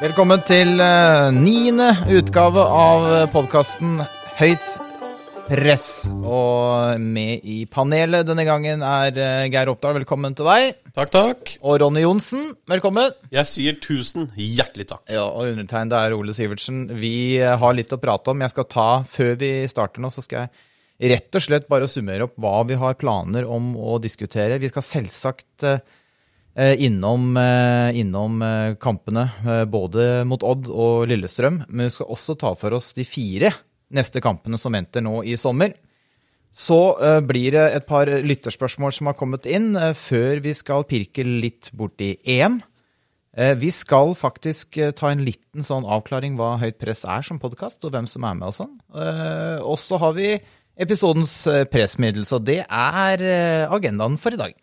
velkommen 0.00 0.40
til 0.48 0.80
eh, 0.80 1.30
niende 1.36 1.90
utgave 2.16 2.62
av 2.64 3.08
podkasten 3.34 3.98
Høyt 4.38 4.78
press. 5.50 6.06
Og 6.08 7.00
med 7.02 7.44
i 7.44 7.64
panelet 7.68 8.24
denne 8.28 8.46
gangen 8.48 8.84
er 8.86 9.18
eh, 9.18 9.48
Geir 9.52 9.72
Oppdal, 9.72 9.98
velkommen 9.98 10.36
til 10.38 10.48
deg. 10.48 10.78
Takk, 10.94 11.12
takk. 11.12 11.52
Og 11.60 11.80
Ronny 11.82 12.04
Johnsen, 12.04 12.54
velkommen. 12.70 13.12
Jeg 13.34 13.50
sier 13.50 13.76
tusen 13.82 14.30
hjertelig 14.38 14.88
takk. 14.94 15.04
Ja, 15.12 15.26
og 15.28 15.52
undertegnede 15.52 16.00
er 16.00 16.16
Ole 16.16 16.34
Sivertsen. 16.36 16.86
Vi 17.02 17.14
eh, 17.36 17.56
har 17.60 17.76
litt 17.76 17.92
å 17.92 18.00
prate 18.00 18.32
om. 18.32 18.40
Jeg 18.46 18.54
skal 18.54 18.68
ta, 18.70 18.88
Før 19.10 19.36
vi 19.40 19.52
starter 19.70 20.00
nå, 20.02 20.12
så 20.14 20.24
skal 20.24 20.46
jeg 20.46 21.12
rett 21.12 21.36
og 21.36 21.44
slett 21.44 21.68
bare 21.68 21.88
summere 21.88 22.26
opp 22.28 22.40
hva 22.40 22.60
vi 22.68 22.76
har 22.80 22.98
planer 23.00 23.48
om 23.48 23.72
å 23.76 23.98
diskutere. 24.00 24.60
Vi 24.62 24.72
skal 24.72 24.86
selvsagt 24.86 25.68
eh, 25.68 25.82
innom, 26.82 27.30
eh, 27.40 27.98
innom 28.02 28.40
eh, 28.44 28.74
kampene 28.82 29.28
eh, 29.44 29.64
både 29.70 30.24
mot 30.28 30.42
Odd 30.44 30.68
og 30.70 31.06
Lillestrøm. 31.10 31.62
Men 31.68 31.86
vi 31.88 31.94
skal 31.94 32.10
også 32.12 32.36
ta 32.40 32.54
for 32.58 32.76
oss 32.76 32.92
de 32.96 33.06
fire 33.08 33.52
neste 33.90 34.20
kampene 34.22 34.58
som 34.60 34.74
venter 34.76 35.02
nå 35.02 35.22
i 35.26 35.36
sommer. 35.40 35.72
Så 36.50 36.76
eh, 36.98 37.20
blir 37.22 37.54
det 37.54 37.66
et 37.78 37.86
par 37.86 38.10
lytterspørsmål 38.10 38.92
som 38.96 39.06
har 39.10 39.16
kommet 39.18 39.46
inn, 39.46 39.72
eh, 39.78 39.92
før 39.94 40.42
vi 40.42 40.52
skal 40.58 40.84
pirke 40.90 41.22
litt 41.26 41.70
borti 41.78 42.16
EM. 42.26 42.60
Eh, 43.38 43.54
Vi 43.54 43.70
skal 43.70 44.16
faktisk 44.18 44.76
eh, 44.82 44.90
ta 44.90 45.12
en 45.12 45.22
liten 45.24 45.62
sånn 45.62 45.86
avklaring 45.86 46.34
hva 46.38 46.56
Høyt 46.58 46.80
press 46.82 47.04
er 47.06 47.22
som 47.22 47.38
podkast, 47.38 47.84
og 47.86 47.94
hvem 47.94 48.08
som 48.10 48.26
er 48.26 48.34
med 48.34 48.48
og 48.50 48.56
sånn. 48.58 48.74
Eh, 48.98 49.60
Og 49.62 49.78
så 49.78 50.00
har 50.02 50.16
vi 50.18 50.32
episodens 50.80 51.46
eh, 51.46 51.62
pressmiddel, 51.70 52.26
så 52.26 52.40
det 52.42 52.64
er 52.66 53.22
eh, 53.22 53.70
agendaen 53.70 54.18
for 54.18 54.34
i 54.34 54.40
dag. 54.40 54.54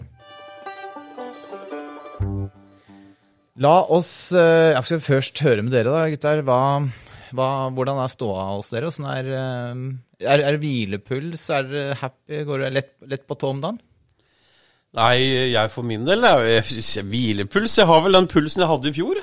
La 3.64 3.76
oss 3.90 4.32
eh, 4.38 4.74
Jeg 4.76 4.86
skal 4.86 5.02
først 5.02 5.40
høre 5.46 5.64
med 5.66 5.74
dere, 5.74 5.90
da, 5.94 6.04
gutter. 6.14 6.44
Hva, 6.46 6.60
hva, 7.38 7.48
hvordan 7.74 8.02
er 8.04 8.12
ståa 8.14 8.44
hos 8.54 8.70
dere? 8.74 8.92
Hvordan 8.92 9.10
er, 9.16 9.30
eh, 9.34 10.28
er, 10.28 10.44
er 10.46 10.58
det 10.58 10.62
hvilepuls? 10.62 11.48
Er 11.58 11.70
det 11.72 11.86
happy? 12.04 12.44
Går 12.48 12.66
det 12.66 12.74
lett, 12.76 12.92
lett 13.10 13.26
på 13.30 13.38
tå 13.42 13.50
om 13.56 13.62
dagen? 13.64 13.80
Nei, 14.98 15.18
jeg 15.52 15.70
for 15.74 15.86
min 15.86 16.06
del 16.08 16.24
er 16.26 16.40
jo 16.42 16.54
jeg- 16.56 17.06
hvilepuls. 17.10 17.76
Jeg 17.78 17.90
har 17.90 18.02
vel 18.06 18.16
den 18.18 18.30
pulsen 18.32 18.64
jeg 18.64 18.70
hadde 18.72 18.90
i 18.90 18.96
fjor, 18.96 19.18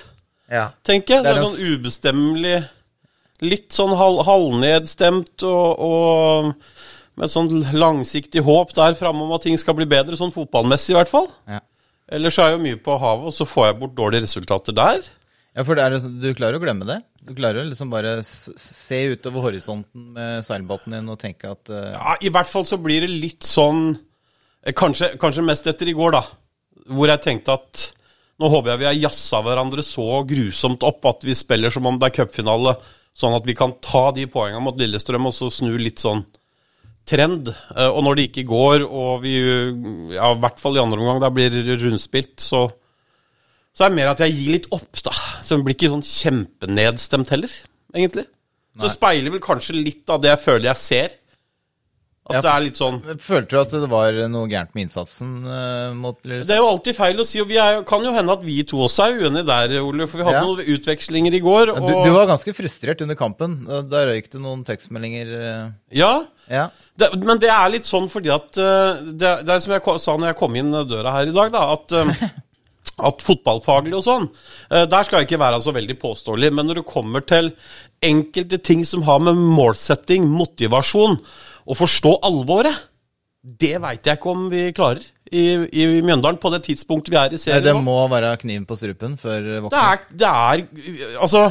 Ja. 0.53 0.67
tenker 0.85 1.17
jeg. 1.17 1.23
Det 1.25 1.31
Det 1.31 1.37
er 1.37 1.41
er 1.41 1.49
sånn 1.49 1.79
ubestemmelig 1.79 2.69
Litt 3.43 3.73
sånn 3.75 3.91
hal 3.99 4.21
halvnedstemt 4.25 5.43
og, 5.43 5.81
og 5.83 6.45
med 7.19 7.25
et 7.27 7.33
sånn 7.33 7.49
langsiktig 7.75 8.41
håp 8.47 8.71
der 8.77 8.95
framme 8.95 9.25
om 9.27 9.33
at 9.35 9.43
ting 9.43 9.59
skal 9.59 9.75
bli 9.75 9.85
bedre, 9.91 10.15
sånn 10.17 10.33
fotballmessig 10.33 10.95
i 10.95 10.97
hvert 11.01 11.11
fall. 11.11 11.27
Ja. 11.51 11.59
Ellers 12.13 12.37
er 12.39 12.51
jeg 12.51 12.59
jo 12.59 12.65
mye 12.65 12.81
på 12.85 12.97
havet, 13.01 13.31
og 13.31 13.37
så 13.37 13.47
får 13.49 13.71
jeg 13.71 13.79
bort 13.81 13.95
dårlige 13.97 14.27
resultater 14.27 14.77
der. 14.77 15.07
Ja, 15.55 15.63
for 15.63 15.79
det 15.79 15.85
er, 15.87 15.97
du 16.21 16.29
klarer 16.35 16.59
å 16.59 16.63
glemme 16.63 16.87
det? 16.89 16.99
Du 17.25 17.33
klarer 17.37 17.63
å 17.63 17.69
liksom 17.69 17.93
bare 17.93 18.19
se 18.27 18.99
utover 19.15 19.47
horisonten 19.47 20.11
med 20.17 20.45
seilbåten 20.45 20.97
din 20.97 21.13
og 21.13 21.21
tenke 21.21 21.53
at 21.55 21.71
uh... 21.71 21.93
Ja, 21.95 22.17
I 22.21 22.33
hvert 22.35 22.51
fall 22.51 22.67
så 22.69 22.79
blir 22.83 23.07
det 23.07 23.13
litt 23.13 23.47
sånn 23.47 23.95
eh, 23.95 24.75
Kanskje, 24.77 25.15
kanskje 25.21 25.47
mest 25.47 25.69
etter 25.71 25.89
i 25.89 25.95
går, 25.97 26.17
da. 26.19 26.25
Hvor 26.91 27.09
jeg 27.09 27.23
tenkte 27.25 27.55
at 27.55 27.87
nå 28.43 28.51
håper 28.51 28.73
jeg 28.73 28.83
vi 28.83 28.89
har 28.89 28.99
jazza 28.99 29.41
hverandre 29.47 29.85
så 29.87 30.25
grusomt 30.27 30.85
opp 30.85 31.07
at 31.07 31.23
vi 31.25 31.37
spiller 31.39 31.73
som 31.73 31.87
om 31.87 32.01
det 32.03 32.11
er 32.11 32.17
cupfinale, 32.19 32.75
sånn 33.15 33.37
at 33.37 33.47
vi 33.47 33.55
kan 33.57 33.77
ta 33.79 34.09
de 34.17 34.27
poengene 34.27 34.63
mot 34.65 34.79
Lillestrøm 34.79 35.31
og 35.31 35.37
så 35.37 35.53
snu 35.55 35.71
litt 35.79 36.03
sånn 36.03 36.25
trend. 37.07 37.49
Eh, 37.77 37.89
Og 37.91 38.03
når 38.05 38.17
det 38.17 38.29
ikke 38.31 38.47
går, 38.49 38.85
og 38.89 39.23
vi 39.23 39.35
ja, 40.15 40.31
i 40.33 40.41
hvert 40.41 40.61
fall 40.61 40.77
i 40.77 40.83
andre 40.83 40.99
omgang 41.01 41.21
da 41.21 41.31
blir 41.31 41.51
rundspilt, 41.85 42.37
så 42.41 42.71
så 43.75 43.87
er 43.87 43.91
det 43.91 43.97
mer 43.99 44.07
at 44.13 44.21
jeg 44.23 44.31
gir 44.37 44.53
litt 44.53 44.67
opp, 44.71 45.01
da. 45.03 45.11
Så 45.43 45.57
det 45.57 45.65
blir 45.67 45.75
ikke 45.75 45.89
sånn 45.91 46.05
kjempenedstemt 46.07 47.29
heller, 47.35 47.51
egentlig. 47.93 48.27
Så 48.79 48.87
speiler 48.93 49.31
vel 49.35 49.41
kanskje 49.43 49.75
litt 49.75 50.09
av 50.11 50.21
det 50.23 50.31
jeg 50.31 50.43
føler 50.45 50.69
jeg 50.71 50.77
ser. 50.77 51.09
At 52.25 52.37
Ja. 52.37 52.41
det 52.41 52.51
er 52.55 52.61
litt 52.65 52.79
sånn 52.79 53.01
Følte 53.21 53.49
du 53.51 53.59
at 53.61 53.69
det 53.75 53.89
var 53.91 54.13
noe 54.33 54.47
gærent 54.49 54.71
med 54.75 54.87
innsatsen 54.87 55.45
Uh, 55.45 55.93
mot 55.93 56.17
Det 56.23 56.49
er 56.49 56.57
jo 56.57 56.69
alltid 56.71 56.97
feil 56.97 57.19
å 57.21 57.25
si, 57.27 57.39
og 57.43 57.49
vi 57.49 57.59
er, 57.61 57.83
kan 57.85 58.01
jo 58.03 58.15
hende 58.15 58.33
at 58.33 58.41
vi 58.43 58.63
to 58.65 58.79
også 58.79 59.11
er 59.11 59.19
uenige 59.21 59.45
der, 59.45 59.75
Ole. 59.83 60.07
For 60.07 60.17
vi 60.19 60.25
hadde 60.25 60.41
Ja. 60.41 60.47
noen 60.47 60.65
utvekslinger 60.65 61.35
i 61.35 61.41
går, 61.45 61.69
og 61.75 61.83
Du, 61.87 61.93
du 62.03 62.11
var 62.15 62.27
ganske 62.27 62.55
frustrert 62.57 63.03
under 63.03 63.15
kampen. 63.15 63.67
Da- 63.67 63.83
Da 63.83 64.07
røyk 64.07 64.31
det 64.31 64.41
noen 64.41 64.65
tekstmeldinger. 64.65 65.27
eh, 65.35 65.71
Ja. 65.93 66.25
Ja. 66.49 66.71
Det, 66.95 67.09
men 67.27 67.41
det 67.43 67.51
er 67.51 67.73
litt 67.73 67.89
sånn 67.89 68.05
fordi 68.07 68.31
at 68.31 68.55
eh, 68.61 69.01
Det, 69.19 69.31
det 69.43 69.51
er 69.51 69.63
som 69.65 69.73
jeg 69.75 69.83
sa 69.99 70.13
når 70.15 70.29
jeg 70.31 70.39
kom 70.39 70.59
inn 70.61 70.71
døra 70.87 71.17
her 71.17 71.31
i 71.31 71.35
dag, 71.35 71.51
da, 71.55 71.65
at 71.75 71.95
eh, 71.99 72.27
at 73.09 73.25
fotballfaglig 73.27 73.97
og 73.99 74.05
sånn, 74.07 74.29
eh, 74.71 74.85
der 74.91 75.07
skal 75.07 75.21
jeg 75.21 75.29
ikke 75.29 75.41
være 75.43 75.61
så 75.65 75.75
veldig 75.75 75.97
påståelig. 75.99 76.53
Men 76.55 76.69
når 76.71 76.81
det 76.81 76.87
kommer 76.91 77.25
til 77.27 77.51
enkelte 78.05 78.61
ting 78.63 78.85
som 78.87 79.03
har 79.09 79.23
med 79.25 79.39
målsetting, 79.39 80.29
motivasjon, 80.31 81.19
å 81.65 81.75
forstå 81.75 82.19
alvoret, 82.29 82.87
det 83.45 83.75
veit 83.83 84.07
jeg 84.07 84.21
ikke 84.21 84.33
om 84.33 84.47
vi 84.53 84.69
klarer 84.77 85.03
i, 85.35 85.43
i 85.69 85.85
Mjøndalen 86.05 86.39
på 86.41 86.53
det 86.53 86.63
tidspunktet 86.65 87.13
vi 87.13 87.19
er 87.21 87.35
i 87.35 87.41
serien 87.41 87.65
Det 87.67 87.75
må 87.77 87.97
være 88.09 88.31
kniven 88.41 88.65
på 88.69 88.77
strupen 88.79 89.19
før 89.21 89.49
Det 89.67 89.81
er, 89.81 90.05
det 90.09 90.31
er 90.31 90.63
Altså, 91.19 91.43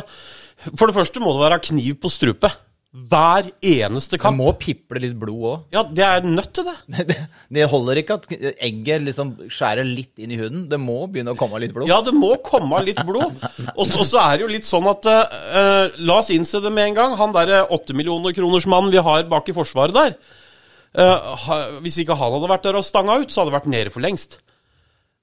for 0.71 0.89
det 0.89 0.95
første 0.95 1.21
må 1.21 1.35
det 1.35 1.43
være 1.43 1.61
kniv 1.67 1.99
på 2.01 2.09
strupet. 2.13 2.55
Hver 2.93 3.47
eneste 3.65 4.19
Det 4.19 4.21
kamp. 4.21 4.37
må 4.37 4.51
piple 4.61 4.99
litt 5.01 5.15
blod 5.17 5.45
òg. 5.49 5.61
Ja, 5.73 5.81
det 5.81 6.03
er 6.05 6.21
nødt 6.29 6.51
til 6.53 6.67
det. 6.67 6.75
Det, 7.09 7.15
det 7.57 7.65
holder 7.71 7.97
ikke 8.03 8.17
at 8.19 8.27
egget 8.61 9.01
liksom 9.07 9.31
skjærer 9.49 9.81
litt 9.87 10.21
inn 10.21 10.29
i 10.29 10.37
huden. 10.37 10.67
Det 10.69 10.77
må 10.77 10.99
begynne 11.09 11.33
å 11.33 11.39
komme 11.39 11.57
litt 11.63 11.73
blod. 11.73 11.89
Ja, 11.89 11.97
det 12.05 12.13
må 12.13 12.35
komme 12.45 12.83
litt 12.85 13.01
blod. 13.07 13.33
Og 13.73 13.89
så 14.05 14.21
er 14.21 14.37
det 14.37 14.45
jo 14.45 14.51
litt 14.53 14.69
sånn 14.69 14.85
at 14.91 15.09
uh, 15.09 15.89
La 16.05 16.19
oss 16.21 16.29
innse 16.35 16.61
det 16.61 16.69
med 16.75 16.91
en 16.91 16.99
gang. 17.01 17.17
Han 17.17 17.33
derre 17.33 17.63
åtte 17.73 17.97
millioner 17.97 18.35
kroners 18.37 18.69
mann 18.69 18.91
vi 18.93 19.01
har 19.01 19.25
bak 19.31 19.49
i 19.49 19.57
forsvaret 19.57 19.97
der 19.97 20.13
uh, 21.01 21.79
Hvis 21.81 21.97
ikke 22.03 22.13
han 22.19 22.35
hadde 22.37 22.51
vært 22.53 22.67
der 22.69 22.77
og 22.77 22.85
stanga 22.85 23.17
ut, 23.23 23.33
så 23.33 23.41
hadde 23.41 23.55
det 23.55 23.57
vært 23.57 23.71
nede 23.73 23.93
for 23.95 24.05
lengst. 24.05 24.37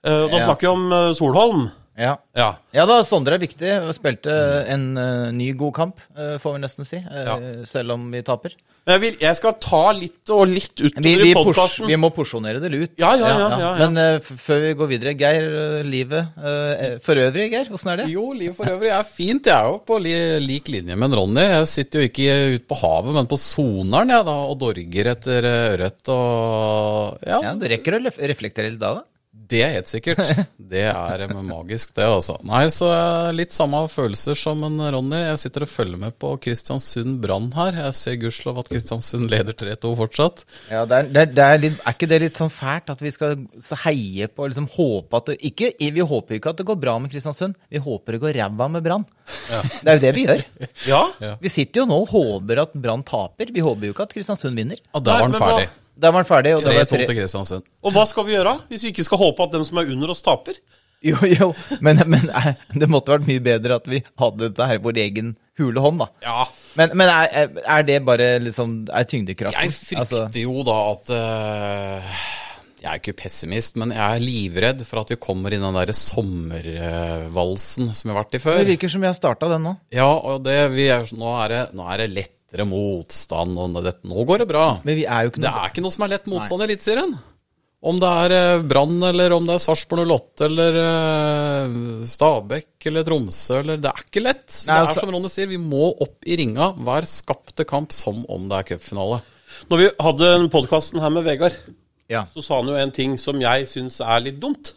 Uh, 0.03 0.27
da 0.27 0.41
Ja. 0.41 0.47
snakker 0.49 0.67
vi 0.67 0.75
om 0.75 1.15
Solholm. 1.15 1.69
Ja. 2.01 2.15
Ja. 2.39 2.49
Ja 2.75 2.87
da, 2.89 3.01
Sondre 3.07 3.37
er 3.37 3.43
viktig. 3.43 3.71
Spilte 3.97 4.33
en 4.73 4.91
uh, 4.97 5.29
ny 5.37 5.53
god 5.59 5.75
kamp, 5.77 6.03
uh, 6.17 6.37
får 6.41 6.57
vi 6.57 6.65
nesten 6.65 6.89
si. 6.89 7.03
Uh, 7.05 7.23
Ja. 7.27 7.39
Selv 7.69 7.93
om 7.99 8.09
vi 8.13 8.23
taper. 8.27 8.57
Men 8.89 8.95
jeg, 8.97 9.01
vil, 9.03 9.17
jeg 9.21 9.37
skal 9.37 9.53
ta 9.61 9.81
litt 9.93 10.31
og 10.33 10.47
litt 10.49 10.73
utover 10.81 11.05
Vi, 11.05 11.11
vi, 11.21 11.29
i 11.31 11.35
podkasten. 11.37 11.85
vi 11.91 11.99
må 12.01 12.09
porsjonere 12.17 12.63
det 12.63 12.71
ut. 12.73 12.95
Ja, 12.99 13.11
ja, 13.21 13.29
ja, 13.29 13.49
ja, 13.53 13.59
ja. 13.61 13.89
Men 13.91 14.23
før 14.25 14.63
vi 14.65 14.71
går 14.79 14.89
videre, 14.95 15.13
Geir, 15.21 15.49
livet 15.85 16.41
eh, 16.41 16.95
for 17.05 17.21
øvrig, 17.21 17.51
Geir, 17.53 17.69
åssen 17.77 17.93
er 17.93 18.01
det? 18.01 18.07
Jo, 18.15 18.31
livet 18.33 18.57
for 18.57 18.73
øvrig 18.73 18.89
er 18.97 19.05
fint. 19.05 19.51
Jeg 19.53 19.53
er 19.53 19.69
jo 19.69 19.77
på 19.85 20.01
li 20.01 20.15
lik 20.47 20.73
linje 20.73 20.97
med 20.97 21.13
Ronny. 21.13 21.45
Jeg 21.45 21.69
sitter 21.75 22.01
jo 22.01 22.09
ikke 22.09 22.39
ute 22.57 22.67
på 22.73 22.81
havet, 22.81 23.13
men 23.21 23.29
på 23.31 23.39
soneren 23.45 24.15
jeg 24.17 24.29
da, 24.31 24.39
og 24.49 24.59
dorger 24.65 25.13
etter 25.13 25.51
ørret 25.53 26.15
og 26.17 27.21
ja, 27.29 27.43
Ja, 27.51 27.55
Du 27.61 27.69
rekker 27.69 28.01
å 28.01 28.03
reflektere 28.09 28.73
litt 28.73 28.81
da? 28.81 28.97
da? 28.97 29.07
Det 29.51 29.61
er 29.67 29.73
helt 29.75 29.89
sikkert. 29.91 30.21
Det 30.71 30.85
er 30.87 31.23
eh, 31.27 31.33
magisk, 31.43 31.93
det, 31.97 32.05
altså. 32.07 32.37
Nei, 32.47 32.63
så 32.71 32.87
eh, 32.95 33.31
litt 33.35 33.51
samme 33.55 33.81
følelser 33.91 34.39
som 34.39 34.61
en 34.69 34.77
Ronny. 34.95 35.19
Jeg 35.33 35.41
sitter 35.43 35.65
og 35.67 35.71
følger 35.73 35.99
med 35.99 36.15
på 36.23 36.31
Kristiansund 36.45 37.17
Brann 37.25 37.49
her. 37.57 37.81
Jeg 37.89 37.97
ser 37.99 38.19
gudskjelov 38.23 38.61
at 38.63 38.71
Kristiansund 38.71 39.27
leder 39.33 39.57
3-2 39.59 39.91
fortsatt. 39.99 40.45
Ja, 40.71 40.85
det 40.87 41.01
er, 41.01 41.11
det 41.11 41.23
er, 41.25 41.33
det 41.35 41.47
er, 41.49 41.63
litt, 41.65 41.81
er 41.83 41.97
ikke 41.99 42.11
det 42.13 42.21
litt 42.25 42.39
sånn 42.43 42.53
fælt 42.55 42.93
at 42.95 43.03
vi 43.03 43.11
skal 43.15 43.35
heie 43.83 44.31
på 44.31 44.47
og 44.47 44.53
liksom 44.53 44.71
håpe 44.77 45.19
at 45.21 45.33
det 45.33 45.39
ikke, 45.51 45.73
Vi 45.81 46.07
håper 46.15 46.39
ikke 46.39 46.55
at 46.55 46.63
det 46.63 46.69
går 46.71 46.79
bra 46.87 46.95
med 47.03 47.11
Kristiansund, 47.13 47.59
vi 47.71 47.83
håper 47.83 48.17
det 48.17 48.23
går 48.23 48.39
ræva 48.39 48.71
med 48.77 48.87
Brann. 48.87 49.05
Det 49.51 49.91
er 49.91 49.99
jo 49.99 50.05
det 50.07 50.15
vi 50.17 50.27
gjør. 50.29 50.47
Ja. 50.87 51.03
Vi 51.43 51.51
sitter 51.53 51.83
jo 51.83 51.91
nå 51.91 52.01
og 52.05 52.11
håper 52.15 52.63
at 52.65 52.79
Brann 52.79 53.03
taper. 53.07 53.51
Vi 53.55 53.63
håper 53.67 53.91
jo 53.91 53.95
ikke 53.97 54.07
at 54.07 54.15
Kristiansund 54.15 54.55
vinner. 54.59 54.79
Og 54.95 55.03
da 55.07 55.19
var 55.19 55.27
den 55.31 55.37
hva- 55.41 55.51
ferdig. 55.57 55.69
Da 55.97 56.13
var 56.13 56.23
han 56.23 56.29
ferdig. 56.29 56.57
og 56.57 56.65
det 56.65 56.77
3-2 56.91 57.47
tre... 57.47 57.63
Og 57.85 57.95
hva 57.95 58.05
skal 58.09 58.27
vi 58.29 58.37
gjøre 58.37 58.59
hvis 58.71 58.87
vi 58.87 58.93
ikke 58.95 59.07
skal 59.09 59.21
håpe 59.21 59.47
at 59.47 59.57
dem 59.57 59.65
som 59.69 59.81
er 59.83 59.91
under 59.93 60.13
oss, 60.15 60.23
taper? 60.25 60.61
Jo, 61.01 61.17
jo, 61.25 61.55
men, 61.81 62.03
men 62.13 62.29
eh, 62.29 62.51
det 62.77 62.89
måtte 62.93 63.15
vært 63.15 63.29
mye 63.29 63.41
bedre 63.41 63.79
at 63.81 63.87
vi 63.89 64.03
hadde 64.21 64.51
dette 64.51 64.67
her 64.69 64.77
i 64.77 64.83
vår 64.85 64.99
egen 65.01 65.31
hule 65.61 65.81
hånd, 65.81 66.03
da. 66.03 66.09
Ja. 66.25 66.45
Men, 66.77 66.93
men 66.99 67.09
er, 67.09 67.49
er 67.65 67.87
det 67.89 67.97
bare 68.07 68.29
liksom 68.41 68.85
Er 68.87 69.07
tyngdekraften? 69.09 69.65
Jeg 69.65 69.75
frykter 69.75 70.01
Altså, 70.05 70.21
jo 70.39 70.63
da 70.65 70.77
at 70.93 71.11
uh, 71.11 72.21
Jeg 72.79 72.91
er 72.93 73.01
ikke 73.01 73.17
pessimist, 73.25 73.81
men 73.81 73.95
jeg 73.97 74.05
er 74.05 74.23
livredd 74.23 74.85
for 74.89 75.03
at 75.03 75.11
vi 75.13 75.19
kommer 75.21 75.53
i 75.53 75.61
den 75.61 75.77
der 75.77 75.93
sommervalsen 75.97 77.91
som 77.97 78.05
vi 78.09 78.15
har 78.15 78.21
vært 78.23 78.37
i 78.37 78.43
før. 78.45 78.61
Det 78.63 78.71
virker 78.75 78.93
som 78.93 79.03
vi 79.05 79.11
har 79.11 79.17
starta 79.17 79.51
den 79.53 79.67
nå. 79.67 79.75
Ja, 79.93 80.09
og 80.09 80.45
det, 80.47 80.57
vi 80.77 80.87
er, 80.93 81.09
nå, 81.17 81.33
er 81.45 81.53
det, 81.53 81.63
nå 81.77 81.89
er 81.93 82.05
det 82.05 82.13
lettere 82.51 82.67
motstand, 82.67 83.59
og 83.59 83.83
det, 83.85 83.93
nå 84.05 84.25
går 84.27 84.43
det 84.43 84.49
bra. 84.51 84.81
Men 84.85 84.97
vi 84.99 85.05
er 85.07 85.25
jo 85.25 85.31
ikke 85.31 85.43
Det 85.45 85.51
er 85.51 85.69
ikke 85.71 85.83
noe 85.85 85.95
som 85.95 86.05
er 86.05 86.11
lett 86.17 86.27
motstand 86.27 86.63
i 86.63 86.67
Eliteserien. 86.67 87.19
Om 87.81 87.97
det 88.03 88.09
er 88.25 88.33
eh, 88.37 88.63
Brann, 88.69 88.99
eller 89.09 89.33
om 89.33 89.47
det 89.47 89.55
er 89.55 89.63
Sarpsborg 89.63 90.03
08, 90.05 90.45
eller 90.51 90.75
eh, 90.83 91.77
Stabæk 92.11 92.87
eller 92.91 93.07
Tromsø, 93.07 93.61
eller 93.63 93.79
Det 93.81 93.89
er 93.89 94.03
ikke 94.05 94.23
lett. 94.25 94.49
Nei, 94.67 94.75
det 94.75 94.75
er 94.75 94.87
altså- 94.91 95.01
som 95.07 95.15
Ronny 95.15 95.29
sier, 95.33 95.49
vi 95.49 95.57
må 95.57 95.95
opp 95.99 96.27
i 96.27 96.37
ringa 96.37 96.75
hver 96.77 97.07
skapte 97.09 97.65
kamp 97.65 97.93
som 97.93 98.27
om 98.29 98.49
det 98.51 98.59
er 98.59 98.69
cupfinale. 98.75 99.23
Når 99.71 99.79
vi 99.79 99.89
hadde 100.01 100.51
podkasten 100.53 101.01
her 101.01 101.11
med 101.11 101.25
Vegard, 101.25 101.57
Ja. 102.11 102.27
så 102.35 102.43
sa 102.43 102.57
han 102.61 102.67
jo 102.69 102.75
en 102.75 102.91
ting 102.91 103.17
som 103.17 103.41
jeg 103.41 103.67
syns 103.67 104.01
er 104.01 104.21
litt 104.21 104.41
dumt. 104.41 104.73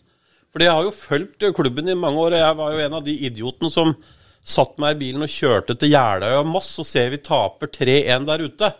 Fordi 0.53 0.65
jeg 0.65 0.71
har 0.71 0.83
jo 0.83 0.91
fulgt 0.91 1.39
klubben 1.55 1.89
i 1.89 1.95
mange 1.95 2.17
år, 2.21 2.33
og 2.37 2.39
jeg 2.39 2.55
var 2.55 2.71
jo 2.71 2.85
en 2.85 2.93
av 2.93 3.03
de 3.03 3.17
idiotene 3.17 3.71
som 3.71 3.95
satt 4.43 4.75
meg 4.81 4.97
i 4.97 4.99
bilen 5.05 5.23
og 5.23 5.31
kjørte 5.31 5.75
til 5.79 5.93
Jeløya 5.93 6.41
og 6.41 6.49
Moss, 6.51 6.73
og 6.81 6.87
ser 6.87 7.13
vi 7.13 7.21
taper 7.23 7.71
3-1 7.71 8.27
der 8.27 8.43
ute. 8.43 8.73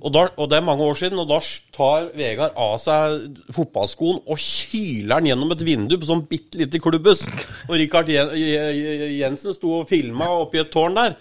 Og, 0.00 0.08
da, 0.08 0.22
og 0.40 0.48
det 0.48 0.56
er 0.56 0.64
mange 0.64 0.84
år 0.88 0.96
siden, 0.96 1.20
og 1.20 1.28
da 1.28 1.36
tar 1.74 2.06
Vegard 2.16 2.54
av 2.56 2.78
seg 2.80 3.42
fotballskoen 3.52 4.22
og 4.24 4.40
kyler 4.40 5.20
den 5.20 5.28
gjennom 5.28 5.52
et 5.52 5.64
vindu 5.68 5.98
på 6.00 6.08
sånn 6.08 6.24
bitte 6.30 6.60
lite 6.62 6.80
klubbhus. 6.80 7.26
Og 7.68 7.76
Rikard 7.76 8.08
Jensen 8.08 9.56
sto 9.56 9.82
og 9.82 9.90
filma 9.90 10.30
oppi 10.38 10.62
et 10.62 10.72
tårn 10.72 10.96
der. 10.96 11.18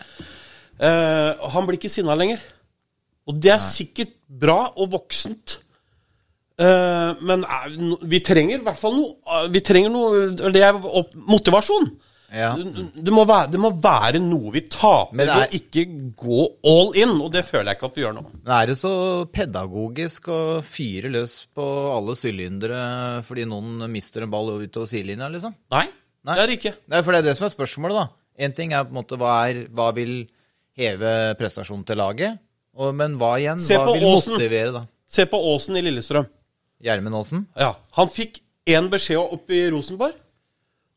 Eh, 0.80 1.50
han 1.52 1.68
blir 1.68 1.82
ikke 1.82 1.92
sinna 1.92 2.16
lenger. 2.16 2.40
Og 3.28 3.36
det 3.44 3.52
er 3.54 3.60
sikkert 3.64 4.16
bra 4.26 4.72
og 4.72 4.94
voksent. 4.96 5.60
Eh, 6.62 7.12
men 7.28 7.44
er, 7.44 7.76
vi 8.08 8.22
trenger 8.24 8.62
i 8.62 8.64
hvert 8.64 8.80
fall 8.80 8.94
noe 8.94 9.14
eh, 9.34 9.46
Vi 9.50 9.62
trenger 9.66 9.90
noe 9.90 10.50
Det 10.54 10.62
er 10.62 10.78
motivasjon. 11.16 11.88
Ja. 12.32 12.54
Det, 12.56 12.86
det, 12.96 13.12
må 13.12 13.26
være, 13.28 13.50
det 13.52 13.60
må 13.60 13.74
være 13.84 14.22
noe 14.24 14.54
vi 14.56 14.62
taper 14.72 15.20
det 15.20 15.26
ved 15.28 15.34
å 15.36 15.58
ikke 15.58 15.84
gå 16.22 16.44
all 16.72 16.94
in, 17.02 17.16
og 17.20 17.32
det 17.34 17.44
føler 17.44 17.74
jeg 17.74 17.80
ikke 17.80 17.90
at 17.90 17.98
vi 18.00 18.06
gjør 18.06 18.16
nå. 18.16 18.24
Men 18.38 18.54
er 18.56 18.70
det 18.72 18.78
så 18.80 18.92
pedagogisk 19.36 20.30
å 20.32 20.40
fyre 20.64 21.12
løs 21.12 21.34
på 21.52 21.66
alle 21.92 22.16
sylindere 22.16 22.80
fordi 23.28 23.44
noen 23.52 23.84
mister 23.92 24.24
en 24.24 24.32
ball 24.32 24.54
utover 24.62 24.88
sidelinja, 24.88 25.28
liksom? 25.34 25.58
Nei, 25.76 25.84
Nei. 26.24 26.38
det 26.38 26.46
er 26.46 26.54
det 26.54 26.58
ikke. 26.62 26.74
Nei, 26.94 27.04
for 27.04 27.12
det 27.12 27.20
er 27.22 27.28
det 27.28 27.36
som 27.42 27.50
er 27.50 27.54
spørsmålet, 27.58 28.00
da. 28.00 28.08
En 28.48 28.56
ting 28.56 28.72
er 28.72 28.88
på 28.88 28.96
en 28.96 29.02
måte 29.02 29.20
hva, 29.20 29.36
er, 29.52 29.66
hva 29.76 29.90
vil 30.00 30.16
heve 30.80 31.14
prestasjonen 31.36 31.84
til 31.90 32.00
laget, 32.00 32.40
og, 32.80 32.94
men 32.96 33.20
hva 33.20 33.36
igjen? 33.42 33.60
Hva 33.60 33.92
vil 33.92 34.08
Åsen. 34.08 34.38
motivere, 34.38 34.72
da? 34.80 34.86
Se 35.12 35.28
på 35.28 35.36
Åsen 35.52 35.76
i 35.76 35.84
Lillestrøm. 35.84 36.32
Gjermund 36.82 37.20
Aasen? 37.20 37.44
Ja, 37.60 37.74
Han 38.00 38.10
fikk 38.10 38.40
én 38.72 38.88
beskjed 38.90 39.20
opp 39.20 39.52
i 39.52 39.66
Rosenborg 39.74 40.16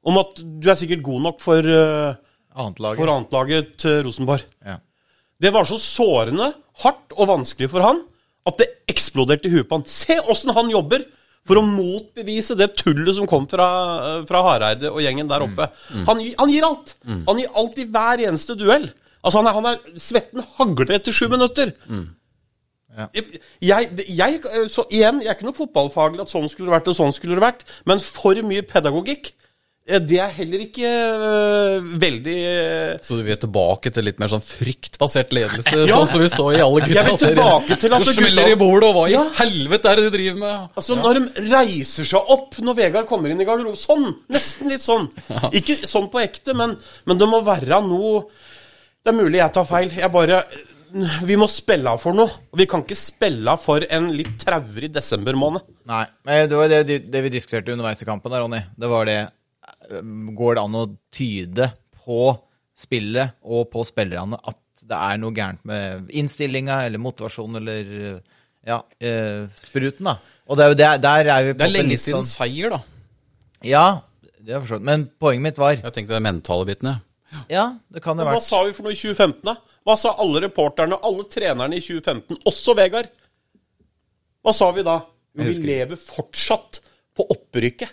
om 0.05 0.19
at 0.21 0.41
du 0.61 0.69
er 0.71 0.79
sikkert 0.79 1.03
god 1.07 1.23
nok 1.29 1.41
for, 1.43 1.65
uh, 1.65 2.15
Annetlaget? 2.55 2.99
for 3.01 3.13
annetlaget 3.15 3.71
til 3.83 4.03
Rosenborg. 4.07 4.45
Ja. 4.65 4.79
Det 5.41 5.51
var 5.53 5.67
så 5.69 5.79
sårende, 5.81 6.53
hardt 6.85 7.13
og 7.17 7.29
vanskelig 7.31 7.69
for 7.73 7.83
han 7.85 8.03
at 8.47 8.59
det 8.61 8.67
eksploderte 8.93 9.49
i 9.49 9.55
huet 9.55 9.69
på 9.71 9.79
han. 9.81 9.87
Se 9.89 10.19
åssen 10.31 10.53
han 10.55 10.69
jobber 10.73 11.05
for 11.45 11.61
å 11.61 11.65
motbevise 11.67 12.57
det 12.57 12.71
tullet 12.81 13.15
som 13.17 13.27
kom 13.29 13.47
fra, 13.49 13.67
fra 14.29 14.41
Hareide 14.47 14.89
og 14.93 15.01
gjengen 15.05 15.29
der 15.29 15.45
oppe. 15.45 15.67
Han, 16.07 16.21
Mm. 16.21 16.35
han 16.39 16.51
gir 16.53 16.65
alt. 16.65 16.95
Han 17.27 17.39
gir 17.41 17.51
alt 17.55 17.79
i 17.79 17.85
hver 17.93 18.23
eneste 18.29 18.57
duell. 18.57 18.87
Altså, 19.25 19.41
han 19.41 19.47
er, 19.49 19.53
han 19.57 19.67
er 19.73 20.01
Svetten 20.01 20.45
hagler 20.59 20.95
etter 20.99 21.13
sju 21.13 21.29
minutter. 21.33 21.73
Ja. 22.95 23.09
Jeg, 23.17 23.41
jeg, 23.61 23.89
jeg, 24.15 24.41
så 24.71 24.85
igjen, 24.95 25.19
jeg 25.25 25.33
er 25.33 25.35
ikke 25.35 25.49
noe 25.49 25.57
fotballfaglig 25.57 26.23
at 26.23 26.31
sånn 26.31 26.45
skulle 26.53 26.69
det 26.71 26.77
vært 26.77 26.91
og 26.93 26.99
sånn 27.01 27.15
skulle 27.17 27.35
det 27.35 27.43
vært, 27.43 27.65
men 27.91 27.99
for 28.05 28.39
mye 28.47 28.63
pedagogikk, 28.71 29.33
eh, 29.33 29.44
det 29.85 30.17
er 30.17 30.31
heller 30.33 30.63
ikke 30.65 30.89
øh, 30.89 31.89
veldig 32.01 32.35
øh, 32.49 32.93
Så 33.05 33.19
du 33.19 33.23
vil 33.27 33.37
tilbake 33.37 33.91
til 33.93 34.07
litt 34.07 34.21
mer 34.23 34.31
sånn 34.33 34.41
fryktbasert 34.41 35.35
ledelse, 35.37 35.75
Ja. 35.77 35.99
sånn 35.99 36.09
som 36.09 36.23
vi 36.23 36.29
så 36.33 36.47
i 36.57 36.63
alle 36.65 36.87
gutta 36.89 37.99
Du 38.01 38.09
smeller 38.09 38.49
i 38.49 38.57
bordet, 38.57 38.89
og 38.89 38.95
hva 38.97 39.05
i 39.11 39.13
Ja. 39.13 39.27
helvete 39.43 39.91
er 39.93 40.01
det 40.01 40.07
du 40.07 40.17
driver 40.17 40.41
med? 40.41 40.71
Altså, 40.81 40.97
når 40.97 41.21
de 41.21 41.45
reiser 41.53 42.09
seg 42.09 42.33
opp 42.33 42.57
når 42.65 42.79
Vegard 42.81 43.07
kommer 43.11 43.29
inn 43.29 43.45
i 43.45 43.45
garderoben 43.45 43.77
Sånn! 43.77 44.09
Nesten 44.33 44.73
litt 44.73 44.81
sånn. 44.81 45.11
Ikke 45.53 45.77
sånn 45.85 46.09
på 46.09 46.23
ekte, 46.25 46.57
men, 46.57 46.79
men 47.05 47.21
det 47.21 47.29
må 47.29 47.43
være 47.45 47.83
noe 47.85 48.25
Det 49.05 49.13
er 49.13 49.21
mulig 49.21 49.43
jeg 49.43 49.53
tar 49.53 49.69
feil. 49.69 49.93
Jeg 49.93 50.11
bare 50.17 50.41
Vi 51.29 51.37
må 51.37 51.45
spille 51.51 51.91
av 51.93 52.01
for 52.01 52.17
noe. 52.17 52.31
Vi 52.57 52.65
kan 52.71 52.81
ikke 52.89 52.97
spille 52.97 53.53
av 53.53 53.61
for 53.61 53.85
en 53.85 54.09
litt 54.17 54.39
traurig 54.41 54.93
desember 54.95 55.37
måned. 55.37 55.61
Nei, 55.91 56.05
det 56.49 56.57
var 56.57 56.69
det, 56.73 57.03
det 57.11 57.23
vi 57.29 57.37
diskuterte 57.37 57.75
underveis 57.75 58.01
i 58.01 58.07
kampen 58.09 58.33
der, 58.33 58.41
Ronny. 58.47 58.65
Det 58.79 58.89
var 58.89 59.05
det 59.05 59.19
Går 60.39 60.55
det 60.59 60.63
an 60.65 60.77
å 60.81 60.85
tyde 61.15 61.71
på 62.05 62.21
spillet 62.75 63.37
og 63.45 63.69
på 63.73 63.85
spillerne 63.87 64.39
at 64.43 64.59
det 64.85 64.97
er 64.99 65.21
noe 65.21 65.33
gærent 65.33 65.63
med 65.65 66.11
innstillinga 66.13 66.83
eller 66.85 67.01
motivasjonen 67.01 67.57
eller 67.63 67.93
eh, 68.11 68.19
ja, 68.69 68.83
eh, 69.01 69.47
spruten, 69.65 70.05
da? 70.11 70.19
Og 70.49 70.59
det 70.59 70.65
er 70.65 70.73
jo 70.75 70.77
der, 70.81 70.99
der 71.01 71.31
er 71.33 71.47
vi 71.47 71.55
på 71.55 71.63
Det 71.63 71.69
er 71.71 71.73
lenge 71.79 71.97
siden 72.01 72.21
sånn- 72.21 72.29
seier, 72.35 72.75
da. 72.75 72.81
Ja, 73.65 73.85
det 74.21 74.53
har 74.53 74.59
jeg 74.59 74.67
forstått. 74.67 74.85
Men 74.85 75.07
poenget 75.21 75.47
mitt 75.47 75.61
var 75.63 75.73
Jeg 75.79 75.95
tenkte 75.97 76.17
den 76.19 76.27
mentale 76.27 76.67
biten, 76.69 76.91
ja. 76.93 76.99
Ja, 77.51 77.65
det 77.91 78.03
kan 78.05 78.19
jo 78.19 78.27
være. 78.29 78.37
hva 78.37 78.45
sa 78.45 78.61
vi 78.67 78.75
for 78.77 78.87
noe 78.87 78.93
i 78.93 78.99
2015, 79.01 79.41
da? 79.49 79.57
Hva 79.85 79.97
sa 79.99 80.13
alle 80.23 80.41
reporterne, 80.45 80.99
alle 81.03 81.25
trenerne 81.33 81.77
i 81.77 81.83
2015, 81.83 82.39
også 82.47 82.77
Vegard? 82.79 83.09
Hva 84.45 84.53
sa 84.55 84.69
vi 84.77 84.85
da? 84.87 84.99
Jo, 85.35 85.49
vi 85.49 85.55
lever 85.65 85.99
fortsatt 85.99 86.79
på 87.17 87.25
opprykket. 87.33 87.91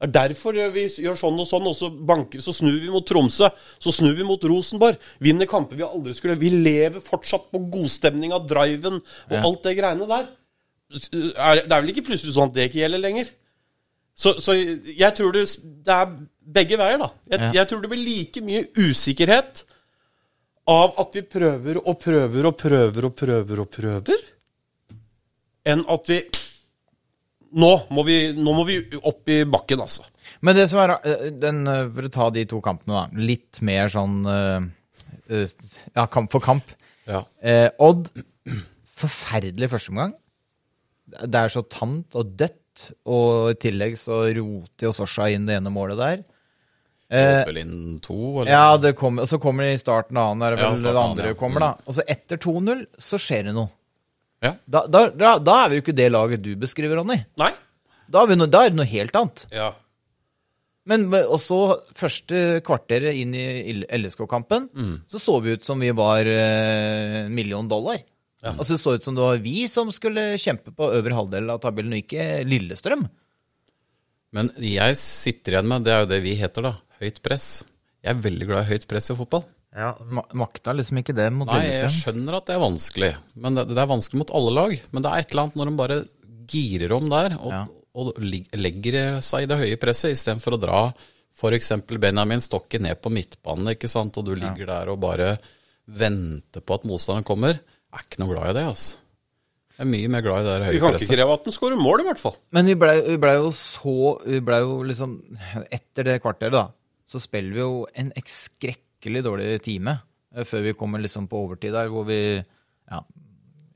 Det 0.00 0.08
er 0.08 0.30
derfor 0.32 0.56
vi 0.72 0.86
gjør 0.88 1.16
sånn 1.20 1.40
og 1.42 1.46
sånn, 1.48 1.66
og 1.68 1.74
så, 1.76 1.90
banker, 1.92 2.40
så 2.40 2.54
snur 2.56 2.78
vi 2.80 2.88
mot 2.88 3.04
Tromsø. 3.04 3.50
Så 3.78 3.92
snur 3.92 4.14
vi 4.16 4.24
mot 4.24 4.40
Rosenborg. 4.48 4.96
Vinner 5.20 5.44
kamper 5.50 5.76
vi 5.76 5.84
aldri 5.84 6.14
skulle 6.16 6.38
Vi 6.40 6.48
lever 6.54 7.02
fortsatt 7.04 7.50
på 7.52 7.60
godstemninga, 7.74 8.38
driven 8.48 8.96
og 9.02 9.34
Ja. 9.36 9.42
alt 9.44 9.62
det 9.62 9.76
greiene 9.76 10.08
der. 10.08 10.30
Er, 11.36 11.60
det 11.66 11.70
er 11.72 11.82
vel 11.82 11.92
ikke 11.92 12.06
plutselig 12.08 12.32
sånn 12.34 12.48
at 12.48 12.54
det 12.56 12.70
ikke 12.70 12.80
gjelder 12.80 12.98
lenger? 13.04 13.28
Så, 14.16 14.32
så 14.40 14.56
jeg 14.56 15.14
tror 15.16 15.32
det, 15.36 15.44
det 15.84 15.92
er 15.94 16.16
begge 16.58 16.76
veier, 16.80 16.98
da. 16.98 17.10
Jeg, 17.30 17.40
Ja. 17.40 17.52
jeg 17.60 17.68
tror 17.68 17.80
det 17.84 17.90
blir 17.92 18.02
like 18.04 18.40
mye 18.42 18.64
usikkerhet 18.76 19.64
av 20.66 20.96
at 20.98 21.14
vi 21.14 21.22
prøver 21.22 21.76
og 21.84 22.00
prøver 22.00 22.46
og 22.48 22.56
prøver 22.56 23.04
og 23.04 23.14
prøver 23.16 23.60
og 23.60 23.70
prøver, 23.70 24.20
enn 25.66 25.84
at 25.88 26.08
vi 26.08 26.22
Nå 27.52 27.70
må 27.90 28.04
vi, 28.06 28.16
nå 28.36 28.52
må 28.54 28.62
vi 28.68 28.76
opp 29.02 29.28
i 29.32 29.40
bakken, 29.50 29.80
altså. 29.82 30.04
Men 30.46 30.54
det 30.54 30.68
som 30.70 30.78
er 30.84 30.92
eh, 31.02 31.24
den, 31.34 31.64
eh, 31.66 31.88
For 31.96 32.06
å 32.06 32.12
ta 32.14 32.28
de 32.30 32.44
to 32.46 32.60
kampene, 32.62 33.00
da. 33.00 33.22
Litt 33.26 33.58
mer 33.66 33.90
sånn 33.90 34.20
eh, 34.30 35.46
Ja, 35.96 36.06
kamp 36.06 36.30
for 36.32 36.40
kamp. 36.44 36.70
ja. 37.10 37.24
Eh, 37.42 37.68
Odd, 37.82 38.10
forferdelig 39.00 39.70
førsteomgang. 39.72 40.14
Det 41.10 41.40
er 41.40 41.50
så 41.50 41.64
tamt 41.66 42.14
og 42.18 42.36
dødt, 42.38 42.90
og 43.10 43.50
i 43.50 43.56
tillegg 43.60 43.96
så 43.98 44.22
roter 44.36 44.86
jo 44.86 44.92
Sosha 44.94 45.26
inn 45.34 45.48
det 45.48 45.56
ene 45.58 45.72
målet 45.74 45.98
der. 45.98 46.22
Eh, 47.10 47.40
vel 47.48 47.58
inn 47.64 47.98
to, 48.04 48.14
eller? 48.44 48.52
ja, 48.52 48.76
det 48.78 48.92
kom, 48.98 49.18
og 49.18 49.26
så 49.26 49.40
kommer 49.42 49.66
det 49.66 49.74
i 49.74 49.82
starten 49.82 50.14
av 50.20 50.28
annen, 50.30 50.44
der 50.44 50.54
det 50.54 50.62
Ja, 50.62 50.68
starten 50.70 50.84
det 50.84 50.90
andre 51.02 51.24
annen, 51.24 51.34
ja. 51.34 51.38
kommer, 51.40 51.64
da. 51.66 51.70
Og 51.90 51.96
så 51.96 52.04
etter 52.06 52.38
2-0 52.38 52.84
så 53.02 53.18
skjer 53.18 53.48
det 53.48 53.54
noe. 53.56 53.72
Ja. 54.44 54.54
Da, 54.64 54.86
da, 54.88 55.04
da, 55.12 55.34
da 55.42 55.56
er 55.64 55.70
vi 55.72 55.78
jo 55.78 55.84
ikke 55.84 55.96
det 55.96 56.08
laget 56.12 56.42
du 56.44 56.54
beskriver, 56.60 57.00
Ronny. 57.00 57.18
Nei? 57.40 57.50
Da 58.10 58.24
er, 58.24 58.30
vi 58.32 58.38
no, 58.40 58.48
da 58.50 58.64
er 58.64 58.72
det 58.72 58.78
noe 58.80 58.88
helt 58.90 59.16
annet. 59.20 59.44
Ja. 59.54 59.70
Men 60.90 61.04
også 61.12 61.58
første 61.94 62.60
kvarteret 62.66 63.14
inn 63.20 63.34
i 63.36 63.44
LSK-kampen, 63.94 64.70
så 65.06 65.20
så 65.22 65.36
vi 65.44 65.52
ut 65.54 65.66
som 65.68 65.78
vi 65.84 65.92
var 65.94 66.26
eh, 66.26 67.26
en 67.26 67.34
million 67.36 67.68
dollar. 67.70 68.00
Altså 68.40 68.72
Det 68.74 68.80
så 68.80 68.94
ut 68.96 69.04
som 69.04 69.14
det 69.14 69.22
var 69.22 69.42
vi 69.44 69.66
som 69.68 69.90
skulle 69.92 70.32
kjempe 70.40 70.72
på 70.72 70.88
øvre 70.96 71.14
halvdel 71.14 71.52
av 71.52 71.60
tabellen, 71.60 71.92
og 71.92 72.00
ikke 72.00 72.40
Lillestrøm. 72.48 73.04
Men 74.32 74.48
jeg 74.62 74.96
sitter 74.98 75.58
igjen 75.58 75.68
med, 75.68 75.84
det 75.84 75.92
er 75.92 76.04
jo 76.06 76.10
det 76.14 76.22
vi 76.24 76.34
heter, 76.40 76.70
da. 76.70 76.72
Høyt 77.02 77.20
press. 77.22 77.48
Jeg 78.00 78.14
er 78.16 78.24
veldig 78.24 78.48
glad 78.48 78.64
i 78.64 78.72
høyt 78.72 78.88
press 78.88 79.12
i 79.12 79.16
fotball. 79.18 79.44
Ja, 79.76 79.92
ma 80.10 80.24
Makta 80.34 80.72
liksom 80.74 80.98
ikke 80.98 81.14
det 81.14 81.28
mot 81.32 81.46
Nei, 81.46 81.60
jeg 81.70 81.90
skjønner 81.94 82.40
at 82.40 82.48
det 82.48 82.56
er 82.56 82.62
vanskelig. 82.64 83.10
Men 83.38 83.54
det, 83.54 83.68
det 83.70 83.78
er 83.78 83.86
vanskelig 83.92 84.18
mot 84.24 84.32
alle 84.34 84.54
lag. 84.56 84.72
Men 84.90 85.04
det 85.04 85.12
er 85.12 85.22
et 85.22 85.30
eller 85.30 85.44
annet 85.46 85.58
når 85.60 85.70
de 85.70 85.76
bare 85.78 85.98
girer 86.50 86.94
om 86.96 87.06
der, 87.12 87.36
og, 87.38 87.52
Ja. 87.54 87.60
og 87.94 88.18
legger 88.18 89.20
seg 89.22 89.44
i 89.46 89.50
det 89.52 89.58
høye 89.60 89.78
presset, 89.78 90.16
istedenfor 90.16 90.56
å 90.56 90.60
dra 90.64 90.80
f.eks. 91.40 91.70
Benjamin 92.02 92.42
Stokke 92.42 92.80
ned 92.82 92.98
på 93.00 93.12
midtbanen, 93.14 93.70
ikke 93.76 93.88
sant, 93.88 94.18
og 94.18 94.26
du 94.26 94.34
ligger 94.34 94.66
der 94.66 94.90
og 94.90 94.98
bare 95.06 95.36
venter 95.86 96.60
på 96.66 96.74
at 96.80 96.84
motstanderen 96.90 97.26
kommer. 97.26 97.60
Jeg 97.62 97.94
er 98.02 98.04
ikke 98.08 98.20
noe 98.24 98.34
glad 98.34 98.50
i 98.50 98.56
det, 98.58 98.64
altså. 98.72 98.98
Jeg 99.78 99.86
er 99.86 99.90
mye 99.94 100.10
mer 100.12 100.20
glad 100.26 100.42
i 100.42 100.44
det 100.44 100.50
der 100.52 100.60
Vi 100.60 100.66
høye 100.66 100.80
kan 100.82 100.90
ikke 100.90 100.98
presset. 100.98 101.14
kreve 101.14 101.34
at 101.38 101.46
den 101.46 101.54
skårer 101.56 101.78
mål, 101.80 102.02
i 102.02 102.08
hvert 102.10 102.20
fall. 102.20 102.34
Men 102.52 102.66
vi 102.68 102.74
blei 102.76 102.96
ble 103.22 103.32
jo 103.38 103.48
så 103.56 103.94
Vi 104.26 104.40
blei 104.44 104.58
jo 104.60 104.74
liksom 104.84 105.14
Etter 105.72 106.04
det 106.10 106.18
kvarteret, 106.20 106.52
da, 106.52 106.66
så 107.08 107.22
spiller 107.22 107.54
vi 107.56 107.62
jo 107.62 107.86
en 107.94 108.10
skrekkelig 109.00 109.22
dårlig 109.24 109.62
time 109.64 109.98
eh, 110.36 110.44
før 110.44 110.62
vi 110.68 110.72
kommer 110.76 111.00
liksom 111.00 111.28
på 111.28 111.40
overtid 111.46 111.72
der, 111.72 111.88
hvor 111.88 112.04
vi 112.08 112.20
ja, 112.90 113.00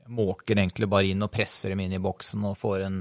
måker 0.07 0.55
egentlig 0.61 0.87
bare 0.89 1.09
inn 1.09 1.23
og 1.25 1.31
presser 1.33 1.69
dem 1.73 1.79
inn 1.81 1.93
i 1.97 2.01
boksen 2.01 2.43
og 2.45 2.57
får 2.57 2.85
en 2.85 2.99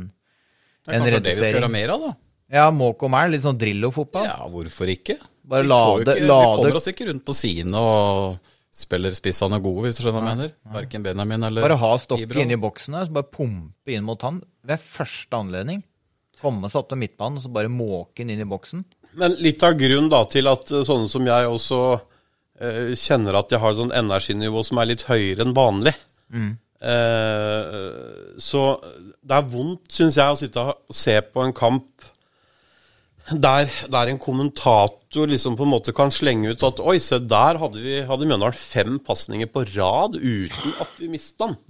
Det 0.85 0.95
er 0.95 1.01
kanskje 1.01 1.21
det 1.21 1.35
vi 1.35 1.37
skal 1.43 1.59
gjøre 1.59 1.71
mer 1.73 1.93
av, 1.95 2.01
da. 2.09 2.15
Ja, 2.55 2.71
Måk 2.71 3.03
og 3.03 3.11
Mæl, 3.11 3.31
litt 3.33 3.43
sånn 3.43 3.57
Drillo-fotball. 3.59 4.27
Ja, 4.29 4.45
hvorfor 4.53 4.91
ikke? 4.93 5.17
Bare 5.49 5.63
Vi 5.65 5.69
lade- 5.69 6.03
ikke, 6.03 6.27
lade. 6.29 6.51
Vi 6.51 6.57
kommer 6.61 6.77
oss 6.77 6.89
ikke 6.91 7.07
rundt 7.09 7.25
på 7.25 7.35
sidene 7.35 7.81
og 7.81 8.39
spiller 8.71 9.15
spissene 9.17 9.61
gode, 9.65 9.87
hvis 9.87 9.97
du 9.97 10.03
skjønner 10.05 10.21
hva 10.21 10.29
jeg 10.29 10.37
mener. 10.39 10.53
Verken 10.75 11.03
Benjamin 11.03 11.43
eller 11.49 11.63
Bare 11.65 11.79
ha 11.81 11.91
stokket 11.97 12.29
Ibra. 12.29 12.43
inni 12.45 12.57
boksen 12.61 12.93
der, 12.99 13.07
så 13.09 13.13
bare 13.17 13.31
pumpe 13.33 13.95
inn 13.97 14.05
mot 14.05 14.21
han 14.23 14.43
ved 14.65 14.79
første 14.79 15.33
anledning. 15.41 15.83
Komme 16.41 16.69
seg 16.69 16.83
opp 16.83 16.91
til 16.93 16.99
midtbanen 17.01 17.41
og 17.41 17.43
så 17.47 17.53
bare 17.53 17.73
måke 17.73 18.17
den 18.21 18.31
inn 18.37 18.45
i 18.45 18.49
boksen. 18.51 18.85
Men 19.15 19.37
litt 19.41 19.63
av 19.63 19.75
grunnen 19.79 20.11
da 20.11 20.25
til 20.25 20.47
at 20.51 20.67
sånne 20.69 21.09
som 21.09 21.25
jeg 21.25 21.49
også 21.49 21.81
kjenner 23.01 23.41
at 23.41 23.51
jeg 23.51 23.63
har 23.63 23.75
sånn 23.75 23.95
energinivå 23.95 24.63
som 24.67 24.79
er 24.79 24.93
litt 24.93 25.07
høyere 25.09 25.43
enn 25.47 25.57
vanlig. 25.57 25.95
Eh, 26.85 28.37
så 28.43 28.65
det 29.25 29.39
er 29.39 29.47
vondt, 29.49 29.87
syns 29.95 30.19
jeg, 30.21 30.29
å 30.29 30.39
sitte 30.39 30.65
og 30.69 30.95
se 30.95 31.17
på 31.25 31.45
en 31.45 31.55
kamp 31.57 32.11
der, 33.25 33.71
der 33.89 34.11
en 34.13 34.21
kommentator 34.21 35.31
liksom 35.31 35.57
på 35.57 35.65
en 35.65 35.73
måte 35.73 35.95
kan 35.97 36.13
slenge 36.13 36.53
ut 36.53 36.65
at 36.67 36.83
Oi, 36.85 36.99
se 37.01 37.17
der 37.25 37.57
hadde, 37.63 37.81
vi, 37.81 38.03
hadde 38.05 38.29
Mjøndalen 38.29 38.57
fem 38.59 38.99
pasninger 39.01 39.49
på 39.49 39.65
rad 39.73 40.19
uten 40.21 40.75
at 40.83 40.99
vi 41.01 41.09
mista 41.13 41.49
den. 41.49 41.63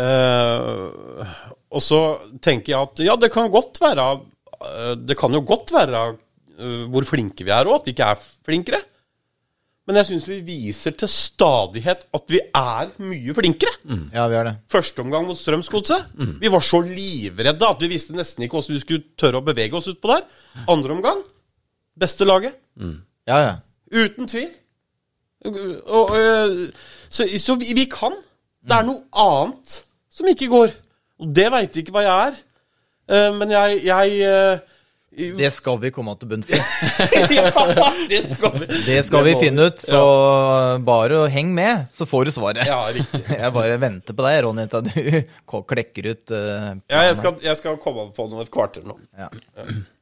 Eh, 0.00 1.34
og 1.70 1.84
så 1.84 2.00
tenker 2.40 2.72
jeg 2.72 2.80
at 2.80 3.04
ja, 3.04 3.18
det 3.20 3.32
kan 3.34 3.50
godt 3.50 3.80
være 3.82 4.04
eh, 4.62 4.92
Det 5.02 5.16
kan 5.18 5.34
jo 5.34 5.40
godt 5.42 5.72
være 5.74 6.02
eh, 6.14 6.84
hvor 6.94 7.02
flinke 7.08 7.42
vi 7.42 7.50
er 7.50 7.66
og 7.66 7.80
at 7.80 7.88
vi 7.90 7.94
ikke 7.96 8.12
er 8.14 8.22
flinkere. 8.48 8.80
Men 9.88 9.96
jeg 9.98 10.10
syns 10.10 10.26
vi 10.28 10.38
viser 10.44 10.94
til 10.94 11.08
stadighet 11.10 12.04
at 12.14 12.24
vi 12.30 12.38
er 12.38 12.90
mye 13.02 13.34
flinkere. 13.34 13.72
Ja, 14.14 14.26
vi 14.30 14.36
er 14.38 14.46
det. 14.46 14.54
Første 14.70 15.02
omgang 15.02 15.26
mot 15.26 15.38
Strømsgodset. 15.40 16.12
Vi 16.42 16.52
var 16.52 16.62
så 16.62 16.82
livredde 16.84 17.66
at 17.66 17.82
vi 17.82 17.90
visste 17.90 18.14
nesten 18.14 18.44
ikke 18.44 18.58
hvordan 18.60 18.76
vi 18.76 18.82
skulle 18.84 19.08
tørre 19.18 19.40
å 19.40 19.46
bevege 19.46 19.78
oss 19.80 19.88
utpå 19.90 20.12
der. 20.12 20.26
Andre 20.70 20.98
omgang 20.98 21.24
beste 22.00 22.24
laget. 22.24 22.56
Ja, 23.26 23.38
ja. 23.38 23.54
Uten 23.92 24.28
tvil. 24.28 24.50
Og, 25.44 25.56
og, 25.86 26.10
så, 27.08 27.26
så 27.38 27.56
vi, 27.60 27.72
vi 27.76 27.86
kan. 27.90 28.14
Det 28.60 28.76
er 28.76 28.86
noe 28.86 29.02
annet 29.16 29.80
som 30.12 30.28
ikke 30.28 30.50
går. 30.52 30.74
Og 31.20 31.32
det 31.36 31.48
veit 31.52 31.76
ikke 31.80 31.94
hva 31.94 32.04
jeg 32.04 32.30
er. 32.30 32.40
Eh, 33.10 33.30
men 33.36 33.52
jeg, 33.52 33.80
jeg 33.84 34.20
øh, 34.28 34.58
Det 35.10 35.48
skal 35.50 35.80
vi 35.82 35.90
komme 35.90 36.12
til 36.20 36.28
bunns 36.30 36.52
i. 36.54 36.58
ja, 37.34 37.50
det 38.08 38.20
skal 38.30 38.54
vi. 38.60 38.66
Det 38.86 38.98
skal 39.08 39.24
vi 39.26 39.32
finne 39.40 39.66
ut, 39.66 39.82
så 39.82 40.02
bare 40.86 41.24
heng 41.34 41.50
med, 41.54 41.88
så 41.90 42.06
får 42.06 42.28
du 42.28 42.32
svaret. 42.36 42.62
Ja, 42.68 42.78
riktig. 42.94 43.24
Jeg 43.42 43.54
bare 43.56 43.78
venter 43.82 44.14
på 44.14 44.26
deg, 44.26 44.38
Ronny, 44.46 44.68
til 44.70 44.86
du 44.86 45.00
klekker 45.72 46.12
ut 46.12 46.34
uh, 46.34 46.70
Ja, 46.92 47.02
jeg 47.08 47.16
skal, 47.18 47.38
jeg 47.42 47.58
skal 47.58 47.78
komme 47.82 48.06
på 48.14 48.28
noe 48.30 48.44
et 48.44 48.52
kvarter 48.54 48.86
nå. 48.86 48.96
Ja. 49.18 49.26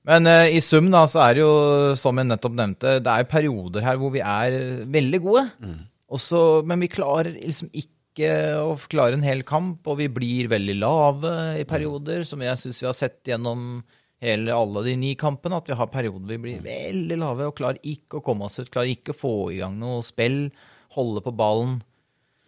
Men 0.09 0.29
uh, 0.29 0.45
i 0.45 0.61
sum 0.65 0.91
da, 0.93 1.07
så 1.09 1.25
er 1.25 1.39
det 1.39 1.45
jo, 1.47 1.53
som 2.01 2.21
jeg 2.21 2.29
nettopp 2.29 2.59
nevnte, 2.59 2.99
det 3.05 3.15
er 3.15 3.31
perioder 3.31 3.87
her 3.89 4.01
hvor 4.01 4.13
vi 4.13 4.25
er 4.25 4.59
veldig 4.93 5.23
gode. 5.25 5.47
mm. 5.65 5.79
Også, 6.09 6.39
men 6.65 6.81
vi 6.81 6.89
klarer 6.89 7.35
liksom 7.35 7.69
ikke 7.77 8.29
å 8.57 8.73
klare 8.89 9.17
en 9.17 9.25
hel 9.25 9.43
kamp, 9.47 9.83
og 9.89 9.99
vi 10.01 10.07
blir 10.13 10.49
veldig 10.49 10.77
lave 10.81 11.33
i 11.61 11.67
perioder, 11.69 12.25
som 12.29 12.41
jeg 12.43 12.61
syns 12.61 12.81
vi 12.81 12.89
har 12.89 12.97
sett 12.97 13.29
gjennom 13.29 13.83
hele, 14.23 14.51
alle 14.55 14.83
de 14.85 14.97
ni 14.99 15.13
kampene, 15.19 15.57
at 15.61 15.69
vi 15.71 15.77
har 15.79 15.87
perioder 15.93 16.27
vi 16.35 16.39
blir 16.43 16.63
veldig 16.65 17.19
lave 17.21 17.47
og 17.51 17.57
klarer 17.59 17.79
ikke 17.87 18.19
å 18.19 18.25
komme 18.25 18.49
oss 18.49 18.59
ut, 18.59 18.71
klarer 18.71 18.91
ikke 18.95 19.15
å 19.15 19.19
få 19.21 19.35
i 19.55 19.61
gang 19.61 19.77
noe 19.79 20.03
spill, 20.07 20.49
holde 20.97 21.23
på 21.23 21.35
ballen. 21.39 21.77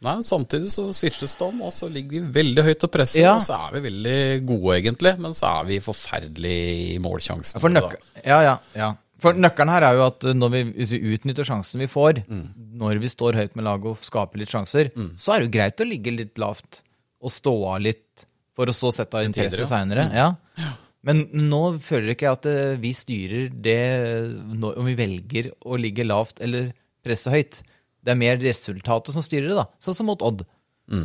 Nei, 0.01 0.15
samtidig 0.25 0.71
så 0.73 0.87
switches 0.97 1.35
det 1.37 1.45
om, 1.45 1.59
og 1.69 1.75
så 1.77 1.87
ligger 1.93 2.23
vi 2.23 2.33
veldig 2.41 2.63
høyt 2.65 2.85
og 2.87 2.91
presser, 2.95 3.21
Ja. 3.21 3.35
og 3.37 3.43
så 3.45 3.59
er 3.69 3.75
vi 3.77 3.83
veldig 3.91 4.47
gode, 4.49 4.79
egentlig, 4.81 5.19
men 5.21 5.33
så 5.37 5.61
er 5.61 5.65
vi 5.69 5.79
forferdelig 5.85 6.57
i 6.95 6.99
målsjansen. 7.05 7.61
For, 7.61 7.69
nøk 7.69 7.99
ja, 8.25 8.41
ja, 8.43 8.55
ja. 8.75 8.95
For 9.21 9.37
nøkkelen 9.37 9.69
her 9.69 9.85
er 9.85 9.99
jo 9.99 10.07
at 10.07 10.25
når 10.33 10.51
vi, 10.55 10.63
hvis 10.79 10.95
vi 10.97 11.03
utnytter 11.15 11.45
sjansen 11.45 11.79
vi 11.85 11.87
får, 11.93 12.23
Mm. 12.27 12.47
når 12.81 12.99
vi 13.03 13.09
står 13.13 13.37
høyt 13.37 13.55
med 13.57 13.65
laget 13.69 13.85
og 13.93 13.99
skaper 14.01 14.39
litt 14.41 14.49
sjanser, 14.49 14.89
så 15.21 15.35
er 15.35 15.41
det 15.45 15.51
jo 15.51 15.59
greit 15.59 15.77
å 15.85 15.89
ligge 15.91 16.17
litt 16.17 16.39
lavt 16.41 16.81
og 17.21 17.31
stå 17.31 17.53
av 17.75 17.81
litt 17.85 18.25
for 18.57 18.65
å 18.65 18.73
så 18.73 18.89
sette 18.97 19.13
av 19.21 19.25
interesse 19.29 19.67
seinere. 19.69 20.09
ja. 20.17 20.33
seinere. 20.57 20.77
Men 21.07 21.25
nå 21.33 21.63
føler 21.85 22.13
ikke 22.13 22.27
jeg 22.29 22.39
at 22.39 22.49
uh, 22.51 22.81
vi 22.81 22.93
styrer 22.97 23.51
det 23.53 23.81
om 24.53 24.89
vi 24.89 24.97
velger 24.99 25.51
å 25.65 25.79
ligge 25.81 26.05
lavt 26.05 26.43
eller 26.45 26.73
presse 27.05 27.33
høyt. 27.33 27.63
Det 28.05 28.13
er 28.13 28.21
mer 28.21 28.41
resultatet 28.41 29.17
som 29.17 29.25
styrer 29.25 29.51
det, 29.51 29.59
da. 29.63 29.69
Sånn 29.81 29.97
som 29.97 30.11
mot 30.11 30.23
Odd. 30.25 30.45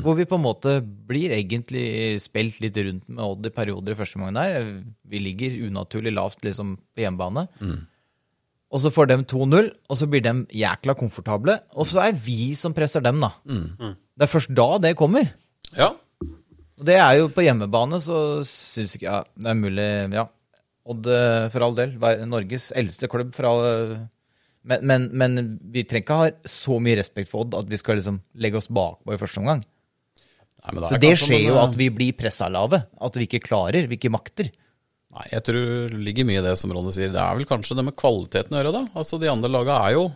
Hvor 0.02 0.16
vi 0.18 0.26
på 0.26 0.40
en 0.40 0.46
måte 0.48 0.80
blir 0.82 1.30
egentlig 1.36 2.18
spilt 2.24 2.58
litt 2.64 2.78
rundt 2.82 3.04
med 3.06 3.22
Odd 3.22 3.46
i 3.46 3.52
perioder 3.54 3.94
i 3.94 3.98
første 4.00 4.18
omgang 4.18 4.38
der. 4.40 4.70
Vi 5.06 5.20
ligger 5.22 5.60
unaturlig 5.68 6.16
lavt 6.16 6.42
liksom 6.48 6.72
på 6.96 7.04
hjemmebane. 7.04 7.46
Og 8.74 8.82
så 8.82 8.90
får 8.92 9.12
de 9.12 9.20
2-0, 9.30 9.70
og 9.70 10.00
så 10.00 10.08
blir 10.10 10.24
de 10.26 10.34
jækla 10.58 10.96
komfortable. 10.98 11.60
Og 11.78 11.88
så 11.92 12.02
er 12.08 12.18
vi 12.18 12.56
som 12.58 12.74
presser 12.76 13.04
dem, 13.06 13.22
da. 13.22 13.30
Det 14.18 14.26
er 14.26 14.32
først 14.32 14.56
da 14.58 14.66
det 14.82 14.96
kommer. 14.98 15.30
Ja. 15.78 15.92
Det 16.76 16.98
er 17.00 17.22
jo 17.22 17.30
på 17.32 17.46
hjemmebane, 17.46 18.02
så 18.04 18.18
syns 18.48 18.98
ikke 18.98 19.08
jeg 19.08 19.30
det 19.40 19.52
er 19.52 19.60
mulig 19.60 19.88
Ja, 20.16 20.26
Odd 20.86 21.08
for 21.54 21.66
all 21.66 21.78
del. 21.78 21.96
Norges 22.30 22.68
eldste 22.78 23.08
klubb 23.10 23.32
fra 23.34 23.54
men, 24.66 24.82
men, 24.82 25.08
men 25.14 25.40
vi 25.74 25.86
trenger 25.86 26.04
ikke 26.04 26.18
ha 26.20 26.50
så 26.50 26.80
mye 26.82 26.98
respekt 27.00 27.30
for 27.32 27.46
Odd 27.46 27.56
at 27.62 27.70
vi 27.70 27.80
skal 27.80 28.00
liksom 28.00 28.20
legge 28.42 28.60
oss 28.60 28.70
bakpå 28.74 29.14
i 29.14 29.20
første 29.22 29.42
omgang. 29.42 29.64
Nei, 30.66 30.74
men 30.74 30.88
Så 30.90 30.98
det 31.02 31.12
skjer 31.14 31.28
skjer 31.30 31.44
jo 31.52 31.58
at 31.62 31.76
vi 31.78 31.92
blir 31.94 32.16
pressa 32.18 32.50
lave. 32.50 32.82
At 32.98 33.18
vi 33.20 33.28
ikke 33.30 33.44
klarer, 33.46 33.86
vi 33.90 34.00
ikke 34.00 34.14
makter. 34.14 34.50
Nei, 35.16 35.26
jeg 35.32 35.46
tror 35.48 35.60
det 35.94 36.00
ligger 36.02 36.26
mye 36.28 36.42
i 36.42 36.46
det 36.48 36.56
som 36.60 36.74
Ronny 36.74 36.94
sier. 36.96 37.14
Det 37.14 37.22
er 37.22 37.38
vel 37.38 37.48
kanskje 37.50 37.78
det 37.78 37.86
med 37.86 37.98
kvaliteten 38.00 38.56
å 38.56 38.60
gjøre, 38.60 38.74
da. 38.74 38.82
Altså, 38.98 39.20
de 39.22 39.30
andre 39.32 39.52
laga 39.54 39.78
er 39.86 39.96
jo 40.00 40.08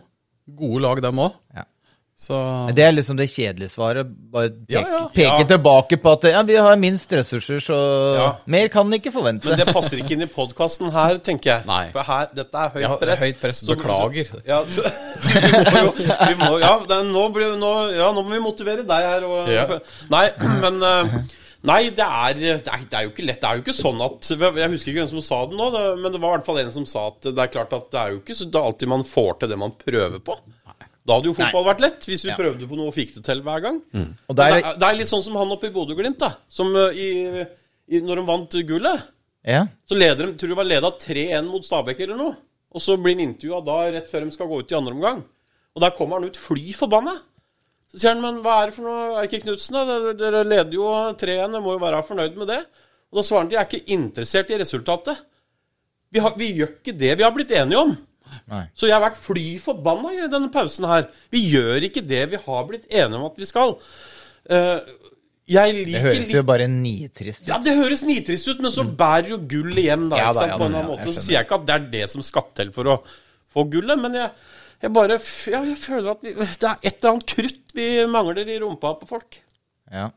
gode 0.58 0.82
lag, 0.82 1.02
dem 1.04 1.22
òg. 1.22 1.38
Ja. 1.54 1.64
Så 2.20 2.36
Det 2.76 2.84
er 2.84 2.92
liksom 2.92 3.16
det 3.16 3.30
kjedelige 3.32 3.70
svaret. 3.72 4.06
Bare 4.30 4.50
peke, 4.50 4.74
Ja, 4.74 4.80
ja. 4.84 4.98
peke 5.08 5.38
Ja. 5.40 5.44
tilbake 5.48 5.96
på 6.02 6.12
at 6.12 6.24
ja, 6.28 6.42
vi 6.44 6.54
har 6.60 6.76
minst 6.76 7.10
ressurser, 7.16 7.56
så 7.64 7.78
Ja. 8.16 8.26
mer 8.44 8.68
kan 8.68 8.92
ikke 8.92 9.10
forvente. 9.10 9.46
Men 9.48 9.56
det 9.58 9.72
passer 9.72 9.96
ikke 10.02 10.12
inn 10.18 10.22
i 10.22 10.26
podkasten 10.26 10.90
her, 10.92 11.16
tenker 11.18 11.50
jeg. 11.54 11.66
Nei. 11.66 11.90
For 11.94 12.02
her, 12.02 12.28
dette 12.34 12.54
er 12.54 12.68
høyt 12.76 12.82
Ja, 12.82 12.96
press. 12.96 13.20
høyt 13.24 13.40
press. 13.40 13.62
Så- 13.64 13.74
Beklager. 13.74 14.24
så- 14.28 14.42
ja, 14.46 14.62
så, 14.64 14.82
vi 15.32 15.50
må 15.64 15.72
jo 15.86 15.92
vi 16.28 16.34
må, 16.44 16.60
ja, 16.60 16.78
det, 16.86 17.00
nå, 17.06 17.32
blir, 17.32 17.56
nå, 17.56 17.72
ja, 17.96 18.12
nå 18.12 18.22
må 18.22 18.30
vi 18.36 18.38
motivere 18.44 18.84
deg 18.86 19.02
her. 19.10 19.24
Og, 19.24 19.48
Ja. 19.48 19.66
Nei, 20.10 20.28
men 20.60 20.82
eh, 20.82 21.22
Nei, 21.62 21.90
det 21.92 21.98
er, 22.00 22.32
det, 22.38 22.50
er, 22.72 22.84
det 22.88 22.94
er 22.96 23.02
jo 23.04 23.10
ikke 23.10 23.26
lett. 23.26 23.40
Det 23.42 23.44
er 23.50 23.56
jo 23.58 23.60
ikke 23.60 23.74
sånn 23.76 23.98
at 24.00 24.28
Jeg 24.32 24.70
husker 24.72 24.92
ikke 24.94 25.02
hvem 25.04 25.10
som 25.10 25.20
sa 25.20 25.40
det 25.44 25.58
nå, 25.58 25.66
men 26.00 26.10
det 26.12 26.18
var 26.22 26.30
i 26.32 26.36
hvert 26.38 26.46
fall 26.46 26.58
en 26.62 26.70
som 26.72 26.86
sa 26.86 27.08
at 27.08 27.20
det 27.20 27.36
er 27.36 27.48
klart 27.52 27.74
at 27.76 27.90
det 27.92 28.00
er 28.00 28.10
jo 28.14 28.20
ikke 28.22 28.32
så, 28.38 28.46
det 28.48 28.56
er 28.56 28.64
alltid 28.70 28.88
man 28.88 29.04
får 29.04 29.38
til 29.40 29.48
det 29.50 29.58
man 29.60 29.72
prøver 29.76 30.20
på. 30.24 30.38
Da 31.06 31.16
hadde 31.16 31.30
jo 31.30 31.34
fotball 31.34 31.64
vært 31.64 31.80
lett, 31.80 32.04
hvis 32.06 32.24
vi 32.26 32.30
Ja. 32.30 32.36
prøvde 32.36 32.66
på 32.68 32.76
noe 32.76 32.90
og 32.90 32.94
fikk 32.94 33.14
det 33.16 33.22
til 33.24 33.40
hver 33.42 33.62
gang. 33.64 33.78
Og 34.28 34.36
der, 34.36 34.50
det, 34.52 34.58
er, 34.64 34.76
det 34.78 34.88
er 34.90 34.98
litt 34.98 35.08
sånn 35.08 35.22
som 35.24 35.36
han 35.40 35.50
oppe 35.54 35.70
i 35.70 35.72
Bodø-Glimt, 35.74 36.18
da. 36.20 36.34
Som 36.52 36.74
eh, 36.76 36.92
i, 37.00 37.08
i, 37.96 38.00
når 38.04 38.20
de 38.20 38.26
vant 38.28 38.56
gullet. 38.68 39.06
ja. 39.48 39.62
Så 39.88 39.96
leder 39.96 40.26
de, 40.28 40.34
tror 40.38 40.52
det 40.52 40.58
var 40.60 40.68
leda 40.68 40.90
3-1 41.00 41.48
mot 41.48 41.64
Stabæk 41.64 42.00
eller 42.04 42.16
noe. 42.20 42.36
Og 42.70 42.82
så 42.84 42.94
blir 43.00 43.16
han 43.16 43.24
intervjua 43.30 43.62
da 43.66 43.78
rett 43.90 44.10
før 44.12 44.26
de 44.28 44.30
skal 44.36 44.46
gå 44.46 44.60
ut 44.60 44.70
i 44.72 44.76
andre 44.78 44.92
omgang. 44.94 45.24
Og 45.74 45.80
der 45.82 45.90
kommer 45.96 46.20
han 46.20 46.28
ut 46.28 46.36
fly 46.38 46.72
forbanna. 46.76 47.16
Så 47.90 47.98
sier 47.98 48.12
han, 48.14 48.20
men 48.22 48.42
hva 48.44 48.60
er 48.62 48.70
det 48.70 48.76
for 48.76 48.86
noe, 48.86 49.16
er 49.18 49.26
ikke 49.26 49.40
Knutsen, 49.42 49.74
da? 49.80 50.12
Dere- 50.14 50.44
leder 50.46 50.76
jo 50.76 50.86
3-1, 51.18 51.24
dere 51.50 51.60
må 51.64 51.72
jo 51.74 51.80
være 51.82 52.04
fornøyd 52.06 52.36
med 52.38 52.46
det. 52.52 52.60
Og 53.10 53.18
da 53.18 53.24
svarer 53.26 53.40
han, 53.42 53.50
de 53.50 53.56
er 53.58 53.66
ikke 53.66 53.96
interessert 53.96 54.52
i 54.54 54.60
resultatet. 54.60 55.18
Vi, 56.12 56.20
har, 56.22 56.36
vi 56.38 56.52
gjør 56.60 56.70
ikke 56.76 56.94
det 56.98 57.16
vi 57.18 57.24
har 57.26 57.32
blitt 57.34 57.50
enige 57.56 57.80
om. 57.82 57.96
Nei. 58.50 58.64
Så 58.78 58.88
jeg 58.88 58.96
har 58.96 59.04
vært 59.04 59.20
fly 59.20 59.44
forbanna 59.62 60.12
i 60.14 60.28
denne 60.32 60.50
pausen 60.52 60.86
her. 60.88 61.08
Vi 61.32 61.42
gjør 61.52 61.86
ikke 61.88 62.04
det 62.06 62.22
vi 62.32 62.40
har 62.46 62.66
blitt 62.68 62.88
enige 62.88 63.20
om 63.20 63.26
at 63.28 63.40
vi 63.40 63.48
skal. 63.48 63.76
Uh, 64.50 64.80
jeg 65.50 65.82
Det 65.88 66.02
høres 66.04 66.18
litt 66.20 66.32
jo 66.36 66.44
bare 66.46 66.68
nitrist 66.70 67.44
ut. 67.44 67.50
ja, 67.50 67.58
det 67.62 67.74
høres 67.74 68.04
nitrist 68.06 68.46
ut, 68.46 68.62
men 68.62 68.70
så 68.70 68.84
bærer 68.86 69.32
jo 69.32 69.40
gullet 69.50 69.82
hjem, 69.82 70.06
da. 70.12 70.16
Mm. 70.16 70.22
Ja 70.22 70.30
da, 70.36 70.46
ja 70.52 70.58
på 70.60 70.68
en 70.68 70.76
annen 70.76 70.84
ja, 70.84 70.90
måte. 70.92 71.10
Så 71.10 71.24
sier 71.24 71.40
jeg 71.40 71.48
ikke 71.48 71.58
at 71.58 71.66
det 71.66 71.76
er 71.76 71.86
det 71.96 72.06
som 72.12 72.24
skal 72.24 72.46
til 72.54 72.72
for 72.76 72.92
å 72.92 72.96
få 73.50 73.66
gullet, 73.72 73.98
men 73.98 74.14
jeg, 74.14 74.30
jeg 74.84 74.94
bare 74.94 75.18
ja, 75.18 75.62
jeg 75.66 75.78
føler 75.80 76.12
at 76.14 76.22
vi, 76.22 76.34
det 76.38 76.70
er 76.70 76.76
et 76.78 76.92
eller 76.92 77.16
annet 77.16 77.30
krutt 77.34 77.74
vi 77.74 77.88
mangler 78.10 78.46
i 78.46 78.60
rumpa 78.62 78.94
på 79.00 79.10
folk. 79.10 79.40
Ja. 79.90 80.10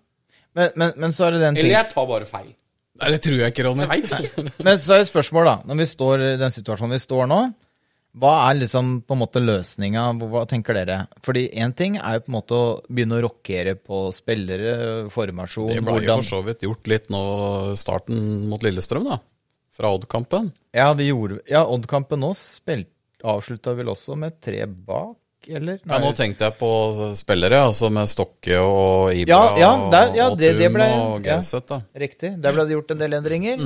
Men, 0.54 0.76
men, 0.78 0.94
men 1.02 1.16
så 1.18 1.26
er 1.28 1.36
det 1.36 1.48
den 1.48 1.58
Eller 1.58 1.80
jeg 1.80 1.90
tar 1.96 2.06
bare 2.10 2.30
feil. 2.30 2.54
Nei, 3.02 3.10
det 3.10 3.24
tror 3.26 3.40
jeg 3.42 3.54
ikke, 3.54 3.64
Ronny. 3.66 3.86
Jeg 3.90 4.04
ikke. 4.06 4.44
Men 4.68 4.78
så 4.78 4.94
er 4.94 5.02
det 5.02 5.08
et 5.08 5.10
spørsmål, 5.10 5.48
da. 5.50 5.54
Når 5.66 5.80
vi 5.80 5.88
står 5.90 6.24
i 6.28 6.34
den 6.38 6.54
situasjonen 6.54 6.94
vi 6.94 7.02
står 7.02 7.26
nå, 7.32 7.40
hva 8.14 8.32
er 8.52 8.60
liksom 8.62 9.02
på 9.08 9.16
en 9.16 9.22
måte 9.24 9.42
løsninga? 9.42 10.04
Hva 10.22 10.44
tenker 10.50 10.78
dere? 10.78 10.98
Fordi 11.26 11.48
én 11.58 11.74
ting 11.76 11.96
er 11.98 12.20
jo 12.20 12.26
på 12.28 12.30
en 12.32 12.36
måte 12.38 12.58
å 12.60 12.68
begynne 12.88 13.18
å 13.18 13.24
rokkere 13.26 13.74
på 13.80 14.04
spillere, 14.14 15.10
formasjon 15.14 15.72
Det 15.74 15.82
ble 15.82 15.98
jo 16.06 16.18
for 16.20 16.28
så 16.30 16.44
vidt 16.46 16.62
gjort 16.68 16.88
litt 16.92 17.10
nå 17.10 17.24
starten 17.80 18.48
mot 18.52 18.62
Lillestrøm, 18.62 19.10
da. 19.10 19.18
Fra 19.74 19.90
Odd-kampen. 19.96 20.52
Ja, 20.78 20.92
vi 20.94 21.08
gjorde 21.10 21.40
Ja, 21.50 21.64
Odd-kampen 21.66 22.22
nå 22.22 22.34
avslutta 23.24 23.74
vel 23.74 23.88
også 23.90 24.18
med 24.20 24.36
tre 24.44 24.66
bak, 24.68 25.18
eller? 25.48 25.80
Ja, 25.88 25.98
nå 26.04 26.12
tenkte 26.14 26.46
jeg 26.50 26.58
på 26.60 26.70
spillere, 27.18 27.64
altså 27.70 27.90
med 27.90 28.12
Stokke 28.12 28.60
og 28.62 29.14
Ibra 29.16 29.32
Ja, 29.32 29.58
ja, 29.58 29.90
der- 29.90 30.16
ja, 30.16 30.30
og 30.30 30.38
det- 30.38 30.58
det 30.60 30.68
Thun 30.68 30.76
ble- 30.76 30.92
og 31.00 31.26
ja. 31.26 31.36
Gauseth, 31.38 31.68
da. 31.68 31.82
Riktig. 31.96 32.42
Der 32.42 32.52
ble 32.54 32.66
det 32.68 32.76
gjort 32.78 32.92
en 32.92 32.98
del 33.00 33.14
endringer. 33.14 33.58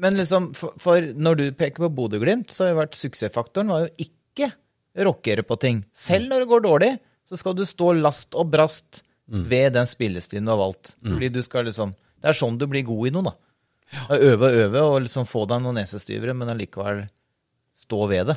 Men 0.00 0.16
liksom, 0.18 0.50
for, 0.58 0.74
for 0.80 1.00
når 1.14 1.36
du 1.40 1.44
peker 1.58 1.84
på 1.86 1.90
Bodø-Glimt, 1.94 2.52
så 2.54 2.64
har 2.66 2.72
jo 2.74 2.80
vært 2.82 2.98
suksessfaktoren 2.98 3.72
var 3.72 3.86
jo 3.86 4.06
ikke 4.08 4.50
rockere 5.04 5.42
på 5.46 5.56
ting. 5.62 5.82
Selv 5.96 6.28
når 6.30 6.44
det 6.44 6.50
går 6.52 6.64
dårlig, 6.66 6.92
så 7.28 7.38
skal 7.40 7.56
du 7.58 7.64
stå 7.66 7.92
last 7.98 8.36
og 8.38 8.50
brast 8.52 9.02
ved 9.26 9.72
den 9.74 9.86
spillestilen 9.88 10.44
du 10.46 10.52
har 10.52 10.60
valgt. 10.60 10.94
Fordi 11.02 11.30
du 11.32 11.40
skal 11.42 11.64
liksom 11.70 11.94
Det 12.24 12.28
er 12.30 12.36
sånn 12.38 12.56
du 12.60 12.66
blir 12.68 12.84
god 12.88 13.08
i 13.08 13.10
noe, 13.12 13.22
da. 13.26 13.32
Ja. 13.92 14.16
Øve 14.16 14.48
og 14.48 14.54
øve 14.64 14.80
og 14.88 15.02
liksom 15.04 15.26
få 15.28 15.42
deg 15.48 15.60
noen 15.60 15.76
nesestyvere, 15.76 16.32
men 16.36 16.48
allikevel 16.48 17.02
stå 17.76 18.06
ved 18.08 18.26
det. 18.32 18.36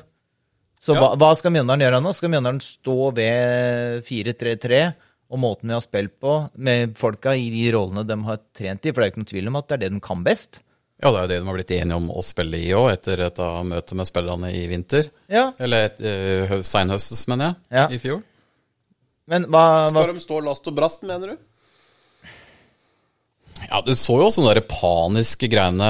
Så 0.79 0.93
Ja. 0.93 0.99
hva, 1.01 1.09
hva 1.17 1.29
skal 1.39 1.51
Mjøndalen 1.55 1.85
gjøre 1.85 2.01
nå? 2.03 2.11
Skal 2.13 2.29
Mjøndalen 2.33 2.59
stå 2.61 3.13
ved 3.15 4.03
4-3-3 4.05 4.81
og 5.31 5.39
måten 5.39 5.67
vi 5.71 5.75
har 5.75 5.81
spilt 5.83 6.19
på, 6.19 6.33
med 6.55 6.95
folka 6.99 7.33
i 7.35 7.47
de 7.51 7.65
rollene 7.75 8.03
de 8.07 8.17
har 8.27 8.39
trent 8.55 8.85
i? 8.85 8.91
For 8.91 9.01
det 9.01 9.07
er 9.07 9.11
ikke 9.13 9.21
noen 9.23 9.31
tvil 9.31 9.47
om 9.51 9.55
at 9.59 9.67
det 9.67 9.75
er 9.77 9.81
det 9.85 9.91
de 9.95 10.03
kan 10.03 10.23
best. 10.27 10.61
Ja, 11.03 11.11
det 11.11 11.17
er 11.19 11.21
jo 11.21 11.27
det 11.29 11.39
de 11.41 11.45
har 11.45 11.57
blitt 11.59 11.71
enige 11.77 11.95
om 11.99 12.07
å 12.09 12.23
spille 12.25 12.57
i 12.57 12.71
òg, 12.73 12.87
etter 12.95 13.19
et 13.27 13.39
av 13.43 13.59
møtet 13.69 13.93
med 13.99 14.07
spillerne 14.09 14.49
i 14.53 14.63
vinter. 14.67 15.11
Ja, 15.29 15.51
Eller 15.59 15.85
et, 15.91 15.99
uh, 16.01 16.55
seinhøstes, 16.65 17.27
mener 17.29 17.51
jeg, 17.51 17.55
Ja. 17.77 17.87
i 17.93 17.99
fjor. 18.01 18.23
Men 19.27 19.45
hva, 19.45 19.91
hva 19.91 20.03
Skal 20.07 20.13
de 20.15 20.19
stå 20.23 20.39
last 20.43 20.67
og 20.67 20.75
brast, 20.75 21.03
mener 21.03 21.35
du? 21.35 21.37
Ja, 23.67 23.81
du 23.81 23.91
så 23.97 24.19
jo 24.21 24.27
sånne 24.31 24.53
der 24.53 24.61
paniske 24.69 25.47
greiene 25.49 25.87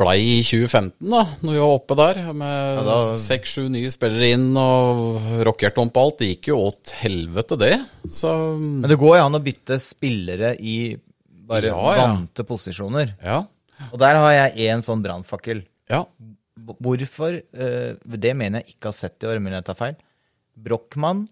blei 0.00 0.16
i 0.38 0.42
2015, 0.42 1.04
da, 1.12 1.20
når 1.44 1.52
vi 1.52 1.60
var 1.60 1.74
oppe 1.76 1.96
der. 2.00 2.20
Med 2.32 2.80
da- 2.88 3.16
seks-sju 3.20 3.66
nye 3.70 3.90
spillere 3.92 4.30
inn 4.34 4.56
og 4.56 5.44
rockert 5.46 5.76
om 5.78 5.90
på 5.92 6.00
alt. 6.04 6.18
Det 6.22 6.30
gikk 6.32 6.48
jo 6.48 6.60
åt 6.70 6.94
helvete, 7.02 7.58
det. 7.60 7.74
Så 8.08 8.32
Men 8.58 8.88
det 8.88 8.98
går 8.98 9.18
jo 9.20 9.24
an 9.26 9.36
å 9.38 9.42
bytte 9.44 9.76
spillere 9.84 10.54
i 10.58 10.96
bare 11.46 11.68
Ja, 11.68 11.94
ja. 11.94 12.06
vante 12.08 12.42
posisjoner. 12.44 13.14
ja. 13.22 13.44
Og 13.90 13.98
der 14.02 14.18
har 14.20 14.32
jeg 14.36 14.70
én 14.70 14.84
sånn 14.86 15.02
brannfakkel. 15.04 15.64
Ja. 15.90 16.04
Hvorfor 16.54 17.34
eh, 17.34 17.96
Det 17.98 18.34
mener 18.38 18.62
jeg 18.62 18.76
ikke 18.76 18.92
har 18.92 18.96
sett 18.96 19.24
i 19.24 19.30
år, 19.30 19.40
mulig 19.42 19.58
jeg 19.58 19.68
tar 19.68 19.78
feil. 19.78 19.96
Brochmann 20.54 21.26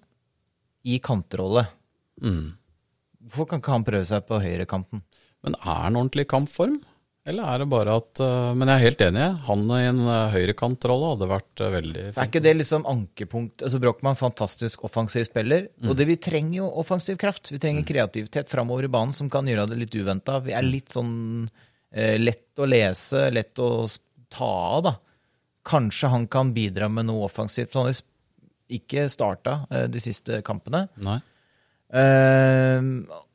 i 0.83 0.99
kantrolle. 1.03 1.69
Mm. 2.23 2.55
Hvorfor 3.23 3.51
kan 3.51 3.63
ikke 3.63 3.77
han 3.77 3.87
prøve 3.87 4.09
seg 4.09 4.25
på 4.27 4.41
høyrekanten? 4.43 5.05
Men 5.47 5.59
er 5.63 5.85
han 5.87 5.99
ordentlig 5.99 6.27
i 6.27 6.33
kampform? 6.33 6.81
Eller 7.23 7.47
er 7.47 7.63
det 7.63 7.69
bare 7.71 7.93
at 8.01 8.19
uh, 8.19 8.51
Men 8.59 8.67
jeg 8.67 8.75
er 8.75 8.83
helt 8.83 9.03
enig. 9.07 9.27
Han 9.47 9.61
i 9.77 9.83
en 9.87 10.01
uh, 10.09 10.33
høyrekantrolle 10.33 11.13
hadde 11.13 11.29
vært 11.31 11.63
veldig 11.77 12.07
Er 12.11 12.27
ikke 12.27 12.43
det 12.43 12.57
liksom 12.57 12.87
ankepunkt 12.91 13.63
Altså 13.63 13.79
Brochmann, 13.83 14.19
fantastisk 14.19 14.83
offensiv 14.89 15.29
spiller. 15.29 15.69
Og 15.87 15.95
det 15.99 16.09
vi 16.11 16.19
trenger 16.19 16.65
jo 16.65 16.71
offensiv 16.83 17.21
kraft. 17.23 17.53
Vi 17.55 17.63
trenger 17.63 17.87
kreativitet 17.87 18.51
framover 18.51 18.89
i 18.89 18.91
banen 18.91 19.15
som 19.15 19.31
kan 19.31 19.47
gjøre 19.47 19.69
det 19.71 19.79
litt 19.85 19.95
uventa. 19.95 20.41
Vi 20.43 20.57
er 20.57 20.67
litt 20.67 20.91
sånn 20.97 21.13
eh, 21.47 21.71
lett 21.93 22.59
å 22.61 22.69
lese, 22.69 23.27
lett 23.35 23.59
å 23.61 23.87
ta 24.33 24.49
av, 24.77 24.83
da. 24.87 24.95
Kanskje 25.69 26.11
han 26.11 26.25
kan 26.31 26.55
bidra 26.55 26.89
med 26.91 27.07
noe 27.07 27.29
offensivt. 27.29 27.73
Så 27.73 27.83
han 27.83 27.91
har 27.91 28.01
ikke 28.73 29.07
starta 29.13 29.61
eh, 29.71 29.87
de 29.93 30.03
siste 30.03 30.41
kampene. 30.47 30.87
Nei. 31.03 31.19
Eh, 31.93 32.81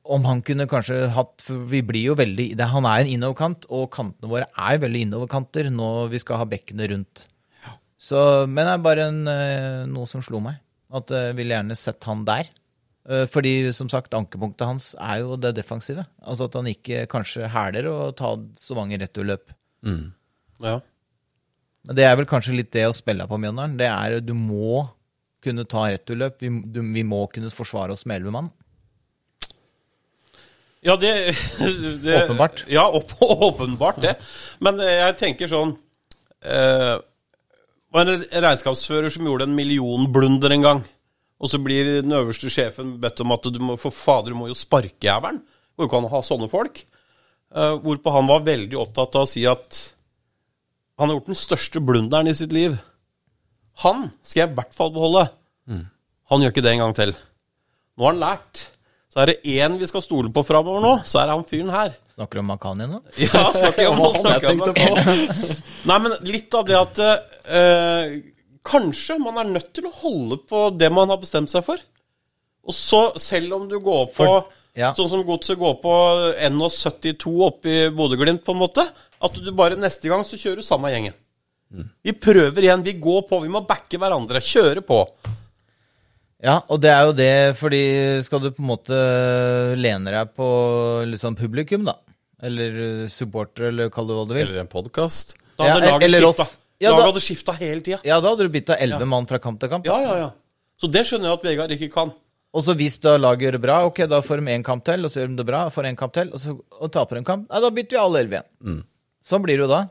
om 0.08 0.26
han 0.26 0.40
kunne 0.42 0.66
kanskje 0.66 1.12
hatt 1.14 1.44
For 1.46 1.68
vi 1.70 1.84
blir 1.86 2.08
jo 2.08 2.14
veldig 2.18 2.46
det, 2.58 2.66
Han 2.72 2.88
er 2.90 3.04
en 3.04 3.12
innoverkant, 3.12 3.68
og 3.70 3.92
kantene 3.94 4.32
våre 4.32 4.48
er 4.50 4.80
veldig 4.82 5.04
innoverkanter 5.06 5.70
når 5.70 6.14
vi 6.16 6.22
skal 6.24 6.42
ha 6.42 6.48
bekkene 6.50 6.88
rundt. 6.90 7.28
Så, 7.98 8.20
men 8.50 8.66
det 8.66 8.74
er 8.74 8.86
bare 8.86 9.10
en, 9.12 9.22
eh, 9.30 9.84
noe 9.90 10.10
som 10.10 10.24
slo 10.26 10.42
meg. 10.44 10.62
At 10.94 11.12
jeg 11.12 11.36
ville 11.38 11.56
gjerne 11.56 11.76
sett 11.76 12.06
han 12.08 12.24
der. 12.28 12.50
Eh, 13.08 13.26
Fordi 13.32 13.72
som 13.74 13.90
sagt, 13.92 14.14
ankepunktet 14.18 14.68
hans 14.68 14.92
er 15.00 15.24
jo 15.24 15.40
det 15.40 15.56
defensive. 15.58 16.06
Altså 16.22 16.50
at 16.50 16.60
han 16.60 16.68
ikke 16.72 17.06
kanskje 17.12 17.48
hæler 17.54 17.88
å 17.92 18.12
ta 18.18 18.36
så 18.60 18.78
mange 18.78 19.00
returløp. 19.00 19.54
Ja. 20.64 20.80
Men 21.88 21.96
det 21.96 22.04
er 22.04 22.16
vel 22.20 22.28
kanskje 22.28 22.58
litt 22.58 22.74
det 22.76 22.88
å 22.90 22.96
spille 22.96 23.28
på 23.30 23.40
Mjøndalen. 23.40 23.78
Det 23.80 23.88
er 23.88 24.20
du 24.20 24.34
må 24.36 24.84
kunne 25.44 25.68
ta 25.70 25.88
returløp. 25.88 26.42
Vi, 26.44 26.52
du, 26.68 26.82
vi 26.82 27.04
må 27.08 27.24
kunne 27.32 27.52
forsvare 27.54 27.96
oss 27.96 28.04
med 28.06 28.20
elleve 28.20 28.36
mann. 28.36 28.50
Ja, 30.84 30.96
det, 31.00 31.14
det 32.04 32.24
Åpenbart. 32.26 32.66
Ja, 32.72 32.88
opp, 32.92 33.16
åpenbart 33.22 34.02
det. 34.04 34.18
Men 34.64 34.82
eh, 34.84 35.00
jeg 35.00 35.18
tenker 35.22 35.52
sånn 35.52 35.74
eh, 36.44 36.98
Det 37.00 37.96
var 37.96 38.12
en 38.12 38.28
regnskapsfører 38.28 39.14
som 39.14 39.28
gjorde 39.28 39.48
en 39.48 39.56
millionblunder 39.58 40.54
en 40.58 40.68
gang. 40.68 40.86
Og 41.38 41.52
så 41.52 41.60
blir 41.62 42.00
den 42.02 42.16
øverste 42.18 42.50
sjefen 42.50 42.96
bedt 43.02 43.22
om 43.22 43.34
at 43.36 43.46
du 43.54 43.60
må 43.62 43.76
for 43.80 43.94
fader, 43.94 44.34
du 44.34 44.40
må 44.40 44.50
jo 44.50 44.58
sparke 44.58 45.06
jævelen. 45.06 45.44
Går 45.78 45.90
ikke 45.90 46.00
an 46.00 46.08
å 46.10 46.14
ha 46.16 46.24
sånne 46.26 46.50
folk. 46.50 46.82
Uh, 47.54 47.78
hvorpå 47.84 48.12
han 48.12 48.28
var 48.28 48.48
veldig 48.48 48.80
opptatt 48.82 49.16
av 49.16 49.28
å 49.28 49.30
si 49.30 49.46
at 49.48 49.78
han 50.98 51.12
har 51.12 51.20
gjort 51.20 51.30
den 51.30 51.38
største 51.38 51.82
blunderen 51.86 52.30
i 52.32 52.36
sitt 52.38 52.56
liv. 52.56 52.74
Han 53.86 54.10
skal 54.26 54.42
jeg 54.42 54.50
i 54.50 54.58
hvert 54.58 54.74
fall 54.74 54.90
beholde. 54.96 55.28
Han 56.28 56.44
gjør 56.44 56.52
ikke 56.52 56.64
det 56.66 56.74
en 56.74 56.82
gang 56.84 56.96
til. 56.98 57.14
Nå 57.98 58.08
har 58.08 58.16
han 58.16 58.24
lært. 58.24 58.64
Så 59.14 59.22
er 59.24 59.32
det 59.32 59.38
én 59.58 59.78
vi 59.80 59.88
skal 59.90 60.04
stole 60.04 60.32
på 60.34 60.44
framover 60.46 60.84
nå, 60.84 60.94
så 61.08 61.22
er 61.22 61.30
det 61.30 61.38
han 61.38 61.46
fyren 61.48 61.72
her. 61.74 61.94
Snakker 62.14 62.40
du 62.40 62.44
om 62.44 62.50
Makani 62.52 62.88
nå? 62.90 63.00
Ja, 63.24 63.46
snakker 63.56 63.92
om 63.94 64.02
snakker 64.14 64.52
om 64.52 64.64
det. 64.76 65.56
Nei, 65.88 66.00
men 66.04 66.18
litt 66.28 66.58
av 66.58 66.68
det 66.68 66.78
at 66.78 67.02
eh, 67.06 68.18
Kanskje 68.68 69.18
man 69.24 69.38
er 69.42 69.48
nødt 69.56 69.70
til 69.78 69.88
å 69.88 69.94
holde 70.02 70.38
på 70.50 70.66
det 70.78 70.90
man 70.92 71.10
har 71.14 71.20
bestemt 71.22 71.52
seg 71.54 71.64
for. 71.68 71.80
Og 72.68 72.76
så, 72.76 73.02
selv 73.22 73.56
om 73.56 73.68
du 73.72 73.78
går 73.80 74.10
på 74.12 74.26
For- 74.26 74.54
ja. 74.78 74.92
Sånn 74.94 75.10
som 75.10 75.24
godset 75.26 75.58
går 75.58 75.80
på 75.82 75.94
NO72 76.52 77.32
oppe 77.48 77.72
i 77.72 77.78
Bodø-Glimt, 77.90 78.44
på 78.46 78.54
en 78.54 78.60
måte. 78.62 78.84
At 79.24 79.34
du 79.42 79.48
bare 79.58 79.74
neste 79.80 80.06
gang 80.12 80.22
så 80.28 80.38
kjører 80.38 80.60
du 80.62 80.68
samme 80.68 80.92
gjengen. 80.94 81.16
Vi 82.06 82.14
prøver 82.14 82.62
igjen. 82.62 82.84
Vi 82.86 82.94
går 83.02 83.24
på. 83.28 83.40
Vi 83.42 83.50
må 83.50 83.64
backe 83.68 83.98
hverandre. 83.98 84.38
Kjøre 84.44 84.84
på. 84.86 85.00
Ja, 86.44 86.60
og 86.70 86.80
det 86.84 86.92
er 86.94 87.08
jo 87.10 87.16
det, 87.18 87.32
fordi 87.58 87.82
skal 88.24 88.44
du 88.44 88.52
på 88.54 88.62
en 88.62 88.70
måte 88.70 88.98
lene 89.82 90.14
deg 90.14 90.36
på 90.38 90.48
liksom 91.10 91.34
publikum, 91.40 91.88
da, 91.90 91.96
eller 92.46 93.08
supporter, 93.10 93.72
eller 93.72 93.90
kall 93.90 94.06
det 94.12 94.18
hva 94.20 94.28
du 94.30 94.36
vil, 94.38 94.46
Eller 94.46 94.62
en 94.62 94.70
podkast. 94.70 95.34
Da 95.58 95.72
hadde 95.72 95.88
Ja, 95.88 95.96
laget 95.96 96.06
eller 96.12 96.28
oss. 96.30 96.58
Ja, 96.84 96.92
laget 96.94 97.08
hadde 97.10 97.24
skifta 97.26 97.54
hele 97.58 97.82
tida. 97.82 98.00
ja, 98.06 98.20
da 98.22 98.30
hadde 98.30 98.46
du 98.46 98.54
bytta 98.54 98.76
elleve 98.78 99.06
mann 99.10 99.26
fra 99.30 99.40
kamp 99.42 99.60
til 99.60 99.70
kamp. 99.72 99.86
Ja, 99.90 99.98
ja, 100.04 100.16
ja. 100.22 100.30
Så 100.78 100.90
det 100.94 101.06
skjønner 101.10 101.32
jeg 101.32 101.40
at 101.40 101.46
Vegard 101.48 101.72
ikke 101.74 101.90
kan. 101.94 102.12
Og 102.54 102.64
så 102.64 102.74
hvis 102.78 103.00
da 103.02 103.16
laget 103.18 103.48
gjør 103.48 103.56
det 103.58 103.62
bra, 103.64 103.78
ok, 103.86 104.04
da 104.10 104.20
får 104.24 104.42
de 104.42 104.54
én 104.54 104.64
kamp 104.66 104.84
til, 104.86 105.04
og 105.06 105.12
så 105.12 105.20
gjør 105.24 105.32
de 105.34 105.40
det 105.42 105.46
bra, 105.50 105.64
får 105.74 105.90
en 105.90 105.98
kamp 106.00 106.14
til, 106.14 106.30
og 106.34 106.40
så 106.42 106.54
og 106.58 106.92
taper 106.94 107.20
en 107.20 107.26
kamp, 107.28 107.48
nei, 107.50 107.62
da 107.62 107.70
bytter 107.74 107.98
vi 107.98 108.02
alle 108.04 108.22
elleve 108.24 108.40
igjen. 108.40 108.80
Sånn 109.26 109.44
blir 109.44 109.58
det 109.58 109.66
jo 109.66 109.72
da. 109.74 109.82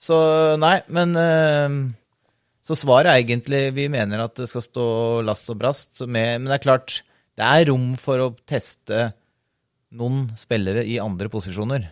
Så 0.00 0.16
nei, 0.60 0.76
men 0.88 1.14
øh, 1.16 1.78
Så 2.64 2.76
svaret 2.78 3.10
er 3.10 3.20
egentlig 3.20 3.74
Vi 3.76 3.84
mener 3.92 4.22
at 4.24 4.34
det 4.40 4.46
skal 4.48 4.62
stå 4.64 4.84
last 5.28 5.50
og 5.52 5.58
brast 5.60 6.00
med 6.08 6.40
Men 6.40 6.46
det 6.48 6.54
er 6.56 6.62
klart, 6.64 6.94
det 7.36 7.44
er 7.44 7.66
rom 7.68 7.90
for 8.00 8.22
å 8.24 8.28
teste 8.48 9.10
noen 9.92 10.30
spillere 10.40 10.84
i 10.86 10.96
andre 11.02 11.28
posisjoner. 11.28 11.88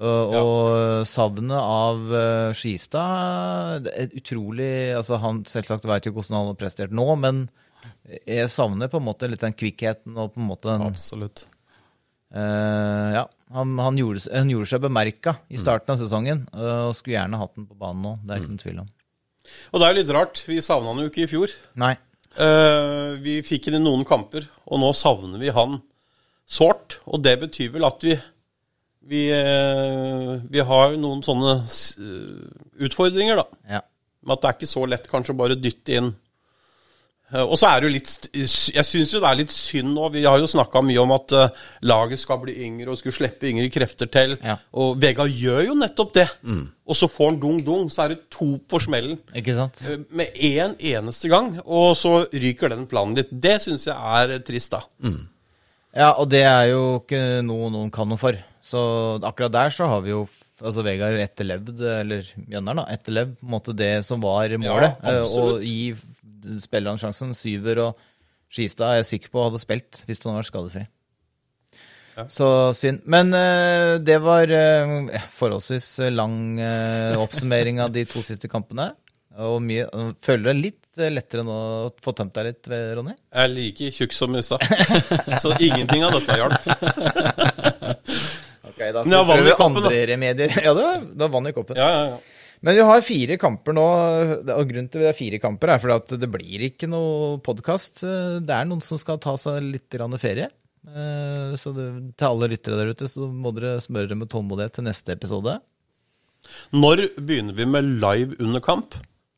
Og, 0.00 0.34
og 0.38 1.06
savnet 1.06 1.58
av 1.58 2.14
eh, 2.16 2.54
Skistad 2.56 3.90
er 3.92 4.14
utrolig 4.16 4.70
altså 4.96 5.18
han 5.20 5.42
Selvsagt 5.46 5.84
veit 5.84 6.08
jo 6.08 6.14
hvordan 6.16 6.38
han 6.38 6.48
har 6.48 6.56
prestert 6.58 6.94
nå, 6.96 7.04
men 7.20 7.44
jeg 8.24 8.48
savner 8.50 8.88
på 8.88 9.00
en 9.00 9.06
måte 9.06 9.28
litt 9.28 9.42
den 9.44 9.54
kvikkheten 9.56 10.16
og 10.16 10.32
på 10.32 10.40
en 10.40 10.48
måte 10.48 10.70
den 10.70 10.86
Absolutt. 10.86 11.44
Uh, 12.32 13.12
Ja, 13.12 13.26
han, 13.52 13.74
han, 13.76 13.98
gjorde, 14.00 14.24
han 14.32 14.50
gjorde 14.50 14.70
seg 14.70 14.82
bemerka 14.86 15.36
i 15.52 15.60
starten 15.60 15.92
av 15.94 16.00
sesongen, 16.00 16.46
uh, 16.56 16.88
og 16.88 16.96
skulle 16.96 17.18
gjerne 17.18 17.40
hatt 17.42 17.52
den 17.58 17.68
på 17.68 17.76
banen 17.76 18.06
nå. 18.06 18.14
Det 18.22 18.32
er 18.32 18.40
ikke 18.40 18.52
noen 18.54 18.62
tvil 18.62 18.80
om. 18.84 18.88
Og 19.72 19.76
det 19.76 19.84
er 19.84 19.92
jo 19.92 19.98
litt 19.98 20.14
rart. 20.16 20.40
Vi 20.48 20.58
savna 20.64 20.94
han 20.94 21.02
jo 21.04 21.10
ikke 21.10 21.26
i 21.26 21.30
fjor. 21.30 21.52
Nei. 21.82 21.92
Uh, 22.38 23.20
vi 23.20 23.40
fikk 23.44 23.68
han 23.68 23.76
i 23.76 23.82
noen 23.84 24.06
kamper, 24.08 24.48
og 24.64 24.80
nå 24.80 24.92
savner 24.96 25.42
vi 25.42 25.52
han 25.52 25.82
sårt. 26.48 27.02
Og 27.04 27.20
det 27.26 27.36
betyr 27.42 27.74
vel 27.74 27.88
at 27.90 28.06
vi 28.06 28.16
vi, 29.08 29.26
eh, 29.34 30.34
vi 30.50 30.60
har 30.66 30.92
jo 30.92 31.00
noen 31.02 31.22
sånne 31.26 31.54
eh, 31.66 32.82
utfordringer, 32.86 33.36
da. 33.42 33.46
Ja. 33.78 33.80
Med 34.22 34.36
at 34.36 34.42
det 34.44 34.50
er 34.52 34.58
ikke 34.60 34.70
så 34.70 34.84
lett 34.86 35.08
kanskje 35.10 35.34
bare 35.36 35.56
å 35.56 35.60
dytte 35.60 35.96
inn. 35.98 36.12
Eh, 37.32 37.42
Og 37.42 37.56
så 37.58 37.66
er 37.72 37.80
det 37.80 37.88
jo 37.88 37.92
litt 37.96 38.28
Jeg 38.36 38.84
syns 38.84 39.12
jo 39.14 39.20
det 39.22 39.28
er 39.30 39.38
litt 39.40 39.50
synd 39.54 39.94
nå. 39.96 40.10
Vi 40.14 40.22
har 40.28 40.38
jo 40.38 40.46
snakka 40.52 40.82
mye 40.84 41.00
om 41.02 41.14
at 41.16 41.32
laget 41.82 42.20
skal 42.22 42.38
bli 42.44 42.54
yngre 42.66 42.92
og 42.92 42.98
skulle 43.00 43.16
slippe 43.16 43.48
yngre 43.50 43.70
krefter 43.72 44.06
til. 44.12 44.36
Ja. 44.44 44.58
Og 44.78 45.00
Vegard 45.02 45.32
gjør 45.32 45.64
jo 45.70 45.74
nettopp 45.80 46.12
det. 46.20 46.28
Og 46.86 46.94
så 46.98 47.08
får 47.10 47.30
han 47.32 47.40
dung-dung, 47.42 47.88
så 47.90 48.04
er 48.04 48.14
det 48.14 48.20
to 48.30 48.52
på 48.68 48.80
smellen 48.84 49.18
Ikke 49.34 49.54
sant? 49.56 49.80
med 50.10 50.34
én 50.36 50.74
eneste 50.78 51.30
gang, 51.32 51.54
og 51.64 51.96
så 51.96 52.18
ryker 52.30 52.68
den 52.74 52.86
planen 52.90 53.16
litt. 53.16 53.32
Det 53.32 53.58
syns 53.64 53.86
jeg 53.88 53.96
er 53.96 54.38
trist, 54.44 54.74
da. 54.76 54.82
Ja, 55.96 56.12
og 56.18 56.28
det 56.32 56.44
er 56.46 56.70
jo 56.70 56.82
ikke 57.02 57.42
noe 57.44 57.68
noen 57.72 57.90
kan 57.92 58.08
noe 58.08 58.20
for. 58.20 58.36
Så 58.62 58.80
akkurat 59.26 59.52
der 59.54 59.74
så 59.74 59.88
har 59.90 60.04
vi 60.04 60.12
jo 60.12 60.22
altså 60.62 60.84
Vegard 60.86 61.18
etterlevd, 61.18 61.80
eller 61.82 62.26
Mjøndalen, 62.38 62.84
da, 62.84 62.86
etterlevd 62.94 63.36
på 63.40 63.46
en 63.48 63.54
måte 63.56 63.74
det 63.76 63.92
som 64.06 64.22
var 64.22 64.54
målet. 64.62 65.02
Ja, 65.02 65.22
å 65.26 65.46
og 65.58 65.66
gi 65.66 65.92
spillerne 66.62 67.00
sjansen. 67.02 67.34
Syver 67.34 67.82
og 67.88 68.08
Skistad 68.52 68.92
er 68.92 69.00
jeg 69.00 69.10
sikker 69.14 69.32
på 69.32 69.46
hadde 69.46 69.62
spilt 69.62 70.02
hvis 70.06 70.22
han 70.22 70.34
hadde 70.34 70.42
vært 70.42 70.52
skadefri. 70.52 70.86
Så 72.28 72.46
synd. 72.76 73.06
Men 73.08 73.32
uh, 73.32 73.96
det 74.04 74.18
var 74.20 74.50
uh, 74.52 75.14
forholdsvis 75.38 76.12
lang 76.12 76.60
uh, 76.60 77.16
oppsummering 77.22 77.80
av 77.80 77.94
de 77.94 78.04
to 78.06 78.20
siste 78.26 78.50
kampene. 78.52 78.90
Og 79.40 79.62
mye, 79.64 79.86
føler 80.20 80.50
det 80.50 80.58
litt 80.58 81.00
eh, 81.00 81.08
lettere 81.12 81.44
nå 81.46 81.54
å 81.54 81.88
få 82.04 82.12
tømt 82.16 82.34
deg 82.36 82.50
litt, 82.50 82.68
eh, 82.68 82.90
Ronny? 82.98 83.14
Jeg 83.16 83.46
er 83.46 83.52
like 83.54 83.88
tjukk 83.96 84.12
som 84.16 84.36
i 84.36 84.42
stad. 84.44 84.60
Så 85.42 85.54
ingenting 85.56 86.04
av 86.04 86.18
dette 86.18 86.36
hjalp. 86.36 86.68
Ok, 88.72 88.80
da 88.82 89.02
Men 89.04 89.14
jeg 89.14 89.20
har 89.20 89.28
vann 89.30 89.46
i 89.46 89.56
koppen, 89.60 89.84
da. 89.84 89.90
remedier. 90.12 90.54
Ja, 90.66 90.72
det 90.76 90.86
var, 90.86 91.02
det 91.12 91.26
var 91.26 91.34
vann 91.36 91.50
i 91.50 91.54
koppen. 91.56 91.78
Ja, 91.78 91.90
ja, 91.92 92.06
ja. 92.14 92.38
Men 92.62 92.76
vi 92.78 92.82
har 92.86 93.00
fire 93.02 93.36
kamper 93.42 93.74
nå, 93.74 93.84
og 94.54 94.68
grunnen 94.70 94.86
til 94.90 95.02
det 95.02 95.08
har 95.10 95.16
fire 95.18 95.38
kamper 95.42 95.72
er 95.74 95.80
fordi 95.82 95.94
at 95.98 96.12
det 96.22 96.28
blir 96.30 96.62
ikke 96.68 96.86
noe 96.90 97.40
podkast. 97.42 98.04
Det 98.46 98.54
er 98.54 98.68
noen 98.70 98.84
som 98.86 99.00
skal 99.02 99.18
ta 99.22 99.34
seg 99.40 99.58
litt 99.66 99.96
ferie. 100.22 100.46
Eh, 100.86 101.54
Så 101.58 101.72
det, 101.74 101.88
til 102.18 102.28
alle 102.28 102.48
lyttere 102.54 102.78
der 102.78 102.92
ute, 102.94 103.08
så 103.10 103.26
må 103.26 103.50
dere 103.56 103.80
smøre 103.82 104.06
dere 104.06 104.20
med 104.22 104.30
tålmodighet 104.30 104.78
til 104.78 104.86
neste 104.86 105.14
episode. 105.14 105.58
Når 106.74 107.08
begynner 107.18 107.54
vi 107.58 107.66
med 107.66 107.90
live 108.02 108.38
under 108.38 108.62
kamp? 108.62 108.94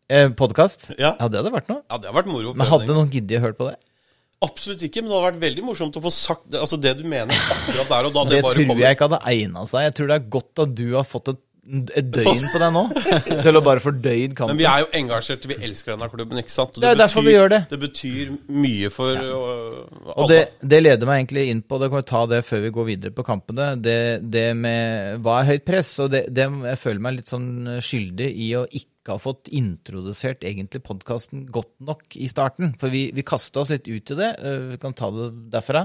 Eh, 0.08 0.28
Podkast? 0.36 0.90
Ja. 0.98 1.14
ja, 1.16 1.28
det 1.28 1.40
hadde 1.40 1.52
vært 1.52 1.72
noe. 1.72 1.80
Ja, 1.88 1.96
det 1.96 2.10
hadde 2.10 2.18
vært 2.20 2.32
moro. 2.32 2.52
Men 2.56 2.68
hadde 2.68 2.92
noen 2.96 3.12
giddet 3.12 3.40
å 3.40 3.44
høre 3.46 3.56
på 3.56 3.70
det? 3.70 3.78
Absolutt 4.44 4.84
ikke, 4.86 5.02
men 5.02 5.10
det 5.10 5.16
hadde 5.16 5.30
vært 5.32 5.42
veldig 5.48 5.64
morsomt 5.70 5.96
å 5.98 6.04
få 6.04 6.12
sagt 6.14 6.46
det, 6.52 6.60
altså 6.60 6.78
det 6.80 6.94
du 7.00 7.04
mener 7.08 7.32
akkurat 7.32 7.90
der 7.96 8.10
og 8.10 8.14
da. 8.18 8.24
Det, 8.28 8.38
Det, 8.38 8.44
tror 8.52 8.60
kommer. 8.68 8.84
jeg 8.84 8.98
ikke 8.98 9.08
hadde 9.10 9.24
egna 9.34 9.66
seg. 9.70 9.88
Jeg 9.88 9.96
tror 9.98 10.12
det 10.12 10.20
er 10.20 10.30
godt 10.38 10.64
at 10.66 10.78
du 10.78 10.86
har 10.98 11.06
fått 11.08 11.30
et, 11.32 11.40
et 11.96 12.08
døgn 12.12 12.42
på 12.52 12.60
deg 12.60 12.74
nå, 12.76 12.82
til 13.46 13.56
å 13.56 13.62
bare 13.64 13.80
fordøyd 13.80 14.34
Men 14.34 14.36
kampen. 14.36 14.58
vi 14.60 14.66
er 14.68 14.82
jo 14.82 14.88
engasjerte, 15.00 15.48
vi 15.48 15.56
elsker 15.64 15.94
denne 15.94 16.10
klubben, 16.12 16.40
ikke 16.42 16.52
sant? 16.52 16.76
Det 16.76 16.90
er 16.90 16.98
derfor 17.00 17.24
vi 17.24 17.32
gjør 17.32 17.52
det. 17.54 17.60
Det 17.70 17.78
betyr 17.86 18.34
mye 18.52 18.90
for 18.92 19.16
øh, 19.16 19.78
alle. 20.04 20.16
Og 20.18 20.28
det, 20.32 20.40
det 20.60 20.82
leder 20.84 21.08
meg 21.08 21.22
egentlig 21.22 21.46
inn 21.54 21.62
på, 21.64 21.80
det 21.80 21.88
kan 21.92 22.02
vi 22.02 22.08
ta 22.12 22.24
det 22.34 22.42
før 22.44 22.66
vi 22.66 22.74
går 22.76 22.90
videre 22.92 23.16
på 23.16 23.24
kampene, 23.24 23.70
det, 23.80 23.98
det 24.34 24.50
med 24.60 25.22
hva 25.24 25.40
er 25.40 25.54
høyt 25.54 25.64
press. 25.68 25.94
Og 26.04 26.12
det, 26.12 26.26
det 26.36 26.50
jeg 26.50 26.82
føler 26.84 27.06
meg 27.08 27.16
litt 27.22 27.32
sånn 27.32 27.48
skyldig 27.80 28.28
i 28.44 28.50
å 28.60 28.66
ikke 28.68 28.90
ha 29.12 29.18
fått 29.20 29.50
introdusert 29.52 30.44
egentlig 30.48 30.80
podkasten 30.86 31.44
godt 31.52 31.74
nok 31.84 32.16
i 32.16 32.28
starten. 32.32 32.72
For 32.80 32.88
vi, 32.88 33.10
vi 33.12 33.22
kasta 33.26 33.60
oss 33.60 33.70
litt 33.72 33.88
ut 33.90 34.14
i 34.14 34.16
det. 34.16 34.30
eh, 34.40 34.70
Vi 34.72 34.78
kan 34.80 34.94
ta 34.96 35.10
det 35.12 35.28
derfra. 35.52 35.84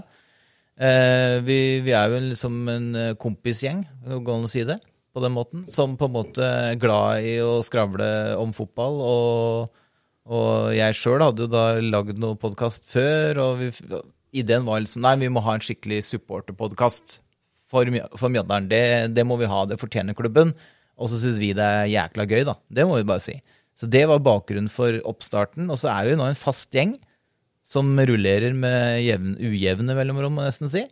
Eh, 0.80 1.42
vi, 1.44 1.80
vi 1.84 1.92
er 1.92 2.08
jo 2.08 2.22
liksom 2.30 2.62
en 2.72 2.88
eh, 2.96 3.16
kompisgjeng, 3.20 3.84
går 4.08 4.38
an 4.38 4.48
å 4.48 4.52
si 4.52 4.64
det 4.64 4.80
på 5.12 5.20
den 5.24 5.34
måten, 5.36 5.66
som 5.68 5.98
på 5.98 6.06
en 6.08 6.14
måte 6.16 6.46
er 6.46 6.78
glad 6.80 7.26
i 7.26 7.40
å 7.42 7.60
skravle 7.66 8.38
om 8.40 8.54
fotball. 8.56 9.02
og 9.04 9.76
og 10.30 10.76
jeg 10.78 10.94
sjøl 10.94 11.24
hadde 11.24 11.48
jo 11.48 11.50
da 11.50 11.62
lagd 11.82 12.20
noe 12.22 12.38
podkast 12.38 12.84
før, 12.86 13.40
og 13.42 13.64
vi, 13.64 13.70
ideen 14.38 14.68
var 14.68 14.84
liksom 14.84 15.02
Nei, 15.02 15.16
vi 15.18 15.30
må 15.34 15.42
ha 15.42 15.56
en 15.58 15.64
skikkelig 15.66 16.04
supporterpodkast 16.06 17.16
for, 17.66 17.90
for 18.14 18.30
Mjøndalen. 18.30 18.68
Det, 18.70 18.82
det 19.16 19.26
må 19.26 19.40
vi 19.42 19.50
ha, 19.50 19.64
det 19.66 19.80
fortjener 19.82 20.14
klubben. 20.14 20.54
Og 21.00 21.12
så 21.12 21.20
syns 21.22 21.40
vi 21.42 21.54
det 21.56 21.66
er 21.66 21.90
jækla 21.90 22.28
gøy, 22.30 22.44
da. 22.48 22.58
Det 22.68 22.86
må 22.88 23.00
vi 23.00 23.08
bare 23.08 23.24
si. 23.24 23.38
Så 23.80 23.88
det 23.88 24.04
var 24.12 24.20
bakgrunnen 24.24 24.72
for 24.72 24.98
oppstarten. 25.08 25.70
Og 25.72 25.80
så 25.80 25.92
er 25.94 26.10
vi 26.10 26.18
nå 26.20 26.28
en 26.28 26.40
fast 26.40 26.76
gjeng 26.76 26.98
som 27.70 27.92
rullerer 27.96 28.56
med 28.58 29.00
jevn, 29.06 29.36
ujevne 29.38 29.96
mellomrom, 29.96 30.36
må 30.36 30.46
jeg 30.46 30.54
nesten 30.54 30.72
si. 30.72 30.84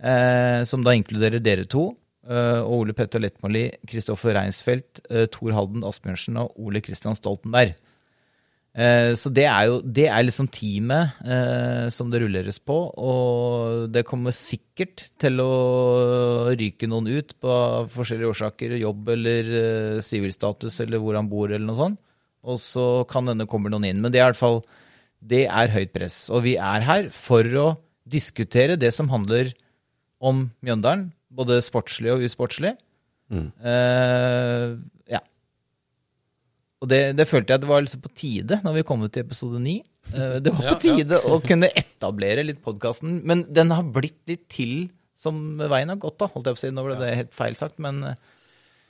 Eh, 0.00 0.60
som 0.68 0.84
da 0.84 0.94
inkluderer 0.96 1.42
dere 1.42 1.66
to. 1.68 1.90
Eh, 2.28 2.60
Ole 2.62 2.94
Petter 2.96 3.22
Lettmoli, 3.22 3.66
Kristoffer 3.88 4.36
Reinsfeldt, 4.36 5.02
eh, 5.10 5.26
Tor 5.32 5.56
Halden 5.56 5.84
Asbjørnsen 5.86 6.38
og 6.40 6.52
Ole 6.60 6.82
Kristian 6.84 7.16
Stoltenberg. 7.16 7.74
Eh, 8.70 9.14
Så 9.18 9.32
det 9.34 9.46
er 9.50 9.66
jo 9.66 9.80
det 9.82 10.06
er 10.06 10.22
liksom 10.22 10.46
teamet 10.54 11.16
eh, 11.26 11.88
som 11.90 12.10
det 12.10 12.20
rulleres 12.22 12.60
på, 12.62 12.76
og 12.94 13.88
det 13.90 14.04
kommer 14.06 14.30
sikkert 14.36 15.08
til 15.18 15.40
å 15.42 16.52
ryke 16.54 16.86
noen 16.86 17.08
ut 17.10 17.34
på 17.42 17.56
forskjellige 17.90 18.30
årsaker, 18.30 18.76
jobb 18.78 19.08
eller 19.16 19.50
eh, 19.62 20.00
sivilstatus 20.06 20.78
eller 20.84 21.02
hvor 21.02 21.18
han 21.18 21.28
bor 21.32 21.50
eller 21.50 21.66
noe 21.66 21.78
sånt. 21.78 21.98
Og 22.46 22.56
så 22.62 23.04
kan 23.10 23.26
hende 23.28 23.44
kommer 23.50 23.68
noen 23.74 23.84
inn. 23.90 23.98
Men 24.00 24.12
det 24.14 24.20
er 24.20 24.28
i 24.28 24.30
hvert 24.30 24.38
fall 24.40 24.62
det 25.20 25.42
er 25.50 25.74
høyt 25.74 25.90
press. 25.92 26.30
Og 26.32 26.46
vi 26.46 26.54
er 26.56 26.80
her 26.86 27.10
for 27.12 27.44
å 27.60 27.66
diskutere 28.08 28.78
det 28.80 28.94
som 28.96 29.10
handler 29.12 29.50
om 30.22 30.46
Mjøndalen, 30.64 31.10
både 31.28 31.58
sportslig 31.64 32.14
og 32.14 32.24
usportslig. 32.24 32.76
Eh, 33.30 34.72
ja. 34.72 34.76
Og 36.80 36.88
det, 36.88 37.00
det 37.18 37.28
følte 37.28 37.54
jeg 37.54 37.62
det 37.62 37.68
var 37.68 37.84
liksom 37.84 38.02
på 38.04 38.12
tide 38.16 38.60
når 38.64 38.78
vi 38.78 38.86
kom 38.88 39.02
ut 39.04 39.12
til 39.12 39.26
episode 39.26 39.60
ni. 39.60 39.80
Eh, 40.14 40.38
det 40.40 40.54
var 40.56 40.72
på 40.72 40.80
tide 40.86 41.20
å 41.28 41.38
kunne 41.44 41.68
etablere 41.76 42.44
litt 42.46 42.62
podkasten. 42.64 43.20
Men 43.28 43.44
den 43.52 43.72
har 43.74 43.84
blitt 43.84 44.22
litt 44.30 44.46
til 44.52 44.88
som 45.20 45.60
veien 45.60 45.92
har 45.92 46.00
gått, 46.00 46.18
da. 46.22 46.30
Holdt 46.32 46.48
jeg 46.48 46.56
på 46.56 46.62
å 46.62 46.64
si. 46.64 46.72
Nå 46.72 46.84
ble 46.86 46.96
det 47.00 47.16
helt 47.18 47.34
feil 47.36 47.58
sagt, 47.58 47.76
men 47.84 48.02
eh, 48.08 48.28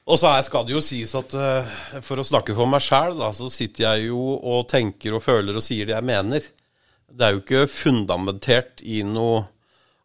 Og 0.06 0.20
så 0.22 0.32
skal 0.46 0.68
det 0.68 0.76
jo 0.76 0.84
sies 0.84 1.16
at 1.18 1.34
øh, 1.34 1.74
for 2.06 2.22
å 2.22 2.26
snakke 2.26 2.54
for 2.56 2.70
meg 2.70 2.84
sjæl, 2.86 3.18
så 3.36 3.50
sitter 3.52 3.88
jeg 3.88 4.10
jo 4.12 4.22
og 4.38 4.68
tenker 4.70 5.18
og 5.18 5.24
føler 5.26 5.58
og 5.58 5.66
sier 5.66 5.90
det 5.90 5.96
jeg 5.96 6.06
mener. 6.06 6.46
Det 7.10 7.26
er 7.26 7.34
jo 7.34 7.42
ikke 7.42 7.66
fundamentert 7.72 8.84
i 8.86 9.02
noe 9.02 9.48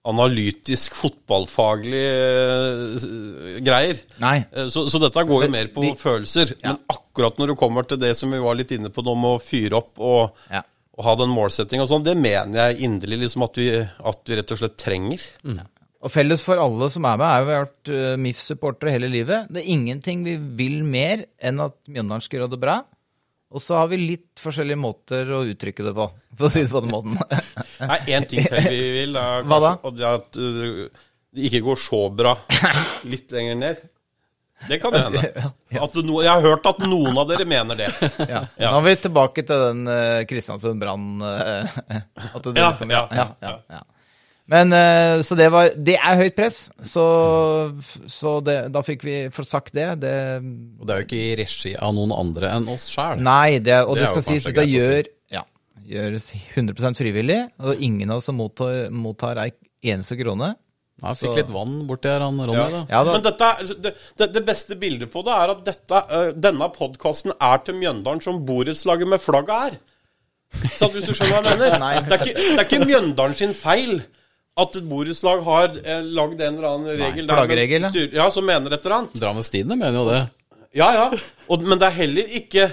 analytisk, 0.05 0.93
fotballfaglig 0.99 2.03
øh, 2.05 3.59
greier. 3.65 3.99
Eh, 4.21 4.67
Så, 4.71 4.85
så 4.91 5.01
dette 5.01 5.23
går 5.27 5.45
jo 5.47 5.51
mer 5.51 5.67
på 5.73 5.81
vi- 5.85 5.95
følelser. 5.99 6.53
Ja. 6.61 6.73
Men 6.73 6.79
akkurat 6.89 7.37
når 7.41 7.53
det 7.53 7.57
kommer 7.59 7.87
til 7.87 7.97
det 8.01 8.13
som 8.17 8.31
vi 8.31 8.39
var 8.43 8.55
litt 8.59 8.71
inne 8.75 8.89
på 8.93 9.03
nå 9.05 9.15
med 9.17 9.37
å 9.39 9.43
fyre 9.43 9.79
opp 9.81 9.99
og, 9.99 10.35
Ja. 10.51 10.61
og 10.97 11.03
ha 11.05 11.15
den 11.15 11.29
målsettinga 11.33 11.83
og 11.83 11.89
sånn, 11.89 12.03
det 12.05 12.17
mener 12.17 12.69
jeg 12.71 12.83
inderlig 12.87 13.23
liksom 13.25 13.43
at 13.43 13.55
vi, 13.57 13.69
at 13.81 14.21
vi 14.29 14.35
rett 14.39 14.51
og 14.51 14.57
slett 14.61 14.77
trenger. 14.77 15.21
Og 16.05 16.11
felles 16.13 16.43
for 16.45 16.59
alle 16.61 16.87
som 16.93 17.05
er 17.09 17.17
med, 17.17 17.25
er 17.25 17.39
jo 17.41 17.45
vi 17.47 17.53
har 17.55 17.65
vært 17.65 17.89
uh, 17.89 18.17
MIF-supportere 18.21 18.91
hele 18.93 19.07
livet. 19.09 19.47
Det 19.49 19.63
er 19.63 19.71
ingenting 19.73 20.23
vi 20.23 20.35
vil 20.37 20.83
mer 20.85 21.23
enn 21.41 21.59
at 21.65 21.73
Mjøndalen 21.89 22.21
skal 22.21 22.39
gjøre 22.43 22.51
det 22.53 22.59
bra. 22.61 22.75
Og 23.53 23.61
så 23.61 23.77
har 23.77 23.89
vi 23.91 23.99
litt 24.01 24.41
forskjellige 24.41 24.79
måter 24.81 25.29
å 25.31 25.43
uttrykke 25.47 25.85
det 25.85 25.93
på, 25.95 26.07
for 26.35 26.47
å 26.47 26.51
si 26.51 26.63
det 26.65 26.71
på 26.73 26.81
den 26.83 26.91
måten. 26.91 27.17
Nei, 27.91 27.99
én 28.17 28.25
ting 28.27 28.45
til 28.47 28.65
vi 28.69 28.79
vil, 28.99 29.19
er 29.21 29.45
Hva 29.49 29.59
da? 29.63 29.73
og 29.85 29.97
det 29.97 30.07
er 30.07 30.17
at 30.17 30.39
uh, 30.39 31.03
det 31.35 31.49
ikke 31.49 31.61
går 31.67 31.79
så 31.79 32.01
bra 32.15 32.33
litt 33.11 33.31
lenger 33.35 33.59
ned. 33.61 33.83
Det 34.69 34.79
kan 34.79 34.95
hende. 34.95 35.21
No, 35.75 36.21
jeg 36.23 36.31
har 36.31 36.41
hørt 36.41 36.67
at 36.69 36.77
noen 36.87 37.17
av 37.19 37.27
dere 37.27 37.45
mener 37.47 37.77
det. 37.77 37.89
Ja. 38.31 38.45
Ja. 38.55 38.69
Nå 38.71 38.79
er 38.79 38.85
vi 38.87 38.93
tilbake 39.03 39.43
til 39.45 39.65
den 39.67 39.83
uh, 39.91 40.21
Kristiansund 40.29 40.79
Brann 40.81 41.09
uh, 41.21 41.67
Ja, 41.91 42.69
liksom- 42.69 42.93
ja, 42.95 43.03
ja, 43.11 43.27
ja. 43.43 43.83
Men 44.51 44.73
uh, 44.73 45.21
Så 45.25 45.37
det 45.37 45.47
var 45.53 45.71
Det 45.73 45.95
er 45.97 46.19
høyt 46.19 46.35
press, 46.37 46.57
så, 46.85 47.05
så 48.11 48.37
det, 48.45 48.57
da 48.73 48.83
fikk 48.85 49.05
vi 49.07 49.15
fått 49.33 49.49
sagt 49.49 49.73
det. 49.73 49.87
det 50.03 50.15
Og 50.79 50.85
det 50.85 50.93
er 50.95 51.01
jo 51.01 51.07
ikke 51.07 51.21
i 51.21 51.37
regi 51.39 51.73
av 51.75 51.95
noen 51.97 52.13
andre 52.15 52.51
enn 52.57 52.67
oss 52.73 52.87
sjæl. 52.93 53.23
Nei, 53.25 53.57
det, 53.59 53.79
og 53.85 53.97
Det 53.97 54.05
det, 54.05 54.11
skal 54.13 54.27
sies 54.27 54.45
at 54.51 54.59
det 54.59 54.67
gjør, 54.69 55.09
ja, 55.33 55.41
gjøres 55.95 56.29
100% 56.55 57.01
frivillig, 57.01 57.39
og 57.57 57.81
ingen 57.81 58.13
av 58.13 58.21
oss 58.21 58.29
som 58.29 58.37
mottar, 58.37 58.85
mottar 58.93 59.41
ei 59.47 59.49
eneste 59.85 60.17
krone. 60.21 60.53
Jeg 61.01 61.17
fikk 61.19 61.31
Så- 61.33 61.35
litt 61.41 61.49
vann 61.51 61.73
borti 61.89 62.07
her, 62.07 62.21
han 62.23 62.37
Ronny. 62.39 62.55
da. 62.71 62.85
Ja 62.89 63.03
da. 63.03 63.11
Men 63.17 63.25
dette, 63.25 63.43
er- 63.43 63.95
det, 64.17 64.33
det, 64.37 64.45
beste 64.45 64.77
bildet 64.79 65.11
på 65.11 65.25
det 65.25 65.33
er 65.33 65.51
at 65.51 65.65
dette, 65.65 66.03
denne 66.39 66.69
podkasten 66.71 67.33
er 67.41 67.57
til 67.65 67.75
Mjøndalen 67.75 68.21
som 68.23 68.45
borettslaget 68.45 69.07
med 69.07 69.19
flagget 69.19 69.73
er. 69.73 69.77
Så 70.79 70.87
hvis 70.93 71.09
du 71.09 71.11
skjønner 71.13 71.41
hva 71.41 71.51
jeg 71.51 71.59
mener? 71.59 71.79
Nei. 71.81 71.95
Det, 72.05 72.13
er 72.13 72.23
ikke, 72.23 72.35
det 72.39 72.59
er 72.61 72.69
ikke 72.69 72.87
Mjøndalen 72.87 73.35
sin 73.35 73.53
feil 73.57 73.97
at 74.55 74.77
et 74.79 74.85
borettslag 74.87 75.41
har 75.43 75.73
eh, 75.83 76.01
lagd 76.15 76.39
en 76.41 76.57
eller 76.57 76.69
annen 76.69 76.99
regel 77.01 77.27
der, 77.27 77.47
men 77.83 77.91
styr- 77.91 78.13
ja, 78.15 78.29
som 78.31 78.45
mener 78.47 78.71
et 78.77 78.85
eller 78.85 78.97
annet. 79.01 79.17
Drammens 79.19 79.49
Tidende 79.51 79.75
mener 79.79 79.97
jo 79.99 80.05
det. 80.07 80.21
Ja, 80.75 80.87
ja. 80.95 81.07
Og, 81.51 81.63
men 81.67 81.79
det 81.81 81.89
er 81.89 81.97
heller 82.01 82.31
ikke 82.39 82.69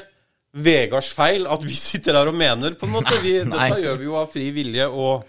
Vegards 0.53 1.09
feil 1.17 1.47
at 1.49 1.63
vi 1.65 1.73
sitter 1.79 2.19
her 2.19 2.29
og 2.29 2.37
mener, 2.37 2.75
på 2.79 2.87
en 2.87 2.93
måte. 2.93 3.17
Vi, 3.25 3.39
dette 3.41 3.81
gjør 3.83 3.99
vi 4.01 4.09
jo 4.11 4.17
av 4.21 4.31
fri 4.35 4.51
vilje 4.53 4.87
og 4.89 5.25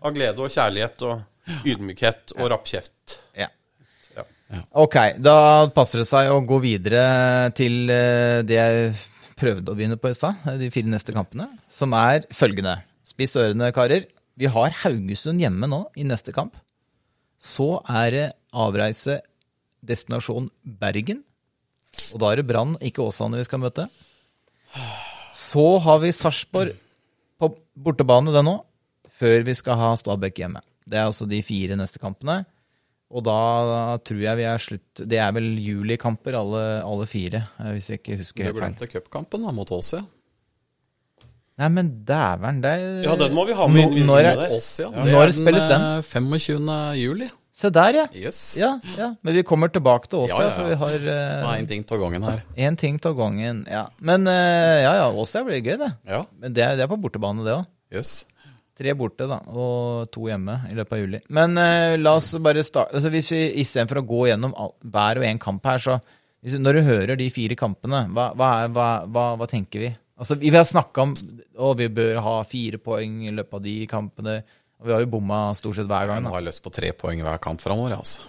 av 0.00 0.12
glede 0.14 0.42
og 0.42 0.50
kjærlighet 0.50 1.04
og 1.06 1.64
ydmykhet 1.68 2.34
og 2.40 2.50
rappkjeft. 2.52 3.18
Ja. 3.38 3.48
Ja. 4.16 4.60
Ok, 4.84 4.96
da 5.24 5.36
passer 5.74 6.02
det 6.02 6.08
seg 6.10 6.28
å 6.30 6.40
gå 6.46 6.58
videre 6.62 7.04
til 7.56 7.88
eh, 7.90 8.42
det 8.46 8.58
jeg 8.58 8.92
prøvde 9.40 9.72
å 9.72 9.78
begynne 9.78 9.96
på 9.98 10.12
i 10.12 10.16
stad, 10.16 10.42
de 10.60 10.68
fire 10.74 10.90
neste 10.92 11.14
kampene, 11.16 11.48
som 11.72 11.94
er 11.98 12.26
følgende. 12.34 12.76
Spiss 13.04 13.34
ørene, 13.40 13.72
karer. 13.74 14.06
Vi 14.40 14.48
har 14.50 14.74
Haugesund 14.82 15.42
hjemme 15.42 15.68
nå 15.70 15.84
i 15.96 16.06
neste 16.06 16.34
kamp. 16.34 16.56
Så 17.38 17.80
er 17.90 18.10
det 18.14 18.24
avreise 18.54 19.20
destinasjon 19.84 20.48
Bergen. 20.64 21.22
Og 22.14 22.22
da 22.22 22.32
er 22.32 22.40
det 22.40 22.48
Brann, 22.48 22.74
ikke 22.82 23.04
Åsane, 23.04 23.38
vi 23.38 23.46
skal 23.46 23.62
møte. 23.62 23.86
Så 25.34 25.66
har 25.84 26.00
vi 26.02 26.10
Sarpsborg 26.14 26.74
på 27.38 27.50
bortebane 27.86 28.32
det 28.34 28.42
nå, 28.46 28.56
før 29.18 29.44
vi 29.46 29.54
skal 29.54 29.78
ha 29.78 29.92
Stabæk 29.98 30.40
hjemme. 30.42 30.62
Det 30.86 30.98
er 30.98 31.06
altså 31.08 31.26
de 31.30 31.38
fire 31.46 31.78
neste 31.78 32.00
kampene. 32.02 32.42
Og 33.14 33.22
da 33.26 33.98
tror 34.02 34.22
jeg 34.24 34.38
vi 34.40 34.44
er 34.48 34.62
slutt 34.62 35.02
Det 35.06 35.18
er 35.20 35.30
vel 35.36 35.52
julikamper, 35.60 36.34
alle, 36.34 36.62
alle 36.82 37.06
fire, 37.06 37.44
eh, 37.60 37.70
hvis 37.76 37.90
jeg 37.92 38.00
ikke 38.00 38.16
husker 38.18 38.40
Du 38.40 38.48
helt 38.48 38.56
feil. 38.56 38.64
glemte 38.64 38.88
cupkampen 38.90 39.44
mot 39.54 39.70
oss, 39.76 39.92
ja. 39.94 40.02
Nei, 41.58 41.68
men 41.70 41.88
dæven, 42.04 42.60
det 42.64 42.70
er 42.74 43.02
Ja, 43.04 43.14
den 43.16 43.34
må 43.36 43.44
vi 43.46 43.54
ha 43.54 43.66
med 43.70 43.92
inn- 43.94 44.06
Når 44.08 44.24
er-. 44.32 44.56
Oss, 44.56 44.72
ja. 44.82 44.88
Når 44.90 45.30
spilles 45.36 45.66
den? 45.70 45.80
eh, 45.80 46.02
25. 46.02 46.70
juli. 46.98 47.28
Se 47.54 47.70
der, 47.70 47.94
ja. 47.94 48.06
Yes. 48.18 48.56
Ja, 48.58 48.72
ja. 48.98 49.12
Men 49.22 49.34
vi 49.36 49.44
kommer 49.46 49.68
tilbake 49.70 50.08
til 50.10 50.24
Åsia, 50.24 50.34
Ja, 50.40 50.42
ja, 50.42 50.48
ja. 50.48 50.54
for 50.56 50.68
vi 50.72 50.74
har 50.74 50.94
uh, 51.06 51.52
er 51.54 51.58
en 51.60 51.66
ting 51.70 51.84
av 51.88 51.98
gangen 52.00 52.24
her. 52.26 52.40
én 52.58 52.76
ting 52.76 52.98
av 53.06 53.14
gangen. 53.16 53.60
Ja. 53.70 53.84
Men 54.00 54.26
uh, 54.26 54.32
ja, 54.82 54.94
ja, 54.98 55.04
Åsia 55.12 55.44
blir 55.46 55.62
gøy, 55.62 55.76
det. 55.78 55.92
Ja. 56.10 56.24
Men 56.40 56.52
det, 56.52 56.64
er- 56.64 56.74
det 56.76 56.82
er 56.82 56.90
på 56.90 56.98
bortebane, 57.00 57.44
det 57.46 57.54
òg. 57.54 57.66
Yes. 57.94 58.24
Tre 58.76 58.90
borte, 58.98 59.28
da, 59.30 59.38
og 59.54 60.10
to 60.10 60.26
hjemme 60.26 60.56
i 60.68 60.74
løpet 60.74 60.92
av 60.96 60.98
juli. 61.04 61.20
Men 61.30 61.54
uh, 61.56 61.94
la 62.02 62.16
oss 62.18 62.32
bare 62.42 62.64
starte 62.66 62.90
altså 62.98 63.08
Hvis 63.14 63.30
vi 63.30 63.44
istedenfor 63.62 64.00
å 64.02 64.06
gå 64.08 64.24
gjennom 64.32 64.52
all, 64.58 64.72
hver 64.82 65.20
og 65.22 65.28
en 65.28 65.38
kamp 65.38 65.62
her, 65.70 65.78
så 65.78 66.00
hvis, 66.42 66.58
Når 66.58 66.72
du 66.74 66.82
hører 66.82 67.16
de 67.16 67.30
fire 67.30 67.54
kampene, 67.54 68.08
hva, 68.10 68.32
hva, 68.34 68.48
hva, 68.74 68.88
hva, 69.06 69.28
hva 69.38 69.46
tenker 69.46 69.78
vi? 69.86 69.92
Altså, 70.18 70.36
Vi 70.38 70.50
har 70.54 70.64
snakka 70.68 71.02
om 71.02 71.14
å 71.58 71.72
vi 71.78 71.88
bør 71.90 72.20
ha 72.22 72.34
fire 72.46 72.78
poeng 72.78 73.24
i 73.26 73.32
løpet 73.34 73.56
av 73.58 73.62
de 73.64 73.74
kampene. 73.90 74.36
Og 74.80 74.86
vi 74.88 74.94
har 74.94 75.02
jo 75.02 75.10
bomma 75.16 75.40
stort 75.58 75.78
sett 75.80 75.88
hver 75.90 76.06
gang. 76.10 76.22
Nå 76.22 76.30
har 76.30 76.42
jeg 76.42 76.48
lyst 76.52 76.62
på 76.64 76.72
tre 76.74 76.92
poeng 76.94 77.22
hver 77.24 77.40
kamp 77.42 77.62
framover, 77.62 77.96
altså. 77.98 78.22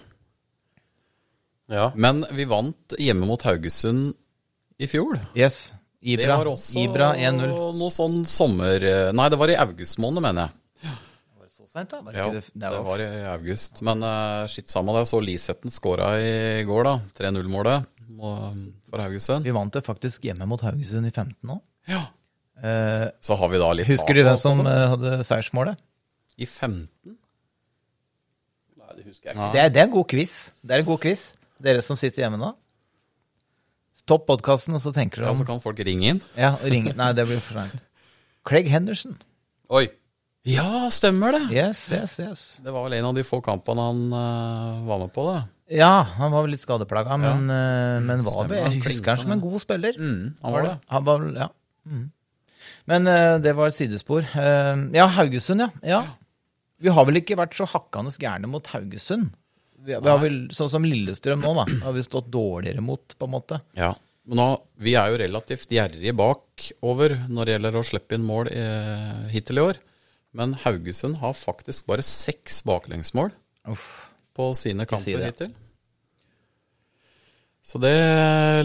Ja. 1.72 1.90
Men 1.98 2.24
vi 2.38 2.46
vant 2.46 2.94
hjemme 3.02 3.26
mot 3.30 3.42
Haugesund 3.46 4.14
i 4.78 4.88
fjor. 4.90 5.18
Yes. 5.38 5.74
Det 6.06 6.20
Ibra, 6.20 6.36
var 6.38 6.52
også 6.52 6.78
Ibra 6.84 7.08
1-0. 7.18 7.50
noe 7.80 7.90
sånn 7.94 8.20
sommer... 8.30 8.84
Nei, 9.18 9.26
det 9.34 9.40
var 9.42 9.50
i 9.50 9.58
august 9.58 9.98
måned, 9.98 10.22
mener 10.22 10.46
jeg. 10.46 10.92
Det 10.94 11.40
var 11.42 11.48
Så 11.50 11.66
sent, 11.66 11.90
da? 11.90 12.02
Var 12.06 12.14
det 12.14 12.20
Ja, 12.20 12.28
ikke 12.30 12.36
det, 12.38 12.44
det 12.54 12.62
det 12.62 12.74
var, 12.76 12.84
var 12.86 13.02
i 13.02 13.24
august. 13.32 13.82
Men 13.90 14.06
uh, 14.06 14.46
skitt 14.52 14.70
samme 14.70 14.94
det. 15.00 15.08
Så 15.10 15.22
Lisetten 15.26 15.74
skåra 15.74 16.12
i 16.22 16.62
går, 16.70 16.86
da. 16.86 16.94
3-0-målet 17.18 17.90
for 18.22 19.02
Haugesund. 19.02 19.44
Vi 19.50 19.54
vant 19.58 19.74
det 19.74 19.82
faktisk 19.86 20.30
hjemme 20.30 20.46
mot 20.50 20.62
Haugesund 20.62 21.10
i 21.10 21.14
15 21.14 21.34
nå. 21.50 21.58
Ja. 21.92 22.04
Eh, 22.64 23.08
Så 23.22 23.36
har 23.38 23.50
vi 23.52 23.60
da 23.62 23.72
litt 23.76 23.90
husker 23.90 24.16
du 24.16 24.24
hvem 24.26 24.38
som 24.40 24.62
eh, 24.66 24.84
hadde 24.94 25.18
seiersmålet? 25.28 25.80
I 26.40 26.46
15? 26.48 26.88
Nei, 28.76 28.92
det 28.98 29.06
husker 29.08 29.30
jeg 29.32 29.36
ikke. 29.36 29.50
Det 29.54 29.64
er, 29.64 29.74
det 29.74 29.82
er 29.82 29.90
en 29.90 29.96
god 29.96 30.08
quiz. 30.12 30.36
Det 30.62 30.76
er 30.78 30.84
en 30.84 30.90
god 30.90 31.02
quiz. 31.04 31.26
Dere 31.66 31.84
som 31.86 32.00
sitter 32.00 32.26
hjemme 32.26 32.40
nå. 32.42 32.54
Stopp 33.96 34.26
podkasten, 34.28 34.76
og 34.76 34.82
så 34.84 34.92
tenker 34.96 35.24
Ja, 35.24 35.32
så 35.34 35.46
kan 35.48 35.62
folk 35.64 35.80
ringe 35.88 36.16
inn. 36.16 36.24
Ja, 36.38 36.56
ringe 36.62 36.92
Nei, 36.98 37.12
det 37.16 37.26
blir 37.30 37.40
for 37.44 37.62
seint. 37.62 37.84
Craig 38.46 38.68
Henderson. 38.70 39.16
Oi. 39.74 39.88
Ja, 40.46 40.86
stemmer 40.94 41.34
det. 41.34 41.46
Yes, 41.56 41.88
yes, 41.90 42.20
yes. 42.22 42.42
Det 42.62 42.70
var 42.70 42.84
vel 42.86 43.00
en 43.00 43.08
av 43.10 43.16
de 43.18 43.24
få 43.26 43.40
kampene 43.42 43.82
han 43.82 44.02
uh, 44.14 44.84
var 44.86 45.00
med 45.02 45.14
på, 45.16 45.24
det. 45.32 45.40
Ja, 45.80 46.04
han 46.20 46.30
var 46.36 46.46
vel 46.46 46.54
litt 46.54 46.62
skadeplaga, 46.62 47.16
men, 47.18 47.48
eh, 47.50 47.96
men 48.06 48.22
var 48.22 48.36
Stemmer, 48.36 48.52
vel 48.52 48.76
Jeg 48.76 48.84
husker 48.86 49.16
han 49.16 49.24
som 49.24 49.32
en 49.34 49.42
god 49.42 49.64
spiller. 49.64 49.98
Mm, 49.98 50.36
han 50.44 50.54
var 50.54 50.68
det. 50.68 50.74
Han 50.94 51.08
var 51.08 51.24
vel, 51.24 51.40
ja. 51.42 51.48
Mm. 51.86 52.06
Men 52.90 53.10
uh, 53.10 53.38
det 53.42 53.54
var 53.58 53.72
et 53.72 53.78
sidespor. 53.78 54.26
Uh, 54.34 54.86
ja, 54.96 55.08
Haugesund, 55.18 55.66
ja. 55.66 55.70
ja. 55.86 56.04
Vi 56.82 56.92
har 56.92 57.08
vel 57.08 57.22
ikke 57.22 57.38
vært 57.40 57.56
så 57.58 57.68
hakkende 57.70 58.14
gærne 58.20 58.50
mot 58.52 58.68
Haugesund. 58.74 59.32
Vi, 59.86 59.94
vi 59.94 60.10
har 60.10 60.20
vel, 60.22 60.40
Sånn 60.56 60.72
som 60.72 60.86
Lillestrøm 60.88 61.44
nå, 61.46 61.54
da, 61.60 61.66
har 61.86 61.94
vi 61.96 62.04
stått 62.06 62.32
dårligere 62.34 62.82
mot, 62.84 63.16
på 63.18 63.28
en 63.28 63.34
måte. 63.36 63.62
Ja. 63.78 63.94
Men 64.26 64.42
nå, 64.42 64.48
vi 64.82 64.96
er 64.98 65.12
jo 65.14 65.20
relativt 65.22 65.74
gjerrige 65.74 66.16
bakover 66.18 67.14
når 67.30 67.46
det 67.46 67.56
gjelder 67.56 67.78
å 67.78 67.84
slippe 67.86 68.18
inn 68.18 68.26
mål 68.26 68.50
eh, 68.50 69.28
hittil 69.30 69.62
i 69.62 69.66
år. 69.68 69.80
Men 70.36 70.56
Haugesund 70.64 71.20
har 71.22 71.38
faktisk 71.38 71.86
bare 71.92 72.04
seks 72.06 72.64
baklengsmål 72.66 73.30
Uff. 73.70 73.86
på 74.36 74.50
sine 74.58 74.88
kamper 74.90 75.06
si 75.06 75.14
hittil. 75.22 75.54
Så 77.66 77.80
det 77.82 77.96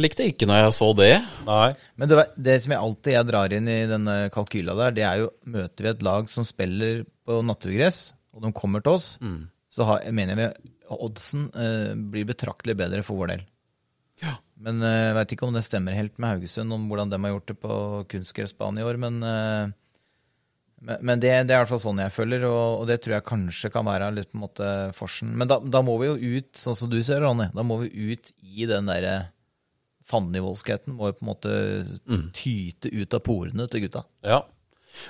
likte 0.02 0.26
jeg 0.26 0.34
ikke 0.34 0.48
når 0.50 0.58
jeg 0.60 0.72
så 0.76 0.90
det. 0.98 1.12
Nei. 1.46 1.70
Men 1.96 2.10
det, 2.10 2.24
det 2.36 2.58
som 2.60 2.74
jeg 2.74 2.84
alltid 2.84 3.14
jeg 3.14 3.28
drar 3.30 3.54
inn 3.56 3.70
i 3.72 3.78
denne 3.88 4.16
kalkyla 4.34 4.74
der, 4.76 4.96
det 4.98 5.06
er 5.08 5.22
jo 5.22 5.30
møter 5.48 5.86
vi 5.86 5.92
et 5.94 6.04
lag 6.04 6.28
som 6.32 6.44
spiller 6.44 7.06
på 7.24 7.38
naturgress, 7.46 8.10
og 8.36 8.44
de 8.44 8.52
kommer 8.56 8.84
til 8.84 8.98
oss, 8.98 9.14
så 9.72 9.86
har, 9.88 10.04
jeg 10.04 10.16
mener 10.18 10.36
vi 10.36 10.50
oddsen 10.90 11.48
eh, 11.54 11.96
blir 12.12 12.28
betraktelig 12.28 12.76
bedre 12.76 13.02
for 13.06 13.22
vår 13.22 13.32
del. 13.32 13.44
Ja. 14.20 14.36
Men 14.60 14.82
eh, 14.84 15.06
jeg 15.08 15.16
veit 15.16 15.34
ikke 15.36 15.48
om 15.48 15.56
det 15.56 15.64
stemmer 15.64 15.96
helt 15.96 16.16
med 16.20 16.34
Haugesund, 16.34 16.74
om 16.76 16.88
hvordan 16.90 17.12
de 17.12 17.20
har 17.24 17.34
gjort 17.34 17.50
det 17.52 17.58
på 17.62 17.76
kunstgressbanen 18.10 18.82
i 18.82 18.86
år. 18.86 19.00
Men, 19.00 19.20
eh, 19.24 19.72
men, 20.80 21.02
men 21.04 21.20
det, 21.20 21.32
det 21.48 21.52
er 21.52 21.58
i 21.58 21.62
hvert 21.62 21.72
fall 21.74 21.82
sånn 21.82 22.00
jeg 22.00 22.12
føler, 22.14 22.46
og, 22.48 22.80
og 22.80 22.86
det 22.88 23.00
tror 23.04 23.18
jeg 23.18 23.28
kanskje 23.28 23.70
kan 23.72 23.84
være 23.84 24.08
litt 24.16 24.30
på 24.30 24.38
en 24.38 24.44
måte 24.46 24.68
forsen. 24.96 25.34
Men 25.36 25.50
da, 25.50 25.58
da 25.60 25.82
må 25.84 25.98
vi 26.00 26.08
jo 26.08 26.38
ut, 26.38 26.50
sånn 26.56 26.78
som 26.78 26.90
du 26.92 26.98
ser, 27.04 27.20
Ronny, 27.24 27.50
da 27.52 27.64
må 27.66 27.82
vi 27.82 28.12
ut 28.12 28.32
i 28.40 28.68
den 28.68 28.88
derre 28.88 29.16
fandenivoldskheten. 30.10 30.94
Må 30.96 31.10
jo 31.10 31.18
på 31.18 31.24
en 31.24 31.30
måte 31.30 31.56
tyte 32.36 32.92
ut 32.92 33.16
av 33.16 33.24
porene 33.26 33.68
til 33.70 33.84
gutta. 33.84 34.06
Ja. 34.26 34.42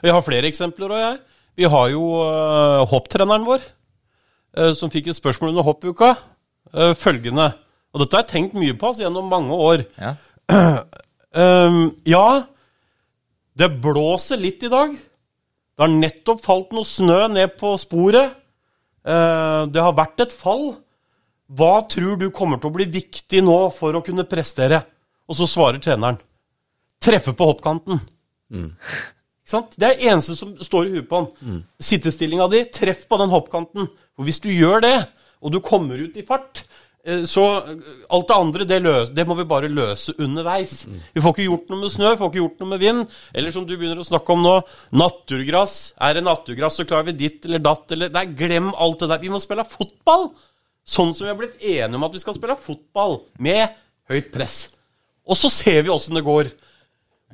Vi 0.03 0.13
har 0.13 0.27
flere 0.27 0.51
eksempler 0.51 0.93
òg, 0.93 1.05
jeg. 1.05 1.21
Vi 1.61 1.69
har 1.71 1.91
jo 1.93 2.03
uh, 2.19 2.83
hopptreneren 2.91 3.47
vår, 3.47 3.63
uh, 4.59 4.73
som 4.77 4.93
fikk 4.93 5.11
et 5.11 5.19
spørsmål 5.19 5.55
under 5.55 5.67
hoppuka. 5.67 6.15
Uh, 6.71 6.93
følgende 6.95 7.49
Og 7.91 8.03
dette 8.03 8.15
har 8.15 8.23
jeg 8.23 8.31
tenkt 8.31 8.59
mye 8.59 8.77
på 8.79 8.91
altså, 8.91 9.03
gjennom 9.07 9.31
mange 9.31 9.55
år. 9.71 9.87
Ja. 10.01 10.17
Ehm, 11.31 11.93
ja, 12.11 12.43
det 13.55 13.69
blåser 13.85 14.41
litt 14.41 14.65
i 14.67 14.71
dag. 14.73 14.97
Det 15.81 15.87
har 15.87 15.93
nettopp 15.97 16.43
falt 16.45 16.75
noe 16.77 16.85
snø 16.85 17.23
ned 17.33 17.55
på 17.57 17.71
sporet. 17.81 18.35
Eh, 19.01 19.61
det 19.73 19.81
har 19.81 19.95
vært 19.97 20.21
et 20.27 20.35
fall. 20.37 20.75
Hva 21.57 21.79
tror 21.89 22.19
du 22.21 22.27
kommer 22.37 22.61
til 22.61 22.69
å 22.69 22.75
bli 22.75 22.85
viktig 22.85 23.41
nå 23.47 23.55
for 23.73 23.97
å 23.97 24.03
kunne 24.05 24.27
prestere? 24.29 24.83
Og 25.25 25.39
så 25.39 25.49
svarer 25.49 25.81
treneren. 25.81 26.19
Treffe 27.01 27.33
på 27.33 27.49
hoppkanten. 27.49 27.97
Mm. 28.53 28.75
sant? 29.49 29.73
Det 29.73 29.89
er 29.89 29.97
det 29.97 30.11
eneste 30.13 30.37
som 30.37 30.53
står 30.61 30.91
i 30.91 30.93
huet 30.99 31.09
på 31.09 31.23
han. 31.23 31.63
Sittestillinga 31.81 32.51
di, 32.53 32.61
treff 32.77 33.07
på 33.09 33.17
den 33.23 33.33
hoppkanten. 33.33 33.89
For 34.13 34.29
hvis 34.29 34.43
du 34.45 34.51
gjør 34.53 34.85
det, 34.85 34.99
og 35.41 35.57
du 35.57 35.63
kommer 35.65 35.97
ut 35.97 36.21
i 36.21 36.27
fart, 36.29 36.61
så 37.25 37.45
eh, 37.57 37.93
alt 38.13 38.29
det 38.29 38.37
andre, 38.37 38.67
det, 38.69 38.79
løs, 38.85 39.11
det 39.17 39.25
må 39.29 39.35
vi 39.39 39.47
bare 39.49 39.71
løse 39.73 40.13
underveis. 40.21 40.83
Vi 41.15 41.23
får 41.25 41.33
ikke 41.33 41.47
gjort 41.47 41.73
noe 41.73 41.81
med 41.81 41.95
snø, 41.95 42.11
vi 42.13 42.21
får 42.21 42.31
ikke 42.31 42.43
gjort 42.43 42.61
noe 42.61 42.73
med 42.75 42.83
vind. 42.83 43.03
Eller 43.33 43.55
som 43.55 43.65
du 43.65 43.73
begynner 43.73 44.03
å 44.03 44.07
snakke 44.07 44.35
om 44.35 44.45
nå, 44.45 44.55
naturgress. 45.01 45.79
Er 45.97 46.19
det 46.19 46.27
naturgress, 46.27 46.77
så 46.77 46.87
klarer 46.89 47.09
vi 47.09 47.17
ditt 47.23 47.49
eller 47.49 47.63
datt 47.65 47.97
eller 47.97 48.13
Nei, 48.13 48.27
glem 48.37 48.73
alt 48.77 49.01
det 49.01 49.11
der. 49.15 49.23
Vi 49.25 49.33
må 49.33 49.41
spille 49.43 49.65
fotball! 49.69 50.31
Sånn 50.91 51.13
som 51.15 51.27
vi 51.27 51.31
har 51.31 51.39
blitt 51.39 51.61
enige 51.61 51.97
om 51.97 52.05
at 52.07 52.15
vi 52.17 52.21
skal 52.23 52.35
spille 52.35 52.57
fotball, 52.59 53.21
med 53.39 53.77
høyt 54.11 54.31
press. 54.35 54.57
Og 55.29 55.39
så 55.39 55.51
ser 55.53 55.85
vi 55.87 55.93
åssen 55.93 56.17
det 56.19 56.27
går. 56.27 56.51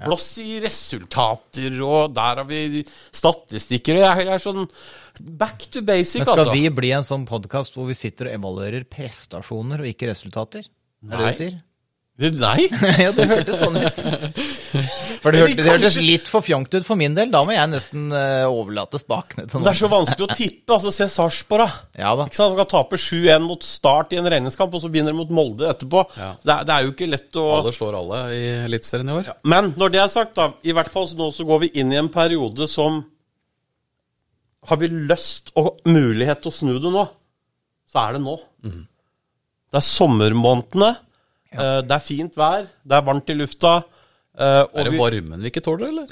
Blåss 0.05 0.29
i 0.43 0.59
resultater, 0.61 1.77
og 1.81 2.13
der 2.17 2.43
har 2.43 2.49
vi 2.49 2.83
statistikker. 3.17 4.03
Jeg 4.03 4.27
er 4.29 4.43
sånn 4.43 4.67
back 5.41 5.65
to 5.73 5.81
basic, 5.81 6.21
altså. 6.21 6.21
Men 6.21 6.29
skal 6.29 6.43
altså. 6.43 6.57
vi 6.59 6.75
bli 6.81 6.91
en 6.93 7.07
sånn 7.07 7.25
podkast 7.29 7.79
hvor 7.79 7.89
vi 7.89 7.97
sitter 7.97 8.29
og 8.29 8.37
evaluerer 8.37 8.85
prestasjoner 8.93 9.81
og 9.81 9.89
ikke 9.89 10.11
resultater? 10.11 10.69
Er 11.07 11.15
det 11.15 11.23
Nei. 11.23 11.33
du 11.33 11.41
sier? 11.41 11.57
Nei. 12.17 12.65
ja, 13.05 13.11
det 13.13 13.27
hørtes 13.29 13.59
sånn 13.61 13.77
ut. 13.77 13.99
For 15.21 15.35
det, 15.35 15.41
hørte, 15.43 15.57
det 15.59 15.67
hørtes 15.67 15.97
litt 16.01 16.29
for 16.31 16.45
fjongt 16.45 16.73
ut 16.73 16.85
for 16.87 16.97
min 16.97 17.17
del. 17.17 17.29
Da 17.33 17.41
må 17.45 17.53
jeg 17.53 17.69
nesten 17.73 18.07
uh, 18.13 18.47
overlate 18.47 19.01
spakene 19.01 19.45
til 19.51 19.65
Det 19.65 19.73
er 19.73 19.79
så 19.81 19.89
vanskelig 19.91 20.27
å 20.29 20.37
tippe. 20.37 20.77
altså 20.77 20.93
Se 20.95 21.09
Sarpsborg, 21.11 21.65
da. 21.65 22.03
Ja 22.05 22.13
da. 22.17 22.29
Ikke 22.29 22.39
sant? 22.39 22.55
De 22.55 22.61
kan 22.61 22.71
tape 22.71 23.01
7-1 23.01 23.43
mot 23.45 23.67
Start 23.67 24.15
i 24.15 24.21
en 24.21 24.29
regningskamp, 24.31 24.77
og 24.77 24.85
så 24.85 24.91
begynner 24.93 25.13
de 25.13 25.19
mot 25.19 25.33
Molde 25.35 25.67
etterpå. 25.73 26.05
Ja. 26.17 26.31
Det, 26.39 26.53
er, 26.55 26.69
det 26.69 26.77
er 26.77 26.87
jo 26.87 26.95
ikke 26.95 27.11
lett 27.11 27.41
å 27.43 27.47
Alle 27.57 27.75
slår 27.75 27.99
alle 28.01 28.21
i 28.37 28.43
Eliteserien 28.69 29.11
i 29.11 29.17
år. 29.17 29.33
Men 29.57 29.73
når 29.81 29.97
det 29.97 30.03
er 30.05 30.13
sagt, 30.13 30.37
da, 30.39 30.51
i 30.63 30.77
hvert 30.77 30.93
fall 30.93 31.11
nå 31.19 31.33
så 31.35 31.49
går 31.49 31.65
vi 31.67 31.73
inn 31.83 31.93
i 31.93 31.99
en 32.01 32.13
periode 32.13 32.69
som 32.71 33.03
Har 34.71 34.81
vi 34.81 34.93
lyst 34.93 35.51
og 35.59 35.83
mulighet 35.89 36.45
til 36.45 36.53
å 36.53 36.59
snu 36.61 36.77
det 36.81 36.93
nå, 36.95 37.09
så 37.91 38.07
er 38.07 38.17
det 38.17 38.23
nå. 38.25 38.39
Det 38.63 39.83
er 39.83 39.85
sommermånedene. 39.91 40.95
Eh, 41.53 41.81
Det 41.83 41.91
er 41.99 42.05
fint 42.05 42.35
vær, 42.37 42.67
det 42.85 42.97
er 42.99 43.03
varmt 43.07 43.31
i 43.31 43.35
lufta. 43.39 43.77
eh, 44.39 44.65
Er 44.75 44.85
det 44.85 44.93
vi- 44.93 44.99
varmen 44.99 45.41
vi 45.43 45.51
ikke 45.51 45.63
tåler, 45.65 45.89
eller? 45.89 46.07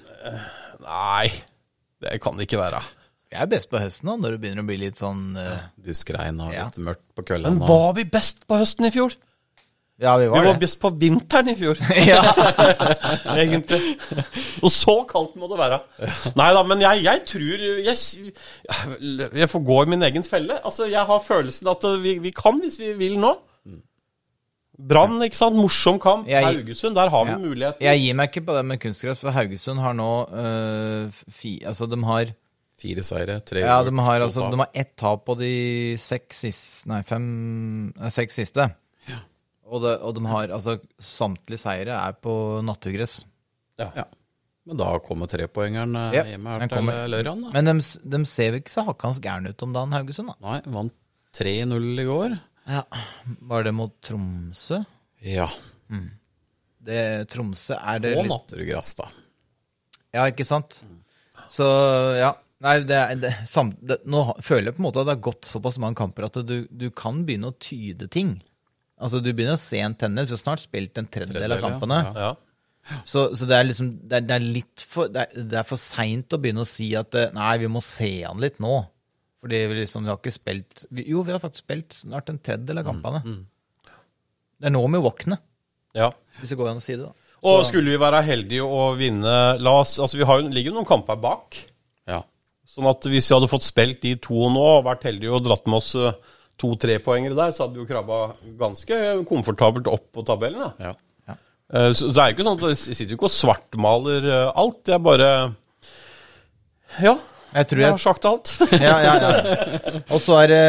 Nei, 0.84 1.32
det 2.00 2.20
kan 2.22 2.36
det 2.36 2.46
ikke 2.48 2.60
være. 2.60 2.82
Jeg 3.34 3.42
er 3.42 3.46
best 3.50 3.70
på 3.70 3.78
høsten 3.82 4.06
da, 4.06 4.16
når 4.16 4.30
det 4.36 4.40
begynner 4.44 4.62
å 4.62 4.66
bli 4.68 4.76
litt 4.78 4.96
sånn 5.00 5.36
eh, 5.36 5.58
Duskregn 5.82 6.40
og 6.40 6.52
Ja. 6.54 6.64
litt 6.66 6.78
mørkt 6.78 7.02
på 7.16 7.24
kvelden. 7.26 7.58
Men 7.58 7.66
var 7.68 7.92
vi 7.94 8.04
best 8.04 8.46
på 8.46 8.58
høsten 8.60 8.86
i 8.86 8.90
fjor? 8.94 9.14
Ja, 9.98 10.16
vi 10.18 10.26
var 10.26 10.40
Vi 10.40 10.46
var 10.48 10.54
det. 10.54 10.60
best 10.60 10.80
på 10.80 10.90
vinteren 10.98 11.48
i 11.48 11.54
fjor, 11.54 11.76
ja. 12.12 12.22
egentlig. 13.38 13.80
Og 14.62 14.70
så 14.74 14.94
kaldt 15.08 15.36
må 15.38 15.48
det 15.48 15.58
være. 15.58 15.80
Nei 16.36 16.48
da, 16.56 16.62
men 16.66 16.80
jeg, 16.82 17.02
jeg 17.04 17.22
tror 17.30 17.64
jeg, 17.84 17.96
jeg 19.38 19.48
får 19.50 19.64
gå 19.66 19.82
i 19.82 19.90
min 19.94 20.02
egen 20.02 20.22
felle. 20.26 20.58
Altså, 20.64 20.88
Jeg 20.90 21.06
har 21.06 21.20
følelsen 21.22 21.68
at 21.70 21.86
vi, 22.02 22.18
vi 22.18 22.30
kan 22.34 22.60
hvis 22.60 22.78
vi 22.78 22.92
vil 22.98 23.18
nå. 23.22 23.34
Brann, 24.78 25.20
ikke 25.22 25.36
sant. 25.38 25.54
Morsom 25.54 26.00
kamp. 26.02 26.26
Jeg- 26.26 26.44
Haugesund, 26.44 26.94
der 26.96 27.08
har 27.08 27.24
vi 27.24 27.30
Ja. 27.30 27.38
muligheten. 27.38 27.80
Jeg 27.80 28.00
gir 28.00 28.14
meg 28.14 28.30
ikke 28.32 28.44
på 28.46 28.56
det 28.56 28.64
med 28.64 28.80
kunstgress, 28.80 29.20
for 29.20 29.30
Haugesund 29.30 29.78
har 29.80 29.92
nå 29.94 30.28
øh, 30.32 31.12
fi, 31.30 31.60
Altså, 31.64 31.86
de 31.88 32.02
har 32.04 32.32
Fire 32.76 33.02
seire, 33.06 33.40
tre 33.46 33.60
Ja, 33.60 33.82
de 33.84 33.90
har, 33.96 34.20
altså, 34.20 34.40
tap. 34.42 34.50
de 34.50 34.56
har 34.58 34.68
ett 34.74 34.96
tap 34.96 35.24
på 35.24 35.36
de 35.38 35.96
seks 35.96 36.40
siste 36.42 36.88
Nei, 36.88 37.02
fem 37.02 37.92
nei, 37.96 38.08
Seks 38.10 38.34
siste. 38.34 38.74
Og, 39.66 39.80
det, 39.80 40.00
og 40.02 40.14
de 40.14 40.26
har 40.26 40.48
altså 40.48 40.78
Samtlige 41.00 41.58
seire 41.58 41.94
er 41.94 42.12
på 42.20 42.60
naturgress. 42.62 43.24
Ja. 43.78 44.04
Men 44.66 44.76
da 44.76 44.98
kommer 44.98 45.26
trepoengeren 45.30 45.94
eh, 45.96 46.12
Ja, 46.18 46.24
hjemme 46.24 46.48
her 46.58 46.66
til 46.68 46.88
eh, 46.90 47.06
lørdagen, 47.08 47.42
da. 47.44 47.50
Men 47.52 47.64
de, 47.64 47.72
de 48.10 48.24
ser 48.26 48.50
jo 48.52 48.60
ikke 48.60 48.70
så 48.74 48.84
hakkans 48.86 49.20
gærne 49.20 49.50
ut 49.54 49.62
om 49.62 49.72
dagen, 49.72 49.92
Haugesund. 49.92 50.28
da. 50.28 50.34
Nei, 50.40 50.60
vant 50.66 50.92
3-0 51.32 52.00
i 52.00 52.04
går. 52.04 52.36
Ja. 52.68 52.84
Var 53.24 53.66
det 53.66 53.72
mot 53.76 53.94
Tromsø? 54.04 54.80
Ja. 55.24 55.48
Det, 56.84 57.02
Tromsø 57.32 57.76
er 57.76 58.00
det 58.04 58.14
Og 58.16 58.24
litt 58.24 58.32
naturgress, 58.32 58.94
da. 59.00 59.10
Ja, 60.14 60.26
ikke 60.30 60.46
sant? 60.46 60.82
Så 61.50 61.66
ja. 62.18 62.34
Nei, 62.64 62.78
det, 62.88 62.98
det, 63.20 63.30
sam, 63.50 63.74
det, 63.84 63.98
nå 64.08 64.22
føler 64.40 64.70
jeg 64.70 64.76
på 64.78 64.80
en 64.80 64.86
måte 64.86 65.02
at 65.02 65.08
det 65.08 65.16
har 65.18 65.24
gått 65.26 65.48
såpass 65.48 65.76
mange 65.82 65.98
kamper 65.98 66.30
at 66.30 66.38
du, 66.48 66.62
du 66.70 66.86
kan 66.96 67.18
begynne 67.26 67.50
å 67.50 67.56
tyde 67.60 68.08
ting. 68.08 68.38
Altså, 68.96 69.20
du 69.20 69.32
begynner 69.34 69.58
å 69.58 69.60
se 69.60 69.82
en 69.84 69.96
tenner. 69.98 70.24
Du 70.24 70.32
har 70.32 70.40
snart 70.40 70.62
spilt 70.62 70.96
en 71.00 71.10
tredjedel 71.12 71.56
av 71.56 71.60
kampene. 71.60 71.98
Ja. 72.06 72.30
Ja. 72.30 73.00
Så, 73.04 73.26
så 73.36 73.48
det 73.48 73.56
er 73.56 73.64
liksom 73.64 73.86
Det 74.04 74.18
er, 74.18 74.24
det 74.28 74.34
er 74.34 74.42
litt 74.44 74.82
for 74.84 75.08
Det 75.08 75.22
er, 75.22 75.44
er 75.56 75.64
for 75.64 75.80
seint 75.80 76.34
å 76.36 76.38
begynne 76.40 76.66
å 76.66 76.68
si 76.68 76.90
at 76.98 77.16
eh, 77.16 77.30
nei, 77.32 77.54
vi 77.62 77.70
må 77.72 77.80
se 77.84 78.10
han 78.26 78.42
litt 78.44 78.58
nå. 78.60 78.74
Fordi 79.44 79.58
vi 79.68 79.74
liksom 79.82 80.06
Vi 80.06 80.08
har 80.08 80.16
ikke 80.16 80.32
spilt 80.32 80.86
vi, 80.88 81.04
Jo, 81.12 81.20
vi 81.26 81.34
har 81.34 81.42
faktisk 81.42 81.66
spilt 81.66 81.92
snart 81.98 82.30
en 82.32 82.40
tredjedel 82.40 82.80
av 82.80 82.86
kampene. 82.88 83.20
Det 84.56 84.70
er 84.70 84.72
nå 84.72 84.80
vi 84.88 85.02
våkner, 85.04 85.40
ja. 85.98 86.08
hvis 86.40 86.54
det 86.54 86.56
går 86.56 86.70
an 86.70 86.80
å 86.80 86.84
si 86.84 86.94
det, 86.96 87.04
da. 87.04 87.12
Og 87.44 87.64
skulle 87.68 87.92
vi 87.92 88.00
være 88.00 88.22
heldige 88.24 88.64
å 88.64 88.94
vinne 88.96 89.32
La 89.60 89.74
oss 89.82 89.98
Altså, 90.00 90.16
vi 90.16 90.24
har 90.24 90.40
jo, 90.40 90.48
ligger 90.48 90.72
jo 90.72 90.78
noen 90.78 90.88
kamper 90.88 91.18
bak. 91.20 91.58
Ja. 92.08 92.22
Sånn 92.64 92.88
at 92.88 93.04
hvis 93.10 93.28
vi 93.28 93.36
hadde 93.36 93.50
fått 93.52 93.66
spilt 93.66 94.00
de 94.06 94.14
to 94.24 94.48
nå, 94.54 94.62
og 94.78 94.86
vært 94.86 95.04
heldige 95.10 95.34
og 95.36 95.44
dratt 95.44 95.68
med 95.68 95.82
oss 95.82 95.90
eh, 96.00 96.16
to-tre 96.60 96.96
poengere 97.04 97.36
der, 97.36 97.52
så 97.52 97.66
hadde 97.66 97.76
vi 97.76 97.82
jo 97.84 97.90
krabba 97.90 98.22
ganske 98.62 99.00
komfortabelt 99.28 99.90
opp 99.92 100.06
på 100.14 100.24
tabellen. 100.26 100.64
Da. 100.64 100.88
ja. 100.88 101.36
Eh, 101.74 101.90
Så 101.92 102.08
så 102.08 102.14
det 102.14 102.22
er 102.22 102.32
jo 102.32 102.36
ikke 102.38 102.48
sånn 102.48 102.58
at 102.62 102.66
jeg 102.70 102.96
sitter 102.96 103.12
jo 103.12 103.18
ikke 103.20 103.28
og 103.28 103.36
svartmaler 103.36 104.30
eh, 104.30 104.48
alt. 104.64 104.80
Jeg 104.88 105.04
bare 105.04 105.30
Ja, 107.02 107.18
Jeg 107.54 107.68
tror 107.70 107.78
jeg 107.80 107.86
jeg 107.86 107.94
har 107.94 108.02
sagt 108.02 108.24
alt. 108.26 108.52
ja, 108.82 108.94
ja, 109.04 109.14
ja. 109.22 109.98
Og 110.10 110.18
så 110.22 110.38
er 110.42 110.50
det 110.50 110.62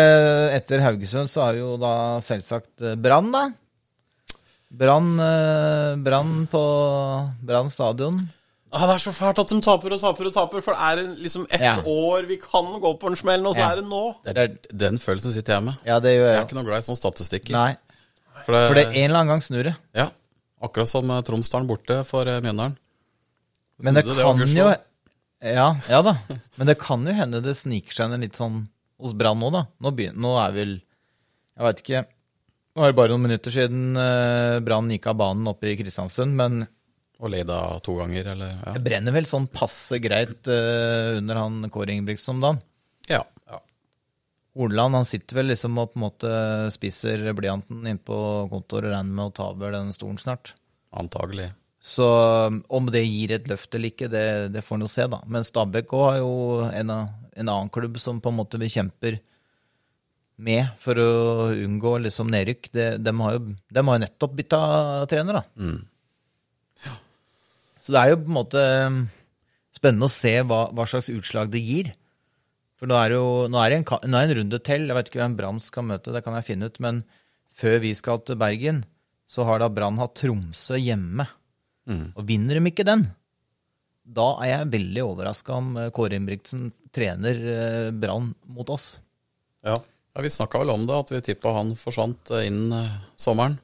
etter 0.59 0.83
Haugesund, 0.85 1.29
så 1.31 1.47
er 1.49 1.59
jo 1.63 1.75
da 1.81 1.93
selvsagt 2.21 2.83
eh, 2.85 2.93
Brann, 3.01 3.31
da. 3.33 3.47
Brann 4.75 5.11
eh, 5.21 5.95
Brann 6.05 6.33
på 6.51 6.61
Brann 7.45 7.71
stadion. 7.73 8.19
Ah, 8.75 8.83
det 8.89 8.95
er 8.97 9.03
så 9.05 9.13
fælt 9.15 9.39
at 9.39 9.51
de 9.53 9.57
taper 9.63 9.93
og 9.95 10.01
taper 10.01 10.27
og 10.27 10.33
taper, 10.35 10.63
for 10.65 10.75
det 10.75 10.87
er 11.05 11.13
liksom 11.23 11.45
ett 11.49 11.61
Ja. 11.63 11.77
år 11.87 12.25
vi 12.27 12.35
kan 12.41 12.65
gå 12.83 12.91
på 12.99 13.07
en 13.07 13.15
smell, 13.15 13.45
og 13.47 13.55
så 13.55 13.61
Ja. 13.63 13.71
er 13.71 13.75
det 13.81 13.85
nå. 13.87 14.03
Det 14.25 14.37
er, 14.37 14.55
den 14.85 14.97
følelsen 14.99 15.31
sitter 15.31 15.53
jeg 15.53 15.63
med. 15.63 15.77
Ja, 15.85 15.99
det 15.99 16.11
gjør 16.17 16.27
Jeg 16.27 16.37
er 16.41 16.45
ikke 16.45 16.57
noe 16.59 16.65
glad 16.67 16.83
i 16.83 16.87
sånne 16.89 16.99
statistikker. 16.99 17.51
Nei, 17.55 17.75
For 18.43 18.51
det, 18.51 18.67
for 18.67 18.75
det 18.75 18.85
en 18.91 19.05
eller 19.09 19.19
annen 19.21 19.31
gang 19.33 19.41
snur 19.41 19.63
det. 19.63 19.75
Ja, 19.95 20.09
akkurat 20.61 20.89
som 20.91 21.09
eh, 21.09 21.21
Tromsdalen 21.21 21.67
borte 21.69 22.03
for 22.05 22.27
eh, 22.27 22.41
Mjøndalen. 22.41 22.75
Men 23.81 23.93
det 23.95 24.05
det, 24.05 24.17
kan 24.21 24.37
jo 24.43 24.75
ja, 25.45 25.67
ja 25.89 26.01
da. 26.05 26.15
Men 26.57 26.69
det 26.71 26.77
kan 26.81 27.05
jo 27.05 27.13
hende 27.15 27.43
det 27.45 27.55
sniker 27.59 27.95
seg 27.95 28.13
inn 28.13 28.25
litt 28.25 28.39
sånn 28.39 28.63
hos 29.01 29.15
Brann 29.17 29.41
nå, 29.41 29.51
da. 29.53 29.65
Nå, 29.83 29.91
begynner, 29.95 30.21
nå 30.23 30.35
er 30.39 30.53
vel 30.55 30.75
Jeg 31.55 31.65
veit 31.67 31.81
ikke. 31.83 32.05
Nå 32.75 32.83
er 32.83 32.91
det 32.91 32.97
bare 32.99 33.13
noen 33.13 33.27
minutter 33.27 33.53
siden 33.53 33.99
eh, 33.99 34.57
Brann 34.65 34.91
gikk 34.91 35.09
av 35.11 35.19
banen 35.19 35.51
oppe 35.51 35.71
i 35.71 35.77
Kristiansund, 35.79 36.35
men 36.35 36.65
Og 37.21 37.31
Leida 37.31 37.59
to 37.83 37.95
ganger, 37.99 38.33
eller 38.33 38.57
ja. 38.57 38.73
det 38.75 38.83
brenner 38.83 39.15
vel 39.15 39.27
sånn 39.29 39.47
passe 39.51 40.01
greit 40.03 40.49
eh, 40.51 41.15
under 41.19 41.39
han 41.39 41.69
Kåre 41.71 41.95
Ingebrigtsen 41.95 42.35
om 42.35 42.43
dagen. 42.43 42.61
ja. 43.11 43.59
Horneland 44.55 44.95
han 44.95 45.07
sitter 45.07 45.41
vel 45.41 45.49
liksom 45.51 45.75
og 45.81 45.91
på 45.91 45.99
en 45.99 46.03
måte 46.05 46.29
spiser 46.71 47.25
blyanten 47.35 47.83
inn 47.91 47.99
på 47.99 48.17
kontoret 48.51 48.87
og 48.87 48.93
regner 48.93 49.17
med 49.17 49.27
å 49.27 49.35
ta 49.35 49.49
over 49.51 49.75
den 49.75 49.91
stolen 49.95 50.19
snart. 50.21 50.53
Antagelig. 50.95 51.49
Så 51.85 52.05
um, 52.49 52.63
om 52.73 52.87
det 52.89 53.03
gir 53.05 53.35
et 53.35 53.47
løft 53.49 53.75
eller 53.77 53.91
ikke, 53.93 54.09
det, 54.09 54.25
det 54.55 54.63
får 54.65 54.79
en 54.79 54.85
jo 54.87 54.89
se, 54.89 55.05
da. 55.11 55.19
Men 55.29 55.45
Stabæk 55.45 55.93
òg 55.93 56.05
har 56.07 56.21
jo 56.23 56.31
en, 56.65 56.93
en 56.95 57.49
annen 57.51 57.69
klubb 57.73 57.99
som 58.01 58.21
på 58.23 58.31
en 58.33 58.39
måte 58.39 58.59
vi 58.61 58.71
kjemper 58.73 59.19
med 60.45 60.71
for 60.81 60.99
å 60.99 61.11
unngå 61.53 61.97
liksom 62.07 62.31
nedrykk. 62.33 62.71
De, 62.73 62.87
de, 63.05 63.13
har 63.21 63.37
jo, 63.37 63.43
de 63.53 63.83
har 63.83 63.99
jo 63.99 64.03
nettopp 64.03 64.33
bytta 64.39 64.61
trener, 65.11 65.37
da. 65.37 65.43
Så 67.85 67.93
det 67.93 68.01
er 68.01 68.11
jo 68.15 68.17
på 68.23 68.31
en 68.31 68.39
måte 68.39 68.65
um, 68.89 68.99
spennende 69.77 70.09
å 70.09 70.15
se 70.17 70.33
hva, 70.41 70.65
hva 70.73 70.89
slags 70.89 71.11
utslag 71.13 71.53
det 71.53 71.61
gir. 71.61 71.93
For 72.81 72.89
nå 72.89 72.97
er, 72.97 73.13
det 73.13 73.21
jo, 73.21 73.29
nå 73.53 73.61
er 73.61 73.77
en, 73.77 73.85
nå 73.85 74.17
er 74.17 74.25
det 74.25 74.33
en 74.33 74.39
runde 74.41 74.63
til. 74.65 74.89
Jeg 74.89 74.97
vet 74.97 75.13
ikke 75.13 75.21
hvem 75.21 75.37
Brann 75.37 75.61
skal 75.61 75.85
møte, 75.93 76.11
det 76.17 76.25
kan 76.25 76.33
jeg 76.39 76.49
finne 76.49 76.73
ut. 76.73 76.81
Men 76.83 77.05
før 77.55 77.77
vi 77.85 77.93
skal 77.95 78.25
til 78.25 78.41
Bergen, 78.41 78.83
så 79.29 79.45
har 79.45 79.61
da 79.61 79.69
Brann 79.69 80.01
hatt 80.01 80.17
Tromsø 80.17 80.81
hjemme. 80.81 81.29
Og 82.15 82.25
vinner 82.25 82.57
de 82.57 82.71
ikke 82.71 82.85
den, 82.87 83.05
da 84.05 84.27
er 84.43 84.51
jeg 84.51 84.71
veldig 84.75 85.03
overraska 85.05 85.55
om 85.57 85.75
eh, 85.81 85.91
Kåre 85.93 86.17
Ingebrigtsen 86.17 86.69
trener 86.93 87.39
eh, 87.51 87.91
Brann 87.93 88.31
mot 88.53 88.69
oss. 88.73 88.95
Ja. 89.65 89.77
Ja, 90.15 90.21
Vi 90.23 90.29
snakka 90.31 90.61
vel 90.61 90.71
om 90.71 90.85
det, 90.87 90.95
at 90.95 91.09
vi 91.11 91.23
tippa 91.25 91.55
han 91.57 91.73
forsvant 91.79 92.29
eh, 92.31 92.45
innen 92.47 92.91
sommeren. 93.19 93.57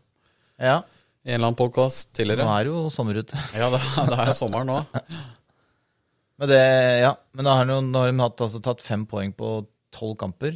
Ja, 0.61 0.81
I 1.23 1.31
en 1.31 1.37
eller 1.37 1.51
annen 1.51 1.59
podkast 1.59 2.17
nå 2.17 2.33
er 2.35 2.65
det 2.65 2.73
jo 2.73 2.89
sommer 2.93 3.21
ute. 3.21 3.37
Ja, 3.57 3.69
det, 3.73 3.79
det 4.09 4.17
er 4.25 4.33
sommer 4.37 4.65
nå. 4.67 4.81
Men, 6.41 6.49
det, 6.49 6.61
ja, 7.03 7.11
men 7.37 7.45
da 7.45 7.53
har 7.53 7.67
de, 7.69 7.75
da 7.93 8.01
har 8.01 8.09
de 8.09 8.17
hatt, 8.23 8.41
altså, 8.41 8.59
tatt 8.65 8.79
fem 8.81 9.03
poeng 9.05 9.29
på 9.37 9.59
tolv 9.93 10.15
kamper. 10.17 10.55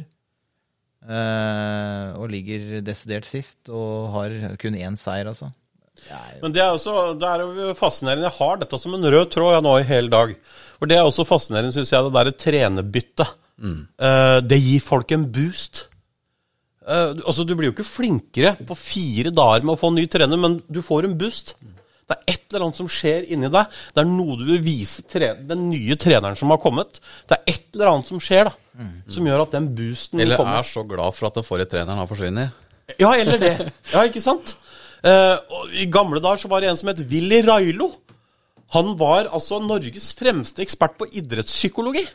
Eh, 1.06 2.08
og 2.18 2.26
ligger 2.32 2.80
desidert 2.82 3.28
sist 3.28 3.70
og 3.70 4.08
har 4.16 4.34
kun 4.58 4.74
én 4.74 4.98
seier, 4.98 5.30
altså. 5.30 5.52
Men 6.42 6.54
det 6.54 6.62
er, 6.62 6.74
også, 6.74 7.14
det 7.18 7.30
er 7.30 7.44
jo 7.44 7.74
fascinerende. 7.78 8.28
Jeg 8.28 8.38
har 8.38 8.62
dette 8.62 8.78
som 8.80 8.94
en 8.96 9.10
rød 9.14 9.28
tråd 9.34 9.56
jeg 9.56 9.66
nå 9.66 9.74
i 9.80 9.88
hele 9.88 10.12
dag. 10.12 10.34
For 10.76 10.90
det 10.90 10.98
er 10.98 11.08
også 11.08 11.26
fascinerende, 11.28 11.74
syns 11.74 11.92
jeg, 11.92 12.06
det 12.06 12.14
derre 12.16 12.34
trenerbyttet. 12.36 13.36
Eh, 13.56 14.38
det 14.44 14.58
gir 14.60 14.82
folk 14.84 15.14
en 15.16 15.28
boost. 15.32 15.86
Uh, 16.86 17.16
altså, 17.26 17.42
du 17.42 17.56
blir 17.58 17.72
jo 17.72 17.74
ikke 17.74 17.88
flinkere 17.88 18.52
på 18.62 18.76
fire 18.78 19.32
dager 19.34 19.64
med 19.66 19.74
å 19.74 19.80
få 19.80 19.90
en 19.90 19.96
ny 19.98 20.04
trener, 20.10 20.38
men 20.38 20.60
du 20.70 20.78
får 20.86 21.08
en 21.08 21.16
boost. 21.18 21.56
Det 22.06 22.14
er 22.14 22.36
et 22.36 22.44
eller 22.52 22.68
annet 22.68 22.78
som 22.78 22.90
skjer 22.90 23.24
inni 23.34 23.48
deg. 23.50 23.72
Det 23.90 24.02
er 24.04 24.06
noe 24.06 24.36
du 24.38 24.44
vil 24.46 24.60
vise 24.62 25.02
den 25.48 25.64
nye 25.72 25.96
treneren 25.98 26.38
som 26.38 26.52
har 26.54 26.60
kommet. 26.62 27.00
Det 27.26 27.40
er 27.40 27.56
et 27.56 27.64
eller 27.74 27.90
annet 27.90 28.12
som 28.12 28.20
skjer, 28.22 28.46
da. 28.46 28.86
Som 29.10 29.26
gjør 29.26 29.42
at 29.42 29.56
den 29.56 29.66
boosten 29.74 30.22
Eller 30.22 30.38
kommer. 30.38 30.60
er 30.60 30.68
så 30.68 30.84
glad 30.86 31.16
for 31.16 31.26
at 31.26 31.40
den 31.40 31.46
forrige 31.48 31.72
treneren 31.72 31.98
har 31.98 32.06
forsvunnet. 32.06 32.62
Ja, 33.00 33.10
eller 33.16 33.40
det. 33.42 33.56
Ja, 33.90 34.04
ikke 34.06 34.22
sant? 34.22 34.54
Eh, 35.04 35.36
I 35.82 35.86
gamle 35.92 36.22
dager 36.22 36.44
så 36.44 36.50
var 36.50 36.62
det 36.62 36.70
en 36.70 36.78
som 36.78 36.90
het 36.92 37.02
Willy 37.10 37.42
Railo. 37.46 37.90
Han 38.74 38.94
var 38.98 39.28
altså 39.30 39.60
Norges 39.62 40.12
fremste 40.16 40.64
ekspert 40.64 40.96
på 40.98 41.08
idrettspsykologi. 41.20 42.06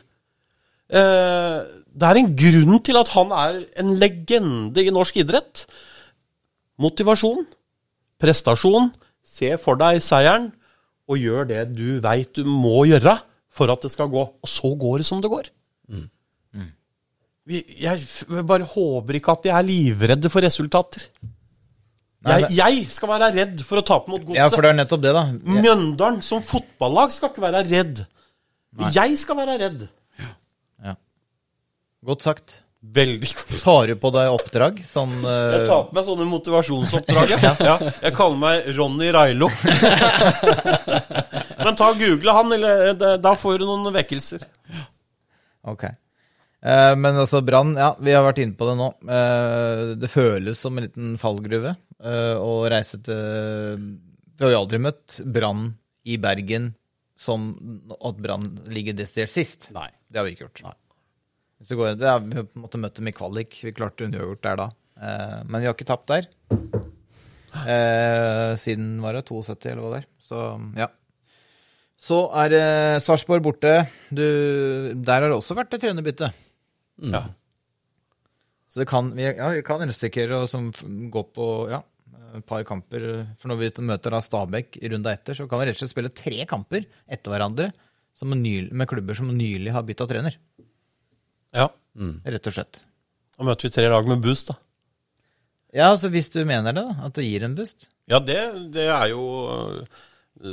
Eh, 0.92 1.58
det 1.92 2.08
er 2.08 2.20
en 2.20 2.32
grunn 2.36 2.78
til 2.84 2.98
at 3.00 3.12
han 3.14 3.32
er 3.32 3.62
en 3.80 3.94
legende 4.00 4.84
i 4.84 4.92
norsk 4.92 5.22
idrett. 5.22 5.64
Motivasjon, 6.82 7.46
prestasjon, 8.20 8.90
se 9.24 9.54
for 9.60 9.80
deg 9.80 10.02
seieren, 10.04 10.50
og 11.08 11.20
gjør 11.20 11.48
det 11.48 11.62
du 11.76 12.00
veit 12.04 12.32
du 12.36 12.46
må 12.48 12.84
gjøre 12.88 13.18
for 13.52 13.72
at 13.72 13.82
det 13.84 13.92
skal 13.92 14.10
gå. 14.12 14.22
Og 14.42 14.48
så 14.48 14.72
går 14.78 15.02
det 15.02 15.08
som 15.08 15.20
det 15.22 15.30
går. 15.32 15.50
Vi, 17.48 17.58
jeg 17.82 18.44
bare 18.46 18.68
håper 18.70 19.18
ikke 19.18 19.34
at 19.34 19.46
vi 19.46 19.50
er 19.50 19.66
livredde 19.66 20.30
for 20.30 20.44
resultater. 20.44 21.08
Nei, 22.22 22.36
Jeg, 22.44 22.54
jeg 22.60 22.82
skal 22.94 23.10
være 23.10 23.32
redd 23.34 23.62
for 23.66 23.80
å 23.80 23.84
tape 23.86 24.12
mot 24.12 24.22
godset. 24.22 24.38
Ja, 24.38 24.46
for 24.52 24.62
det 24.62 24.70
er 24.70 24.76
nettopp 24.78 25.02
det, 25.02 25.12
da. 25.16 25.24
Mjøndalen 25.42 26.20
som 26.22 26.42
fotballag 26.46 27.10
skal 27.14 27.32
ikke 27.32 27.42
være 27.42 27.64
redd. 27.66 28.04
Jeg 28.94 29.16
skal 29.20 29.40
være 29.40 29.56
redd. 29.64 29.88
Ja. 30.86 30.94
Godt 32.06 32.28
sagt. 32.28 32.60
Veldig 32.82 33.28
godt. 33.30 33.50
Tar 33.62 33.92
du 33.92 33.94
på 34.02 34.10
deg 34.10 34.32
oppdrag 34.34 34.80
sånn 34.82 35.12
Jeg 35.22 35.58
eh, 35.60 35.66
tar 35.68 35.84
på 35.86 35.94
meg 35.94 36.06
sånne 36.08 36.24
motivasjonsoppdrag. 36.26 37.34
ja. 37.38 37.52
Ja, 37.68 37.76
jeg 37.78 38.14
kaller 38.16 38.40
meg 38.42 38.64
Ronny 38.74 39.12
Railo. 39.14 39.46
Men 41.62 41.78
ta 41.78 41.92
og 41.92 42.00
google 42.02 42.34
han, 42.34 42.50
eller 42.56 42.88
eh, 42.90 43.18
da 43.22 43.36
får 43.38 43.62
du 43.62 43.68
noen 43.68 43.86
vekkelser. 43.94 44.42
Ok. 45.70 45.84
Eh, 45.86 46.92
men 46.98 47.18
altså, 47.18 47.38
Brann, 47.46 47.76
ja, 47.78 47.92
vi 48.02 48.14
har 48.14 48.24
vært 48.26 48.40
inne 48.42 48.58
på 48.58 48.66
det 48.66 48.74
nå. 48.78 48.88
Eh, 49.14 49.82
det 50.02 50.10
føles 50.10 50.58
som 50.62 50.78
en 50.78 50.86
liten 50.86 51.14
fallgruve 51.22 51.74
eh, 52.02 52.36
å 52.42 52.52
reise 52.70 52.98
til 53.06 53.86
Vi 54.36 54.44
har 54.44 54.52
jo 54.54 54.60
aldri 54.64 54.80
møtt 54.82 55.20
Brann 55.32 55.68
i 56.04 56.16
Bergen 56.18 56.72
som 57.22 57.50
at 57.94 58.16
Brann 58.18 58.48
ligger 58.72 58.96
desidert 58.98 59.30
sist. 59.30 59.68
Nei. 59.76 59.88
Det 60.10 60.18
har 60.18 60.26
vi 60.26 60.32
ikke 60.34 60.48
gjort. 60.48 60.62
Hvis 61.60 61.70
det 61.70 61.76
går, 61.78 61.92
det 62.00 62.08
er, 62.10 62.22
vi 62.26 62.38
har 62.40 62.46
på 62.48 62.58
en 62.58 62.64
måte 62.64 62.80
møtt 62.82 62.96
dem 62.98 63.10
i 63.10 63.14
kvalik. 63.14 63.60
Vi 63.62 63.74
klarte 63.76 64.08
uavgjort 64.08 64.42
der 64.42 64.58
da. 64.58 64.66
Eh, 64.98 65.36
men 65.46 65.60
vi 65.62 65.68
har 65.68 65.76
ikke 65.76 65.86
tapt 65.92 66.10
der. 66.10 66.26
Eh, 67.52 68.56
siden 68.58 68.96
var 69.04 69.14
det 69.14 69.24
72, 69.28 69.70
eller 69.70 69.84
hva 69.84 69.92
det 69.94 70.00
er. 70.02 70.08
Så 70.24 70.40
ja. 70.80 70.88
Så 72.02 72.18
er 72.42 72.48
det 72.50 72.64
Sarpsborg 73.04 73.44
borte. 73.44 73.76
Du, 74.10 74.24
der 74.96 75.20
har 75.22 75.28
det 75.30 75.36
også 75.38 75.54
vært 75.54 75.76
et 75.76 75.84
trenerbytte. 75.84 76.32
Ja. 77.12 77.20
Så 78.66 78.80
det 78.82 78.88
kan, 78.90 79.12
vi, 79.14 79.28
ja, 79.28 79.50
vi 79.54 79.62
kan 79.66 79.84
risikere 79.86 80.40
å 80.42 80.48
som 80.50 80.70
f- 80.72 80.82
gå 81.12 81.22
på 81.36 81.46
ja, 81.70 81.82
et 82.38 82.46
par 82.48 82.64
kamper. 82.68 83.06
For 83.40 83.50
når 83.52 83.60
vi 83.60 83.70
møter 83.88 84.14
da 84.14 84.20
Stabæk 84.24 84.78
i 84.80 84.90
runda 84.92 85.12
etter, 85.14 85.36
så 85.38 85.46
kan 85.50 85.60
vi 85.60 85.68
rett 85.68 85.78
og 85.78 85.82
slett 85.84 85.94
spille 85.94 86.12
tre 86.16 86.46
kamper 86.48 86.86
etter 87.06 87.32
hverandre 87.34 87.70
som 88.16 88.32
ny, 88.36 88.68
med 88.72 88.88
klubber 88.90 89.16
som 89.16 89.30
nylig 89.32 89.72
har 89.72 89.84
bytta 89.88 90.08
trener. 90.10 90.38
ja. 91.56 91.68
Rett 92.24 92.46
og 92.48 92.54
slett. 92.56 92.84
Da 93.36 93.44
møter 93.44 93.68
vi 93.68 93.74
tre 93.74 93.88
lag 93.92 94.06
med 94.08 94.22
boost, 94.24 94.48
da. 94.48 94.56
Ja, 95.72 95.90
altså 95.90 96.08
hvis 96.12 96.28
du 96.32 96.40
mener 96.44 96.72
det, 96.72 96.80
da. 96.84 97.06
At 97.08 97.16
det 97.16 97.24
gir 97.26 97.44
en 97.44 97.56
boost. 97.56 97.88
Ja, 98.08 98.20
det, 98.20 98.40
det 98.74 98.88
er 98.92 99.12
jo 99.12 99.22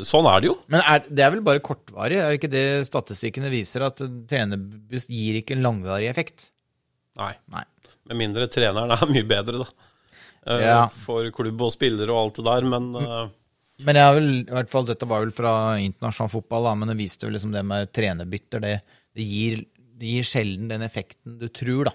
Sånn 0.05 0.27
er 0.29 0.43
det 0.43 0.49
jo. 0.51 0.55
Men 0.69 0.83
er, 0.83 1.05
det 1.07 1.23
er 1.23 1.31
vel 1.33 1.41
bare 1.41 1.61
kortvarig? 1.65 2.19
Er 2.21 2.35
ikke 2.35 2.51
det 2.51 2.85
statistikkene 2.85 3.49
viser, 3.49 3.87
at 3.87 4.03
trenerboost 4.29 5.09
gir 5.09 5.39
ikke 5.39 5.55
en 5.55 5.63
langvarig 5.65 6.09
effekt? 6.11 6.49
Nei. 7.17 7.31
Nei. 7.49 7.63
Med 8.11 8.19
mindre 8.19 8.45
treneren 8.51 8.93
er 8.93 9.09
mye 9.09 9.25
bedre, 9.27 9.63
da. 9.63 9.88
Eh, 10.49 10.63
Ja. 10.65 10.87
For 10.89 11.29
klubb 11.35 11.61
og 11.61 11.71
spillere 11.75 12.09
og 12.13 12.23
alt 12.25 12.39
det 12.41 12.45
der, 12.49 12.65
men 12.71 12.89
eh, 12.95 13.27
Men 13.85 13.95
jeg 13.95 14.03
har 14.09 14.15
vel, 14.17 14.29
i 14.41 14.51
hvert 14.51 14.69
fall, 14.69 14.85
dette 14.89 15.07
var 15.07 15.21
vel 15.23 15.31
fra 15.31 15.51
internasjonal 15.79 16.29
fotball, 16.33 16.65
da, 16.67 16.75
men 16.75 16.89
det 16.91 16.97
viste 16.99 17.23
vel 17.27 17.37
liksom 17.37 17.51
det 17.53 17.61
med 17.63 17.91
trenerbytter. 17.95 18.59
Det, 18.65 18.73
det, 19.15 19.23
gir, 19.23 19.61
det 19.99 20.09
gir 20.17 20.23
sjelden 20.27 20.67
den 20.67 20.81
effekten 20.83 21.37
du 21.39 21.47
tror, 21.47 21.85
da. 21.87 21.93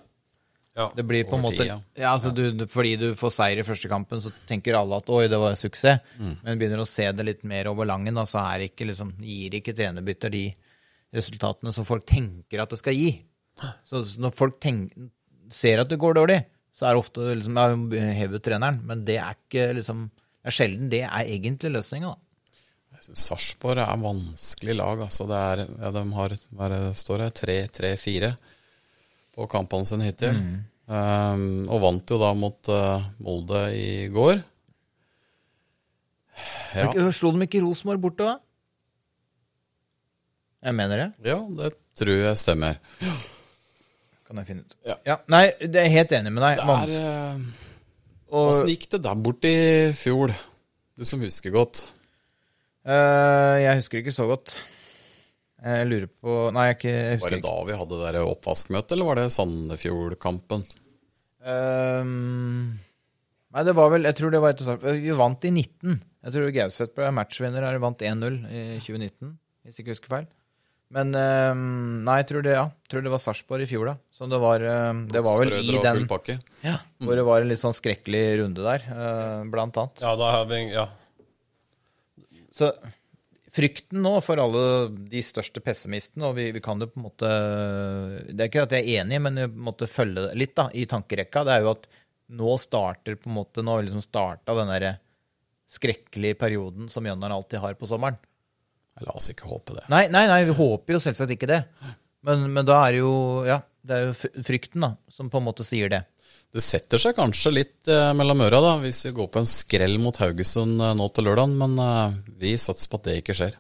ja. 0.80 0.86
Det 0.96 1.04
blir 1.04 1.26
på 1.28 1.36
en 1.36 1.42
måte 1.44 1.58
tid, 1.60 1.68
ja. 1.68 1.76
ja, 2.00 2.14
altså 2.14 2.32
du, 2.34 2.40
du- 2.56 2.66
Fordi 2.66 2.94
du 2.96 3.10
får 3.20 3.34
seier 3.36 3.60
i 3.60 3.66
første 3.68 3.90
kampen, 3.92 4.18
så 4.24 4.32
tenker 4.48 4.78
alle 4.78 4.96
at 4.96 5.10
oi, 5.12 5.26
det 5.28 5.36
var 5.42 5.58
suksess. 5.60 6.00
Men 6.18 6.58
begynner 6.58 6.80
å 6.80 6.88
se 6.88 7.10
det 7.12 7.26
litt 7.28 7.44
mer 7.44 7.68
over 7.68 7.84
langen, 7.90 8.14
da, 8.16 8.24
så 8.24 8.40
er 8.54 8.64
ikke, 8.70 8.86
liksom, 8.88 9.12
gir 9.20 9.58
ikke 9.60 9.76
trenerbytter 9.76 10.32
de 10.32 10.46
resultatene 11.14 11.72
som 11.74 11.84
folk 11.86 12.06
tenker 12.08 12.62
at 12.64 12.70
det 12.72 12.78
skal 12.80 12.96
gi. 12.96 13.12
Så 13.86 14.00
når 14.18 14.32
folk 14.34 14.56
tenker, 14.62 15.10
ser 15.52 15.78
at 15.84 15.92
det 15.92 16.00
går 16.00 16.16
dårlig, 16.16 16.40
så 16.74 16.88
er 16.88 16.94
det 16.94 17.02
ofte 17.04 17.30
liksom, 17.38 17.58
ja, 17.94 18.10
hev 18.18 18.36
ut 18.36 18.44
treneren. 18.44 18.80
Men 18.86 19.04
det 19.06 19.20
er 19.22 19.36
ikke 19.38 19.70
liksom 19.78 20.08
Det 20.44 20.50
er 20.50 20.56
sjelden 20.58 20.90
det 20.92 21.02
er 21.06 21.30
egentlig 21.32 21.70
løsninga. 21.72 22.10
Sarpsborg 23.04 23.80
er 23.82 24.00
vanskelig 24.00 24.74
lag. 24.76 25.00
altså 25.06 25.26
det 25.28 25.38
er, 25.38 25.62
ja, 25.80 25.90
De 25.92 26.02
har 26.18 26.36
hva 26.56 26.68
det 26.72 26.80
står 27.00 27.26
her, 27.26 27.34
3-3-4 27.36 28.30
på 29.34 29.46
kampene 29.50 29.88
sine 29.88 30.08
hittil. 30.08 30.36
Um, 30.84 31.64
og 31.72 31.80
vant 31.80 32.12
jo 32.12 32.18
da 32.20 32.32
mot 32.36 32.68
uh, 32.68 33.06
Molde 33.24 33.62
i 33.76 34.08
går. 34.12 34.42
Ja, 36.74 36.90
Slo 37.14 37.30
de 37.32 37.46
ikke 37.46 37.62
Rosenborg 37.64 38.02
borte, 38.02 38.26
da? 38.26 38.36
Jeg 40.64 40.76
mener 40.76 41.00
det. 41.00 41.08
ja, 41.28 41.38
det 41.60 41.74
tror 41.98 42.20
jeg 42.24 42.40
stemmer. 42.40 42.80
Kan 44.34 44.40
jeg 44.42 44.48
finne 44.48 44.64
ut. 44.66 44.74
Ja. 45.06 45.14
Nei, 45.30 45.44
det 45.62 45.78
er 45.78 45.84
jeg 45.86 45.92
helt 45.94 46.12
enig 46.18 46.32
med 46.34 46.42
deg. 46.42 46.56
Det 46.58 46.64
Vans- 46.66 46.94
er, 46.98 47.04
eh, 47.06 47.42
og- 48.34 48.48
Åssen 48.50 48.66
gikk 48.72 48.88
det 48.90 49.02
der 49.04 49.14
borte 49.22 49.46
i 49.46 49.92
fjor? 49.94 50.32
Du 50.98 51.04
som 51.06 51.20
husker 51.22 51.52
godt. 51.54 51.84
Eh, 52.84 53.62
jeg 53.62 53.76
husker 53.78 54.02
ikke 54.02 54.12
så 54.16 54.26
godt. 54.26 54.56
Jeg 55.64 55.86
lurer 55.88 56.08
på 56.20 56.52
Nei, 56.52 56.66
jeg, 56.72 56.76
ikke, 56.80 56.90
jeg 56.90 57.04
Var 57.04 57.14
husker 57.14 57.30
det 57.30 57.38
ikke. 57.38 57.52
da 57.54 57.64
vi 57.70 57.78
hadde 57.78 58.00
det 58.00 58.12
der 58.14 58.26
oppvaskmøtet, 58.34 58.92
eller 58.92 59.06
var 59.06 59.14
det 59.22 59.30
Sandefjordkampen? 59.32 60.64
Ehm, 61.46 62.78
nei, 63.54 63.62
det 63.64 63.74
var 63.76 63.90
vel 63.92 64.02
Jeg 64.08 64.16
tror 64.18 64.30
det 64.34 64.40
var 64.42 64.52
etter 64.54 64.64
start. 64.68 64.82
Vi 64.82 65.14
vant 65.16 65.44
i 65.46 65.50
19. 65.54 66.00
Jeg 66.24 66.32
tror 66.34 66.52
Gauseth 66.56 66.94
ble 66.96 67.10
matchvinner 67.12 67.64
her. 67.66 67.78
Vant 67.82 67.98
1-0 68.02 68.38
i 68.50 68.62
2019, 68.80 69.38
hvis 69.64 69.76
jeg 69.78 69.84
ikke 69.86 69.94
husker 69.96 70.08
feil. 70.18 70.26
Men 70.94 71.10
ehm, 71.18 71.62
nei, 72.06 72.20
jeg 72.20 72.28
tror 72.30 72.44
det, 72.46 72.52
ja. 72.54 72.64
Jeg 72.84 72.92
tror 72.92 73.02
det 73.02 73.12
var 73.12 73.22
Sarpsborg 73.22 73.64
i 73.64 73.70
fjor, 73.70 73.88
da. 73.90 73.94
Så 74.14 74.28
det 74.30 74.38
var, 74.42 74.62
ehm, 74.62 75.04
det 75.10 75.22
var 75.26 75.40
vel 75.42 75.56
i 75.58 75.78
den 75.82 76.04
ja, 76.62 76.76
Hvor 77.02 77.18
det 77.18 77.24
var 77.26 77.42
en 77.42 77.50
litt 77.50 77.62
sånn 77.62 77.74
skrekkelig 77.74 78.20
runde 78.44 78.62
der, 78.62 78.84
eh, 78.94 79.40
blant 79.50 79.80
annet. 79.80 80.04
ja, 80.04 80.12
da 80.20 80.30
har 80.36 80.44
vi 80.50 80.60
Ja. 80.70 80.86
Så 82.54 82.70
frykten 83.54 84.02
nå 84.02 84.12
for 84.22 84.38
alle 84.38 84.62
de 85.10 85.22
største 85.26 85.62
pessimistene, 85.62 86.28
og 86.28 86.36
vi, 86.38 86.48
vi 86.54 86.62
kan 86.62 86.78
jo 86.78 86.86
på 86.90 87.00
en 87.00 87.06
måte 87.08 87.30
Det 88.30 88.38
er 88.38 88.50
ikke 88.50 88.66
at 88.68 88.74
jeg 88.76 88.86
er 88.86 89.02
enig, 89.02 89.20
men 89.22 89.40
vi 89.42 89.46
måtte 89.66 89.90
følge 89.90 90.28
det 90.28 90.38
litt 90.38 90.54
da, 90.58 90.68
i 90.70 90.86
tankerekka. 90.90 91.42
Det 91.46 91.56
er 91.56 91.66
jo 91.66 91.72
at 91.74 91.88
nå 92.34 92.54
starter 92.62 93.18
på 93.20 93.28
en 93.28 93.36
måte 93.36 93.62
Nå 93.62 93.74
har 93.74 93.82
vi 93.82 93.88
liksom 93.88 94.04
starta 94.06 94.54
den 94.56 94.70
derre 94.70 94.94
skrekkelige 95.74 96.38
perioden 96.38 96.90
som 96.92 97.06
Jønnar 97.06 97.34
alltid 97.34 97.58
har 97.58 97.74
på 97.78 97.88
sommeren. 97.90 98.18
La 99.02 99.10
oss 99.18 99.26
ikke 99.32 99.48
håpe 99.50 99.74
det. 99.74 99.84
Nei, 99.90 100.04
nei, 100.12 100.26
nei, 100.30 100.44
vi 100.46 100.54
håper 100.54 100.94
jo 100.94 101.00
selvsagt 101.02 101.32
ikke 101.34 101.48
det. 101.50 101.64
Men, 102.24 102.44
men 102.54 102.64
da 102.68 102.76
er 102.86 103.00
jo 103.00 103.10
Ja, 103.48 103.58
det 103.84 103.96
er 103.96 104.04
jo 104.12 104.42
frykten 104.46 104.84
da, 104.86 104.92
som 105.10 105.30
på 105.32 105.40
en 105.40 105.48
måte 105.48 105.66
sier 105.66 105.90
det. 105.92 106.04
Det 106.54 106.62
setter 106.62 107.00
seg 107.02 107.16
kanskje 107.18 107.50
litt 107.50 107.90
eh, 107.90 108.12
mellom 108.14 108.44
øra 108.46 108.60
da, 108.62 108.76
hvis 108.84 109.00
vi 109.08 109.10
går 109.16 109.26
på 109.34 109.40
en 109.42 109.48
skrell 109.50 109.96
mot 109.98 110.14
Haugesund 110.22 110.78
eh, 110.78 110.92
nå 110.94 111.08
til 111.10 111.26
lørdag, 111.26 111.50
men 111.58 111.74
eh, 111.82 112.14
vi 112.38 112.52
satser 112.62 112.92
på 112.92 113.00
at 113.00 113.08
det 113.08 113.16
ikke 113.24 113.34
skjer. 113.34 113.56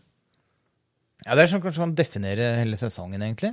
Ja, 1.24 1.34
Det 1.34 1.42
er 1.42 1.50
sånn 1.50 1.62
kanskje 1.64 1.82
kan 1.82 1.96
definere 1.98 2.52
hele 2.60 2.78
sesongen, 2.78 3.24
egentlig. 3.26 3.50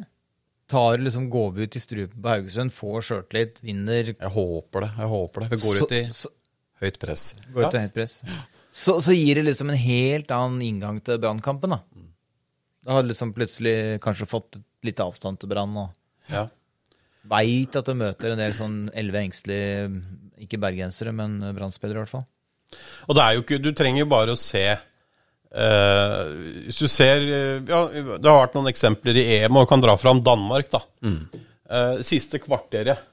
Tar 0.72 1.02
liksom, 1.02 1.26
Går 1.34 1.50
vi 1.56 1.66
ut 1.66 1.76
i 1.76 1.82
strupen 1.82 2.22
på 2.22 2.32
Haugesund, 2.36 2.74
får 2.78 3.08
sjøltillit, 3.10 3.64
vinner 3.66 4.14
Jeg 4.14 4.32
håper 4.38 4.86
det. 4.86 4.92
jeg 5.02 5.12
håper 5.16 5.42
det. 5.48 5.50
Vi 5.56 5.62
går 5.66 5.80
så- 5.80 5.84
ut 5.90 5.98
i 5.98 6.02
så, 6.22 6.32
høyt 6.86 7.00
press. 7.02 7.26
Går 7.56 7.66
ut 7.66 7.74
i 7.74 7.84
høyt 7.88 7.94
press. 7.98 8.16
Så, 8.72 8.98
så 9.04 9.14
gir 9.14 9.38
det 9.38 9.46
liksom 9.50 9.72
en 9.72 9.80
helt 9.80 10.32
annen 10.32 10.62
inngang 10.64 11.02
til 11.04 11.20
brannkampen, 11.22 11.76
da. 11.76 11.82
Da 12.82 12.96
har 12.96 13.04
du 13.04 13.12
liksom 13.12 13.34
plutselig 13.36 14.00
kanskje 14.02 14.30
fått 14.30 14.58
litt 14.88 15.02
avstand 15.04 15.42
til 15.42 15.52
Brann 15.52 15.76
og 15.78 16.32
ja. 16.32 16.48
veit 17.30 17.76
at 17.78 17.86
du 17.86 17.94
møter 18.00 18.34
en 18.34 18.42
del 18.42 18.56
sånn 18.58 18.78
elleve 18.98 19.22
engstelige, 19.28 19.90
ikke 20.42 20.62
bergensere, 20.62 21.14
men 21.14 21.38
Brann-spillere 21.54 22.00
i 22.00 22.06
hvert 22.06 22.16
fall. 22.16 22.26
Og 23.06 23.18
det 23.18 23.26
er 23.26 23.36
jo 23.36 23.44
ikke 23.44 23.58
Du 23.60 23.74
trenger 23.76 24.06
jo 24.06 24.14
bare 24.14 24.38
å 24.38 24.40
se 24.40 24.64
Uh, 25.52 26.32
Hvis 26.64 26.78
du 26.80 26.86
ser 26.88 27.20
ja, 27.68 27.80
Det 27.92 28.24
har 28.24 28.38
vært 28.38 28.54
noen 28.56 28.70
eksempler 28.72 29.18
i 29.20 29.26
EM, 29.36 29.58
og 29.60 29.66
kan 29.68 29.82
dra 29.84 29.98
fram 30.00 30.22
Danmark, 30.24 30.70
da. 30.72 30.80
Eh, 31.72 32.02
siste 32.04 32.40
kvarteret. 32.44 33.11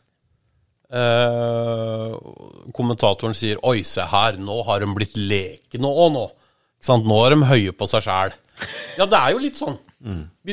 Eh, 0.88 2.12
kommentatoren 2.72 3.34
sier 3.36 3.58
'oi, 3.62 3.82
se 3.84 4.00
her, 4.00 4.38
nå 4.40 4.62
har 4.64 4.80
de 4.80 4.88
blitt 4.96 5.16
lekne 5.16 5.88
òg, 5.88 6.12
nå'. 6.14 6.28
Nå 7.04 7.18
er 7.26 7.34
de 7.34 7.44
høye 7.50 7.72
på 7.76 7.88
seg 7.90 8.02
sjæl. 8.06 8.32
Ja, 8.98 9.04
det 9.06 9.18
er 9.18 9.30
jo 9.34 9.38
litt 9.42 9.56
sånn. 9.58 9.78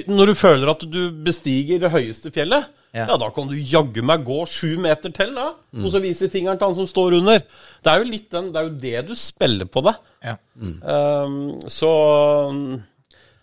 Når 0.07 0.25
du 0.31 0.33
føler 0.35 0.71
at 0.71 0.81
du 0.89 1.11
bestiger 1.23 1.79
det 1.79 1.91
høyeste 1.91 2.31
fjellet, 2.33 2.65
Ja. 2.95 3.05
ja, 3.09 3.17
da 3.17 3.29
kan 3.29 3.47
du 3.49 3.55
jaggu 3.59 4.01
meg 4.01 4.23
gå 4.25 4.45
sju 4.47 4.77
meter 4.79 5.11
til, 5.11 5.33
da. 5.35 5.49
Og 5.83 5.89
så 5.91 5.99
vise 6.01 6.29
fingeren 6.31 6.57
til 6.57 6.67
han 6.67 6.75
som 6.75 6.87
står 6.87 7.17
under. 7.17 7.39
Det 7.83 7.91
er 7.91 7.97
jo 7.99 8.09
litt 8.09 8.29
den, 8.31 8.51
det 8.53 8.55
er 8.55 8.69
jo 8.69 8.79
det 8.79 9.07
du 9.09 9.15
spiller 9.15 9.65
på 9.67 9.83
deg. 9.83 9.95
Ja. 10.23 10.35
Um, 10.55 11.59
så 11.67 11.91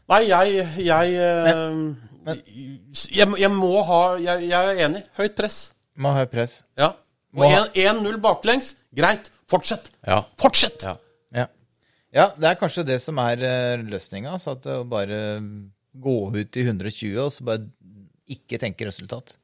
Nei, 0.09 0.23
jeg 0.29 0.67
Jeg, 0.79 1.53
um, 1.73 1.97
jeg, 2.27 3.29
jeg 3.39 3.51
må 3.51 3.83
ha 3.85 4.17
jeg, 4.17 4.49
jeg 4.49 4.73
er 4.73 4.89
enig. 4.89 5.03
Høyt 5.19 5.37
press. 5.37 5.73
Må 6.01 6.13
ha 6.13 6.23
høyt 6.23 6.33
press. 6.33 6.61
Ja. 6.79 6.95
Og 7.33 7.77
1-0 7.79 8.19
baklengs. 8.23 8.75
Greit. 8.95 9.31
Fortsett. 9.51 9.91
Ja. 10.07 10.23
Fortsett! 10.41 10.85
ja. 10.85 10.97
Ja. 11.33 11.47
ja, 12.13 12.27
det 12.37 12.51
er 12.51 12.59
kanskje 12.61 12.85
det 12.89 12.99
som 13.05 13.21
er 13.21 13.41
uh, 13.41 13.85
løsninga. 13.89 14.35
Så 14.41 14.57
at 14.57 14.69
å 14.69 14.83
bare 14.89 15.21
gå 15.93 16.17
ut 16.33 16.57
i 16.57 16.65
120 16.65 17.21
og 17.21 17.33
så 17.33 17.47
bare 17.49 17.69
ikke 18.33 18.61
tenke 18.61 18.89
resultat. 18.89 19.37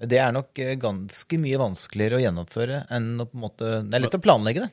Det 0.00 0.16
er 0.20 0.32
nok 0.32 0.56
eh, 0.60 0.76
ganske 0.80 1.38
mye 1.40 1.58
vanskeligere 1.60 2.16
å 2.16 2.22
gjennomføre 2.22 2.84
enn 2.92 3.20
å 3.20 3.26
på 3.28 3.36
en 3.36 3.42
måte 3.42 3.72
Det 3.84 3.98
er 3.98 4.04
lett 4.06 4.16
å 4.16 4.22
planlegge 4.24 4.62
det. 4.64 4.70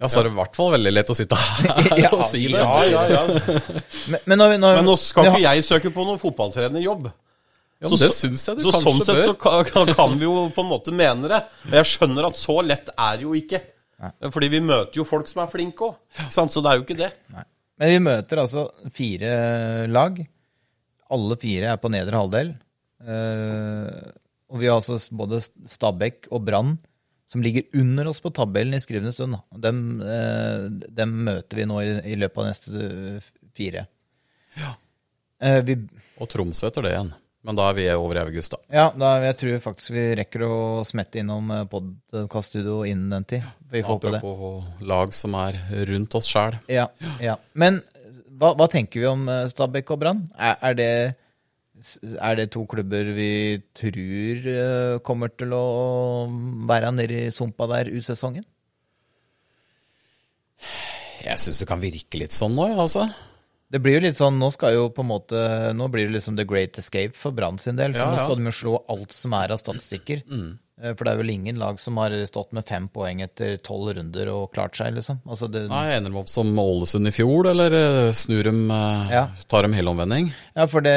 Ja, 0.00 0.08
så 0.10 0.20
er 0.20 0.26
det 0.26 0.32
i 0.32 0.38
hvert 0.38 0.56
fall 0.56 0.72
veldig 0.74 0.92
lett 0.92 1.10
å 1.12 1.16
sitte 1.16 1.36
her 1.40 2.00
Ja, 2.00 2.10
og 2.16 2.24
si 2.26 2.46
det. 2.48 2.60
Ja, 2.60 2.80
ja, 2.88 3.02
ja. 3.12 3.20
Men, 4.10 4.18
men, 4.24 4.40
når 4.40 4.54
vi, 4.54 4.56
når, 4.60 4.80
Men 4.80 4.88
nå 4.88 4.96
skal 5.00 5.30
ikke 5.30 5.44
jeg 5.44 5.64
søke 5.64 5.92
på 5.94 6.04
noen 6.04 6.20
fotballtrenerjobb. 6.20 7.06
Ja, 7.84 7.90
så, 7.92 8.00
det 8.00 8.10
syns 8.16 8.44
jeg 8.48 8.56
du 8.58 8.62
så 8.64 8.72
kanskje 8.74 8.90
sånn 8.90 9.04
sett 9.04 9.16
bør. 9.20 9.26
så 9.28 9.34
kan, 9.44 9.92
kan- 9.94 10.18
vi 10.18 10.24
jo 10.26 10.34
på 10.56 10.64
en 10.64 10.70
måte 10.72 10.94
mene 10.96 11.28
det. 11.30 11.40
Men 11.68 11.78
jeg 11.82 11.90
skjønner 11.92 12.28
at 12.30 12.40
så 12.40 12.58
lett 12.64 12.88
er 12.96 13.18
det 13.20 13.26
jo 13.28 13.34
ikke. 13.38 13.60
Fordi 14.34 14.48
vi 14.52 14.60
møter 14.64 14.98
jo 14.98 15.04
folk 15.08 15.28
som 15.30 15.42
er 15.44 15.50
flinke 15.52 15.86
òg. 15.86 15.98
Så 16.32 16.44
det 16.48 16.70
er 16.72 16.80
jo 16.80 16.84
ikke 16.86 16.96
det. 16.98 17.10
Men 17.78 17.90
vi 17.92 18.00
møter 18.06 18.40
altså 18.42 18.66
fire 18.94 19.30
lag. 19.90 20.18
Alle 21.14 21.36
fire 21.40 21.72
er 21.74 21.80
på 21.82 21.90
nedre 21.92 22.18
halvdel. 22.20 22.54
Eh, 23.04 24.10
og 24.50 24.60
vi 24.60 24.68
har 24.70 24.78
altså 24.80 24.98
både 25.16 25.40
Stabæk 25.44 26.28
og 26.32 26.44
Brann 26.46 26.74
som 27.30 27.42
ligger 27.42 27.64
under 27.80 28.06
oss 28.10 28.20
på 28.22 28.30
tabellen 28.36 28.76
i 28.76 28.82
skrivende 28.82 29.12
stund. 29.14 29.36
Dem, 29.64 30.00
eh, 30.04 30.68
dem 30.94 31.14
møter 31.26 31.58
vi 31.60 31.66
nå 31.68 31.80
i, 31.82 31.90
i 32.12 32.18
løpet 32.20 32.40
av 32.42 32.48
neste 32.50 32.70
fire. 33.56 33.86
fire. 34.54 34.74
Eh, 35.40 35.60
vi, 35.66 35.76
Og 36.20 36.28
Tromsø 36.30 36.68
etter 36.68 36.84
det 36.86 36.92
igjen. 36.94 37.12
Men 37.44 37.58
da 37.58 37.66
er 37.68 37.74
vi 37.76 37.84
over 37.92 38.16
i 38.16 38.22
august, 38.22 38.54
da. 38.54 38.60
ja, 38.72 38.84
da, 38.96 39.10
jeg 39.26 39.36
tror 39.42 39.58
faktisk 39.66 39.92
vi 39.92 40.04
rekker 40.16 40.46
å 40.46 40.54
smette 40.88 41.20
innom 41.20 41.50
eh, 41.52 41.66
podkaststudio 41.68 42.78
innen 42.88 43.12
den 43.12 43.26
tid. 43.34 43.50
Vi 43.68 43.82
får 43.84 43.98
håpe 43.98 44.12
det. 44.14 44.20
Apropos 44.22 44.86
lag 44.88 45.12
som 45.12 45.36
er 45.42 45.58
rundt 45.90 46.16
oss 46.16 46.30
sjæl. 46.32 46.56
Ja, 46.72 46.86
ja. 47.20 47.36
Men 47.52 47.82
hva, 48.40 48.54
hva 48.56 48.68
tenker 48.72 49.02
vi 49.02 49.10
om 49.10 49.28
eh, 49.28 49.44
Stabæk 49.52 49.92
og 49.92 50.00
Brann? 50.00 50.24
Er, 50.40 50.56
er, 50.70 50.78
det, 50.78 50.88
er 52.16 52.40
det 52.40 52.48
to 52.56 52.64
klubber 52.70 53.12
vi 53.12 53.30
tror 53.76 54.48
eh, 54.54 54.96
kommer 55.04 55.34
til 55.36 55.52
å 55.52 55.64
være 56.70 56.94
nede 56.96 57.26
i 57.26 57.34
sumpa 57.34 57.68
der 57.74 57.92
ut 57.92 58.08
sesongen? 58.08 58.48
Jeg 61.24 61.40
syns 61.40 61.60
det 61.60 61.68
kan 61.68 61.84
virke 61.84 62.24
litt 62.24 62.32
sånn 62.32 62.56
nå, 62.56 62.70
ja, 62.72 62.80
altså. 62.88 63.04
Det 63.74 63.80
blir 63.82 63.96
jo 63.98 64.04
litt 64.04 64.18
sånn, 64.20 64.36
Nå 64.38 64.52
skal 64.54 64.76
jo 64.76 64.84
på 64.94 65.02
en 65.02 65.08
måte, 65.10 65.38
nå 65.74 65.88
blir 65.90 66.06
det 66.06 66.14
liksom 66.20 66.36
the 66.38 66.46
great 66.46 66.78
escape 66.78 67.18
for 67.18 67.34
Brann 67.34 67.58
sin 67.58 67.74
del. 67.80 67.96
For 67.96 68.04
Ja, 68.04 68.12
nå 68.12 68.20
skal 68.22 68.38
de 68.38 68.46
jo 68.46 68.54
slå 68.54 68.74
alt 68.94 69.16
som 69.16 69.34
er 69.34 69.50
av 69.50 69.58
statistikker. 69.58 70.22
Mm. 70.30 70.52
For 70.74 71.06
det 71.06 71.12
er 71.12 71.18
vel 71.20 71.30
ingen 71.30 71.58
lag 71.62 71.78
som 71.78 71.98
har 72.02 72.14
stått 72.26 72.50
med 72.54 72.66
fem 72.66 72.88
poeng 72.90 73.20
etter 73.22 73.56
tolv 73.62 73.92
runder 73.94 74.30
og 74.32 74.48
klart 74.54 74.74
seg, 74.78 74.90
liksom. 74.96 75.20
Altså 75.22 75.46
det, 75.50 75.64
Nei, 75.70 75.84
Ender 75.94 76.10
de 76.10 76.18
opp 76.18 76.30
som 76.30 76.50
Ålesund 76.58 77.10
i 77.10 77.12
fjor, 77.14 77.46
eller 77.50 77.76
eh, 77.78 78.10
snur 78.14 78.42
de 78.46 78.54
eh, 78.74 79.12
Ja. 79.14 79.24
Tar 79.50 79.66
de 79.68 79.78
helomvending? 79.78 80.32
Ja, 80.54 80.66
for 80.70 80.82
det 80.84 80.94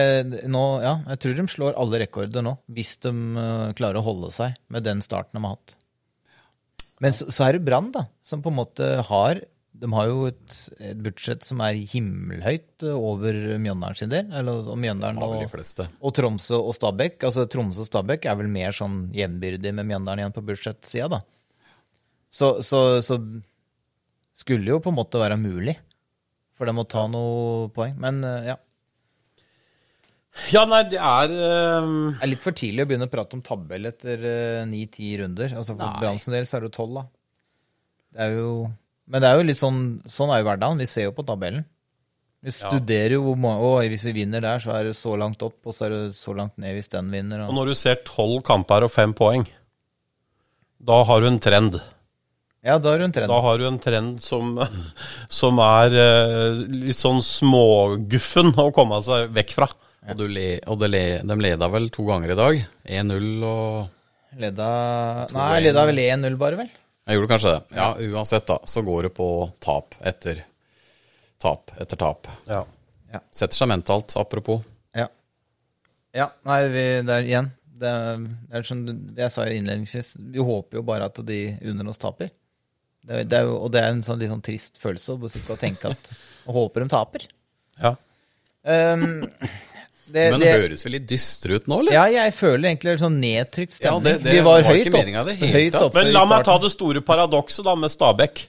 nå 0.50 0.64
Ja, 0.82 0.96
jeg 1.14 1.22
tror 1.24 1.38
de 1.38 1.48
slår 1.54 1.78
alle 1.78 2.02
rekorder 2.02 2.46
nå, 2.46 2.56
hvis 2.74 2.96
de 3.06 3.14
eh, 3.14 3.68
klarer 3.78 4.02
å 4.02 4.08
holde 4.08 4.32
seg 4.34 4.58
med 4.74 4.86
den 4.86 5.02
starten 5.06 5.38
de 5.38 5.46
har 5.46 5.58
hatt. 5.60 5.78
Men 7.02 7.14
så, 7.14 7.30
så 7.30 7.46
er 7.46 7.58
det 7.58 7.66
Brann, 7.68 7.92
da, 7.94 8.08
som 8.26 8.42
på 8.42 8.50
en 8.54 8.58
måte 8.58 8.90
har 9.06 9.46
De 9.78 9.90
har 9.94 10.08
jo 10.10 10.28
et, 10.30 10.58
et 10.82 11.00
budsjett 11.06 11.46
som 11.46 11.62
er 11.62 11.78
himmelhøyt 11.92 12.86
eh, 12.88 12.96
over 12.96 13.36
Mjøndalen 13.62 13.98
sin 14.00 14.12
del. 14.14 14.30
Eller 14.34 14.66
og 14.66 14.78
Mjøndalen 14.82 15.22
og, 15.22 15.44
og 15.46 16.14
Tromsø 16.18 16.58
og 16.58 16.74
Stabæk. 16.78 17.20
Altså 17.28 17.46
Tromsø 17.52 17.84
og 17.84 17.90
Stabæk 17.90 18.26
er 18.26 18.40
vel 18.40 18.50
mer 18.52 18.76
sånn 18.76 19.04
jevnbyrdig 19.16 19.74
med 19.78 19.90
Mjøndalen 19.90 20.24
igjen 20.24 20.38
på 20.38 20.46
budsjettsida, 20.48 21.10
da. 21.18 21.22
Så, 22.34 22.58
så, 22.66 22.80
så 23.06 23.20
skulle 24.36 24.74
jo 24.74 24.80
på 24.84 24.92
en 24.92 24.98
måte 24.98 25.22
være 25.22 25.38
mulig 25.40 25.78
for 26.58 26.68
dem 26.70 26.82
å 26.82 26.88
ta 26.90 27.06
noe 27.12 27.70
poeng. 27.76 27.94
Men 28.02 28.24
eh, 28.26 28.50
ja. 28.54 28.58
Ja, 30.54 30.66
nei, 30.70 30.84
det 30.90 31.00
er 31.02 31.32
eh, 31.34 31.94
Det 32.18 32.26
er 32.26 32.34
litt 32.34 32.44
for 32.46 32.58
tidlig 32.58 32.84
å 32.86 32.90
begynne 32.90 33.08
å 33.10 33.14
prate 33.14 33.38
om 33.38 33.46
tabell 33.46 33.90
etter 33.90 34.26
ni-ti 34.70 35.14
runder. 35.22 35.54
Altså 35.54 35.78
For 35.78 36.02
Brann 36.02 36.20
sin 36.22 36.34
del 36.34 36.50
så 36.50 36.58
er 36.58 36.66
det 36.66 36.72
jo 36.72 36.78
tolv, 36.82 37.00
da. 37.00 37.08
Det 38.18 38.26
er 38.26 38.38
jo 38.40 38.52
Men 39.08 39.24
det 39.24 39.30
er 39.30 39.40
jo 39.40 39.48
litt 39.48 39.60
sånn 39.60 39.82
Sånn 40.12 40.32
er 40.34 40.42
jo 40.42 40.48
hverdagen. 40.50 40.82
Vi 40.84 40.90
ser 40.92 41.08
jo 41.08 41.16
på 41.16 41.26
tabellen. 41.28 41.66
Vi 42.44 42.54
studerer 42.54 43.16
jo 43.18 43.24
hvor 43.26 43.38
mange 43.42 43.66
Å, 43.66 43.72
hvis 43.90 44.06
vi 44.08 44.20
vinner 44.20 44.44
der, 44.44 44.62
så 44.62 44.76
er 44.78 44.90
det 44.90 44.96
så 44.96 45.16
langt 45.20 45.42
opp, 45.44 45.58
og 45.66 45.74
så 45.76 45.88
er 45.88 45.96
det 45.96 46.02
så 46.16 46.36
langt 46.38 46.54
ned 46.62 46.76
hvis 46.78 46.92
den 46.94 47.10
vinner. 47.12 47.44
Og 47.44 47.52
Og... 47.52 47.58
når 47.60 47.72
du 47.72 47.80
ser 47.80 47.98
tolv 48.08 48.44
kamper 48.46 48.86
og 48.86 48.94
fem 48.94 49.16
poeng, 49.18 49.48
da 50.78 51.02
har 51.10 51.24
du 51.24 51.28
en 51.32 51.40
trend. 51.42 51.80
Ja, 52.68 52.78
da 52.78 52.94
har 52.94 53.02
du 53.02 53.08
en 53.08 53.16
trend. 53.16 53.32
Da 53.32 53.42
har 53.42 53.58
du 53.58 53.66
en 53.68 53.82
trend 53.82 54.22
som, 54.24 54.54
som 55.40 55.60
er 55.64 55.98
eh, 55.98 56.64
litt 56.86 57.00
sånn 57.00 57.24
småguffen 57.26 58.54
å 58.60 58.70
komme 58.76 59.02
seg 59.06 59.34
vekk 59.36 59.54
fra. 59.58 59.70
Og, 60.08 60.16
du 60.22 60.28
le, 60.32 60.48
og 60.70 60.80
det 60.80 60.92
le, 60.94 61.06
de 61.28 61.36
leda 61.42 61.68
vel 61.74 61.90
to 61.92 62.06
ganger 62.08 62.32
i 62.32 62.40
dag. 62.40 62.60
1-0 63.02 63.30
og 63.44 63.94
Leda 64.38 64.68
Nei, 65.34 65.64
leda 65.66 65.84
vel 65.90 66.00
1-0, 66.04 66.36
bare, 66.40 66.60
vel? 66.60 66.70
Jeg 67.08 67.16
gjorde 67.18 67.30
kanskje 67.32 67.52
det. 67.56 67.78
Ja, 67.78 67.90
uansett, 68.12 68.46
da, 68.50 68.58
så 68.68 68.82
går 68.84 69.08
det 69.08 69.14
på 69.16 69.28
tap 69.64 69.96
etter 70.06 70.42
tap 71.40 71.72
etter 71.80 72.00
tap. 72.02 72.28
Ja. 72.50 72.64
Setter 73.32 73.56
seg 73.56 73.70
mentalt, 73.72 74.12
apropos. 74.20 74.64
Ja. 74.98 75.08
Ja, 76.18 76.28
nei, 76.50 76.60
vi, 76.74 76.84
det 77.08 77.14
er 77.22 77.30
igjen 77.30 77.52
det 77.78 77.90
er, 77.94 78.18
det 78.50 78.58
er 78.58 78.64
som 78.66 78.80
jeg 79.16 79.30
sa 79.30 79.44
innledningsvis, 79.54 80.08
vi 80.34 80.42
håper 80.42 80.80
jo 80.80 80.84
bare 80.88 81.06
at 81.12 81.20
de 81.28 81.38
under 81.70 81.92
oss 81.92 82.00
taper. 82.02 82.32
Det, 83.06 83.20
er- 83.22 83.28
det 83.30 83.38
er 83.38 83.46
jo, 83.46 83.54
og 83.68 83.70
det 83.76 83.84
er 83.86 83.92
en 83.94 84.02
sånn 84.04 84.18
litt 84.20 84.32
sånn 84.34 84.42
trist 84.44 84.80
følelse 84.82 85.14
å 85.14 85.30
sitte 85.30 85.54
og 85.54 85.62
tenke 85.62 85.92
at 85.94 86.10
Og 86.50 86.56
håper 86.58 86.84
de 86.84 86.90
taper. 86.90 87.28
Ja. 87.78 87.92
Um, 88.68 89.28
det, 90.12 90.26
Men 90.32 90.40
det 90.40 90.52
høres 90.54 90.84
vel 90.86 90.94
litt 90.98 91.08
dystre 91.10 91.58
ut 91.60 91.68
nå, 91.68 91.80
eller? 91.84 91.94
Ja, 91.98 92.06
jeg 92.08 92.34
føler 92.38 92.70
egentlig 92.70 92.94
en 92.96 93.02
sånn 93.06 93.18
nedtrykt 93.22 93.74
Ja, 93.76 93.92
stemning. 93.92 94.04
det- 94.04 94.24
det 94.24 94.34
vi 94.38 94.42
var, 94.46 94.62
var 94.62 94.72
høyt 94.74 94.88
opp, 94.88 95.28
det 95.28 95.38
høyt 95.54 95.76
oppe 95.82 95.94
Men 96.04 96.14
la 96.14 96.26
meg 96.26 96.44
ta 96.46 96.58
det 96.58 96.72
store 96.72 97.02
paradokset 97.02 97.64
da 97.66 97.76
med 97.76 97.92
Stabæk. 97.92 98.46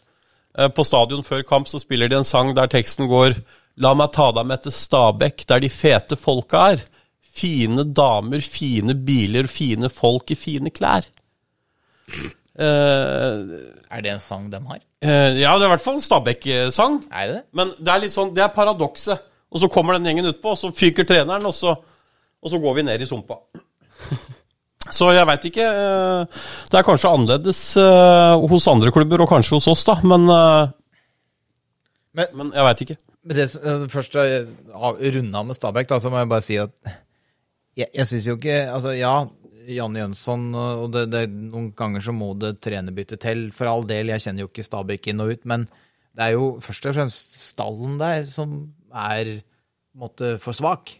Eh, 0.59 0.68
På 0.68 0.84
stadion 0.84 1.22
før 1.24 1.42
kamp 1.46 1.66
så 1.68 1.80
spiller 1.80 2.09
de 2.09 2.16
en 2.16 2.24
sang 2.24 2.54
der 2.54 2.66
teksten 2.68 3.09
går 3.09 3.34
La 3.78 3.94
meg 3.94 4.11
ta 4.12 4.32
deg 4.32 4.46
med 4.46 4.62
til 4.62 4.72
Stabæk, 4.72 5.46
der 5.46 5.61
de 5.61 5.68
fete 5.68 6.16
folka 6.18 6.72
er. 6.72 6.80
Fine 7.22 7.84
damer, 7.94 8.40
fine 8.42 8.94
biler, 8.94 9.46
fine 9.46 9.88
folk 9.88 10.30
i 10.30 10.34
fine 10.34 10.70
klær. 10.74 11.06
Uh, 12.59 13.61
Er 13.88 14.02
det 14.02 14.11
en 14.16 14.20
sang 14.20 14.48
de 14.50 14.59
har? 14.59 14.80
Uh, 15.04 15.38
ja, 15.38 15.52
det 15.54 15.62
er 15.62 15.68
i 15.68 15.72
hvert 15.76 15.84
fall 15.84 15.94
en 16.00 16.02
Stabæk-sang. 16.02 16.96
Er 17.12 17.26
det 17.30 17.34
det? 17.36 17.44
Men 17.54 17.70
det 17.78 17.92
er 17.94 18.00
litt 18.02 18.14
sånn, 18.16 18.32
det 18.34 18.42
er 18.42 18.48
paradokset. 18.54 19.20
Og 19.53 19.61
så 19.62 19.68
kommer 19.72 19.96
den 19.96 20.05
gjengen 20.11 20.28
utpå, 20.32 20.53
og 20.53 20.59
så 20.61 20.70
fyker 20.76 21.07
treneren, 21.09 21.46
og 21.49 21.55
så, 21.57 21.72
og 22.42 22.51
så 22.53 22.59
går 22.61 22.74
vi 22.78 22.82
ned 22.88 23.01
i 23.05 23.07
sumpa. 23.09 23.38
Så 24.88 25.11
jeg 25.12 25.26
veit 25.28 25.42
ikke. 25.44 25.64
eh, 25.68 26.44
Det 26.72 26.78
er 26.78 26.84
kanskje 26.86 27.11
annerledes 27.12 27.59
eh, 27.76 28.44
hos 28.49 28.68
andre 28.70 28.88
klubber, 28.94 29.20
og 29.20 29.28
kanskje 29.28 29.59
hos 29.59 29.66
oss, 29.68 29.82
da. 29.84 29.99
Men, 30.07 30.22
eh, 30.32 30.70
Men- 32.16 32.32
men 32.38 32.53
jeg 32.57 32.64
veit 32.64 32.80
ikke. 32.86 32.96
Men 33.24 33.36
det, 33.36 33.44
altså, 33.57 33.88
først 33.92 34.16
runda 34.16 35.42
med 35.44 35.55
Stabæk, 35.59 35.88
da, 35.90 35.99
så 36.01 36.09
må 36.11 36.16
jeg 36.22 36.28
bare 36.30 36.42
si 36.46 36.57
at 36.57 36.70
jeg, 37.76 37.86
jeg 37.94 38.07
syns 38.07 38.26
jo 38.30 38.36
ikke 38.38 38.57
Altså, 38.72 38.94
ja, 38.96 39.12
Janne 39.68 40.01
Jønsson, 40.01 40.46
og 40.55 40.90
det, 40.94 41.05
det, 41.12 41.26
noen 41.28 41.68
ganger 41.76 42.01
så 42.01 42.12
må 42.16 42.32
det 42.40 42.55
trenerbytte 42.64 43.18
til. 43.20 43.51
For 43.53 43.68
all 43.68 43.84
del, 43.84 44.09
jeg 44.14 44.20
kjenner 44.24 44.46
jo 44.46 44.49
ikke 44.49 44.64
Stabæk 44.64 45.11
inn 45.12 45.20
og 45.20 45.34
ut, 45.36 45.44
men 45.44 45.68
det 46.16 46.24
er 46.30 46.32
jo 46.38 46.55
først 46.64 46.86
og 46.88 46.94
fremst 46.96 47.36
stallen 47.36 47.99
der 48.01 48.24
som 48.24 48.72
er 48.95 49.32
måtte, 49.99 50.36
for 50.43 50.57
svak. 50.57 50.95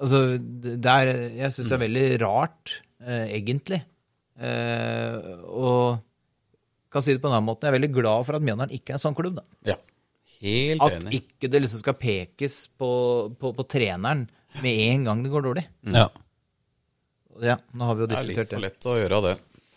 Altså, 0.00 0.38
det 0.38 0.78
det 0.80 0.92
er 0.92 1.10
Jeg 1.36 1.52
syns 1.54 1.68
det 1.68 1.76
er 1.76 1.84
veldig 1.86 2.06
rart, 2.22 2.76
eh, 3.04 3.26
egentlig. 3.38 3.82
Eh, 4.40 5.18
og 5.44 6.00
kan 6.90 7.04
si 7.04 7.12
det 7.14 7.22
på 7.22 7.28
en 7.28 7.36
annen 7.36 7.48
måte. 7.50 7.66
Jeg 7.66 7.74
er 7.74 7.78
veldig 7.78 7.92
glad 7.94 8.26
for 8.26 8.38
at 8.38 8.44
Mjøndalen 8.44 8.74
ikke 8.74 8.94
er 8.94 8.98
en 8.98 9.04
sånn 9.04 9.16
klubb, 9.18 9.38
da. 9.38 9.44
Ja. 9.74 9.76
Helt 10.40 10.80
At 10.82 10.96
enig. 10.96 11.20
ikke 11.20 11.50
det 11.52 11.60
liksom 11.60 11.82
skal 11.82 11.98
pekes 12.00 12.62
på, 12.80 12.90
på, 13.36 13.52
på 13.52 13.66
treneren 13.68 14.24
med 14.64 14.78
en 14.88 15.04
gang 15.04 15.22
det 15.22 15.32
går 15.32 15.44
dårlig. 15.46 15.66
Ja. 15.92 16.08
Ja, 17.40 17.56
nå 17.72 17.86
har 17.88 17.96
vi 17.96 18.04
jo 18.04 18.08
Det 18.10 18.18
er 18.18 18.28
litt 18.28 18.40
for 18.50 18.64
lett 18.64 18.88
å 18.88 18.96
gjøre 18.98 19.20
det. 19.28 19.34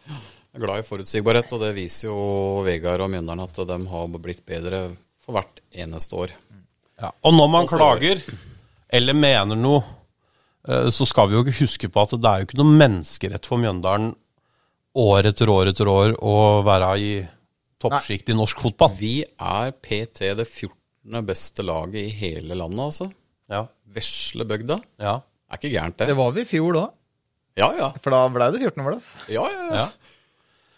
Jeg 0.07 0.59
er 0.59 0.63
glad 0.65 0.81
i 0.81 0.85
forutsigbarhet, 0.87 1.53
og 1.55 1.61
det 1.63 1.73
viser 1.77 2.07
jo 2.09 2.17
Vegard 2.65 3.03
og 3.05 3.11
Mjøndalen 3.13 3.43
at 3.45 3.59
de 3.69 3.77
har 3.91 4.17
blitt 4.23 4.43
bedre 4.47 4.81
for 5.23 5.37
hvert 5.37 5.61
eneste 5.71 6.17
år. 6.19 6.33
Ja. 7.03 7.11
Og 7.27 7.35
når 7.35 7.49
man 7.51 7.67
klager, 7.67 8.21
eller 8.93 9.17
mener 9.17 9.59
noe, 9.59 9.83
eh, 10.67 10.89
så 10.93 11.05
skal 11.09 11.27
vi 11.29 11.35
jo 11.37 11.43
ikke 11.43 11.57
huske 11.65 11.89
på 11.91 12.03
at 12.05 12.13
det 12.15 12.29
er 12.29 12.41
jo 12.43 12.47
ikke 12.47 12.59
noe 12.61 12.75
menneskerett 12.79 13.45
for 13.49 13.59
Mjøndalen 13.61 14.13
år 15.03 15.27
etter 15.31 15.49
år 15.51 15.71
etter 15.73 15.89
år 15.89 16.13
å 16.21 16.35
være 16.63 16.91
i 17.01 17.11
toppsjikt 17.83 18.29
i 18.31 18.37
norsk 18.37 18.61
fotball. 18.63 18.93
Vi 18.95 19.17
er 19.25 19.73
PT 19.83 20.29
det 20.39 20.45
14. 20.47 21.19
beste 21.27 21.65
laget 21.67 22.05
i 22.05 22.13
hele 22.21 22.55
landet, 22.55 22.79
altså. 22.85 23.09
Ja. 23.51 23.65
Veslebygda. 23.93 24.77
Ja. 25.03 25.17
Er 25.51 25.59
ikke 25.59 25.73
gærent, 25.73 25.97
Det 25.99 26.07
det. 26.07 26.15
var 26.17 26.31
vi 26.31 26.41
i 26.45 26.47
fjor 26.49 26.73
da, 26.77 26.85
Ja, 27.59 27.67
ja. 27.77 27.89
for 28.01 28.09
da 28.15 28.21
ble 28.33 28.47
det 28.55 28.61
14.-plass. 28.63 29.09
ja, 29.29 29.43
ja, 29.43 29.65
ja. 29.67 29.75
Ja. 29.83 29.87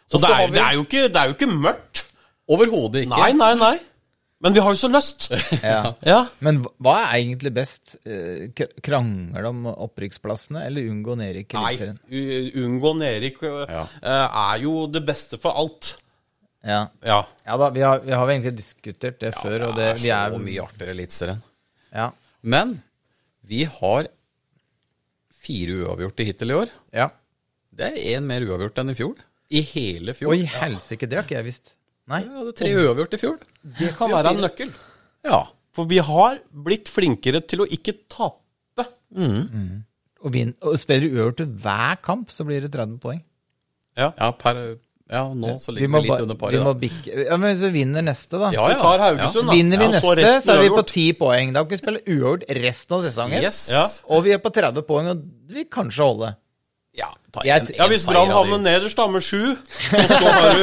Så 0.09 0.19
det 0.19 0.30
er, 0.30 0.47
vi- 0.47 0.53
det, 0.57 0.63
er 0.63 0.73
jo 0.73 0.82
ikke, 0.84 1.03
det 1.13 1.15
er 1.21 1.30
jo 1.30 1.34
ikke 1.38 1.51
mørkt. 1.53 2.01
Overhodet 2.49 3.05
ikke. 3.05 3.15
Nei, 3.17 3.32
nei, 3.34 3.53
nei. 3.57 3.80
Men 4.43 4.53
vi 4.53 4.59
har 4.59 4.73
jo 4.75 4.77
så 4.77 4.89
lyst. 4.91 5.29
Ja. 5.63 5.93
Ja. 6.05 6.17
Men 6.43 6.59
hva- 6.83 6.97
er 7.07 7.19
egentlig 7.21 7.53
best? 7.55 7.95
Eh, 8.05 8.49
Krangle 8.83 9.47
om 9.47 9.61
opprykksplassene 9.71 10.65
eller 10.67 10.89
unngå 10.91 11.15
nedrykk 11.17 11.55
i 11.55 11.57
Nei, 11.57 11.69
Eliteserien? 11.71 11.99
u- 12.09 12.65
unngå 12.65 12.91
nedrykk 12.99 13.39
Ja. 13.47 13.86
øh, 14.03 14.25
er 14.51 14.59
jo 14.65 14.73
det 14.91 15.05
beste 15.07 15.39
for 15.41 15.55
alt. 15.61 15.93
Ja. 16.65 16.81
Ja. 17.05 17.21
ja 17.45 17.57
da, 17.61 17.69
vi 17.69 17.81
har, 17.86 17.99
vi 18.03 18.11
har 18.11 18.27
egentlig 18.33 18.55
diskutert 18.57 19.19
det 19.21 19.31
Ja, 19.33 19.39
før, 19.41 19.67
og 19.69 19.75
det 19.79 19.86
det, 19.86 19.89
er 19.93 20.03
vi 20.03 20.11
er 20.17 20.36
så 20.36 20.43
mye 20.49 20.63
artigere 20.67 20.95
Eliteserien. 20.97 21.41
Ja. 21.95 22.09
Men 22.41 22.75
vi 23.45 23.63
har 23.69 24.07
fire 25.45 25.79
uavgjorte 25.86 26.25
hittil 26.27 26.51
i 26.51 26.59
år. 26.63 26.73
ja. 26.93 27.09
Det 27.75 27.89
er 27.91 27.97
én 28.15 28.23
mer 28.23 28.39
uavgjort 28.47 28.77
enn 28.79 28.89
i 28.93 28.95
fjor. 28.95 29.17
I 29.51 29.59
hele 29.67 30.13
fjor. 30.15 30.31
Oi, 30.31 30.45
helsike, 30.47 31.09
det 31.11 31.17
har 31.19 31.25
ikke 31.27 31.36
jeg 31.36 31.43
visst. 31.49 31.73
Nei. 32.12 32.22
Vi 32.28 32.38
hadde 32.38 32.53
tre 32.58 32.72
uavgjort 32.78 33.16
i 33.18 33.20
fjor. 33.22 33.38
Det 33.80 33.91
kan 33.97 34.12
være 34.14 34.36
en 34.36 34.43
nøkkel. 34.45 34.74
Ja. 35.26 35.41
For 35.76 35.89
vi 35.89 35.99
har 36.06 36.39
blitt 36.66 36.89
flinkere 36.93 37.41
til 37.43 37.66
å 37.66 37.70
ikke 37.70 37.97
tape. 38.12 38.86
Og, 39.16 40.32
vi, 40.34 40.45
og 40.66 40.80
spiller 40.82 41.12
uavgjort 41.12 41.39
til 41.41 41.53
hver 41.66 42.01
kamp, 42.06 42.34
så 42.34 42.45
blir 42.47 42.64
det 42.66 42.72
30 42.74 42.99
poeng. 43.01 43.22
ja, 43.97 44.12
per, 44.38 44.60
ja 45.08 45.22
nå 45.32 45.53
så 45.62 45.72
Vi 45.72 45.78
ligger 45.86 45.91
må, 45.93 45.99
vi 46.01 46.10
litt 46.10 46.24
under 46.24 46.24
under 46.26 46.36
vi 46.36 46.41
paret, 46.41 46.64
må 46.66 46.74
bikke 46.82 47.26
Ja, 47.28 47.36
men 47.38 47.53
hvis 47.53 47.62
vi 47.68 47.70
vinner 47.78 48.03
neste, 48.03 48.39
da. 48.41 48.49
Ja, 48.51 48.66
Vi 48.72 48.80
tar 48.82 49.03
Haugesund, 49.03 49.47
da. 49.47 49.53
Vinner 49.56 49.82
vi 49.82 49.86
Ja, 49.86 50.01
så 50.01 50.16
neste, 50.18 50.32
så 50.45 50.56
er 50.56 50.64
vi 50.64 50.72
på 50.72 50.80
uavgjort. 50.82 50.95
10 50.95 51.20
poeng. 51.20 51.53
Da 51.56 51.64
kan 51.64 51.74
vi 51.76 51.82
spille 51.82 52.01
uavgjort 52.06 52.47
resten 52.62 52.97
av 52.97 53.06
sesongen. 53.06 53.45
Yes. 53.45 53.62
Ja. 53.74 53.86
Og 54.14 54.26
vi 54.26 54.34
er 54.36 54.41
på 54.43 54.53
30 54.53 54.86
poeng, 54.89 55.12
og 55.14 55.22
vi 55.49 55.62
vil 55.62 55.70
kanskje 55.72 56.10
holde. 56.10 56.34
Ja, 56.95 57.09
en, 57.43 57.67
Ja, 57.75 57.87
hvis 57.91 58.05
Brann 58.07 58.31
havner 58.31 58.61
nederst 58.63 58.95
da 58.97 59.07
med 59.11 59.23
sju, 59.25 59.55
og 59.55 60.11
så 60.11 60.19
har 60.23 60.45
du 60.55 60.61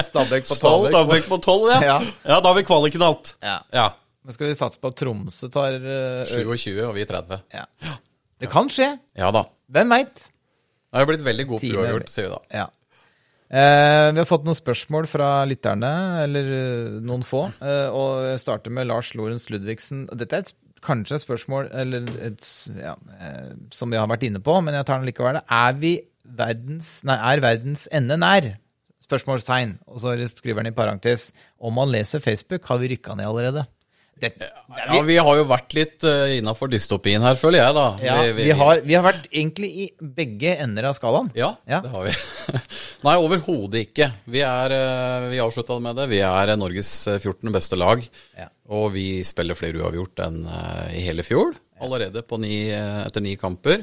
Stabæk 0.10 0.46
på 0.46 0.58
tolv. 0.60 0.86
Stabæk 0.92 1.26
på 1.30 1.40
tolv, 1.42 1.72
ja. 1.74 1.80
Ja. 1.82 1.96
ja, 2.22 2.36
da 2.38 2.52
har 2.52 2.58
vi 2.60 2.64
kvaliken 2.68 3.02
alt. 3.06 3.34
Ja. 3.42 3.58
Ja. 3.74 3.88
Men 4.22 4.36
skal 4.36 4.52
vi 4.52 4.54
satse 4.54 4.78
på 4.78 4.92
at 4.92 5.00
Tromsø 5.00 5.50
tar 5.50 5.80
uh, 5.82 6.22
27, 6.30 6.76
og 6.86 6.94
vi 6.94 7.08
30. 7.08 7.42
ja. 7.56 7.66
Det 8.42 8.50
kan 8.50 8.70
skje. 8.70 8.88
Ja 9.18 9.28
da. 9.34 9.44
Hvem 9.70 9.92
veit? 9.94 10.28
Det 10.92 10.98
har 11.00 11.08
blitt 11.08 11.22
veldig 11.24 11.44
god 11.48 11.62
på 11.62 11.68
uavgjort, 11.78 12.10
sier 12.10 12.26
vi 12.26 12.32
da. 12.32 12.40
Ja. 12.62 12.64
Eh, 13.52 14.08
vi 14.16 14.20
har 14.20 14.28
fått 14.28 14.46
noen 14.48 14.56
spørsmål 14.56 15.06
fra 15.10 15.28
lytterne, 15.48 15.92
eller 16.24 16.50
eh, 16.56 16.94
noen 17.04 17.24
få. 17.26 17.44
Eh, 17.60 17.88
og 17.92 18.24
jeg 18.30 18.40
starter 18.40 18.72
med 18.72 18.88
Lars 18.88 19.12
Lorentz 19.16 19.50
Ludvigsen. 19.52 20.06
Dette 20.16 20.38
er 20.38 20.46
et 20.46 20.54
kanskje 20.84 21.18
et 21.18 21.24
spørsmål 21.24 21.68
eller 21.82 22.08
et, 22.28 22.48
ja, 22.78 22.96
eh, 23.18 23.52
som 23.74 23.92
vi 23.92 24.00
har 24.00 24.08
vært 24.10 24.26
inne 24.28 24.42
på, 24.42 24.56
men 24.64 24.76
jeg 24.76 24.88
tar 24.88 25.00
den 25.00 25.10
likevel. 25.10 25.40
Er, 25.42 25.78
vi 25.78 25.94
verdens, 26.22 26.98
nei, 27.08 27.18
er 27.18 27.44
verdens 27.44 27.86
ende 27.94 28.18
nær? 28.20 28.52
Spørsmålstegn. 29.02 29.76
Og 29.90 30.02
så 30.02 30.14
skriver 30.30 30.62
han 30.62 30.70
i 30.70 30.76
parentes 30.76 31.30
om 31.60 31.74
man 31.76 31.92
leser 31.92 32.22
Facebook, 32.24 32.66
har 32.70 32.80
vi 32.82 32.94
rykka 32.94 33.16
ned 33.18 33.28
allerede. 33.28 33.66
Det, 34.20 34.30
Ja, 34.38 35.00
vi 35.02 35.16
har 35.18 35.36
jo 35.40 35.44
vært 35.50 35.72
litt 35.74 36.04
uh, 36.06 36.30
innafor 36.36 36.70
dystopien 36.70 37.24
her, 37.24 37.34
føler 37.40 37.58
jeg, 37.58 37.74
da. 37.74 37.86
ja, 38.04 38.16
vi, 38.36 38.44
har, 38.54 38.82
vi 38.86 38.94
har 38.94 39.02
vært 39.02 39.24
egentlig 39.32 39.70
i 39.82 39.86
begge 39.98 40.52
ender 40.62 40.86
av 40.90 40.94
skalaen. 40.94 41.30
Ja, 41.34 41.48
Ja. 41.66 41.80
det 41.82 41.90
har 41.90 42.04
vi. 42.06 42.12
Nei, 43.08 43.16
overhodet 43.18 43.80
ikke. 43.88 44.12
Vi, 44.30 44.44
er, 44.46 44.74
uh, 44.76 45.26
vi 45.32 45.40
avslutta 45.42 45.80
med 45.82 45.98
det. 45.98 46.06
Vi 46.12 46.20
er 46.22 46.52
eh, 46.54 46.58
Norges 46.60 46.92
eh, 47.10 47.18
14. 47.18 47.50
beste 47.56 47.78
lag. 47.80 48.04
Ja. 48.38 48.46
Og 48.70 48.92
vi 48.94 49.06
spiller 49.26 49.58
flere 49.58 49.82
uavgjort 49.82 50.22
enn 50.28 50.44
uh, 50.46 50.86
i 50.94 51.02
hele 51.02 51.24
fjor. 51.26 51.56
Allerede 51.82 52.22
på 52.22 52.38
ni, 52.38 52.68
uh, 52.70 53.02
etter 53.08 53.24
ni 53.24 53.34
kamper. 53.40 53.82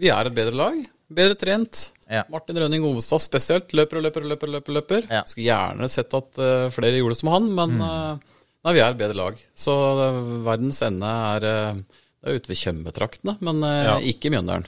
Vi 0.00 0.08
er 0.08 0.30
et 0.30 0.36
bedre 0.36 0.56
lag. 0.56 0.78
Bedre 1.12 1.36
trent. 1.38 1.90
Ja. 2.08 2.22
Martin 2.32 2.56
Rønning 2.62 2.86
Ovestad 2.88 3.20
spesielt. 3.20 3.76
Løper 3.76 4.00
og 4.00 4.06
løper 4.08 4.24
og 4.24 4.32
løper. 4.32 4.54
løper, 4.56 4.76
løper. 4.80 5.04
Ja. 5.12 5.20
Mm. 5.20 5.28
Skulle 5.34 5.50
gjerne 5.50 5.90
sett 5.92 6.16
at 6.16 6.40
flere 6.72 6.96
gjorde 6.96 7.12
det 7.14 7.20
som 7.20 7.30
han, 7.34 7.46
men 7.60 7.76
eh, 7.84 8.24
nei, 8.66 8.74
vi 8.76 8.82
er 8.82 8.90
et 8.92 8.98
bedre 9.00 9.16
lag. 9.16 9.38
Så 9.56 9.74
eh, 10.04 10.20
verdens 10.46 10.82
ende 10.84 11.10
er, 11.32 11.46
eh, 11.50 12.00
er 12.26 12.38
ute 12.40 12.50
ved 12.50 12.58
Tjøme-traktene, 12.60 13.36
men 13.46 13.62
eh, 13.66 13.82
Ja. 13.86 13.96
ikke 14.12 14.32
Mjøndalen, 14.34 14.66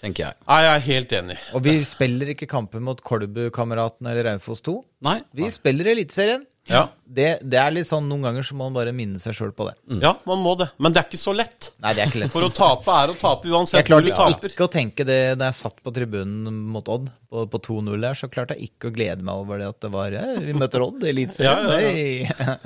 tenker 0.00 0.30
jeg. 0.30 0.38
Nei, 0.48 0.60
jeg 0.64 0.72
er 0.78 0.86
helt 0.88 1.14
enig. 1.20 1.38
Og 1.54 1.64
vi 1.68 1.74
spiller 1.84 2.32
ikke 2.34 2.48
kampen 2.50 2.82
mot 2.86 3.00
Kolbu-kameratene 3.04 4.14
eller 4.14 4.30
Raufoss 4.32 4.64
2. 4.66 4.78
Nei, 5.06 5.18
Vi 5.36 5.50
spiller 5.52 5.92
Eliteserien. 5.92 6.46
Ja. 6.68 6.82
Det, 7.10 7.40
det 7.50 7.58
er 7.58 7.72
litt 7.72 7.88
sånn 7.88 8.04
noen 8.06 8.22
ganger 8.28 8.44
så 8.46 8.54
må 8.54 8.66
man 8.68 8.74
bare 8.76 8.92
minne 8.94 9.18
seg 9.18 9.34
sjøl 9.34 9.50
på 9.56 9.64
det. 9.66 9.72
ja, 10.04 10.12
man 10.28 10.42
må 10.44 10.52
det. 10.60 10.68
Men 10.78 10.92
det 10.94 11.00
er 11.00 11.08
ikke 11.08 11.18
så 11.18 11.32
lett. 11.34 11.70
Nei, 11.82 11.94
det 11.96 12.04
er 12.04 12.10
ikke 12.12 12.20
lett. 12.22 12.32
For 12.34 12.46
å 12.46 12.50
tape 12.54 12.94
er 13.00 13.10
å 13.10 13.16
tape 13.18 13.48
uansett 13.50 13.88
hvor 13.90 14.04
du 14.04 14.10
taper. 14.12 14.52
ikke 14.52 14.68
å 14.68 14.70
tenke 14.70 15.06
det 15.08 15.18
da 15.40 15.48
jeg 15.48 15.58
satt 15.58 15.80
på 15.82 15.94
tribunen 15.96 16.60
mot 16.70 16.86
Odd 16.92 17.08
på, 17.30 17.46
på 17.50 17.62
2-0 17.66 17.96
der, 18.04 18.18
så 18.20 18.28
klarte 18.30 18.54
jeg 18.58 18.70
ikke 18.74 18.90
å 18.92 18.94
glede 18.94 19.26
meg 19.26 19.40
over 19.42 19.62
det 19.62 19.70
at 19.72 19.80
det 19.82 19.92
var 19.96 20.14
eh, 20.20 20.36
Vi 20.46 20.54
møter 20.60 20.84
Odd 20.86 21.02
i 21.08 21.10
Eliteserien. 21.14 22.28
Ja, 22.28 22.38
ja, 22.44 22.56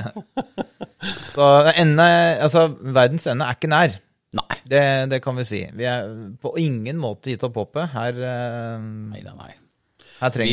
så 1.35 1.49
ende, 1.75 2.07
altså, 2.45 2.67
verdens 2.97 3.27
ende 3.31 3.49
er 3.49 3.57
ikke 3.59 3.73
nær. 3.73 3.99
nei. 4.35 4.61
Det, 4.69 4.85
det 5.13 5.21
kan 5.25 5.37
vi 5.39 5.45
si. 5.49 5.65
Vi 5.77 5.87
er 5.89 6.09
på 6.43 6.57
ingen 6.61 6.99
måte 7.01 7.33
gitt 7.33 7.45
opp 7.47 7.57
håpet. 7.63 7.93
Her, 7.95 8.21
eh, 8.21 8.89
Nei, 9.15 9.23
nei, 9.25 9.53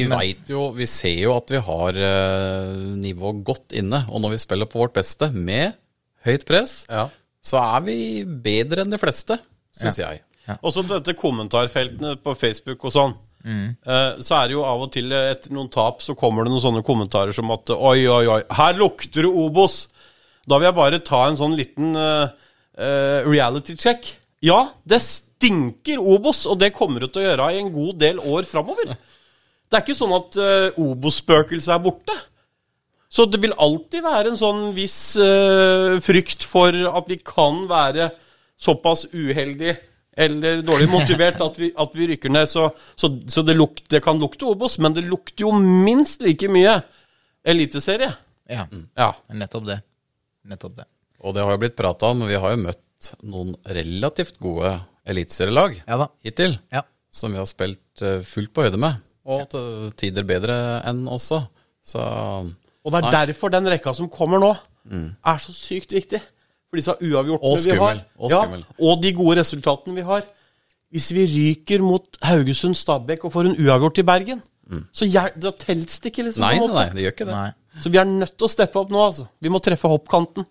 Vi 0.07 0.09
veit 0.11 0.41
vet 0.41 0.51
jo, 0.53 0.65
vi 0.75 0.87
ser 0.89 1.19
jo 1.21 1.35
at 1.37 1.51
vi 1.53 1.61
har 1.63 1.97
uh, 2.01 2.71
nivået 2.97 3.43
godt 3.47 3.75
inne. 3.77 4.03
Og 4.09 4.23
når 4.23 4.35
vi 4.35 4.43
spiller 4.43 4.69
på 4.69 4.81
vårt 4.81 4.95
beste 4.97 5.31
med 5.31 5.77
høyt 6.25 6.45
press, 6.49 6.81
Ja. 6.89 7.07
så 7.43 7.61
er 7.61 7.85
vi 7.85 7.97
bedre 8.25 8.85
enn 8.85 8.93
de 8.93 8.99
fleste, 9.01 9.39
syns 9.77 9.99
jeg. 10.01 10.23
Og 10.61 10.73
så 10.73 10.83
dette 10.85 11.15
kommentarfeltene 11.17 12.17
på 12.21 12.35
Facebook 12.37 12.89
og 12.89 12.95
sånn. 12.95 13.19
Mm. 13.41 13.73
så 14.21 14.35
er 14.37 14.49
det 14.51 14.53
jo 14.53 14.61
av 14.61 14.83
og 14.85 14.91
til 14.93 15.09
eh, 15.17 15.31
etter 15.33 15.49
noen 15.49 15.65
tap 15.73 16.03
så 16.05 16.13
kommer 16.13 16.45
det 16.45 16.51
noen 16.51 16.61
sånne 16.61 16.83
kommentarer 16.85 17.33
som 17.33 17.49
at 17.49 17.71
Oi, 17.73 18.03
oi, 18.05 18.27
oi, 18.29 18.43
her 18.53 18.75
lukter 18.77 19.25
det 19.25 19.31
Obos! 19.33 19.87
Da 20.45 20.59
vil 20.59 20.67
jeg 20.67 20.77
bare 20.77 20.99
ta 21.01 21.23
en 21.25 21.39
sånn 21.39 21.55
liten 21.57 21.97
uh, 21.97 22.29
eh, 22.77 23.25
reality 23.25 23.73
check. 23.79 24.05
Ja, 24.45 24.59
det 24.85 25.01
stinker 25.05 26.01
Obos, 26.01 26.43
og 26.49 26.59
det 26.61 26.71
kommer 26.75 27.01
det 27.01 27.11
til 27.13 27.23
å 27.23 27.27
gjøre 27.27 27.49
i 27.53 27.61
en 27.61 27.73
god 27.73 27.97
del 28.01 28.21
år 28.21 28.45
framover. 28.49 28.93
Det 29.71 29.77
er 29.79 29.85
ikke 29.85 29.95
sånn 29.95 30.13
at 30.17 30.35
uh, 30.35 30.81
Obos-spøkelset 30.83 31.71
er 31.71 31.79
borte. 31.83 32.15
Så 33.11 33.25
det 33.27 33.39
vil 33.43 33.53
alltid 33.59 34.03
være 34.03 34.31
en 34.31 34.39
sånn 34.39 34.65
viss 34.75 35.15
uh, 35.19 35.97
frykt 36.03 36.43
for 36.47 36.75
at 36.91 37.07
vi 37.11 37.17
kan 37.23 37.63
være 37.71 38.09
såpass 38.59 39.05
uheldige 39.11 39.77
eller 40.21 40.59
dårlig 40.67 40.89
motivert 40.97 41.39
at 41.43 41.59
vi, 41.59 41.71
at 41.79 41.95
vi 41.95 42.09
rykker 42.11 42.31
ned. 42.35 42.49
Så, 42.51 42.67
så, 42.99 43.09
så 43.31 43.43
det, 43.47 43.55
luk, 43.59 43.79
det 43.91 44.03
kan 44.03 44.19
lukte 44.19 44.47
Obos, 44.51 44.75
men 44.83 44.95
det 44.95 45.05
lukter 45.07 45.45
jo 45.47 45.53
minst 45.55 46.23
like 46.25 46.51
mye 46.51 46.77
eliteserie. 47.47 48.11
Ja, 48.51 48.67
Ja. 48.97 49.13
nettopp 49.31 49.65
det. 49.69 49.79
Nettopp 50.47 50.75
det. 50.81 50.87
Og 51.23 51.35
det 51.35 51.43
har 51.45 51.53
jo 51.55 51.61
blitt 51.61 51.77
prata 51.79 52.11
om, 52.11 52.25
vi 52.27 52.35
har 52.39 52.55
jo 52.55 52.63
møtt 52.65 53.11
noen 53.23 53.55
relativt 53.65 54.35
gode 54.41 54.75
eliteserielag 55.09 55.79
Ja 55.87 56.07
hittil, 56.25 56.59
Ja. 56.73 56.83
som 57.11 57.31
vi 57.33 57.39
har 57.39 57.47
spilt 57.49 58.01
eh, 58.01 58.19
fullt 58.25 58.51
på 58.53 58.65
høyde 58.65 58.77
med. 58.81 58.99
Og 59.25 59.43
til 59.51 59.91
tider 59.99 60.25
bedre 60.25 60.55
enn 60.89 61.03
også. 61.11 61.43
Så 61.85 62.01
Og 62.01 62.91
det 62.91 62.97
er 62.97 63.07
Nei. 63.07 63.11
derfor 63.27 63.51
den 63.53 63.67
rekka 63.69 63.93
som 63.93 64.09
kommer 64.09 64.41
nå, 64.41 64.51
er 64.91 65.37
så 65.37 65.53
sykt 65.53 65.93
viktig. 65.93 66.21
For 66.71 66.79
disse 66.79 66.95
uavgjortene 66.95 67.51
Og 67.51 67.59
vi 67.65 67.75
har. 67.77 67.99
Og 68.17 68.31
skummel. 68.31 68.63
Ja, 68.63 68.85
og 68.87 69.01
de 69.03 69.11
gode 69.13 69.37
resultatene 69.41 69.95
vi 69.95 70.01
har. 70.07 70.23
Hvis 70.91 71.11
vi 71.13 71.25
ryker 71.27 71.83
mot 71.83 72.17
Haugesund 72.23 72.75
Stabæk 72.75 73.25
og 73.25 73.31
får 73.31 73.51
en 73.51 73.59
uavgjort 73.59 73.99
i 74.01 74.03
Bergen, 74.07 74.41
så 74.95 75.05
jeg, 75.05 75.33
da 75.35 75.51
telles 75.51 75.99
det 75.99 76.11
ikke, 76.13 76.23
liksom. 76.29 76.41
Nei, 76.45 76.57
på 76.57 76.63
en 76.63 76.69
måte. 76.71 76.79
nei, 76.79 76.89
det 76.95 77.03
gjør 77.03 77.13
ikke 77.15 77.25
det. 77.27 77.35
Nei. 77.35 77.81
Så 77.83 77.91
vi 77.91 77.99
er 77.99 78.05
nødt 78.07 78.37
til 78.37 78.47
å 78.47 78.51
steppe 78.51 78.79
opp 78.79 78.91
nå, 78.91 78.99
altså. 79.03 79.25
Vi 79.43 79.51
må 79.51 79.59
treffe 79.63 79.91
hoppkanten. 79.91 80.45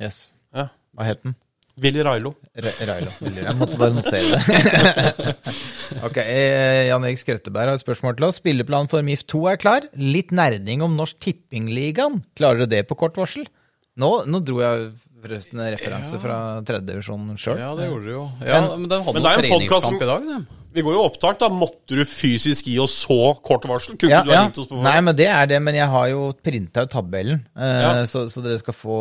Yes. 0.00 0.32
Ja. 0.54 0.68
Hva 0.94 1.06
het 1.08 1.22
den? 1.26 1.34
Willy 1.82 2.02
Railo. 2.06 2.30
Railo. 2.54 3.10
Jeg 3.34 3.54
måtte 3.58 3.78
bare 3.80 3.94
notere 3.96 4.36
det. 4.38 5.34
ok, 6.06 6.18
eh, 6.22 6.84
Jan 6.88 7.06
Erik 7.08 7.18
Skretteberg 7.18 7.72
har 7.72 7.80
et 7.80 7.82
spørsmål 7.82 8.14
til 8.18 8.28
oss. 8.28 8.38
Spilleplan 8.38 8.86
for 8.92 9.02
MIF 9.06 9.24
2 9.30 9.40
er 9.50 9.58
klar. 9.58 9.88
Litt 9.98 10.30
nerding 10.34 10.84
om 10.86 10.94
Norsk 10.98 11.18
Tippingligaen. 11.24 12.20
Klarer 12.38 12.62
du 12.62 12.70
det 12.70 12.84
på 12.90 12.98
kort 13.00 13.18
varsel? 13.18 13.48
Nå, 13.98 14.10
nå 14.30 14.40
dro 14.46 14.60
jeg 14.62 14.92
forresten 15.24 15.60
en 15.62 15.72
referanse 15.74 16.18
fra 16.22 16.38
tredjedivisjonen 16.66 17.38
sjøl. 17.40 17.58
Ja, 17.62 17.72
det 17.78 17.88
gjorde 17.90 18.06
du 18.06 18.12
jo. 18.12 18.24
Ja, 18.44 18.60
men 18.76 18.88
den 18.90 19.04
hadde 19.06 19.16
Men 19.18 19.26
det 19.26 19.32
er 19.32 19.42
noen 19.48 19.68
som- 19.70 19.82
treningskamp 19.88 20.02
i 20.02 20.10
dag, 20.10 20.30
det. 20.30 20.60
Vi 20.74 20.82
går 20.82 20.96
jo 20.96 21.00
i 21.00 21.06
opptak, 21.06 21.38
da. 21.38 21.48
Måtte 21.54 21.94
du 21.94 22.02
fysisk 22.08 22.66
gi 22.66 22.76
oss 22.82 22.96
så 23.06 23.16
kort 23.46 23.62
varsel? 23.70 23.94
Kunne 23.96 24.10
Ja, 24.10 24.22
du 24.26 24.32
ha 24.32 24.34
ja. 24.34 24.42
ringt 24.48 24.58
oss 24.58 24.66
på 24.66 24.80
Nei, 24.82 24.96
men 25.06 25.14
det 25.16 25.28
er 25.30 25.46
det. 25.46 25.60
Men 25.62 25.74
jeg 25.78 25.86
har 25.92 26.08
jo 26.10 26.32
printa 26.42 26.82
ut 26.82 26.90
tabellen, 26.90 27.44
eh, 27.56 27.80
Ja. 27.84 27.90
så, 28.10 28.24
så 28.28 28.42
dere 28.42 28.58
skal 28.58 28.74
få 28.74 28.96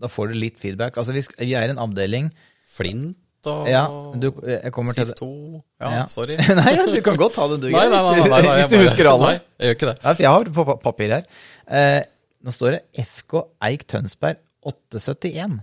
Da 0.00 0.06
får 0.12 0.28
dere 0.30 0.38
litt 0.44 0.56
feedback. 0.62 0.96
Altså, 0.96 1.12
vi, 1.16 1.24
sk- 1.26 1.38
vi 1.42 1.54
er 1.58 1.68
en 1.74 1.82
avdeling 1.82 2.30
Flint 2.76 3.16
og 3.46 3.68
Ja, 3.70 3.84
du, 4.18 4.28
jeg 4.42 4.72
kommer 4.74 4.94
til 4.94 5.06
SIF 5.06 5.12
det. 5.14 5.18
2 5.20 5.62
Ja, 5.80 5.90
Ja. 6.00 6.06
sorry. 6.10 6.36
Nei, 6.60 6.72
ja, 6.74 6.86
du 6.86 7.00
kan 7.02 7.16
godt 7.16 7.34
ta 7.34 7.46
det, 7.52 7.60
du. 7.62 7.68
Nei, 7.74 7.84
nei, 7.90 8.02
nei, 8.02 8.28
nei, 8.28 8.40
nei, 8.42 8.56
hvis 8.62 8.70
du 8.70 8.76
bare- 8.76 8.86
husker 8.88 9.10
alle. 9.12 9.26
Nei, 9.26 9.40
jeg 9.60 9.66
gjør 9.70 9.76
ikke 9.78 9.90
det. 9.92 9.96
Ja, 10.02 10.12
for 10.14 10.22
jeg 10.22 10.32
har 10.34 10.44
det 10.44 10.54
på 10.56 10.78
papir 10.82 11.14
her. 11.18 11.26
Eh, 11.70 12.00
nå 12.46 12.54
står 12.54 12.78
det 12.78 13.06
FK 13.06 13.42
Eik 13.66 13.86
Tønsberg 13.90 14.38
871. 14.66 15.60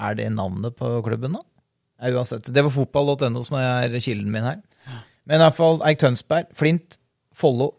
Er 0.00 0.14
det 0.16 0.28
navnet 0.32 0.76
på 0.76 0.88
klubben 1.04 1.32
nå? 1.36 1.40
Ja, 2.02 2.10
uansett. 2.16 2.48
Det 2.52 2.64
var 2.64 2.72
fotball.no 2.74 3.42
som 3.46 3.56
er 3.60 3.92
kilden 4.00 4.30
min 4.32 4.42
her. 4.44 4.60
Men 5.28 5.38
i 5.38 5.44
hvert 5.46 5.58
fall 5.58 5.82
Eik 5.86 6.00
Tønsberg, 6.02 6.50
Flint, 6.56 6.98
Follo, 7.34 7.72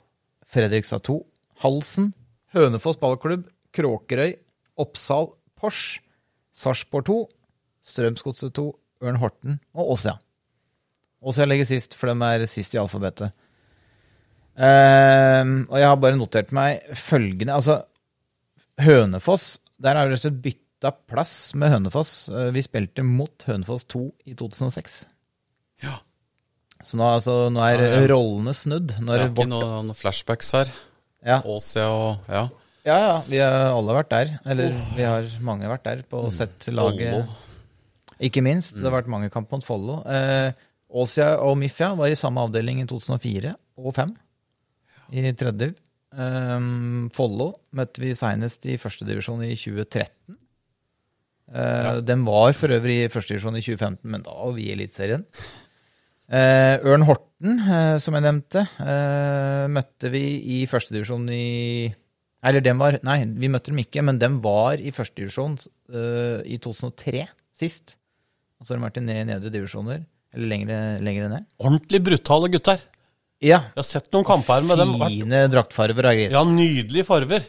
Fredrikstad 0.48 1.04
2, 1.08 1.18
Halsen, 1.64 2.12
Hønefoss 2.56 3.00
ballklubb, 3.02 3.48
Kråkerøy, 3.74 4.36
Oppsal, 4.80 5.32
Pors, 5.60 5.98
Sarpsborg 6.54 7.08
2, 7.10 7.18
Strømsgodset 7.84 8.54
2, 8.56 8.68
Ørn 9.04 9.20
Horten 9.20 9.58
og 9.76 9.96
Åsia. 9.96 10.18
Åsia 11.24 11.48
ligger 11.48 11.68
sist, 11.68 11.98
for 11.98 12.12
de 12.12 12.30
er 12.30 12.46
sist 12.52 12.76
i 12.76 12.80
alfabetet. 12.82 13.34
Uh, 14.54 15.66
og 15.72 15.78
jeg 15.82 15.90
har 15.90 15.98
bare 15.98 16.18
notert 16.20 16.52
meg 16.54 16.84
følgende 16.94 17.56
Altså, 17.56 17.80
Hønefoss 18.78 19.56
Der 19.82 19.98
har 19.98 20.06
vi 20.06 20.14
rett 20.14 20.20
og 20.20 20.28
slett 20.28 20.44
bytta 20.44 20.92
plass 21.10 21.32
med 21.58 21.74
Hønefoss. 21.74 22.12
Uh, 22.30 22.52
Vi 22.54 22.62
spilte 22.62 23.02
mot 23.08 23.48
Hønefoss 23.50 23.88
2 23.90 24.04
i 24.30 24.36
2006. 24.38 25.00
Ja. 25.82 25.96
Så 26.84 27.00
nå, 27.00 27.06
altså, 27.08 27.36
nå 27.54 27.62
er 27.64 27.80
Ja, 27.80 27.92
ja. 27.96 28.08
rollene 28.12 28.54
snudd. 28.56 28.96
Når 29.00 29.14
Det 29.14 29.22
er 29.22 29.30
ikke 29.30 29.40
vårt 29.40 29.54
noen 29.54 29.94
flashbacks 29.96 30.52
her. 30.58 30.74
ja. 31.26 31.42
Åsia 31.42 31.88
og 31.88 32.20
Ja. 32.30 32.50
ja, 32.86 32.98
ja, 33.00 33.16
vi 33.28 33.38
har 33.40 33.72
alle 33.72 33.96
vært 34.02 34.10
der. 34.10 34.40
Eller 34.46 34.76
vi 34.96 35.04
har 35.08 35.24
mange 35.42 35.70
vært 35.72 35.84
der 35.84 36.04
på 36.04 36.26
mm. 36.26 36.32
sett 36.32 36.68
laget. 36.68 37.14
Follo. 37.14 37.40
Ikke 38.24 38.44
minst. 38.44 38.76
Det 38.76 38.84
har 38.84 39.02
vært 39.02 39.12
mange 39.12 39.32
kamp 39.32 39.52
mot 39.52 39.64
Follo. 39.64 40.02
Eh, 40.06 40.52
Åsia 40.94 41.40
og 41.42 41.58
Mifja 41.58 41.96
var 41.98 42.12
i 42.12 42.20
samme 42.20 42.44
avdeling 42.46 42.84
i 42.84 42.86
2004 42.86 43.56
og 43.78 43.94
2005 43.96 44.14
i 45.14 45.34
tredje. 45.38 45.74
Um, 46.14 47.10
Follo 47.14 47.56
møtte 47.74 48.04
vi 48.04 48.14
senest 48.14 48.68
i 48.70 48.78
førstedivisjon 48.78 49.42
i 49.48 49.56
2013. 49.58 50.38
Uh, 51.54 52.00
Den 52.06 52.24
var 52.26 52.54
for 52.58 52.74
øvrig 52.74 53.00
i 53.04 53.10
førstedivisjon 53.12 53.58
i 53.58 53.64
2015, 53.66 54.12
men 54.14 54.26
da 54.26 54.36
var 54.38 54.54
vi 54.54 54.68
i 54.68 54.76
Eliteserien. 54.76 55.26
Eh, 56.32 56.78
Ørn 56.88 57.04
Horten, 57.08 57.58
eh, 57.68 57.98
som 58.00 58.16
jeg 58.16 58.24
nevnte, 58.24 58.64
eh, 58.80 59.66
møtte 59.70 60.10
vi 60.14 60.22
i 60.62 60.66
førstedivisjon 60.72 61.26
i 61.36 61.94
Eller 62.44 62.60
dem 62.64 62.80
var 62.80 62.98
Nei, 63.04 63.24
vi 63.26 63.48
møtte 63.52 63.72
dem 63.72 63.80
ikke, 63.84 64.02
men 64.04 64.18
dem 64.20 64.42
var 64.44 64.76
i 64.80 64.92
førstedivisjon 64.92 65.58
eh, 65.94 66.42
i 66.48 66.58
2003 66.60 67.26
sist. 67.56 67.96
Og 68.60 68.66
så 68.68 68.74
har 68.74 68.80
de 68.82 68.86
vært 68.88 68.98
i 68.98 69.06
ned- 69.06 69.28
nedre 69.28 69.52
divisjoner. 69.52 70.06
Eller 70.34 70.48
lengre, 70.50 70.78
lengre 71.04 71.30
ned. 71.30 71.46
Ordentlig 71.62 72.02
brutale 72.04 72.50
gutter. 72.52 72.80
Ja. 73.44 73.60
Jeg 73.76 73.80
har 73.84 73.84
sett 73.88 74.12
noen 74.12 74.26
kamper 74.26 74.64
med 74.66 74.78
dem. 74.80 74.96
Fine 75.00 75.44
draktfarver. 75.52 76.08
Ja, 76.32 76.44
nydelige 76.48 77.06
farver. 77.06 77.46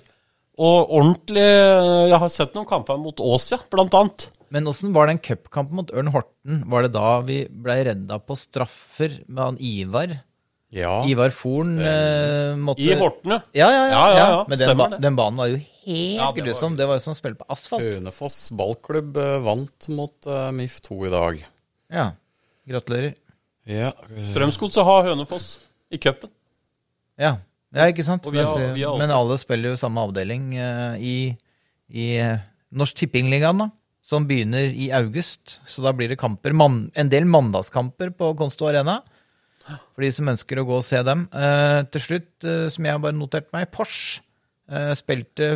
Og 0.59 0.91
ordentlig 0.91 1.43
Jeg 1.43 2.19
har 2.19 2.29
sett 2.31 2.55
noen 2.55 2.67
kamper 2.69 2.99
mot 2.99 3.17
Åsia, 3.19 3.59
blant 3.71 3.95
annet. 3.95 4.29
Men 4.55 4.71
åssen 4.71 4.93
var 4.95 5.11
den 5.11 5.19
cupkampen 5.19 5.81
mot 5.81 5.91
Ørn 5.91 6.13
Horten? 6.15 6.63
Var 6.71 6.87
det 6.87 6.93
da 6.95 7.09
vi 7.27 7.41
blei 7.51 7.81
redda 7.89 8.21
på 8.23 8.37
straffer 8.39 9.19
med 9.27 9.43
han 9.43 9.59
Ivar? 9.59 10.15
Ja, 10.75 11.05
Ivar 11.07 11.31
Forn 11.35 11.77
eh, 11.79 12.57
måtte 12.59 12.83
I 12.83 12.95
Horten, 12.99 13.31
ja. 13.37 13.41
Ja, 13.55 13.69
ja, 13.71 13.83
ja. 13.87 13.91
Ja, 13.95 14.05
ja, 14.11 14.25
ja, 14.33 14.39
Men 14.51 14.59
den, 14.59 14.77
ba 14.79 14.89
det. 14.91 14.99
den 15.05 15.19
banen 15.19 15.39
var 15.39 15.51
jo 15.53 15.59
helt 15.59 15.69
Ja, 15.87 16.31
det 16.33 16.41
var 16.43 16.49
grusom. 16.49 16.77
Det 16.79 16.89
var 16.91 16.99
jo 16.99 17.05
som 17.05 17.15
å 17.15 17.19
spille 17.19 17.39
på 17.39 17.47
asfalt. 17.55 17.85
Hønefoss 17.85 18.39
ballklubb 18.59 19.19
eh, 19.23 19.37
vant 19.45 19.89
mot 19.95 20.31
uh, 20.31 20.49
MIF 20.57 20.81
2 20.87 20.99
i 21.07 21.13
dag. 21.13 21.45
Ja. 21.95 22.07
Gratulerer. 22.67 23.15
Ja, 23.69 23.93
Strømsgodset 24.33 24.85
har 24.85 25.07
Hønefoss 25.11 25.55
i 25.95 26.01
cupen. 26.03 26.33
Ja, 27.21 27.37
ja 27.75 27.87
ikke 27.93 28.05
sant? 28.07 28.27
Har- 28.27 28.99
Men 28.99 29.15
alle 29.15 29.39
spiller 29.41 29.73
jo 29.73 29.79
samme 29.81 30.03
avdeling 30.09 30.51
uh, 30.59 30.99
i, 30.99 31.37
i 31.95 32.09
eh, 32.19 32.43
Norsk 32.75 32.99
Tippingligaen, 33.05 33.63
da. 33.63 33.71
Som 34.05 34.27
begynner 34.29 34.69
i 34.69 34.91
august. 34.93 35.59
Så 35.65 35.81
da 35.85 35.95
blir 35.97 36.13
det 36.13 36.21
kamper, 36.21 36.53
man, 36.53 36.91
en 36.93 37.09
del 37.13 37.25
mandagskamper 37.25 38.13
på 38.19 38.35
Konsto 38.37 38.69
Arena. 38.69 39.01
For 39.65 40.05
de 40.05 40.11
som 40.13 40.29
ønsker 40.29 40.61
å 40.61 40.67
gå 40.69 40.77
og 40.77 40.85
se 40.85 41.01
dem. 41.07 41.25
Eh, 41.33 41.81
til 41.95 42.05
slutt, 42.05 42.33
eh, 42.45 42.69
som 42.73 42.85
jeg 42.85 42.93
har 42.93 43.01
bare 43.01 43.17
notert 43.17 43.49
meg, 43.55 43.71
Porsche 43.73 44.21
eh, 44.69 44.93
spilte 44.99 45.55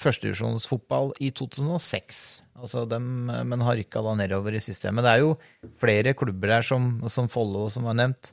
førstedivisjonsfotball 0.00 1.12
i 1.24 1.30
2006. 1.36 2.22
Altså 2.58 2.86
dem, 2.88 3.28
eh, 3.30 3.44
men 3.44 3.64
har 3.66 3.76
rykka 3.78 4.02
da 4.04 4.16
nedover 4.18 4.56
i 4.56 4.64
systemet. 4.64 5.04
Det 5.04 5.12
er 5.12 5.24
jo 5.26 5.36
flere 5.80 6.16
klubber 6.18 6.56
her, 6.56 6.66
som, 6.66 6.90
som 7.08 7.28
Follo, 7.32 7.68
som 7.72 7.88
var 7.88 7.98
nevnt, 8.00 8.32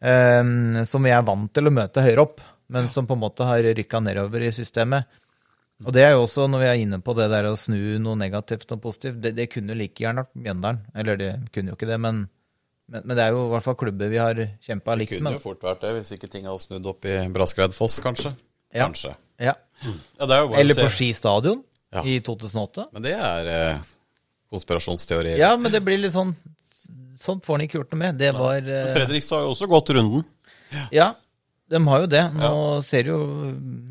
eh, 0.00 0.84
som 0.86 1.06
vi 1.06 1.14
er 1.14 1.26
vant 1.26 1.50
til 1.52 1.66
å 1.66 1.74
møte 1.74 2.04
høyere 2.06 2.26
opp, 2.28 2.40
men 2.70 2.86
som 2.88 3.08
på 3.08 3.18
en 3.18 3.24
måte 3.24 3.46
har 3.48 3.66
rykka 3.66 3.98
nedover 4.04 4.46
i 4.46 4.54
systemet. 4.54 5.10
Og 5.86 5.94
det 5.96 6.02
er 6.04 6.10
jo 6.12 6.24
også, 6.26 6.44
når 6.50 6.60
vi 6.60 6.66
er 6.68 6.80
inne 6.82 6.98
på 7.00 7.14
det 7.16 7.30
der 7.32 7.46
å 7.48 7.54
snu 7.56 7.78
noe 8.04 8.18
negativt 8.20 8.68
og 8.74 8.82
positivt, 8.84 9.20
det, 9.24 9.32
det 9.38 9.46
kunne 9.52 9.76
like 9.78 10.02
gjerne 10.02 10.26
vært 10.26 10.36
Mjøndalen. 10.44 10.82
Eller 10.94 11.16
det 11.20 11.30
kunne 11.54 11.72
jo 11.72 11.78
ikke 11.78 11.88
det, 11.88 11.96
men, 12.04 12.18
men, 12.90 13.06
men 13.06 13.16
det 13.16 13.24
er 13.24 13.32
jo 13.32 13.46
i 13.46 13.52
hvert 13.54 13.64
fall 13.64 13.78
klubber 13.80 14.12
vi 14.12 14.20
har 14.20 14.42
kjempa 14.66 14.96
likt 15.00 15.14
kunne 15.14 15.30
med. 15.30 15.38
jo 15.40 15.44
fort 15.46 15.64
vært 15.64 15.86
det, 15.86 15.94
hvis 15.96 16.12
ikke 16.18 16.28
ting 16.34 16.44
hadde 16.50 16.60
snudd 16.66 16.90
opp 16.92 17.08
i 17.08 17.16
Braskreidfoss, 17.32 17.96
kanskje. 18.04 18.34
Ja. 18.76 18.84
Kanskje. 18.90 19.14
Ja. 19.40 19.56
Ja, 20.20 20.26
det 20.28 20.36
er 20.36 20.52
Eller 20.60 20.76
på. 20.82 20.90
Ski 20.92 21.10
stadion 21.16 21.62
Ja. 21.90 22.04
i 22.04 22.20
2008. 22.22 22.90
Men 22.92 23.02
det 23.08 23.14
er 23.16 23.48
eh, 23.50 23.88
konspirasjonsteorier. 24.52 25.40
Ja, 25.40 25.54
men 25.56 25.72
det 25.72 25.80
blir 25.86 25.98
litt 26.00 26.14
sånn 26.16 26.36
Sånt 27.20 27.44
får 27.44 27.58
han 27.58 27.64
ikke 27.66 27.76
gjort 27.76 27.90
noe 27.92 27.98
med. 28.00 28.16
Det 28.16 28.30
var 28.32 28.64
eh, 28.64 28.86
Fredrikstad 28.94 29.36
har 29.36 29.42
jo 29.44 29.50
også 29.52 29.66
gått 29.68 29.90
runden. 29.92 30.22
Ja, 30.94 31.10
de 31.70 31.80
har 31.86 32.02
jo 32.02 32.08
det. 32.10 32.22
Nå 32.34 32.52
ser 32.82 33.06
det 33.06 33.12
jo 33.12 33.20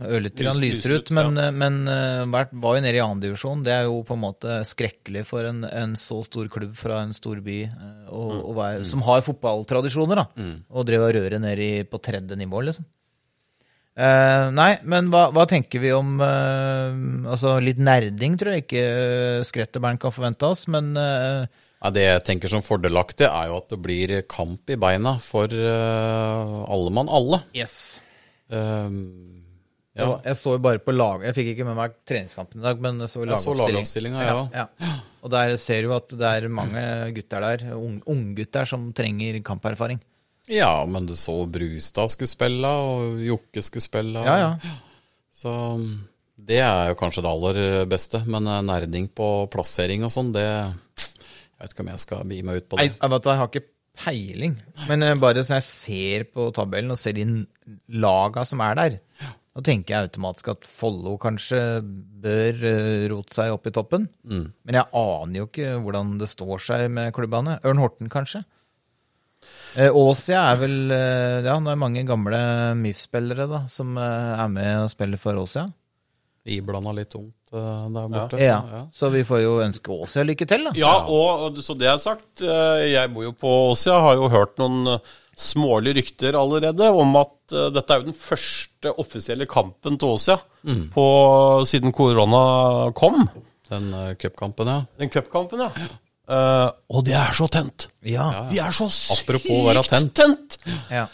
ørlite 0.03 0.43
grann 0.43 0.59
Lys- 0.59 0.75
lysere 0.75 0.97
lyser 0.97 0.99
ut, 0.99 1.11
men, 1.15 1.39
ja. 1.39 1.47
men 1.55 1.80
eh, 1.88 2.45
var 2.51 2.75
jo 2.75 2.84
nede 2.84 2.99
i 2.99 3.03
andredivisjon. 3.03 3.63
Det 3.63 3.73
er 3.75 3.88
jo 3.88 4.01
på 4.07 4.17
en 4.17 4.23
måte 4.25 4.59
skrekkelig 4.67 5.23
for 5.30 5.47
en, 5.47 5.63
en 5.63 5.95
så 5.99 6.19
stor 6.27 6.51
klubb 6.51 6.75
fra 6.80 7.01
en 7.05 7.15
stor 7.15 7.39
by 7.45 7.59
eh, 7.69 8.53
være, 8.59 8.86
som 8.89 9.03
har 9.07 9.23
fotballtradisjoner, 9.25 10.23
da. 10.23 10.47
Og 10.75 10.88
drev 10.89 11.07
og 11.07 11.15
røre 11.15 11.39
ned 11.41 11.63
i, 11.63 11.73
på 11.88 12.01
tredje 12.03 12.36
nivå, 12.39 12.65
liksom. 12.67 12.88
Eh, 13.99 14.49
nei, 14.55 14.73
men 14.88 15.09
hva, 15.11 15.25
hva 15.36 15.43
tenker 15.49 15.82
vi 15.84 15.89
om 15.91 16.21
eh, 16.23 16.99
Altså, 17.34 17.57
litt 17.59 17.82
nerding 17.84 18.38
tror 18.39 18.53
jeg 18.55 18.63
ikke 18.63 18.84
uh, 18.86 19.47
Skretterbern 19.47 19.99
kan 19.99 20.13
forvente 20.15 20.47
oss, 20.47 20.61
men 20.71 20.93
eh, 20.95 21.49
Det 21.95 22.01
jeg 22.03 22.23
tenker 22.27 22.51
som 22.51 22.61
fordelaktig, 22.65 23.23
er 23.30 23.47
jo 23.47 23.57
at 23.61 23.69
det 23.71 23.77
blir 23.80 24.11
kamp 24.27 24.67
i 24.69 24.75
beina 24.75 25.13
for 25.23 25.47
uh, 25.47 26.65
alle 26.67 26.91
mann 26.91 27.07
alle. 27.07 27.39
yes. 27.55 27.99
Um, 28.51 29.38
Jeg, 29.95 30.05
ja, 30.07 30.17
jeg 30.30 30.38
så 30.39 30.53
jo 30.55 30.59
bare 30.63 30.80
på 30.84 30.93
lag... 30.95 31.23
Jeg 31.27 31.36
fikk 31.36 31.47
ikke 31.53 31.65
med 31.67 31.75
meg 31.80 31.95
treningskampen 32.07 32.61
i 32.61 32.63
dag, 32.63 32.77
men 32.84 32.99
jeg 33.03 33.09
så 33.11 33.23
lagoppstillinga, 33.57 34.21
ja. 34.23 34.36
Ja. 34.53 34.91
Og 35.23 35.32
der 35.34 35.55
ser 35.59 35.84
du 35.88 35.93
at 35.95 36.13
det 36.15 36.30
er 36.30 36.47
mange 36.51 36.84
gutter 37.15 37.43
der, 37.43 37.65
ung- 37.75 38.03
unggutter, 38.07 38.67
som 38.69 38.91
trenger 38.95 39.41
kamperfaring. 39.43 39.99
Ja, 40.47 40.71
men 40.88 41.05
du 41.09 41.15
så 41.19 41.41
Brustad 41.51 42.09
skulle 42.13 42.32
spille, 42.32 42.69
og 42.69 43.19
Jokke 43.21 43.61
skulle 43.65 43.84
spille. 43.86 44.23
Ja, 44.23 44.38
ja. 44.39 44.77
Så 45.36 45.51
det 46.39 46.61
er 46.63 46.93
jo 46.93 46.97
kanskje 46.99 47.21
det 47.25 47.34
aller 47.34 47.59
beste. 47.91 48.23
Men 48.25 48.47
eh, 48.47 48.61
nerding 48.65 49.09
på 49.11 49.27
plassering 49.51 50.07
og 50.07 50.13
sånn, 50.15 50.32
det 50.36 50.47
Jeg 51.60 51.68
vet 51.68 51.74
ikke 51.76 51.84
om 51.84 51.91
jeg 51.91 51.99
skal 52.05 52.28
begi 52.30 52.43
meg 52.47 52.62
ut 52.62 52.68
på 52.72 52.78
det. 52.80 52.86
jeg, 52.93 53.12
vet, 53.12 53.26
hva, 53.28 53.34
jeg 53.36 53.39
har 53.41 53.49
ikke 53.51 53.68
peiling. 53.99 54.53
Men 54.88 55.03
eh, 55.03 55.18
bare 55.20 55.43
så 55.43 55.57
jeg 55.57 55.66
ser 55.68 56.24
på 56.32 56.45
tabellen 56.55 56.93
og 56.95 56.99
ser 56.99 57.18
de 57.18 57.26
laga 57.99 58.45
som 58.47 58.62
er 58.64 58.78
der, 58.80 58.95
da 59.57 59.64
tenker 59.66 59.91
jeg 59.91 60.07
automatisk 60.07 60.47
at 60.53 60.68
Follo 60.70 61.18
kanskje 61.20 61.60
bør 62.24 62.64
eh, 62.70 63.07
rote 63.12 63.36
seg 63.36 63.51
opp 63.51 63.68
i 63.68 63.74
toppen. 63.76 64.05
Men 64.24 64.78
jeg 64.78 64.88
aner 65.01 65.41
jo 65.41 65.49
ikke 65.49 65.74
hvordan 65.84 66.16
det 66.22 66.30
står 66.32 66.64
seg 66.64 66.86
med 66.95 67.12
klubbene. 67.18 67.57
Ørn 67.68 67.82
Horten, 67.84 68.07
kanskje. 68.14 68.45
Eh, 69.76 69.91
Åsia 69.91 70.45
er 70.53 70.62
vel 70.64 70.78
Ja, 70.93 71.57
det 71.60 71.74
er 71.74 71.84
mange 71.84 72.05
gamle 72.07 72.39
MIF-spillere 72.80 73.49
da, 73.51 73.66
som 73.72 73.99
er 73.99 74.47
med 74.53 74.86
og 74.86 74.93
spiller 74.95 75.20
for 75.20 75.43
Åsia. 75.43 75.68
Iblanda 76.57 76.93
litt 76.97 77.11
tungt 77.13 77.53
eh, 77.53 77.85
der 77.95 78.11
borte. 78.11 78.41
Ja. 78.41 78.59
Så, 78.61 78.75
ja. 78.75 78.83
Så 78.99 79.09
vi 79.13 79.23
får 79.27 79.41
jo 79.43 79.55
ønske 79.63 79.95
Åsia 79.95 80.25
lykke 80.27 80.47
til, 80.49 80.67
da. 80.69 80.75
Ja, 80.79 80.93
og 81.05 81.59
så 81.65 81.75
det 81.79 81.89
er 81.91 81.99
sagt, 82.01 82.43
eh, 82.43 82.85
jeg 82.93 83.13
bor 83.15 83.27
jo 83.27 83.33
på 83.37 83.55
Åsia, 83.71 83.99
har 84.05 84.19
jo 84.19 84.29
hørt 84.33 84.55
noen 84.61 84.95
eh, 84.95 85.17
smålige 85.39 86.01
rykter 86.01 86.35
allerede 86.35 86.89
om 86.91 87.13
at 87.15 87.35
dette 87.49 87.93
er 87.95 88.01
jo 88.01 88.09
den 88.09 88.17
første 88.17 88.91
offisielle 88.99 89.47
kampen 89.49 89.95
til 89.97 90.17
Åsia 90.17 90.35
på, 90.93 91.05
siden 91.65 91.95
korona 91.95 92.41
kom. 92.97 93.23
Den 93.69 93.93
uh, 93.93 94.13
cupkampen, 94.19 94.67
ja. 94.67 94.81
Den 94.99 95.11
cupkampen, 95.13 95.63
ja. 95.63 95.87
Uh, 96.29 96.69
og 96.93 97.05
det 97.07 97.15
er 97.17 97.33
så 97.37 97.47
tent! 97.49 97.87
Ja. 98.05 98.27
De 98.51 98.59
er 98.61 98.73
så 98.75 98.89
sykt 98.93 99.31
tent. 99.89 100.11
tent! 100.17 100.57
ja. 100.91 101.07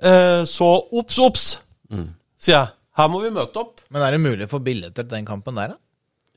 Uh, 0.00 0.42
så 0.48 0.68
obs, 0.96 1.18
obs, 1.18 1.46
sier 2.40 2.56
jeg. 2.56 2.68
Her 2.98 3.08
må 3.12 3.20
vi 3.22 3.30
møte 3.34 3.62
opp. 3.62 3.80
Men 3.92 4.02
er 4.06 4.16
det 4.16 4.20
mulig 4.22 4.48
å 4.48 4.50
få 4.50 4.60
billetter 4.64 5.06
til 5.06 5.14
den 5.18 5.28
kampen 5.28 5.58
der, 5.60 5.74
da? 5.76 5.80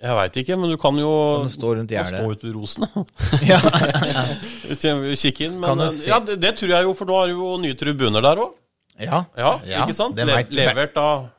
Jeg 0.03 0.17
veit 0.17 0.37
ikke, 0.41 0.55
men 0.59 0.71
du 0.73 0.75
kan 0.81 0.97
jo 0.99 1.11
Kan 1.39 1.47
du 1.47 1.53
stå 1.53 1.69
rundt 1.77 1.91
gjerdet? 1.93 2.17
stå 2.19 2.33
ute 2.33 2.47
ved 2.49 2.55
rosene. 2.57 2.89
Ja, 3.51 3.59
ja, 3.79 4.01
ja. 4.09 5.15
Kikke 5.15 5.47
inn. 5.47 5.55
Men 5.61 5.79
eh, 5.85 5.95
ja, 6.09 6.19
det, 6.19 6.37
det 6.43 6.57
tror 6.59 6.73
jeg 6.75 6.89
jo, 6.89 6.95
for 6.97 7.07
nå 7.09 7.21
er 7.21 7.31
du 7.31 7.37
jo 7.39 7.53
nye 7.63 7.77
tribuner 7.79 8.25
der 8.25 8.41
òg. 8.43 8.57
ja. 8.99 9.23
Ja, 9.39 9.53
ikke 9.85 9.95
sant? 9.95 10.19
Le 10.19 10.43
levert 10.51 10.99
av 10.99 11.29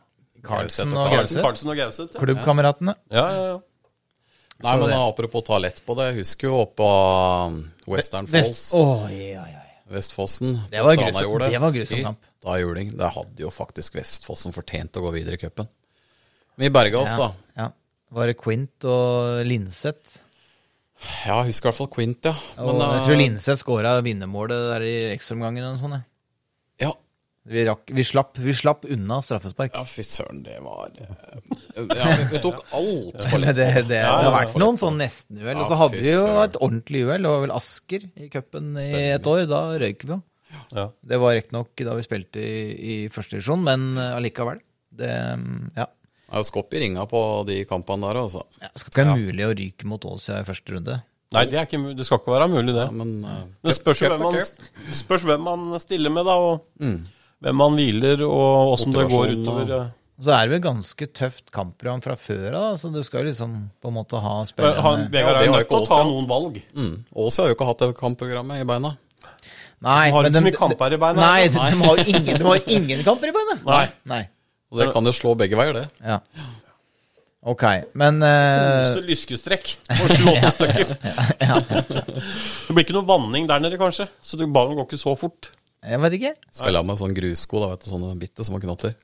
Carlsen 0.45 0.97
og 0.97 1.13
Gauseth. 1.13 2.15
Ja. 2.15 2.21
Klubbkameratene. 2.21 2.97
Ja, 3.13 3.27
ja, 3.29 3.45
ja. 3.53 3.61
Nei, 4.65 4.75
men 4.81 4.95
apropos 4.97 5.45
ta 5.45 5.59
lett 5.61 5.83
på 5.85 5.97
det. 5.99 6.13
Jeg 6.13 6.23
husker 6.23 6.49
jo 6.49 6.63
oppe 6.63 6.87
av 6.89 7.59
Western 7.91 8.29
Falls, 8.31 8.53
Vest... 8.55 8.73
oh, 8.79 9.05
ja, 9.13 9.35
ja, 9.35 9.45
ja. 9.51 9.64
Vestfossen. 9.95 10.59
Det 10.71 10.83
var 10.85 10.97
grusom- 10.99 11.25
gjorde 11.29 11.51
det 11.53 11.61
var 11.63 11.73
grusom 11.75 12.03
kamp. 12.09 12.19
Da 12.45 12.59
juling. 12.61 12.91
Det 12.99 13.11
hadde 13.15 13.41
jo 13.47 13.51
faktisk 13.55 13.95
Vestfossen 13.97 14.53
fortjent 14.53 14.99
å 15.01 15.05
gå 15.07 15.13
videre 15.15 15.39
i 15.39 15.43
cupen. 15.45 15.69
Vi 16.61 16.69
berga 16.71 17.01
oss, 17.01 17.15
da. 17.19 17.33
ja. 17.57 17.71
Var 18.15 18.27
det 18.31 18.37
Quint 18.39 18.85
og 18.87 19.41
Linseth? 19.49 20.21
Ja, 21.27 21.41
jeg 21.43 21.51
husker 21.51 21.67
i 21.67 21.71
hvert 21.73 21.79
fall 21.81 21.91
Quint, 21.93 22.25
ja. 22.29 22.35
Og 22.63 22.79
jeg 22.79 23.01
tror 23.07 23.15
eh, 23.17 23.19
Linseth 23.19 23.61
skåra 23.65 23.95
vinnermålet 24.07 24.69
der 24.71 24.85
i 24.87 24.93
ekstraomgangen 25.15 25.65
eller 25.65 25.75
noe 25.75 25.83
sånt. 25.83 26.05
Vi, 27.45 27.61
rakk, 27.69 27.91
vi, 27.93 28.05
slapp, 28.09 28.39
vi 28.41 28.55
slapp 28.57 28.87
unna 28.89 29.19
straffespark. 29.21 29.75
ja, 29.77 29.83
fy 29.85 30.01
søren, 30.09 30.39
det 30.47 30.55
var 30.65 30.95
eh, 30.97 31.43
Ja, 31.77 32.15
vi, 32.17 32.29
vi 32.31 32.39
tok 32.41 32.63
altfor 32.73 33.43
lett 33.43 33.57
det, 33.59 33.67
det, 33.67 33.83
det. 33.91 33.99
det 34.01 34.05
har 34.09 34.33
vært 34.33 34.55
noen 34.63 34.79
sånn 34.81 34.97
nesten-uhell. 34.97 35.61
Og 35.61 35.69
så 35.69 35.77
hadde 35.83 36.01
vi 36.01 36.15
jo 36.15 36.23
et 36.41 36.57
ordentlig 36.57 37.03
uhell. 37.05 37.27
Det 37.27 37.35
var 37.35 37.43
vel 37.45 37.53
Asker 37.53 38.07
i 38.17 38.31
cupen 38.33 38.71
i 38.81 38.89
et 39.11 39.29
år. 39.29 39.45
Da 39.51 39.61
røyk 39.83 40.07
vi 40.09 40.15
jo. 40.15 40.23
Ja. 40.73 40.87
Det 41.05 41.19
var 41.21 41.35
riktignok 41.37 41.85
da 41.85 41.97
vi 41.99 42.07
spilte 42.07 42.41
i, 42.41 42.55
i 42.73 42.97
første 43.13 43.37
divisjon, 43.37 43.65
men 43.67 43.91
eh, 43.99 44.15
allikevel. 44.17 44.63
Det, 44.95 45.11
mm, 45.41 45.75
ja. 45.77 45.91
Det 46.25 46.39
er 46.39 46.43
jo 46.47 46.49
skopp 46.49 46.73
i 46.75 46.81
ringa 46.81 47.05
på 47.11 47.21
de 47.51 47.59
kampene 47.69 48.09
der, 48.09 48.23
altså. 48.25 48.47
Ja, 48.63 48.71
Det 48.71 48.81
skal 48.81 48.95
ikke 48.95 49.05
være 49.05 49.19
mulig 49.21 49.45
å 49.45 49.57
ryke 49.59 49.91
mot 49.91 50.07
Åsia 50.09 50.41
i 50.41 50.47
første 50.49 50.79
runde. 50.79 51.03
Nei, 51.35 51.43
det, 51.51 51.59
er 51.59 51.67
ikke, 51.67 51.93
det 51.99 52.07
skal 52.07 52.21
ikke 52.21 52.33
være 52.37 52.49
mulig, 52.53 52.73
det. 52.73 52.87
Ja, 52.87 52.95
men 52.95 53.13
uh, 53.27 53.43
men 53.65 53.75
spørs 53.75 54.01
hvem 54.05 54.23
man, 54.23 54.39
spørs 54.95 55.25
hvem 55.27 55.45
man 55.45 55.75
stiller 55.83 56.13
med, 56.15 56.29
da, 56.31 56.37
og 56.39 56.87
hvem 57.45 57.61
man 57.61 57.77
hviler, 57.79 58.25
og 58.27 58.75
åssen 58.75 58.95
det 58.95 59.07
går 59.13 59.29
og- 59.29 59.37
utover. 59.37 59.77
eh. 59.81 59.93
Så 60.25 60.31
er 60.31 60.47
det 60.47 60.53
vel 60.55 60.61
ganske 60.63 61.07
tøft 61.11 61.51
kampprogram 61.51 62.01
fra 62.01 62.15
før 62.15 62.55
av, 62.55 62.77
så 62.79 62.91
du 62.95 63.01
skal 63.03 63.25
liksom 63.27 63.71
på 63.83 63.91
en 63.91 63.97
måte 63.97 64.15
ha 64.23 64.35
Han, 64.47 65.01
med 65.01 65.11
Vegard 65.11 65.35
Ja, 65.35 65.41
er 65.41 65.47
jo 65.49 65.57
nødt 65.57 65.69
til 65.69 65.81
å 65.81 65.89
ta 65.91 66.05
noen 66.07 66.29
valg. 66.31 66.61
Mm. 66.73 66.93
Åse 67.19 67.43
har 67.43 67.49
jo 67.51 67.57
ikke 67.57 67.67
hatt 67.67 67.83
det 67.83 67.97
kampprogrammet 67.99 68.63
i 68.63 68.65
beina. 68.69 68.97
Nei, 69.85 70.11
Har 70.15 70.25
ikke 70.25 70.39
så 70.39 70.45
mye 70.47 70.57
kamper 70.57 70.95
i 70.95 70.97
beina, 71.03 71.21
Nei, 71.21 71.49
nei. 71.49 71.49
de, 71.49 71.77
de 71.77 71.89
har 71.89 71.99
ingen, 72.07 72.39
de 72.39 72.45
har 72.47 72.71
ingen 72.79 73.03
kamper 73.05 73.29
i 73.29 73.35
beina. 73.35 73.57
Nei. 73.67 73.89
Nei. 74.07 74.29
Og 74.71 74.79
det 74.81 74.93
kan 74.95 75.05
jo 75.05 75.13
slå 75.13 75.35
begge 75.37 75.59
veier, 75.59 75.75
det. 75.75 75.89
Ja. 76.01 76.21
Ok, 77.45 77.65
men 78.01 78.23
uh... 78.25 78.95
Så 78.95 79.03
lyskestrekk 79.05 79.75
og 79.93 80.15
slåttestykker. 80.15 80.95
Det 82.65 82.73
blir 82.73 82.87
ikke 82.87 82.97
noe 82.97 83.05
vanning 83.05 83.51
der 83.51 83.61
nede, 83.61 83.77
kanskje, 83.77 84.07
så 84.25 84.39
ballen 84.47 84.79
går 84.79 84.87
ikke 84.89 85.03
så 85.03 85.13
fort. 85.19 85.51
Jeg 85.85 86.01
vet 86.01 86.15
ikke. 86.19 86.37
Spiller 86.55 86.87
med 86.87 87.01
sånn 87.01 87.17
grussko, 87.17 87.61
da, 87.61 87.75
vet 87.75 87.85
du, 87.85 87.91
sånne 87.93 88.15
bitte 88.21 88.47
små 88.47 88.61
knotter. 88.63 88.95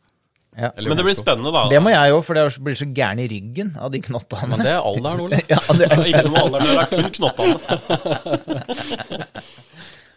Ja. 0.58 0.72
Men 0.82 0.96
det 0.98 1.04
blir 1.06 1.14
spennende, 1.14 1.52
da. 1.54 1.68
Det 1.70 1.78
må 1.82 1.92
jeg 1.92 2.14
òg, 2.14 2.20
for 2.26 2.34
det 2.38 2.42
blir 2.64 2.74
så 2.78 2.88
gæren 2.90 3.20
i 3.22 3.28
ryggen 3.30 3.70
av 3.78 3.92
de 3.94 4.00
knottene. 4.02 4.48
Men 4.50 4.64
det 4.66 4.72
er 4.74 4.80
alderen, 4.82 5.20
Ole. 5.28 5.38
ja, 5.52 5.60
det 5.78 5.86
er, 5.86 6.02
Ikke 6.10 6.24
noe 6.26 6.42
alder, 6.46 6.64
det 6.66 6.72
er 6.74 6.88
kun 6.90 7.10
knottene. 7.20 7.54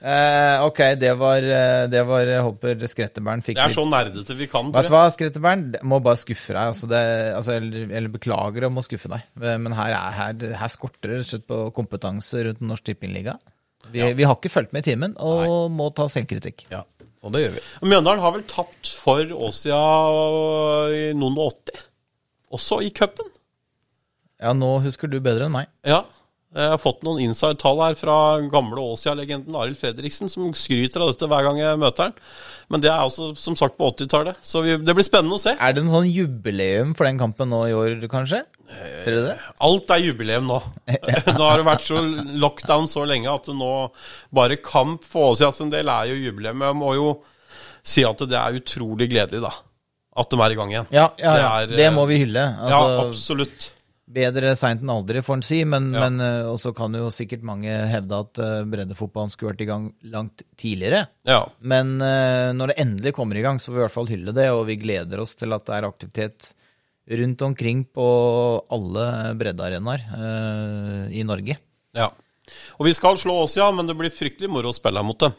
Uh, 0.03 0.63
ok, 0.67 0.81
det 0.99 1.13
var, 1.19 1.45
eh, 1.45 1.83
det 1.87 2.01
var 2.09 2.31
håper 2.43 2.81
Skretteberg 2.91 3.45
fikk 3.45 3.55
Det 3.55 3.69
er 3.69 3.75
så 3.77 3.85
nerdete 3.87 4.35
vi 4.35 4.49
kan, 4.51 4.73
Vet 4.75 4.89
du 4.89 4.91
hva, 4.91 5.05
Skretteberg? 5.13 5.77
Må 5.87 6.01
bare 6.03 6.19
skuffe 6.19 6.51
deg. 6.51 6.73
Altså 6.73 6.89
det, 6.91 7.03
altså, 7.37 7.55
eller, 7.59 7.85
eller 7.93 8.11
beklager 8.17 8.67
om 8.67 8.81
å 8.81 8.83
skuffe 8.83 9.13
deg. 9.13 9.29
Eh, 9.37 9.57
Men 9.61 9.77
her, 9.77 9.93
er, 9.95 10.17
her, 10.17 10.33
her 10.63 10.73
skorter 10.73 11.13
det 11.13 11.21
rett 11.21 11.29
og 11.29 11.33
slett 11.35 11.49
på 11.53 11.61
kompetanse 11.77 12.47
rundt 12.49 12.65
Norsk 12.65 12.89
Tippingliga. 12.89 13.37
Vi, 13.93 14.01
vi 14.17 14.25
har 14.25 14.37
ikke 14.37 14.51
fulgt 14.51 14.73
med 14.73 14.83
i 14.83 14.91
timen 14.91 15.13
og 15.21 15.69
må 15.73 15.89
ta 15.95 16.07
selvkritikk. 16.11 16.65
Ja, 16.73 16.81
og 17.23 17.35
det 17.35 17.43
gjør 17.43 17.55
vi. 17.57 17.63
Mjøndalen 17.85 18.23
har 18.23 18.33
vel 18.35 18.45
tapt 18.49 18.89
for 19.03 19.35
Åsia 19.47 19.79
i 20.97 21.03
noen 21.17 21.37
og 21.37 21.51
åtti. 21.53 21.77
Også 22.53 22.81
i 22.85 22.89
cupen. 22.93 23.29
Ja, 24.43 24.51
nå 24.57 24.75
husker 24.83 25.07
du 25.09 25.19
bedre 25.23 25.47
enn 25.47 25.55
meg. 25.55 25.69
Ja. 25.87 26.03
Jeg 26.53 26.69
har 26.69 26.77
fått 26.81 27.01
noen 27.05 27.21
inside-tall 27.23 27.79
her 27.81 27.95
fra 27.97 28.15
gamle 28.51 28.81
Åsia-legenden 28.93 29.55
Arild 29.57 29.79
Fredriksen, 29.79 30.29
som 30.29 30.51
skryter 30.53 31.01
av 31.01 31.09
dette 31.09 31.29
hver 31.29 31.47
gang 31.47 31.57
jeg 31.57 31.79
møter 31.81 32.09
han. 32.11 32.17
Men 32.69 32.83
det 32.83 32.91
er 32.91 33.01
altså 33.01 33.31
som 33.39 33.57
sagt 33.57 33.73
på 33.79 33.89
80-tallet, 33.89 34.37
så 34.45 34.61
vi, 34.65 34.75
det 34.77 34.93
blir 34.93 35.07
spennende 35.07 35.39
å 35.39 35.41
se. 35.41 35.55
Er 35.57 35.73
det 35.73 35.81
en 35.81 35.89
sånn 35.93 36.09
jubileum 36.09 36.93
for 36.97 37.09
den 37.09 37.17
kampen 37.21 37.49
nå 37.49 37.63
i 37.71 37.73
år, 37.77 37.97
kanskje? 38.11 38.43
Tror 39.03 39.17
du 39.17 39.27
det? 39.31 39.35
Alt 39.65 39.91
er 39.93 40.05
jubileum 40.05 40.47
nå. 40.49 40.61
nå 41.37 41.41
har 41.41 41.59
det 41.59 41.67
vært 41.67 41.85
så 41.89 42.01
lockdown 42.45 42.89
så 42.91 43.03
lenge 43.09 43.33
at 43.33 43.49
det 43.49 43.57
nå 43.57 43.73
bare 44.33 44.61
kamp 44.61 45.05
for 45.09 45.33
Åsia 45.33 45.51
sin 45.53 45.73
del 45.73 45.89
er 45.89 46.13
jo 46.13 46.21
jubileum. 46.21 46.63
Jeg 46.69 46.79
må 46.79 46.95
jo 46.97 47.11
si 47.83 48.05
at 48.07 48.21
det 48.29 48.39
er 48.39 48.61
utrolig 48.61 49.09
gledelig, 49.11 49.43
da. 49.43 49.53
At 50.21 50.29
de 50.29 50.37
er 50.45 50.53
i 50.53 50.57
gang 50.57 50.71
igjen. 50.71 50.89
Ja, 50.93 51.07
ja, 51.17 51.33
ja. 51.41 51.53
Det 51.65 51.77
Det, 51.77 51.87
er, 51.87 51.95
må 51.95 52.05
vi 52.09 52.21
hylle. 52.21 52.45
ja, 52.45 52.77
Altså, 52.77 53.07
absolutt. 53.09 53.71
Bedre 54.09 54.51
seint 54.59 54.81
enn 54.83 54.89
aldri, 54.91 55.21
får 55.23 55.37
en 55.39 55.45
si. 55.47 55.61
Men, 55.65 55.91
Ja. 55.93 56.07
men 56.09 56.19
eh, 56.21 56.49
også 56.51 56.73
kan 56.75 56.93
jo 56.93 57.07
sikkert 57.13 57.41
mange 57.47 57.71
hevde 57.87 58.19
at 58.19 58.39
eh, 58.43 58.63
breddefotballen 58.67 59.31
skulle 59.31 59.53
vært 59.53 59.61
i 59.63 59.69
gang 59.69 59.85
langt 60.11 60.43
tidligere. 60.59 61.05
Ja. 61.29 61.45
Men 61.61 61.95
eh, 62.01 62.51
når 62.53 62.73
det 62.73 62.79
endelig 62.83 63.13
kommer 63.15 63.37
i 63.39 63.45
gang, 63.45 63.59
så 63.59 63.71
får 63.71 63.77
vi 63.77 63.81
i 63.81 63.85
hvert 63.87 63.95
fall 63.99 64.11
hylle 64.11 64.33
det, 64.35 64.49
og 64.51 64.65
vi 64.67 64.75
gleder 64.81 65.19
oss 65.23 65.35
til 65.39 65.53
at 65.55 65.65
det 65.65 65.77
er 65.77 65.87
aktivitet 65.87 66.51
rundt 67.19 67.41
omkring 67.43 67.83
på 67.91 68.03
alle 68.71 69.33
breddearenaer 69.39 70.05
i 71.11 71.23
Norge. 71.27 71.57
ja. 71.95 72.11
Og 72.75 72.83
vi 72.85 72.91
skal 72.93 73.15
slå 73.15 73.37
Åsia, 73.45 73.69
men 73.71 73.87
det 73.87 73.95
blir 73.95 74.11
fryktelig 74.11 74.49
moro 74.51 74.71
å 74.73 74.75
spille 74.75 74.99
mot 75.07 75.15
dem. 75.19 75.31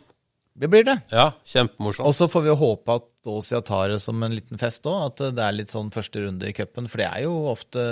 Det 0.57 0.71
blir 0.73 0.85
det. 0.87 0.95
Ja, 1.13 1.35
kjempemorsomt. 1.45 2.07
Og 2.09 2.15
så 2.17 2.29
får 2.33 2.45
vi 2.47 2.49
jo 2.49 2.55
håpe 2.57 2.95
at 2.97 3.29
Åsia 3.29 3.61
tar 3.61 3.91
det 3.93 3.99
som 4.01 4.23
en 4.25 4.33
liten 4.33 4.57
fest 4.61 4.87
òg, 4.89 5.11
at 5.11 5.21
det 5.37 5.45
er 5.45 5.53
litt 5.53 5.75
sånn 5.75 5.91
første 5.93 6.23
runde 6.25 6.49
i 6.49 6.55
cupen. 6.57 6.89
For 6.89 7.03
det 7.03 7.09
er 7.11 7.27
jo 7.27 7.35
ofte 7.53 7.85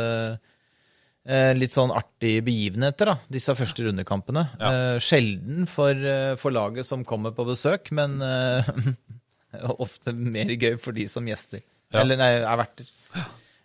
litt 1.55 1.70
sånn 1.77 1.93
artige 1.95 2.43
begivenheter, 2.43 3.12
da, 3.12 3.14
disse 3.31 3.55
første 3.55 3.85
rundekampene. 3.87 4.43
Eh, 4.59 4.97
sjelden 4.99 5.68
for, 5.70 5.95
eh, 5.95 6.33
for 6.41 6.51
laget 6.55 6.89
som 6.89 7.05
kommer 7.07 7.31
på 7.37 7.47
besøk, 7.47 7.93
men 7.95 8.16
eh, 8.27 8.73
ofte 9.87 10.14
mer 10.16 10.51
gøy 10.57 10.75
for 10.83 10.97
de 10.97 11.07
som 11.11 11.29
gjester. 11.29 11.62
Ja. 11.93 12.01
Eller 12.03 12.18
nei, 12.18 12.33
er 12.41 12.59
verter. 12.59 12.91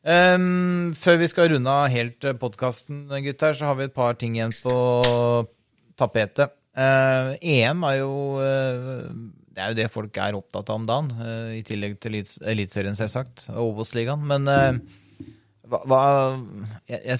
Um, 0.07 0.93
før 0.95 1.17
vi 1.19 1.27
skal 1.27 1.49
runde 1.51 1.71
av 1.71 1.89
helt 1.91 2.23
podkasten, 2.39 3.07
gutter, 3.25 3.57
så 3.57 3.71
har 3.71 3.79
vi 3.79 3.87
et 3.89 3.95
par 3.95 4.15
ting 4.19 4.37
igjen 4.37 4.53
på 4.61 4.75
tapetet. 5.99 6.53
Uh, 6.77 7.33
EM 7.41 7.81
er 7.89 7.95
jo 7.97 8.11
uh, 8.37 9.07
Det 9.49 9.63
er 9.63 9.71
jo 9.71 9.77
det 9.79 9.87
folk 9.89 10.19
er 10.21 10.35
opptatt 10.37 10.69
av 10.69 10.77
om 10.77 10.85
dagen, 10.85 11.09
uh, 11.17 11.49
i 11.57 11.63
tillegg 11.65 11.97
til 11.97 12.13
Elites- 12.13 12.37
Eliteserien, 12.45 12.95
selvsagt, 12.99 13.47
og 13.55 13.71
Obos-ligaen. 13.73 14.21
Men 14.29 14.45
eh, 14.53 14.77
hva, 15.67 15.81
hva 15.87 16.01
jeg, 16.89 17.01
jeg, 17.05 17.19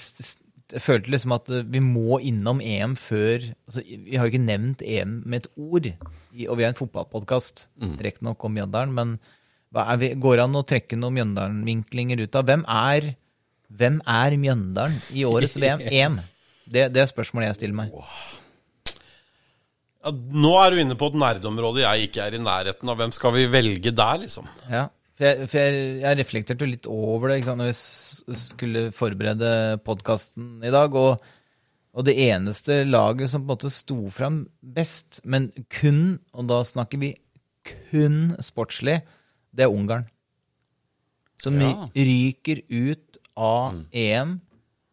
jeg 0.74 0.84
følte 0.84 1.12
liksom 1.14 1.36
at 1.36 1.50
eh, 1.54 1.66
vi 1.68 1.82
må 1.84 2.20
innom 2.24 2.62
EM 2.64 2.98
før 3.00 3.40
altså, 3.68 3.84
Vi 3.84 4.18
har 4.18 4.28
jo 4.28 4.34
ikke 4.34 4.44
nevnt 4.44 4.84
EM 4.84 5.22
med 5.26 5.46
et 5.46 5.52
ord, 5.56 5.88
i, 5.88 6.48
og 6.48 6.60
vi 6.60 6.66
er 6.66 6.74
en 6.74 6.80
fotballpodkast, 6.80 7.68
mm. 7.82 7.98
riktignok 8.04 8.44
om 8.46 8.58
Mjøndalen, 8.58 8.96
men 8.96 9.18
vi, 10.00 10.14
går 10.16 10.38
det 10.38 10.48
an 10.48 10.58
å 10.58 10.66
trekke 10.68 11.00
noen 11.00 11.16
Mjøndalen-vinklinger 11.18 12.24
ut 12.24 12.36
av? 12.40 12.48
Hvem 12.48 12.66
er, 12.72 13.14
hvem 13.80 14.02
er 14.08 14.36
Mjøndalen 14.40 15.00
i 15.14 15.26
årets 15.28 15.58
VM? 15.64 15.84
EM? 15.88 16.20
Det, 16.68 16.90
det 16.92 17.04
er 17.04 17.10
spørsmålet 17.10 17.52
jeg 17.52 17.62
stiller 17.62 17.78
meg. 17.78 17.96
Ja, 20.04 20.12
nå 20.12 20.54
er 20.62 20.72
du 20.72 20.82
inne 20.84 20.96
på 21.00 21.10
et 21.12 21.18
nerdeområde 21.20 21.84
jeg 21.84 22.10
ikke 22.10 22.28
er 22.28 22.36
i 22.36 22.44
nærheten 22.44 22.92
av. 22.92 23.00
Hvem 23.00 23.14
skal 23.16 23.34
vi 23.36 23.48
velge 23.52 23.92
der, 23.96 24.20
liksom? 24.24 24.48
Ja, 24.72 24.88
for 25.18 25.26
jeg, 25.26 25.48
for 25.50 25.58
jeg, 25.64 25.86
jeg 26.04 26.18
reflekterte 26.20 26.66
jo 26.66 26.72
litt 26.72 26.88
over 26.92 27.32
det 27.32 27.40
ikke 27.40 27.50
sant, 27.50 27.62
når 27.64 27.72
vi 27.72 28.38
skulle 28.38 28.84
forberede 28.94 29.52
podkasten 29.88 30.62
i 30.68 30.72
dag. 30.74 30.94
Og, 30.94 31.24
og 31.98 32.06
det 32.06 32.14
eneste 32.28 32.84
laget 32.86 33.32
som 33.32 33.42
på 33.42 33.50
en 33.50 33.54
måte 33.56 33.72
sto 33.74 33.98
fram 34.14 34.44
best, 34.62 35.22
men 35.26 35.50
kun, 35.74 36.20
og 36.38 36.50
da 36.52 36.60
snakker 36.70 37.02
vi 37.02 37.16
kun 37.68 38.36
sportslig, 38.46 39.00
det 39.58 39.66
er 39.66 39.74
Ungarn. 39.74 40.06
Som 41.42 41.58
Ja. 41.62 41.90
ryker 41.94 42.62
ut 42.70 43.18
av 43.38 43.84
EM 43.94 44.40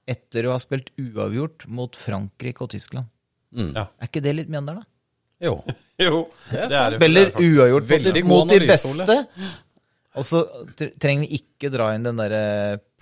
etter 0.09 0.45
å 0.49 0.53
ha 0.53 0.59
spilt 0.61 0.91
uavgjort 1.01 1.65
mot 1.73 1.95
Frankrike 1.97 2.61
og 2.67 2.73
Tyskland. 2.75 3.07
Ja. 3.55 3.87
Er 4.01 4.09
ikke 4.11 4.21
det 4.25 4.35
litt 4.37 4.51
Mjøndalen, 4.53 4.83
da? 4.83 4.91
Jo. 5.45 5.55
Jo, 6.03 6.25
Det 6.51 6.59
er 6.59 6.69
det 6.73 6.77
er. 6.81 6.95
Spiller 6.97 7.29
det 7.31 7.37
er 7.39 7.45
uavgjort 7.47 8.25
mot, 8.27 8.49
de- 8.51 8.67
beste. 8.67 9.19
Og 10.15 10.27
så 10.27 10.45
trenger 11.03 11.27
vi 11.27 11.41
ikke 11.41 11.71
dra 11.75 11.91
inn 11.95 12.05
den 12.07 12.21
derre 12.21 12.43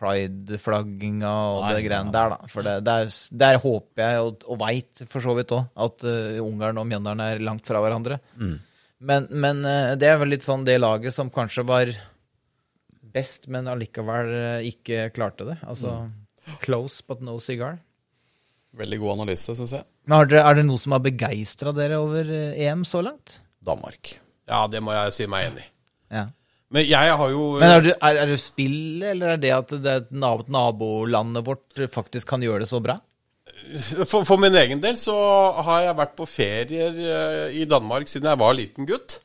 pride-flagginga 0.02 1.30
og 1.30 1.60
Nei, 1.66 1.72
det 1.76 1.84
greiene 1.86 2.14
der, 2.14 2.32
da. 2.34 2.50
For 2.50 2.66
det, 2.66 2.76
der, 2.86 3.10
der 3.44 3.58
håper 3.62 4.02
jeg, 4.02 4.22
og, 4.24 4.46
og 4.48 4.60
veit 4.62 5.04
for 5.10 5.24
så 5.24 5.34
vidt 5.38 5.52
òg, 5.54 5.68
at 5.86 6.06
uh, 6.08 6.40
Ungarn 6.42 6.80
og 6.82 6.88
Mjøndalen 6.90 7.24
er 7.26 7.44
langt 7.44 7.68
fra 7.68 7.82
hverandre. 7.84 8.18
Men, 9.02 9.28
men 9.30 9.62
uh, 9.66 9.92
det 10.00 10.08
er 10.08 10.18
vel 10.22 10.34
litt 10.34 10.46
sånn 10.46 10.66
det 10.66 10.80
laget 10.80 11.14
som 11.14 11.30
kanskje 11.32 11.66
var 11.68 11.92
best, 13.12 13.46
men 13.52 13.70
allikevel 13.70 14.32
uh, 14.32 14.66
ikke 14.66 15.10
klarte 15.14 15.52
det. 15.52 15.60
Altså 15.62 16.00
close 16.64 17.04
but 17.06 17.22
no 17.22 17.36
cigar. 17.38 17.78
Veldig 18.74 18.98
god 19.02 19.18
analyse, 19.20 19.54
syns 19.54 19.76
jeg. 19.76 19.84
Men 20.08 20.22
har 20.22 20.30
dere, 20.30 20.46
Er 20.48 20.58
det 20.58 20.66
noe 20.66 20.80
som 20.80 20.96
har 20.96 21.02
begeistra 21.04 21.74
dere 21.76 22.00
over 22.02 22.26
EM 22.32 22.86
så 22.88 23.04
langt? 23.04 23.42
Danmark. 23.62 24.16
Ja, 24.48 24.64
det 24.66 24.80
må 24.82 24.96
jeg 24.96 25.12
si 25.14 25.28
meg 25.30 25.52
enig 25.52 25.68
i. 25.68 25.68
Ja. 26.16 26.30
Men 26.72 26.86
jeg 26.88 27.16
har 27.20 27.30
jo 27.32 27.46
Men 27.60 27.70
er 27.76 27.82
det, 27.84 27.94
er, 28.00 28.18
er 28.22 28.30
det 28.32 28.38
spillet, 28.40 29.08
eller 29.12 29.34
er 29.34 29.40
det 29.42 29.50
at 29.54 29.74
det, 29.84 29.96
nab- 30.16 30.46
nabolandet 30.48 31.44
vårt 31.46 31.82
faktisk 31.92 32.30
kan 32.32 32.44
gjøre 32.44 32.64
det 32.64 32.70
så 32.70 32.80
bra? 32.84 32.96
For, 34.08 34.22
for 34.24 34.40
min 34.40 34.54
egen 34.56 34.80
del 34.80 34.96
så 35.00 35.14
har 35.66 35.82
jeg 35.88 35.98
vært 35.98 36.14
på 36.18 36.26
ferier 36.30 36.96
eh, 36.96 37.56
i 37.60 37.66
Danmark 37.68 38.08
siden 38.08 38.30
jeg 38.30 38.40
var 38.40 38.56
liten 38.56 38.88
gutt. 38.88 39.18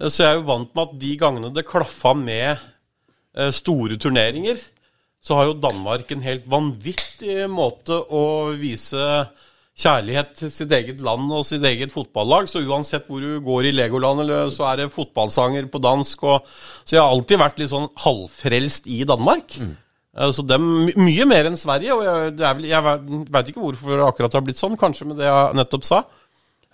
Eh, 0.00 0.08
Så 0.10 0.24
jeg 0.24 0.30
er 0.32 0.40
jo 0.40 0.46
vant 0.50 0.72
med 0.74 0.88
at 0.88 0.98
de 1.04 1.12
gangene 1.20 1.52
det 1.54 1.66
klaffa 1.68 2.14
med 2.18 2.50
eh, 3.36 3.52
store 3.54 3.98
turneringer, 4.02 4.58
så 5.22 5.38
har 5.38 5.52
jo 5.52 5.60
Danmark 5.62 6.10
en 6.10 6.24
helt 6.26 6.48
vanvittig 6.50 7.44
måte 7.52 7.94
å 8.10 8.24
vise 8.58 9.04
kjærlighet 9.78 10.34
til 10.36 10.50
sitt 10.52 10.72
eget 10.76 11.00
land 11.00 11.30
og 11.32 11.46
sitt 11.48 11.62
eget 11.64 11.92
fotballag. 11.94 12.48
Så 12.50 12.60
uansett 12.66 13.06
hvor 13.08 13.20
du 13.24 13.38
går 13.44 13.68
i 13.70 13.72
Legoland, 13.72 14.20
eller 14.24 14.50
så 14.52 14.66
er 14.72 14.82
det 14.82 14.90
fotballsanger 14.92 15.68
på 15.72 15.80
dansk. 15.82 16.22
Og, 16.28 16.44
så 16.84 16.96
jeg 16.98 17.02
har 17.02 17.10
alltid 17.14 17.40
vært 17.40 17.58
litt 17.62 17.72
sånn 17.72 17.88
halvfrelst 18.04 18.86
i 18.92 19.02
Danmark. 19.08 19.56
Mm. 19.58 19.72
Så 20.36 20.44
dem, 20.44 20.66
my- 20.84 20.96
mye 21.00 21.24
mer 21.24 21.48
enn 21.48 21.56
Sverige. 21.56 21.94
Og 21.96 22.02
jeg, 22.04 22.34
det 22.36 22.44
er 22.44 22.58
vel, 22.58 22.66
jeg 22.68 23.28
veit 23.32 23.48
ikke 23.54 23.62
hvorfor 23.64 23.96
det 23.96 24.04
akkurat 24.10 24.34
har 24.36 24.44
blitt 24.44 24.60
sånn, 24.60 24.76
kanskje 24.76 25.08
med 25.08 25.16
det 25.22 25.24
jeg 25.30 25.56
nettopp 25.56 25.86
sa. 25.88 26.02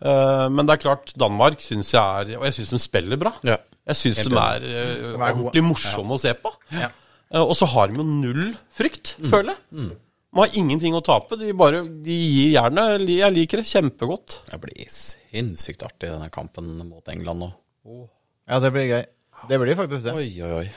Eh, 0.02 0.48
Men 0.50 0.66
det 0.66 0.74
er 0.76 0.82
klart, 0.88 1.12
Danmark 1.18 1.58
syns 1.62 1.88
jeg 1.94 2.02
er 2.02 2.36
Og 2.38 2.44
jeg 2.46 2.54
syns 2.54 2.70
de 2.70 2.78
spiller 2.82 3.18
bra. 3.18 3.32
Ja. 3.46 3.56
Jeg 3.88 3.96
syns 3.98 4.20
de 4.28 4.34
er 4.36 4.66
eh, 4.66 5.14
være 5.18 5.32
gode. 5.38 5.46
ordentlig 5.48 5.64
morsomme 5.70 6.14
å 6.14 6.20
se 6.22 6.34
på. 6.34 6.52
Ja. 6.74 6.90
Eh, 7.30 7.40
Og 7.42 7.54
så 7.58 7.66
har 7.66 7.88
de 7.88 7.98
jo 8.02 8.04
null 8.06 8.52
frykt, 8.74 9.14
Mm. 9.22 9.30
føler 9.30 9.54
jeg. 9.54 9.96
De 10.38 10.44
har 10.44 10.54
ingenting 10.54 10.94
å 10.94 11.00
tape. 11.02 11.34
De 11.34 11.48
bare 11.58 11.80
de 11.82 12.14
gir 12.14 12.52
jernet. 12.54 13.08
Jeg 13.10 13.34
liker 13.34 13.58
det 13.58 13.66
kjempegodt. 13.66 14.36
Det 14.46 14.58
blir 14.62 14.84
sinnssykt 14.94 15.82
artig, 15.82 16.12
denne 16.12 16.28
kampen 16.30 16.76
mot 16.86 17.10
England 17.10 17.42
nå. 17.42 17.48
Oh. 17.90 18.04
Ja, 18.46 18.60
det 18.62 18.70
blir 18.76 18.86
gøy. 18.86 19.02
Det 19.50 19.58
blir 19.58 19.78
faktisk 19.80 20.06
det. 20.06 20.14
Oi, 20.14 20.28
oi, 20.46 20.52
oi. 20.60 20.68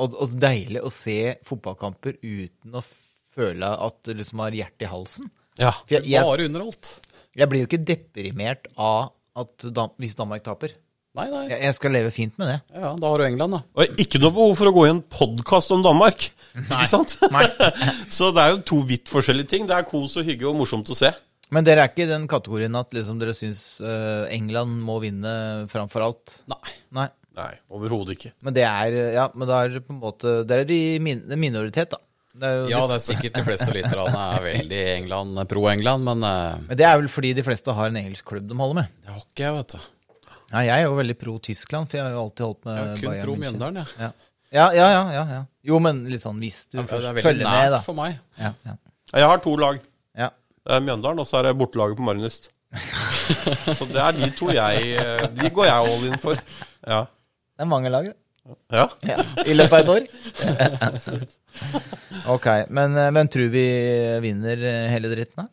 Og, 0.00 0.16
og 0.16 0.32
deilig 0.40 0.80
å 0.80 0.94
se 0.94 1.18
fotballkamper 1.44 2.16
uten 2.22 2.80
å 2.80 2.82
føle 3.36 3.68
at 3.76 4.00
du 4.08 4.14
liksom 4.16 4.40
har 4.46 4.56
hjertet 4.56 4.86
i 4.86 4.90
halsen. 4.94 5.28
Ja. 5.60 5.74
For 5.82 5.98
jeg, 5.98 6.08
jeg, 6.14 6.24
Bare 6.24 6.48
underholdt. 6.48 6.92
jeg 7.36 7.52
blir 7.52 7.66
jo 7.66 7.68
ikke 7.68 7.84
deprimert 7.92 8.72
av 8.80 9.10
at 9.36 9.68
Dan 9.68 9.92
hvis 10.00 10.16
Danmark 10.16 10.48
taper. 10.48 10.72
Nei, 11.18 11.26
nei. 11.32 11.44
Jeg, 11.50 11.60
jeg 11.66 11.76
skal 11.78 11.94
leve 11.96 12.10
fint 12.14 12.34
med 12.38 12.52
det. 12.52 12.58
Ja, 12.78 12.92
da 12.94 13.12
har 13.12 13.18
du 13.22 13.26
England, 13.26 13.56
da. 13.58 13.62
Og 13.74 14.02
ikke 14.04 14.20
noe 14.22 14.34
behov 14.36 14.52
for 14.60 14.70
å 14.70 14.74
gå 14.76 14.84
i 14.86 14.92
en 14.92 15.00
podkast 15.02 15.72
om 15.74 15.82
Danmark. 15.82 16.28
Nei. 16.58 16.64
Ikke 16.80 16.90
sant? 16.90 17.16
Nei. 17.34 17.46
så 18.16 18.30
det 18.34 18.44
er 18.44 18.52
jo 18.54 18.60
to 18.72 18.78
vidt 18.88 19.10
forskjellige 19.12 19.50
ting. 19.56 19.66
Det 19.68 19.76
er 19.76 19.86
kos 19.88 20.16
og 20.20 20.26
hygge 20.28 20.46
og 20.50 20.58
morsomt 20.60 20.90
å 20.94 20.98
se. 20.98 21.10
Men 21.54 21.64
dere 21.64 21.84
er 21.86 21.90
ikke 21.92 22.04
i 22.04 22.10
den 22.10 22.26
kategorien 22.28 22.74
at 22.76 22.92
liksom 22.92 23.20
dere 23.20 23.32
syns 23.36 23.62
eh, 23.80 24.26
England 24.36 24.82
må 24.84 24.98
vinne 25.00 25.30
framfor 25.72 26.04
alt? 26.04 26.34
Nei. 26.50 26.74
Nei. 26.98 27.08
Nei, 27.38 27.52
overhodet 27.70 28.16
ikke. 28.16 28.32
Men 28.44 28.54
det 28.56 28.64
er 28.66 28.96
Ja, 29.14 29.28
men 29.34 29.48
da 29.48 29.62
er 29.64 29.78
på 29.78 29.94
en 29.94 30.00
måte 30.02 30.40
dere 30.48 30.64
er 30.66 30.68
de 30.68 30.78
min, 31.02 31.22
minoritet, 31.38 31.94
da. 31.94 32.00
Det 32.38 32.46
er 32.46 32.56
jo, 32.60 32.66
Ja, 32.70 32.80
det 32.90 32.98
er 32.98 33.02
sikkert 33.02 33.38
de 33.38 33.44
fleste 33.46 33.72
lytterne 33.74 34.24
er 34.36 34.42
veldig 34.44 34.80
England, 34.96 35.40
pro 35.50 35.64
England, 35.70 36.04
men 36.06 36.26
eh, 36.26 36.66
Men 36.68 36.78
det 36.80 36.86
er 36.86 36.98
vel 37.00 37.08
fordi 37.10 37.32
de 37.38 37.46
fleste 37.46 37.74
har 37.74 37.90
en 37.90 37.98
engelsk 38.02 38.26
klubb 38.28 38.46
de 38.50 38.58
holder 38.58 38.82
med. 38.82 38.92
det 39.06 39.14
har 39.14 39.22
ikke 39.24 39.46
jeg, 39.46 39.56
vet 39.58 39.74
du. 39.78 39.86
Ja, 40.48 40.62
jeg 40.64 40.74
er 40.78 40.86
jo 40.86 40.94
veldig 40.96 41.16
pro 41.20 41.34
Tyskland, 41.44 41.88
for 41.90 41.98
jeg 41.98 42.06
har 42.06 42.14
jo 42.14 42.20
alltid 42.24 42.44
holdt 42.46 42.64
med 42.68 42.76
Jeg 42.78 42.84
er 42.88 43.00
kun 43.02 43.10
Bayern 43.10 43.26
pro 43.26 43.34
Mjøndalen, 43.42 43.80
jeg. 43.82 43.86
Ja. 44.00 44.10
Ja, 44.48 44.66
ja, 44.72 44.86
ja, 44.94 45.00
ja, 45.12 45.24
ja. 45.34 45.40
Jo, 45.68 45.78
men 45.84 45.98
litt 46.08 46.22
sånn 46.24 46.38
hvis 46.40 46.62
du 46.70 46.78
Ja. 46.78 46.82
Det 46.84 46.88
først 46.94 47.04
er 47.10 47.16
veldig 47.18 47.24
følger 47.26 47.44
med, 47.50 47.66
da. 47.68 47.76
nært 47.76 47.84
for 47.84 47.98
meg. 47.98 48.14
Ja, 48.40 48.52
ja. 48.64 48.76
Jeg 49.18 49.28
har 49.32 49.42
to 49.44 49.56
lag. 49.60 49.80
ja. 50.16 50.30
Det 50.68 50.76
er 50.76 50.80
Mjøndalen, 50.84 51.20
og 51.20 51.26
så 51.28 51.38
er 51.40 51.48
det 51.48 51.58
bortelaget 51.60 51.96
på 52.00 52.04
Marienlyst. 52.06 52.48
Så 53.78 53.86
det 53.88 53.96
er 53.96 54.12
de 54.12 54.26
to 54.36 54.50
jeg 54.52 54.88
eh, 55.00 55.22
De 55.38 55.48
går 55.56 55.64
jeg 55.64 55.86
all 55.92 56.02
in 56.04 56.18
for. 56.20 56.36
Ja. 56.84 56.98
Det 57.56 57.64
er 57.64 57.68
mange 57.70 57.88
lag, 57.92 58.04
det. 58.10 58.16
ja. 58.72 58.84
Ja. 59.08 59.22
I 59.48 59.54
løpet 59.56 59.72
av 59.72 59.80
et 59.80 59.92
år. 59.94 61.28
ok, 62.34 62.48
men 62.68 62.96
eh, 62.96 63.08
hvem 63.16 63.30
tror 63.32 63.48
vi 63.52 63.64
vinner 64.24 64.64
eh, 64.68 64.88
hele 64.92 65.10
dritten, 65.12 65.44
da? 65.44 65.48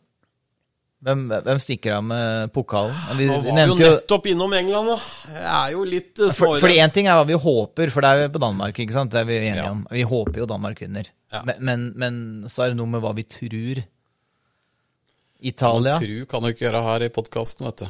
Hvem, 1.06 1.20
hvem 1.30 1.58
stikker 1.62 1.92
av 2.00 2.02
med 2.02 2.50
pokalen? 2.54 2.94
Vi, 3.14 3.28
Nå 3.28 3.36
var 3.36 3.42
vi 3.44 3.50
jo 3.52 3.54
nevnte 3.54 3.84
jo 3.84 3.90
nettopp 3.94 4.24
innom 4.32 4.54
England, 4.58 4.88
da. 4.90 4.96
Jeg 5.36 5.50
er 5.60 5.74
jo 5.76 5.84
litt 5.86 6.18
eh, 6.18 6.32
for, 6.32 6.34
småere. 6.40 6.62
Fordi 6.64 6.78
én 6.82 6.94
ting 6.96 7.06
er 7.06 7.18
hva 7.20 7.26
vi 7.28 7.36
håper, 7.44 7.92
for 7.94 8.02
det 8.02 8.10
er 8.10 8.22
jo 8.24 8.32
på 8.34 8.40
Danmark, 8.42 8.80
ikke 8.82 8.96
sant? 8.96 9.12
Det 9.14 9.20
er 9.22 9.28
vi 9.28 9.36
enige 9.38 9.60
Ja. 9.62 9.68
om. 9.70 9.84
Vi 9.92 10.02
håper 10.02 10.40
jo 10.42 10.48
Danmark 10.50 10.82
vinner. 10.82 11.12
Ja. 11.30 11.44
Men, 11.46 11.60
men, 11.68 11.84
men 12.02 12.18
så 12.50 12.64
er 12.66 12.72
det 12.74 12.80
noe 12.80 12.90
med 12.90 13.04
hva 13.04 13.12
vi 13.14 13.22
tror. 13.22 13.84
Italia. 15.46 15.98
Tru 16.02 16.24
kan 16.26 16.42
du 16.42 16.50
ikke 16.50 16.64
gjøre 16.66 16.82
her 16.88 17.06
i 17.06 17.12
podkasten, 17.12 17.68
vet 17.68 17.84
du. 17.84 17.86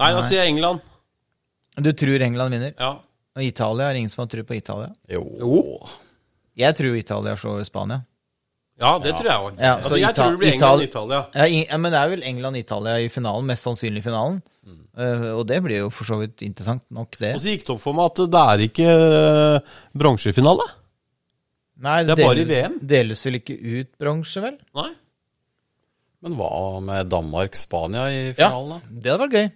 Nei, 0.00 0.10
da 0.14 0.22
sier 0.22 0.44
jeg 0.44 0.52
England. 0.54 0.84
Du 1.80 1.90
tror 1.96 2.22
England 2.28 2.54
vinner. 2.54 2.74
Ja. 2.78 2.92
Og 3.38 3.42
Italia 3.46 3.88
er 3.88 3.96
det 3.96 4.04
ingen 4.04 4.12
som 4.12 4.22
har 4.24 4.30
tro 4.30 4.44
på 4.46 4.54
Italia. 4.58 4.90
Jo. 5.10 5.80
Jeg 6.60 6.76
tror 6.78 6.96
Italia 6.98 7.34
slår 7.40 7.64
Spania. 7.66 8.02
Ja, 8.80 8.90
det 9.04 9.12
tror 9.18 9.28
jeg 9.28 9.44
òg. 9.46 9.58
Ja, 9.60 9.74
altså, 9.76 9.96
jeg 10.00 10.08
Ita- 10.08 10.16
tror 10.16 10.30
det 10.34 10.40
blir 10.40 10.52
England-Italia. 10.54 11.20
Ja, 11.36 11.46
ja, 11.52 11.76
men 11.78 11.92
det 11.92 12.00
er 12.00 12.08
vel 12.14 12.22
England-Italia 12.32 12.96
i 13.04 13.08
finalen, 13.12 13.46
mest 13.50 13.66
sannsynlig 13.68 14.02
i 14.02 14.06
finalen. 14.08 14.40
Uh, 15.00 15.30
og 15.38 15.44
det 15.48 15.60
blir 15.64 15.84
jo 15.84 15.90
for 15.94 16.04
så 16.08 16.18
vidt 16.20 16.42
interessant 16.44 16.82
nok, 16.92 17.14
det. 17.20 17.34
Og 17.36 17.40
så 17.44 17.52
gikk 17.54 17.62
det 17.66 17.74
opp 17.76 17.80
for 17.84 17.96
meg 17.96 18.10
at 18.10 18.22
det 18.34 18.42
er 18.54 18.64
ikke 18.66 18.88
uh, 18.90 19.76
bronsefinale. 19.96 20.66
Nei, 21.80 21.98
det 22.04 22.12
er 22.16 22.20
bare 22.26 22.42
i 22.42 22.48
VM. 22.50 22.74
Deles 22.84 23.22
vel 23.24 23.38
ikke 23.38 23.54
ut 23.56 23.92
bronse, 24.02 24.42
vel? 24.44 24.58
Nei. 24.76 24.90
Men 26.20 26.34
hva 26.36 26.50
med 26.84 27.08
Danmark-Spania 27.08 28.02
i 28.12 28.18
Ja, 28.34 28.34
finalen, 28.42 28.74
da? 28.74 29.00
det 29.00 29.12
hadde 29.14 29.24
vært 29.24 29.38
gøy. 29.38 29.48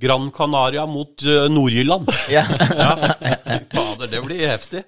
Gran 0.00 0.30
Canaria 0.32 0.86
mot 0.88 1.20
uh, 1.28 1.44
Nord-Irland. 1.52 2.08
Ja. 2.32 2.46
Fader, 3.68 4.08
det 4.08 4.22
blir 4.24 4.46
heftig. 4.48 4.80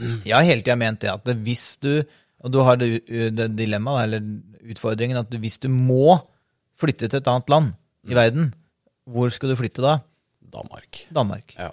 Jeg 0.00 0.34
har 0.34 0.46
hele 0.46 0.64
tida 0.64 0.76
ment 0.78 1.00
det 1.02 1.10
at 1.12 1.28
hvis 1.44 1.76
du 1.82 2.02
Og 2.42 2.50
du 2.50 2.58
har 2.66 2.74
det, 2.80 3.04
det 3.06 3.44
dilemmaet, 3.54 4.08
eller 4.08 4.72
utfordringen, 4.72 5.16
at 5.20 5.30
hvis 5.38 5.60
du 5.62 5.68
må 5.70 6.16
flytte 6.74 7.06
til 7.06 7.20
et 7.20 7.28
annet 7.30 7.48
land 7.52 7.68
i 8.10 8.16
verden, 8.18 8.48
hvor 9.06 9.30
skal 9.30 9.52
du 9.52 9.56
flytte 9.60 9.84
da? 9.84 10.00
Danmark. 10.52 11.04
Danmark. 11.14 11.54
Ja. 11.54 11.68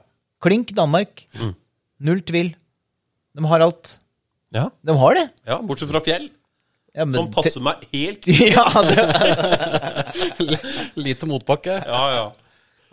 Klink 0.45 0.75
Danmark. 0.77 1.25
Null 1.99 2.21
tvil. 2.21 2.51
De 3.33 3.47
har 3.49 3.65
alt. 3.65 3.95
Ja. 4.53 4.67
De 4.85 4.93
har 5.01 5.17
det. 5.17 5.25
ja, 5.49 5.57
Bortsett 5.65 5.89
fra 5.89 6.03
fjell, 6.05 6.29
Ja, 6.93 7.05
men 7.05 7.17
som 7.17 7.27
passer 7.33 7.61
meg 7.61 7.83
helt 7.93 8.25
ja, 8.53 8.65
Lite 11.05 11.29
motbakke. 11.29 11.75
Ja, 11.85 12.03
ja. 12.15 12.23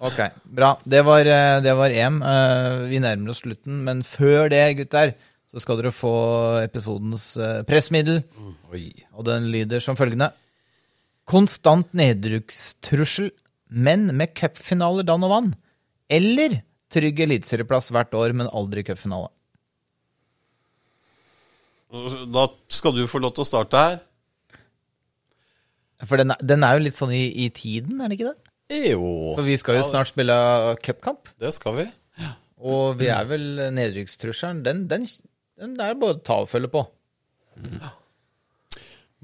Ok, 0.04 0.18
bra. 0.44 0.74
Det 0.84 1.00
var, 1.06 1.24
eh, 1.24 1.60
det 1.64 1.72
var 1.78 1.88
EM. 1.90 2.18
Eh, 2.22 2.88
Vi 2.90 2.98
nærmer 3.00 3.30
oss 3.32 3.40
slutten, 3.40 3.82
men 3.84 4.02
før 4.04 4.50
det, 4.52 4.76
gutter, 4.76 5.14
så 5.48 5.60
skal 5.62 5.78
dere 5.80 5.92
få 5.94 6.10
episodens 6.64 7.36
eh, 7.40 7.62
pressmiddel. 7.64 8.20
Oi. 8.74 8.90
Og 9.16 9.24
den 9.24 9.48
lyder 9.52 9.80
som 9.80 9.96
følgende. 9.96 10.32
Konstant 11.26 11.88
nedrykkstrussel, 11.96 13.30
men 13.70 14.10
med 14.16 14.34
cupfinaler 14.36 15.02
dann 15.08 15.24
og 15.24 15.30
vann. 15.32 15.54
Eller 16.12 16.60
trygg 16.92 17.18
eliteserieplass 17.24 17.88
hvert 17.90 18.12
år, 18.14 18.32
men 18.36 18.46
aldri 18.52 18.84
cupfinale. 18.86 19.30
Da 22.34 22.44
skal 22.68 22.92
du 22.94 23.06
få 23.08 23.20
lov 23.22 23.32
til 23.34 23.44
å 23.46 23.48
starte 23.48 23.80
her. 23.80 23.96
For 26.04 26.20
den, 26.20 26.30
er- 26.34 26.42
den 26.44 26.62
er 26.66 26.76
jo 26.76 26.84
litt 26.84 26.98
sånn 26.98 27.14
i, 27.16 27.24
i 27.46 27.48
tiden, 27.54 27.96
er 28.02 28.10
den 28.10 28.18
ikke 28.18 28.28
det? 28.34 28.45
Jo, 28.72 29.34
For 29.36 29.46
vi 29.46 29.54
skal 29.60 29.76
jo 29.78 29.84
snart 29.86 30.10
spille 30.10 30.34
cupkamp. 30.82 31.28
det 31.38 31.52
skal 31.54 31.76
vi. 31.76 31.86
Og 32.66 32.96
vi 32.98 33.06
er 33.12 33.24
vel 33.28 33.44
nedrykkstrusselen. 33.76 34.62
Den, 34.66 34.86
den, 34.90 35.04
den 35.60 35.76
er 35.80 35.94
bare 36.00 36.16
å 36.16 36.22
ta 36.24 36.40
og 36.42 36.48
følge 36.50 36.70
på. 36.72 36.82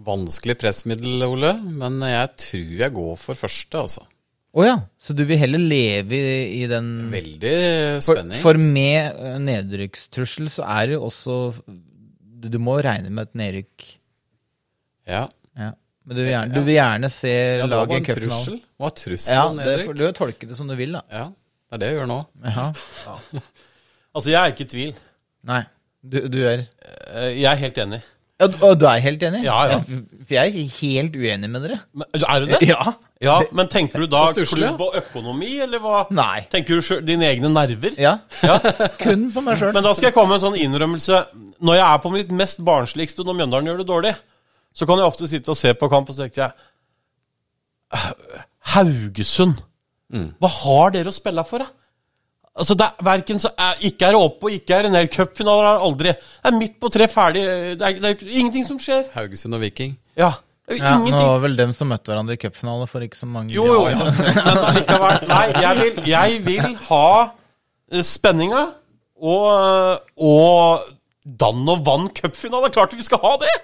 Vanskelig 0.03 0.57
pressmiddel, 0.63 1.21
Ole, 1.27 1.53
men 1.63 1.99
jeg 2.07 2.31
tror 2.47 2.71
jeg 2.81 2.95
går 2.97 3.19
for 3.21 3.39
første, 3.39 3.83
altså. 3.83 4.07
Å 4.53 4.65
ja, 4.67 4.75
så 5.01 5.15
du 5.17 5.23
vil 5.25 5.39
heller 5.41 5.61
leve 5.65 6.17
i, 6.17 6.61
i 6.61 6.67
den 6.69 6.89
Veldig 7.13 7.53
spenning. 8.05 8.41
for 8.45 8.59
med 8.61 9.17
eh, 9.17 9.39
nedrykkstrussel 9.41 10.51
så 10.53 10.67
er 10.69 10.91
det 10.91 10.99
jo 10.99 11.07
også 11.07 11.37
Du, 11.65 12.51
du 12.53 12.59
må 12.61 12.75
regne 12.85 13.09
med 13.09 13.31
et 13.31 13.39
nedrykk. 13.41 13.87
Ja. 15.09 15.23
Men 16.05 16.17
du 16.19 16.23
vil 16.25 16.33
gjerne, 16.33 16.55
du 16.55 16.61
vil 16.67 16.75
gjerne 16.75 17.09
se 17.15 17.31
ja, 17.33 17.67
det 17.67 17.71
laget 17.71 17.93
i 17.93 17.97
en 18.01 18.05
cupfinalen. 18.09 18.31
trussel. 18.47 18.57
var 18.83 18.91
er 18.91 18.97
trussel 19.03 19.35
Ja, 19.37 19.45
det, 19.59 19.75
for 19.87 19.95
du 20.01 20.05
tolker 20.19 20.49
det 20.51 20.57
som 20.59 20.67
du 20.71 20.75
vil, 20.79 20.97
da. 20.99 21.03
Ja, 21.15 21.27
det 21.31 21.77
er 21.77 21.83
det 21.85 21.91
jeg 21.93 22.01
gjør 22.01 22.11
nå. 22.11 22.21
Ja. 22.45 22.67
Altså, 24.13 24.29
jeg 24.29 24.41
er 24.43 24.51
ikke 24.53 24.65
i 24.67 24.73
tvil. 24.73 24.91
Nei. 25.49 25.63
Du, 26.05 26.19
du 26.29 26.41
er 26.45 26.67
Eh, 27.13 27.39
Jeg 27.41 27.47
er 27.53 27.57
helt 27.61 27.79
enig. 27.79 28.01
ja, 28.41 28.47
du- 28.49 28.59
Og 28.67 28.79
du 28.81 28.87
er 28.89 28.99
helt 29.05 29.23
enig? 29.23 29.43
Ja, 29.45 29.59
ja. 29.71 29.79
For 30.27 30.35
jeg 30.35 30.51
er 30.51 30.69
helt 30.81 31.15
uenig 31.17 31.49
med 31.51 31.63
dere. 31.63 31.79
Men, 31.95 32.07
er 32.29 32.41
du 32.41 32.47
det? 32.51 32.61
Ja. 32.69 32.93
Ja, 33.23 33.37
Men 33.53 33.69
tenker 33.69 34.01
du 34.03 34.07
da 34.11 34.25
klubb 34.35 34.81
og 34.83 34.97
økonomi, 34.99 35.61
eller 35.63 35.79
hva? 35.79 36.07
Nei. 36.11 36.41
Tenker 36.51 36.75
du 36.75 36.83
selv, 36.83 37.07
dine 37.07 37.25
egne 37.31 37.49
nerver? 37.55 37.95
Ja. 38.01 38.17
Ja. 38.43 38.59
Kun 39.03 39.29
på 39.33 39.41
meg 39.47 39.61
sjøl. 39.61 39.73
Men 39.77 39.85
da 39.87 39.93
skal 39.95 40.09
jeg 40.11 40.15
komme 40.17 40.35
med 40.35 40.41
en 40.43 40.47
sånn 40.49 40.59
innrømmelse. 40.59 41.21
Når 41.63 41.79
jeg 41.79 41.87
er 41.87 41.99
på 42.03 42.13
mitt 42.17 42.33
mest 42.43 42.65
barnsligste 42.67 43.25
når 43.29 43.39
Mjøndalen 43.41 43.71
gjør 43.71 43.79
det 43.85 43.89
dårlig, 43.93 44.15
så 44.73 44.89
kan 44.89 45.01
jeg 45.01 45.09
ofte 45.09 45.29
sitte 45.29 45.53
og 45.53 45.59
se 45.59 45.75
på 45.77 45.89
kamp 45.93 46.11
og 46.11 46.23
jeg 46.23 46.53
Haugesund. 48.73 49.61
Hva 50.13 50.51
har 50.63 50.93
dere 50.95 51.13
å 51.13 51.17
spille 51.17 51.45
for, 51.49 51.65
da? 51.65 51.71
Altså, 52.53 52.77
det 52.77 52.85
er 52.85 53.05
verken 53.07 53.39
så 53.41 53.49
er, 53.57 53.79
Ikke 53.89 54.11
er 54.11 54.13
det 54.13 54.21
opp 54.21 54.43
og 54.45 54.53
ikke 54.53 54.77
er 54.77 54.87
det 54.87 54.93
ned. 54.93 55.11
Cupfinaler 55.13 55.69
er 55.71 55.85
aldri. 55.87 56.13
Det 56.13 56.51
er 56.51 56.57
midt 56.59 56.75
på 56.83 56.91
tre 56.93 57.09
ferdig. 57.09 57.45
Det 57.81 57.87
er, 57.89 58.01
det 58.03 58.11
er 58.11 58.25
ingenting 58.29 58.67
som 58.69 58.81
skjer. 58.81 59.07
Haugesund 59.15 59.57
og 59.57 59.63
Viking. 59.65 59.95
Ja. 60.21 60.35
Det 60.69 60.77
er 60.79 60.85
Ja, 60.85 60.99
nå 61.01 61.17
var 61.17 61.41
vel 61.43 61.57
dem 61.59 61.73
som 61.75 61.89
møtte 61.91 62.13
hverandre 62.13 62.37
i 62.37 62.41
cupfinale 62.41 62.87
for 62.89 63.03
ikke 63.05 63.19
så 63.19 63.27
mange 63.27 63.51
Jo, 63.53 63.65
jo, 63.67 63.81
men 63.89 64.61
allikevel. 64.69 65.25
Nei, 65.29 65.47
jeg 65.65 65.81
vil, 65.81 65.99
jeg 66.13 66.37
vil 66.47 66.77
ha 66.87 67.09
eh, 67.91 68.05
spenninga 68.07 68.63
og, 69.23 70.07
og 70.23 70.87
dann 71.25 71.67
og 71.73 71.83
vann 71.89 72.09
cupfinale. 72.15 72.71
Klart 72.75 72.95
vi 72.97 73.05
skal 73.05 73.21
ha 73.25 73.35
det! 73.43 73.57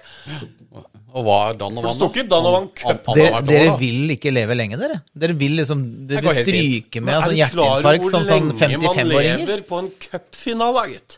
Og 1.09 1.25
hva 1.25 1.37
er 1.49 1.57
Danovan? 1.57 1.89
det 1.89 1.95
står 1.97 2.11
ikke 2.13 2.23
Dan 2.29 2.45
og 2.45 2.53
Vann 2.53 2.67
An- 2.67 2.73
Cup. 2.77 3.07
Dere, 3.17 3.39
dere 3.47 3.69
da. 3.71 3.77
vil 3.81 4.13
ikke 4.13 4.33
leve 4.33 4.57
lenge, 4.57 4.77
dere? 4.77 4.99
Dere 5.23 5.35
vil 5.39 5.55
liksom 5.57 5.81
Dere 6.09 6.21
vil 6.27 6.37
stryke 6.37 7.01
vil 7.01 7.09
altså, 7.09 7.09
hjerteinfarkt 7.09 7.09
med 7.09 7.09
Men 7.09 7.15
altså, 7.15 7.31
er 7.31 7.49
du 7.49 7.55
klar 7.55 7.99
over 7.99 8.11
som 8.13 8.27
sånn 8.29 8.51
hvor 8.51 8.69
lenge 8.69 8.93
man 8.93 9.11
lever 9.41 9.63
på 9.71 9.81
en 9.81 9.89
cupfinale, 10.05 10.85
gitt? 10.93 11.17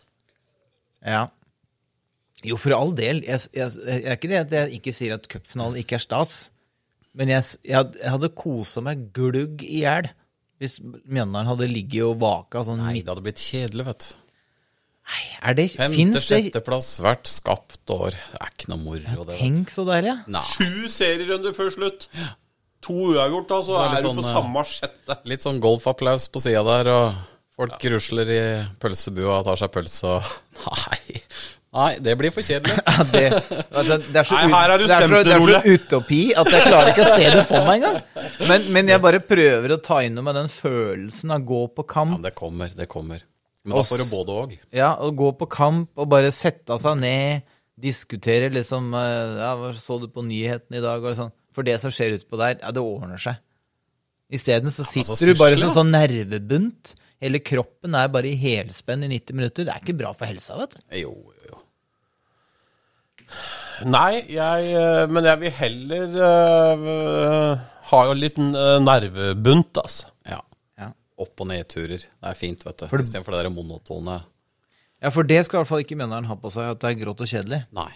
Ja. 1.11 1.25
Jo, 2.47 2.57
for 2.57 2.77
all 2.77 2.95
del. 2.97 3.21
Jeg, 3.27 3.43
jeg, 3.53 3.75
jeg 3.85 4.05
er 4.07 4.17
ikke 4.17 4.31
det 4.31 4.39
at 4.39 4.55
jeg 4.57 4.79
ikke 4.79 4.95
sier 4.95 5.17
at 5.17 5.27
cupfinalen 5.29 5.77
ikke 5.81 5.99
er 5.99 6.05
stas. 6.05 6.39
Men 7.17 7.33
jeg, 7.33 7.43
jeg, 7.67 7.91
jeg 7.99 8.15
hadde 8.15 8.31
kosa 8.39 8.81
meg 8.85 9.09
glugg 9.15 9.63
i 9.67 9.83
hjel 9.83 10.07
hvis 10.61 10.77
Mjøndalen 10.79 11.49
hadde 11.49 11.67
ligget 11.71 12.05
og 12.05 12.19
vaka 12.21 12.61
sånn 12.63 12.83
Nei, 12.83 12.99
det 13.01 13.09
hadde 13.09 13.23
blitt 13.25 13.41
kjedelig, 13.41 13.85
vet 13.87 14.03
du. 14.05 14.17
Er 15.41 15.57
det 15.57 15.66
Femte, 15.74 16.22
sjetteplass 16.22 16.93
hvert 17.01 17.30
skapt 17.30 17.91
år. 17.93 18.14
Det 18.14 18.41
er 18.43 18.51
ikke 18.53 18.70
noe 18.72 18.82
moro, 18.84 19.26
det. 19.26 19.38
Tenk 19.39 19.74
så 19.74 19.86
deilig. 19.88 20.14
Ja. 20.30 20.43
Sju 20.53 20.88
serierunder 20.91 21.55
før 21.57 21.72
slutt. 21.74 22.07
To 22.86 22.97
uavgjort, 23.14 23.47
da, 23.49 23.62
så, 23.62 23.74
Så 23.74 23.82
er 23.82 23.95
er 23.97 24.05
sånn, 24.05 24.18
du 24.18 24.24
på 24.24 24.28
eh, 24.28 24.36
samme 24.38 24.66
sjette. 24.66 25.18
litt 25.30 25.43
sånn 25.45 25.59
golfapplaus 25.62 26.28
på 26.34 26.41
sida 26.41 26.64
der, 26.66 26.91
og 26.93 27.18
folk 27.57 27.84
rusler 27.93 28.32
i 28.34 28.43
pølsebua 28.82 29.41
og 29.41 29.49
tar 29.49 29.59
seg 29.62 29.74
pølse 29.74 30.16
og 30.16 30.32
Nei. 30.70 31.20
Nei, 31.72 31.91
det 32.03 32.18
blir 32.20 32.34
for 32.36 32.43
kjedelig. 32.43 32.74
Ja, 32.91 33.03
det, 33.07 33.22
det, 33.88 33.97
det 34.12 34.20
er 34.20 34.28
så, 34.28 34.36
Nei, 34.36 34.49
her 34.51 34.74
er 34.74 34.82
du 34.82 34.88
det 34.89 34.95
er 34.97 35.14
det 35.24 35.36
er 35.38 35.45
så 35.45 35.76
utopi 35.78 36.22
at 36.36 36.49
jeg 36.51 36.66
klarer 36.68 36.91
ikke 36.91 37.05
å 37.05 37.14
se 37.14 37.30
det 37.32 37.45
for 37.47 37.68
meg 37.70 37.80
engang. 37.80 38.01
Men, 38.49 38.66
men 38.76 38.91
jeg 38.91 39.03
bare 39.05 39.22
prøver 39.24 39.76
å 39.78 39.80
ta 39.80 40.01
inn 40.03 40.18
over 40.20 40.28
meg 40.28 40.39
den 40.41 40.51
følelsen 40.51 41.32
av 41.38 41.45
gå 41.47 41.62
på 41.78 41.86
kamp. 41.88 42.18
Ja, 42.18 42.26
det 42.28 42.34
kommer, 42.36 42.74
det 42.76 42.89
kommer. 42.91 43.24
Men 43.62 43.78
da 43.78 43.84
får 43.86 44.01
du 44.01 44.09
både 44.09 44.38
òg. 44.43 44.55
Ja, 44.74 44.95
å 44.97 45.12
gå 45.14 45.30
på 45.38 45.47
kamp 45.51 45.99
og 45.99 46.09
bare 46.09 46.32
sette 46.34 46.78
seg 46.82 46.97
ned, 47.01 47.45
diskutere 47.82 48.49
liksom 48.53 48.91
eh, 48.97 49.38
Ja, 49.41 49.53
hva 49.57 49.72
så 49.78 49.99
du 50.01 50.07
på 50.12 50.24
nyhetene 50.26 50.80
i 50.80 50.84
dag? 50.84 51.05
Og 51.05 51.18
sånn. 51.18 51.34
For 51.55 51.68
det 51.68 51.78
som 51.82 51.93
skjer 51.93 52.18
utpå 52.18 52.39
der, 52.39 52.57
ja, 52.62 52.72
det 52.74 52.82
ordner 52.82 53.22
seg. 53.22 53.38
Isteden 54.32 54.72
så 54.72 54.86
sitter 54.88 55.18
så 55.18 55.28
du 55.28 55.36
bare 55.36 55.59
som 55.59 55.74
sånn 55.76 55.91
nervebunt. 55.93 56.95
Hele 57.22 57.41
kroppen 57.43 57.97
er 57.99 58.07
bare 58.09 58.32
i 58.32 58.38
helspenn 58.39 59.03
i 59.05 59.12
90 59.12 59.38
minutter. 59.38 59.68
Det 59.68 59.76
er 59.76 59.84
ikke 59.84 59.97
bra 59.99 60.14
for 60.16 60.32
helsa, 60.32 60.55
vet 60.62 60.78
du. 60.78 60.82
Jo, 61.03 61.12
jo. 61.51 61.59
Nei, 63.91 64.24
jeg, 64.32 64.72
eh, 64.78 65.03
men 65.12 65.28
jeg 65.28 65.41
vil 65.41 65.53
heller 65.57 66.18
uh, 66.18 67.62
ha 67.91 68.01
jo 68.09 68.18
litt 68.18 68.39
nervebunt, 68.41 69.82
altså. 69.84 70.11
Opp- 71.22 71.43
og 71.43 71.47
nedturer. 71.51 72.01
Det 72.07 72.32
er 72.32 72.38
fint, 72.39 72.63
vet 72.65 72.78
du. 72.82 72.88
For 72.89 72.97
det- 72.97 73.05
Istedenfor 73.07 73.36
det 73.38 73.43
der 73.45 73.53
monotone. 73.53 74.19
Ja, 75.01 75.09
for 75.13 75.24
det 75.26 75.43
skal 75.45 75.57
i 75.57 75.59
hvert 75.61 75.69
fall 75.72 75.84
ikke 75.86 75.95
Mjøndalen 75.97 76.28
ha 76.30 76.36
på 76.38 76.51
seg, 76.53 76.72
at 76.76 76.80
det 76.82 76.89
er 76.91 76.99
grått 77.05 77.22
og 77.24 77.30
kjedelig. 77.30 77.63
Nei. 77.74 77.89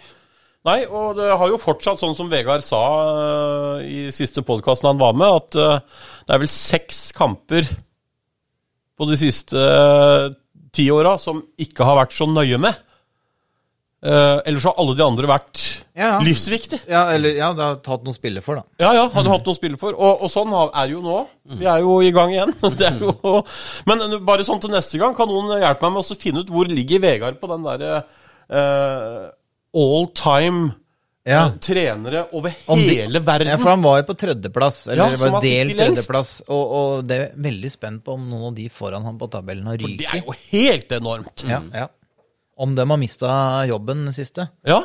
Nei, 0.66 0.80
og 0.90 1.14
det 1.14 1.28
har 1.38 1.46
jo 1.52 1.58
fortsatt, 1.62 2.00
sånn 2.00 2.16
som 2.18 2.26
Vegard 2.32 2.64
sa 2.66 2.80
øh, 3.78 3.84
i 3.86 4.08
siste 4.10 4.42
podkasten 4.42 4.88
han 4.90 4.98
var 4.98 5.12
med, 5.14 5.36
at 5.42 5.54
øh, 5.62 5.76
det 6.26 6.34
er 6.34 6.40
vel 6.42 6.50
seks 6.50 7.12
kamper 7.14 7.68
på 8.98 9.06
de 9.06 9.16
siste 9.20 9.54
øh, 9.54 10.32
ti 10.74 10.88
åra 10.90 11.14
som 11.22 11.44
ikke 11.62 11.86
har 11.86 12.00
vært 12.00 12.16
så 12.16 12.26
nøye 12.26 12.58
med. 12.58 12.74
Uh, 14.06 14.38
ellers 14.46 14.62
har 14.68 14.76
alle 14.78 14.92
de 14.94 15.02
andre 15.02 15.26
vært 15.26 15.60
Ja, 15.96 16.12
ja. 16.12 16.18
livsviktige. 16.22 16.84
Ja, 16.86 17.00
eller 17.10 17.34
ja, 17.34 17.48
det 17.56 17.64
har 17.64 17.78
tatt 17.82 18.04
noe 18.06 18.14
å 18.14 18.16
spille 18.16 18.42
for, 18.44 18.60
da. 18.60 18.62
Ja, 18.84 18.92
ja, 18.94 19.06
hadde 19.10 19.32
hatt 19.32 19.48
noe 19.48 19.56
å 19.56 19.58
spille 19.58 19.80
for. 19.80 19.96
Og, 19.98 20.22
og 20.22 20.30
sånn 20.30 20.52
er 20.54 20.84
det 20.84 20.94
jo 20.94 21.00
nå. 21.02 21.16
Vi 21.58 21.66
er 21.66 21.82
jo 21.82 21.96
i 22.06 22.12
gang 22.14 22.30
igjen. 22.34 22.52
Det 22.78 22.86
er 22.92 23.00
jo, 23.02 23.40
men 23.90 24.04
uh, 24.06 24.18
bare 24.28 24.46
sånn 24.46 24.62
til 24.62 24.70
neste 24.76 25.00
gang, 25.02 25.16
kan 25.18 25.26
noen 25.32 25.50
hjelpe 25.58 25.88
meg 25.88 25.96
med 25.96 26.14
å 26.14 26.18
finne 26.20 26.44
ut 26.44 26.52
hvor 26.54 26.70
ligger 26.70 27.02
Vegard 27.02 27.40
på 27.42 27.50
den 27.50 27.66
derre 27.66 28.04
uh, 28.52 29.26
all 29.76 30.06
time 30.14 30.70
Ja. 31.26 31.40
eh, 31.48 31.56
trenere 31.58 32.28
over 32.38 32.52
hele 32.62 33.18
verden? 33.26 33.50
Ja, 33.50 33.58
for 33.58 33.72
han 33.74 33.82
var 33.82 33.98
jo 33.98 34.06
på 34.12 34.14
tredjeplass, 34.22 34.84
eller 34.86 35.16
Ja, 35.16 35.30
var 35.34 35.42
delt 35.42 35.74
tredjeplass. 35.74 36.36
Og, 36.46 36.64
og 36.78 37.06
det 37.10 37.18
er 37.18 37.32
veldig 37.48 37.70
spent 37.74 38.04
på 38.06 38.14
om 38.14 38.28
noen 38.30 38.52
av 38.52 38.54
de 38.60 38.68
foran 38.70 39.02
ham 39.08 39.18
på 39.18 39.26
tabellen 39.32 39.66
har 39.66 39.82
For 39.82 39.98
det 39.98 40.06
er 40.12 40.22
jo 40.22 40.36
helt 40.52 40.94
enormt. 41.00 41.42
Ja, 41.50 41.64
ja. 41.74 41.88
Om 42.56 42.74
de 42.74 42.86
har 42.88 42.96
mista 43.00 43.30
jobben 43.68 44.06
siste. 44.16 44.48
Ja, 44.64 44.82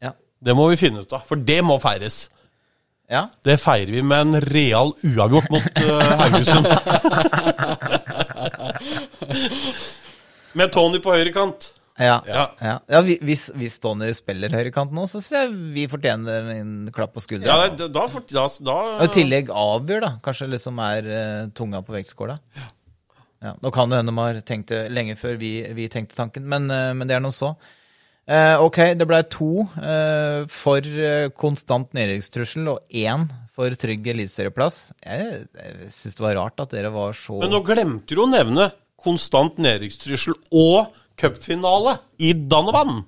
Ja. 0.00 0.12
det 0.40 0.54
må 0.56 0.68
vi 0.70 0.76
finne 0.80 1.00
ut 1.04 1.12
av. 1.12 1.22
For 1.28 1.36
det 1.36 1.60
må 1.64 1.76
feires. 1.82 2.28
ja. 3.10 3.26
Det 3.44 3.58
feirer 3.60 3.90
vi 3.92 4.02
med 4.02 4.20
en 4.20 4.40
real 4.40 4.94
uavgjort 5.04 5.50
mot 5.52 5.62
uh, 5.84 6.00
Haugesund. 6.22 6.66
med 10.58 10.72
Tony 10.72 10.98
på 11.02 11.12
høyre 11.14 11.32
kant. 11.34 11.72
Ja, 12.00 12.22
Ja. 12.26 12.46
ja. 12.60 12.78
ja 12.88 13.00
hvis, 13.04 13.50
hvis 13.54 13.76
Tony 13.78 14.08
spiller 14.16 14.48
høyrekant 14.56 14.92
nå, 14.96 15.04
så 15.10 15.20
ser 15.22 15.44
jeg 15.44 15.56
vi 15.74 15.84
fortjener 15.92 16.48
en 16.56 16.70
klapp 16.94 17.12
på 17.12 17.20
Ja, 17.20 17.26
skuldra. 17.26 17.56
da, 17.76 17.88
da, 17.92 18.06
da, 18.32 18.46
da 18.64 18.76
Og 18.96 19.04
i 19.04 19.12
tillegg 19.12 19.50
avgjør, 19.52 20.00
da. 20.06 20.12
Kanskje 20.24 20.48
liksom 20.54 20.80
er 20.82 21.10
uh, 21.12 21.50
tunga 21.54 21.82
på 21.84 21.92
vektskåla. 21.98 22.38
Ja, 22.56 22.70
nå 23.42 23.70
kan 23.74 23.90
det 23.90 23.98
hende 24.00 24.12
de 24.12 24.22
har 24.22 24.40
tenkt 24.46 24.70
det 24.70 24.84
lenge 24.94 25.16
før 25.18 25.38
vi, 25.40 25.54
vi 25.74 25.88
tenkte 25.92 26.18
tanken, 26.18 26.44
men, 26.48 26.70
eh, 26.70 26.92
men 26.94 27.10
det 27.10 27.16
er 27.16 27.24
nå 27.24 27.32
så. 27.34 27.54
Eh, 28.30 28.54
ok, 28.62 28.78
det 28.94 29.06
ble 29.10 29.18
to 29.26 29.64
eh, 29.82 30.44
for 30.52 30.78
eh, 30.86 31.26
konstant 31.34 31.90
nedrykkstrussel 31.96 32.68
og 32.70 32.94
én 32.94 33.24
for 33.52 33.74
trygg 33.78 34.06
eliteserieplass. 34.12 34.92
Jeg, 35.02 35.40
jeg 35.58 35.90
syns 35.90 36.18
det 36.18 36.24
var 36.24 36.38
rart 36.38 36.62
at 36.62 36.76
dere 36.76 36.92
var 36.94 37.16
så 37.18 37.40
Men 37.42 37.50
nå 37.52 37.60
glemte 37.66 38.14
du 38.14 38.22
å 38.22 38.28
nevne 38.30 38.70
konstant 39.02 39.58
nedrykkstrussel 39.58 40.38
og 40.54 40.92
cupfinale 41.18 41.96
i 42.22 42.30
Danovan. 42.32 43.02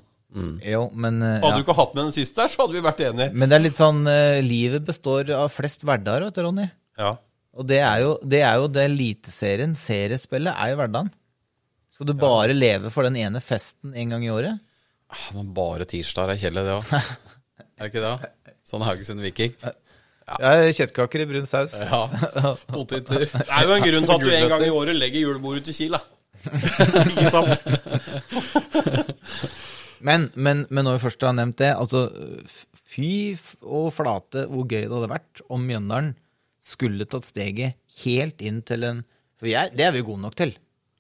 Jo, 0.67 0.89
men 0.99 1.23
eh, 1.23 1.37
Hadde 1.39 1.53
ja. 1.53 1.61
du 1.61 1.63
ikke 1.63 1.79
hatt 1.79 1.95
med 1.95 2.09
den 2.09 2.17
siste 2.17 2.43
der, 2.43 2.51
så 2.51 2.65
hadde 2.65 2.75
vi 2.75 2.83
vært 2.83 3.05
enige. 3.07 3.31
Men 3.39 3.53
det 3.53 3.57
er 3.61 3.65
litt 3.69 3.79
sånn 3.79 4.03
Livet 4.43 4.83
består 4.89 5.31
av 5.31 5.47
flest 5.55 5.87
hverdager, 5.87 6.27
vet 6.27 6.41
du, 6.41 6.43
Ronny. 6.43 6.67
Ja. 6.99 7.15
Og 7.55 7.67
det 7.71 7.79
er 7.87 8.01
jo 8.03 8.15
det, 8.27 8.41
er 8.43 8.59
jo 8.59 8.71
det 8.73 8.87
eliteserien, 8.89 9.77
seriespillet, 9.79 10.55
er 10.55 10.73
jo 10.73 10.81
hverdagen. 10.81 11.13
Skal 11.95 12.09
du 12.09 12.15
bare 12.19 12.55
leve 12.57 12.91
for 12.91 13.07
den 13.07 13.17
ene 13.21 13.39
festen 13.45 13.95
en 13.95 14.11
gang 14.17 14.25
i 14.27 14.33
året? 14.35 14.59
Ah, 15.15 15.29
Men 15.37 15.53
bare 15.55 15.87
tirsdag 15.87 16.33
er 16.33 16.41
kjedelig, 16.43 16.65
det 16.67 16.75
òg. 16.81 16.87
Er 17.75 17.89
det 17.89 17.91
ikke 17.91 18.03
det? 18.03 18.29
Sånn 18.67 18.83
Haugesund 18.87 19.23
Viking. 19.23 19.55
Ja, 19.59 20.51
Kjøttkaker 20.73 21.23
i 21.25 21.27
brun 21.27 21.47
saus. 21.47 21.75
Ja. 21.75 22.05
Poteter. 22.71 23.25
Det 23.27 23.45
er 23.45 23.67
jo 23.67 23.75
en 23.75 23.83
grunn 23.85 24.07
til 24.07 24.15
at 24.15 24.23
du 24.23 24.31
en 24.31 24.51
gang 24.53 24.63
i 24.67 24.71
året 24.73 24.95
legger 24.97 25.25
julebordet 25.27 25.67
til 25.67 25.77
Kiel, 25.77 25.97
da. 25.99 26.03
ikke 27.11 27.31
sant? 27.35 27.63
Men, 30.05 30.29
men, 30.35 30.65
men 30.71 30.87
når 30.87 30.99
vi 30.99 31.05
først 31.07 31.27
har 31.27 31.35
nevnt 31.37 31.59
det, 31.63 31.73
altså 31.75 32.07
fy 32.95 33.35
og 33.63 33.91
flate 33.97 34.47
hvor 34.51 34.67
gøy 34.69 34.85
det 34.85 34.93
hadde 34.93 35.13
vært 35.15 35.43
om 35.51 35.65
Mjøndalen 35.67 36.13
skulle 36.65 37.07
tatt 37.09 37.27
steget 37.29 37.79
helt 38.03 38.43
inn 38.45 38.63
til 38.67 38.87
en 38.89 39.05
For 39.41 39.51
jeg, 39.51 39.75
det 39.77 39.85
er 39.85 39.95
vi 39.95 40.05
gode 40.07 40.23
nok 40.23 40.37
til. 40.39 40.55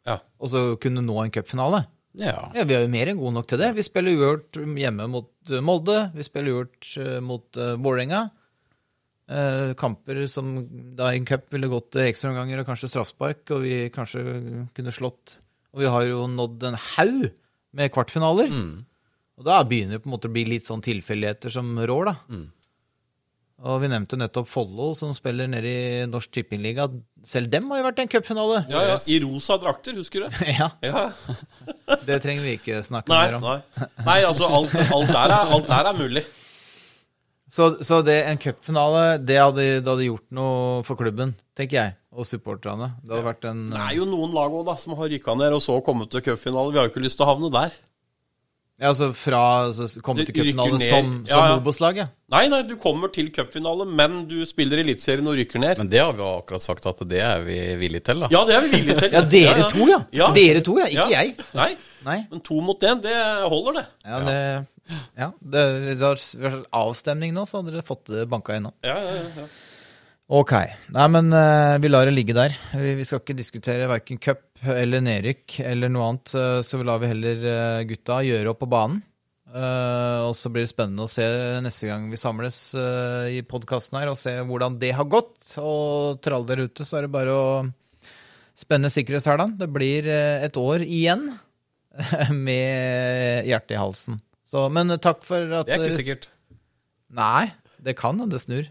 Ja. 0.04 0.18
Og 0.42 0.50
så 0.52 0.62
kunne 0.82 1.04
nå 1.04 1.16
en 1.22 1.32
cupfinale. 1.32 1.84
Ja. 2.18 2.50
Ja, 2.54 2.64
vi 2.66 2.76
er 2.76 2.84
jo 2.84 2.92
mer 2.92 3.10
enn 3.10 3.18
gode 3.18 3.34
nok 3.38 3.48
til 3.50 3.60
det. 3.62 3.72
Vi 3.78 3.84
spiller 3.86 4.14
uavgjort 4.14 4.58
hjemme 4.78 5.06
mot 5.10 5.30
eh, 5.50 5.62
Molde. 5.64 5.98
Vi 6.14 6.26
spiller 6.26 6.52
uavgjort 6.52 6.90
eh, 7.02 7.20
mot 7.24 7.58
uh, 7.58 7.74
Vålerenga. 7.80 8.24
Uh, 9.24 9.72
kamper 9.80 10.20
som 10.28 10.50
da 10.98 11.08
i 11.10 11.16
en 11.16 11.24
cup 11.24 11.46
ville 11.54 11.70
gått 11.72 11.94
til 11.94 12.10
ekstraomganger 12.10 12.60
og 12.60 12.68
kanskje 12.68 12.90
straffspark, 12.92 13.40
og 13.56 13.64
vi 13.64 13.78
kanskje 13.94 14.20
kunne 14.76 14.92
slått 14.92 15.38
Og 15.72 15.80
vi 15.80 15.88
har 15.88 16.04
jo 16.04 16.26
nådd 16.28 16.66
en 16.68 16.76
haug 16.92 17.30
med 17.74 17.94
kvartfinaler. 17.94 18.52
Og 19.34 19.48
da 19.48 19.62
begynner 19.66 19.96
det 19.96 20.04
på 20.04 20.10
en 20.10 20.14
måte 20.14 20.28
å 20.30 20.34
bli 20.34 20.44
litt 20.46 20.68
sånn 20.68 20.84
tilfeldigheter 20.84 21.50
som 21.50 21.72
rår, 21.80 22.12
da. 22.12 22.14
Og 23.64 23.78
vi 23.80 23.88
nevnte 23.88 24.18
nettopp 24.20 24.48
Follo, 24.50 24.90
som 24.98 25.14
spiller 25.16 25.48
nede 25.48 25.70
i 25.70 26.04
Norsk 26.10 26.34
Tippingliga. 26.36 26.84
Selv 27.24 27.48
dem 27.52 27.70
har 27.72 27.80
jo 27.80 27.86
vært 27.86 28.02
i 28.02 28.04
en 28.04 28.10
cupfinale. 28.12 28.58
Ja, 28.68 28.82
ja. 28.90 28.96
I 29.08 29.16
rosa 29.24 29.56
drakter, 29.62 29.96
husker 29.96 30.26
du? 30.26 30.40
ja, 30.58 30.68
Ja. 30.84 31.06
det 32.08 32.20
trenger 32.24 32.44
vi 32.44 32.58
ikke 32.58 32.82
snakke 32.84 33.08
Nei, 33.08 33.22
mer 33.24 33.38
om. 33.38 33.46
nei. 33.48 33.88
nei 34.04 34.18
altså, 34.28 34.50
alt, 34.52 34.74
alt, 34.84 35.08
der 35.08 35.32
er, 35.32 35.54
alt 35.56 35.70
der 35.70 35.92
er 35.92 36.00
mulig. 36.00 36.24
Så, 37.54 37.68
så 37.86 38.00
det, 38.02 38.16
en 38.26 38.38
cupfinale, 38.40 39.18
det 39.22 39.36
hadde, 39.38 39.64
det 39.84 39.86
hadde 39.86 40.06
gjort 40.08 40.24
noe 40.34 40.80
for 40.82 40.98
klubben, 40.98 41.34
tenker 41.54 41.76
jeg, 41.76 41.92
og 42.10 42.26
supporterne. 42.26 42.88
Det 43.04 43.12
hadde 43.12 43.26
vært 43.28 43.44
en 43.46 43.60
Det 43.70 43.82
er 43.84 43.92
jo 43.98 44.06
noen 44.10 44.32
lag 44.34 44.50
òg, 44.56 44.64
da, 44.66 44.74
som 44.80 44.96
har 44.98 45.12
rykka 45.12 45.36
ned 45.38 45.54
og 45.54 45.62
så 45.62 45.76
kommet 45.84 46.10
til 46.10 46.24
cupfinale. 46.24 46.72
Vi 46.72 46.80
har 46.80 46.88
jo 46.88 46.90
ikke 46.94 47.04
lyst 47.04 47.20
til 47.20 47.28
å 47.28 47.30
havne 47.30 47.52
der. 47.54 47.76
Ja, 48.74 48.88
altså 48.90 49.12
fra 49.14 49.40
altså, 49.68 49.86
komme 50.02 50.24
til 50.26 50.34
cupfinale 50.34 50.78
ned. 50.80 50.88
som, 50.90 51.10
Ja, 51.28 51.36
som 51.36 51.44
ja. 51.46 51.56
Obos-lag. 51.60 51.98
Nei, 52.34 52.40
nei, 52.50 52.58
du 52.66 52.74
kommer 52.80 53.12
til 53.14 53.28
cupfinale, 53.30 53.86
men 53.86 54.24
du 54.26 54.40
spiller 54.50 54.80
Eliteserien 54.82 55.28
og 55.30 55.36
rykker 55.38 55.62
ned. 55.62 55.78
Men 55.78 55.90
det 55.92 56.00
har 56.02 56.10
vi 56.16 56.24
jo 56.24 56.30
akkurat 56.40 56.64
sagt 56.64 56.88
at 56.90 57.02
det 57.06 57.20
er 57.22 57.44
vi 57.46 57.58
villige 57.78 58.02
til, 58.10 58.24
da. 58.24 58.30
Ja, 58.34 58.40
det 58.48 58.56
er 58.56 58.64
vi 58.66 58.72
villige 58.74 58.96
til. 59.04 59.14
Ja, 59.14 59.22
dere 59.36 59.68
to, 59.70 59.86
ja. 59.92 60.00
Ja. 60.18 60.30
Dere 60.34 60.64
to, 60.66 60.74
ja. 60.82 60.88
Ikke 60.90 61.06
Ja. 61.12 61.20
jeg. 61.22 61.36
Nei, 61.54 61.68
Nei. 62.08 62.18
men 62.32 62.42
to 62.50 62.58
mot 62.66 62.82
én, 62.82 63.02
det 63.04 63.14
holder, 63.46 63.78
det. 63.78 63.86
Ja, 64.10 64.18
det, 64.26 64.38
ja, 65.22 65.30
det, 65.54 65.62
det 65.94 66.00
har 66.02 66.18
vært 66.48 66.66
avstemning 66.82 67.32
nå, 67.36 67.46
så 67.46 67.62
hadde 67.62 67.76
dere 67.76 67.86
fått 67.86 68.10
det 68.10 68.26
banka 68.34 68.58
inn 68.58 68.66
nå. 68.66 68.74
Ja, 68.82 68.98
ja, 68.98 69.14
ja, 69.22 69.44
ja. 69.44 69.46
Ok. 70.34 70.52
Nei, 70.96 71.06
men 71.12 71.26
uh, 71.36 71.76
vi 71.78 71.88
lar 71.90 72.08
det 72.08 72.14
ligge 72.16 72.32
der. 72.34 72.54
Vi, 72.72 72.94
vi 72.96 73.04
skal 73.04 73.20
ikke 73.20 73.36
diskutere 73.36 73.86
verken 73.90 74.18
cup 74.18 74.40
eller 74.72 75.02
nedrykk 75.04 75.58
eller 75.64 75.92
noe 75.92 76.10
annet, 76.10 76.34
eh, 76.38 76.60
så 76.64 76.80
lar 76.86 77.02
vi 77.02 77.10
heller 77.10 77.44
eh, 77.50 77.82
gutta 77.90 78.22
gjøre 78.24 78.54
opp 78.54 78.62
på 78.64 78.70
banen. 78.72 79.02
Uh, 79.54 80.26
og 80.26 80.32
så 80.34 80.50
blir 80.50 80.64
det 80.64 80.72
spennende 80.72 81.04
å 81.04 81.10
se 81.10 81.22
neste 81.62 81.86
gang 81.86 82.08
vi 82.10 82.18
samles 82.18 82.56
uh, 82.74 83.30
i 83.30 83.38
podkasten 83.46 84.00
her, 84.00 84.10
og 84.10 84.18
se 84.18 84.32
hvordan 84.48 84.80
det 84.80 84.90
har 84.98 85.06
gått. 85.06 85.52
Og 85.62 86.18
trall 86.24 86.46
dere 86.48 86.66
ute 86.66 86.82
så 86.82 86.98
er 86.98 87.06
det 87.06 87.12
bare 87.14 87.36
å 87.38 87.48
spenne 88.58 88.90
sikkerhetshælene. 88.90 89.54
Det 89.60 89.68
blir 89.70 90.08
uh, 90.10 90.42
et 90.42 90.58
år 90.58 90.82
igjen 90.82 91.28
med 92.48 93.46
hjertet 93.46 93.76
i 93.76 93.78
halsen. 93.78 94.18
Så, 94.42 94.66
men 94.74 94.90
takk 94.98 95.22
for 95.26 95.60
at 95.60 95.70
Det 95.70 95.78
er 95.78 95.86
ikke 95.86 96.00
sikkert. 96.00 96.28
Nei, 97.14 97.52
det 97.78 97.94
kan 98.00 98.18
hende 98.18 98.34
det 98.34 98.42
snur. 98.42 98.66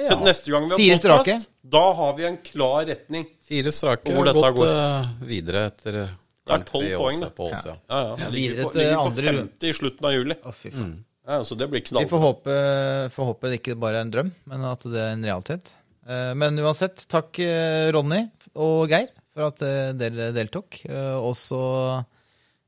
Så 0.00 0.16
neste 0.24 0.50
gang 0.50 0.68
vi 0.70 0.76
Fire 0.78 0.94
har 0.94 0.98
strake. 1.02 1.24
podcast, 1.24 1.48
da 1.74 1.82
har 1.98 2.14
vi 2.16 2.24
en 2.24 2.36
klar 2.44 2.86
retning. 2.88 3.26
Fire 3.44 3.72
strake 3.74 4.06
Hvor 4.14 4.24
har 4.26 4.30
dette 4.30 4.52
gått 4.54 4.56
går. 4.56 4.70
eh, 4.76 5.26
videre 5.28 5.66
etter 5.66 5.92
Det 5.92 6.06
er 6.06 6.56
kamp 6.56 6.66
tolv 6.70 6.86
i 6.86 6.94
poeng, 6.96 7.20
på 7.36 7.50
Åse. 7.50 7.66
Ja. 7.68 7.76
Ja, 7.90 8.00
ja. 8.00 8.16
Ja, 8.24 8.28
Ligger 8.30 8.54
videre 8.54 8.64
på, 8.64 8.72
til 8.72 8.80
ligger 8.80 8.96
på 8.96 9.06
andre- 9.10 9.32
50 9.40 9.68
i 9.68 9.72
slutten 9.80 10.04
av 10.06 10.12
juli. 10.16 10.34
Å, 10.44 10.54
fy 10.54 10.70
faen. 10.70 10.94
Ja, 11.30 11.40
så 11.44 11.54
det 11.58 11.68
blir 11.70 11.80
Vi 11.82 11.86
får 11.86 12.06
knallbra. 12.08 12.20
håpe, 12.24 13.12
får 13.12 13.24
håpe 13.28 13.50
det 13.50 13.58
ikke 13.60 13.78
bare 13.78 13.96
er 14.00 14.00
en 14.06 14.10
drøm, 14.10 14.32
men 14.46 14.64
at 14.64 14.82
det 14.82 14.96
er 15.04 15.12
en 15.12 15.22
realitet. 15.24 15.74
Eh, 16.08 16.34
Men 16.34 16.56
uansett, 16.58 17.04
takk 17.08 17.38
eh, 17.38 17.90
Ronny 17.92 18.30
og 18.56 18.88
Geir 18.88 19.08
for 19.34 19.46
at 19.50 19.60
eh, 19.62 19.92
dere 19.92 20.32
deltok. 20.32 20.80
Eh, 20.88 21.14
Og 21.20 21.34
så 21.36 22.04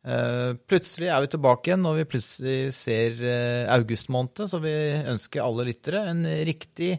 eh, 0.04 0.52
plutselig 0.68 1.08
er 1.08 1.20
vi 1.24 1.30
tilbake 1.32 1.70
igjen 1.72 1.82
når 1.82 1.96
vi 2.02 2.04
plutselig 2.12 2.58
ser 2.76 3.16
eh, 3.24 3.72
august 3.72 4.08
måned, 4.12 4.44
så 4.50 4.60
vi 4.62 4.74
ønsker 5.08 5.42
alle 5.42 5.64
lyttere 5.70 6.04
en 6.10 6.22
riktig 6.46 6.98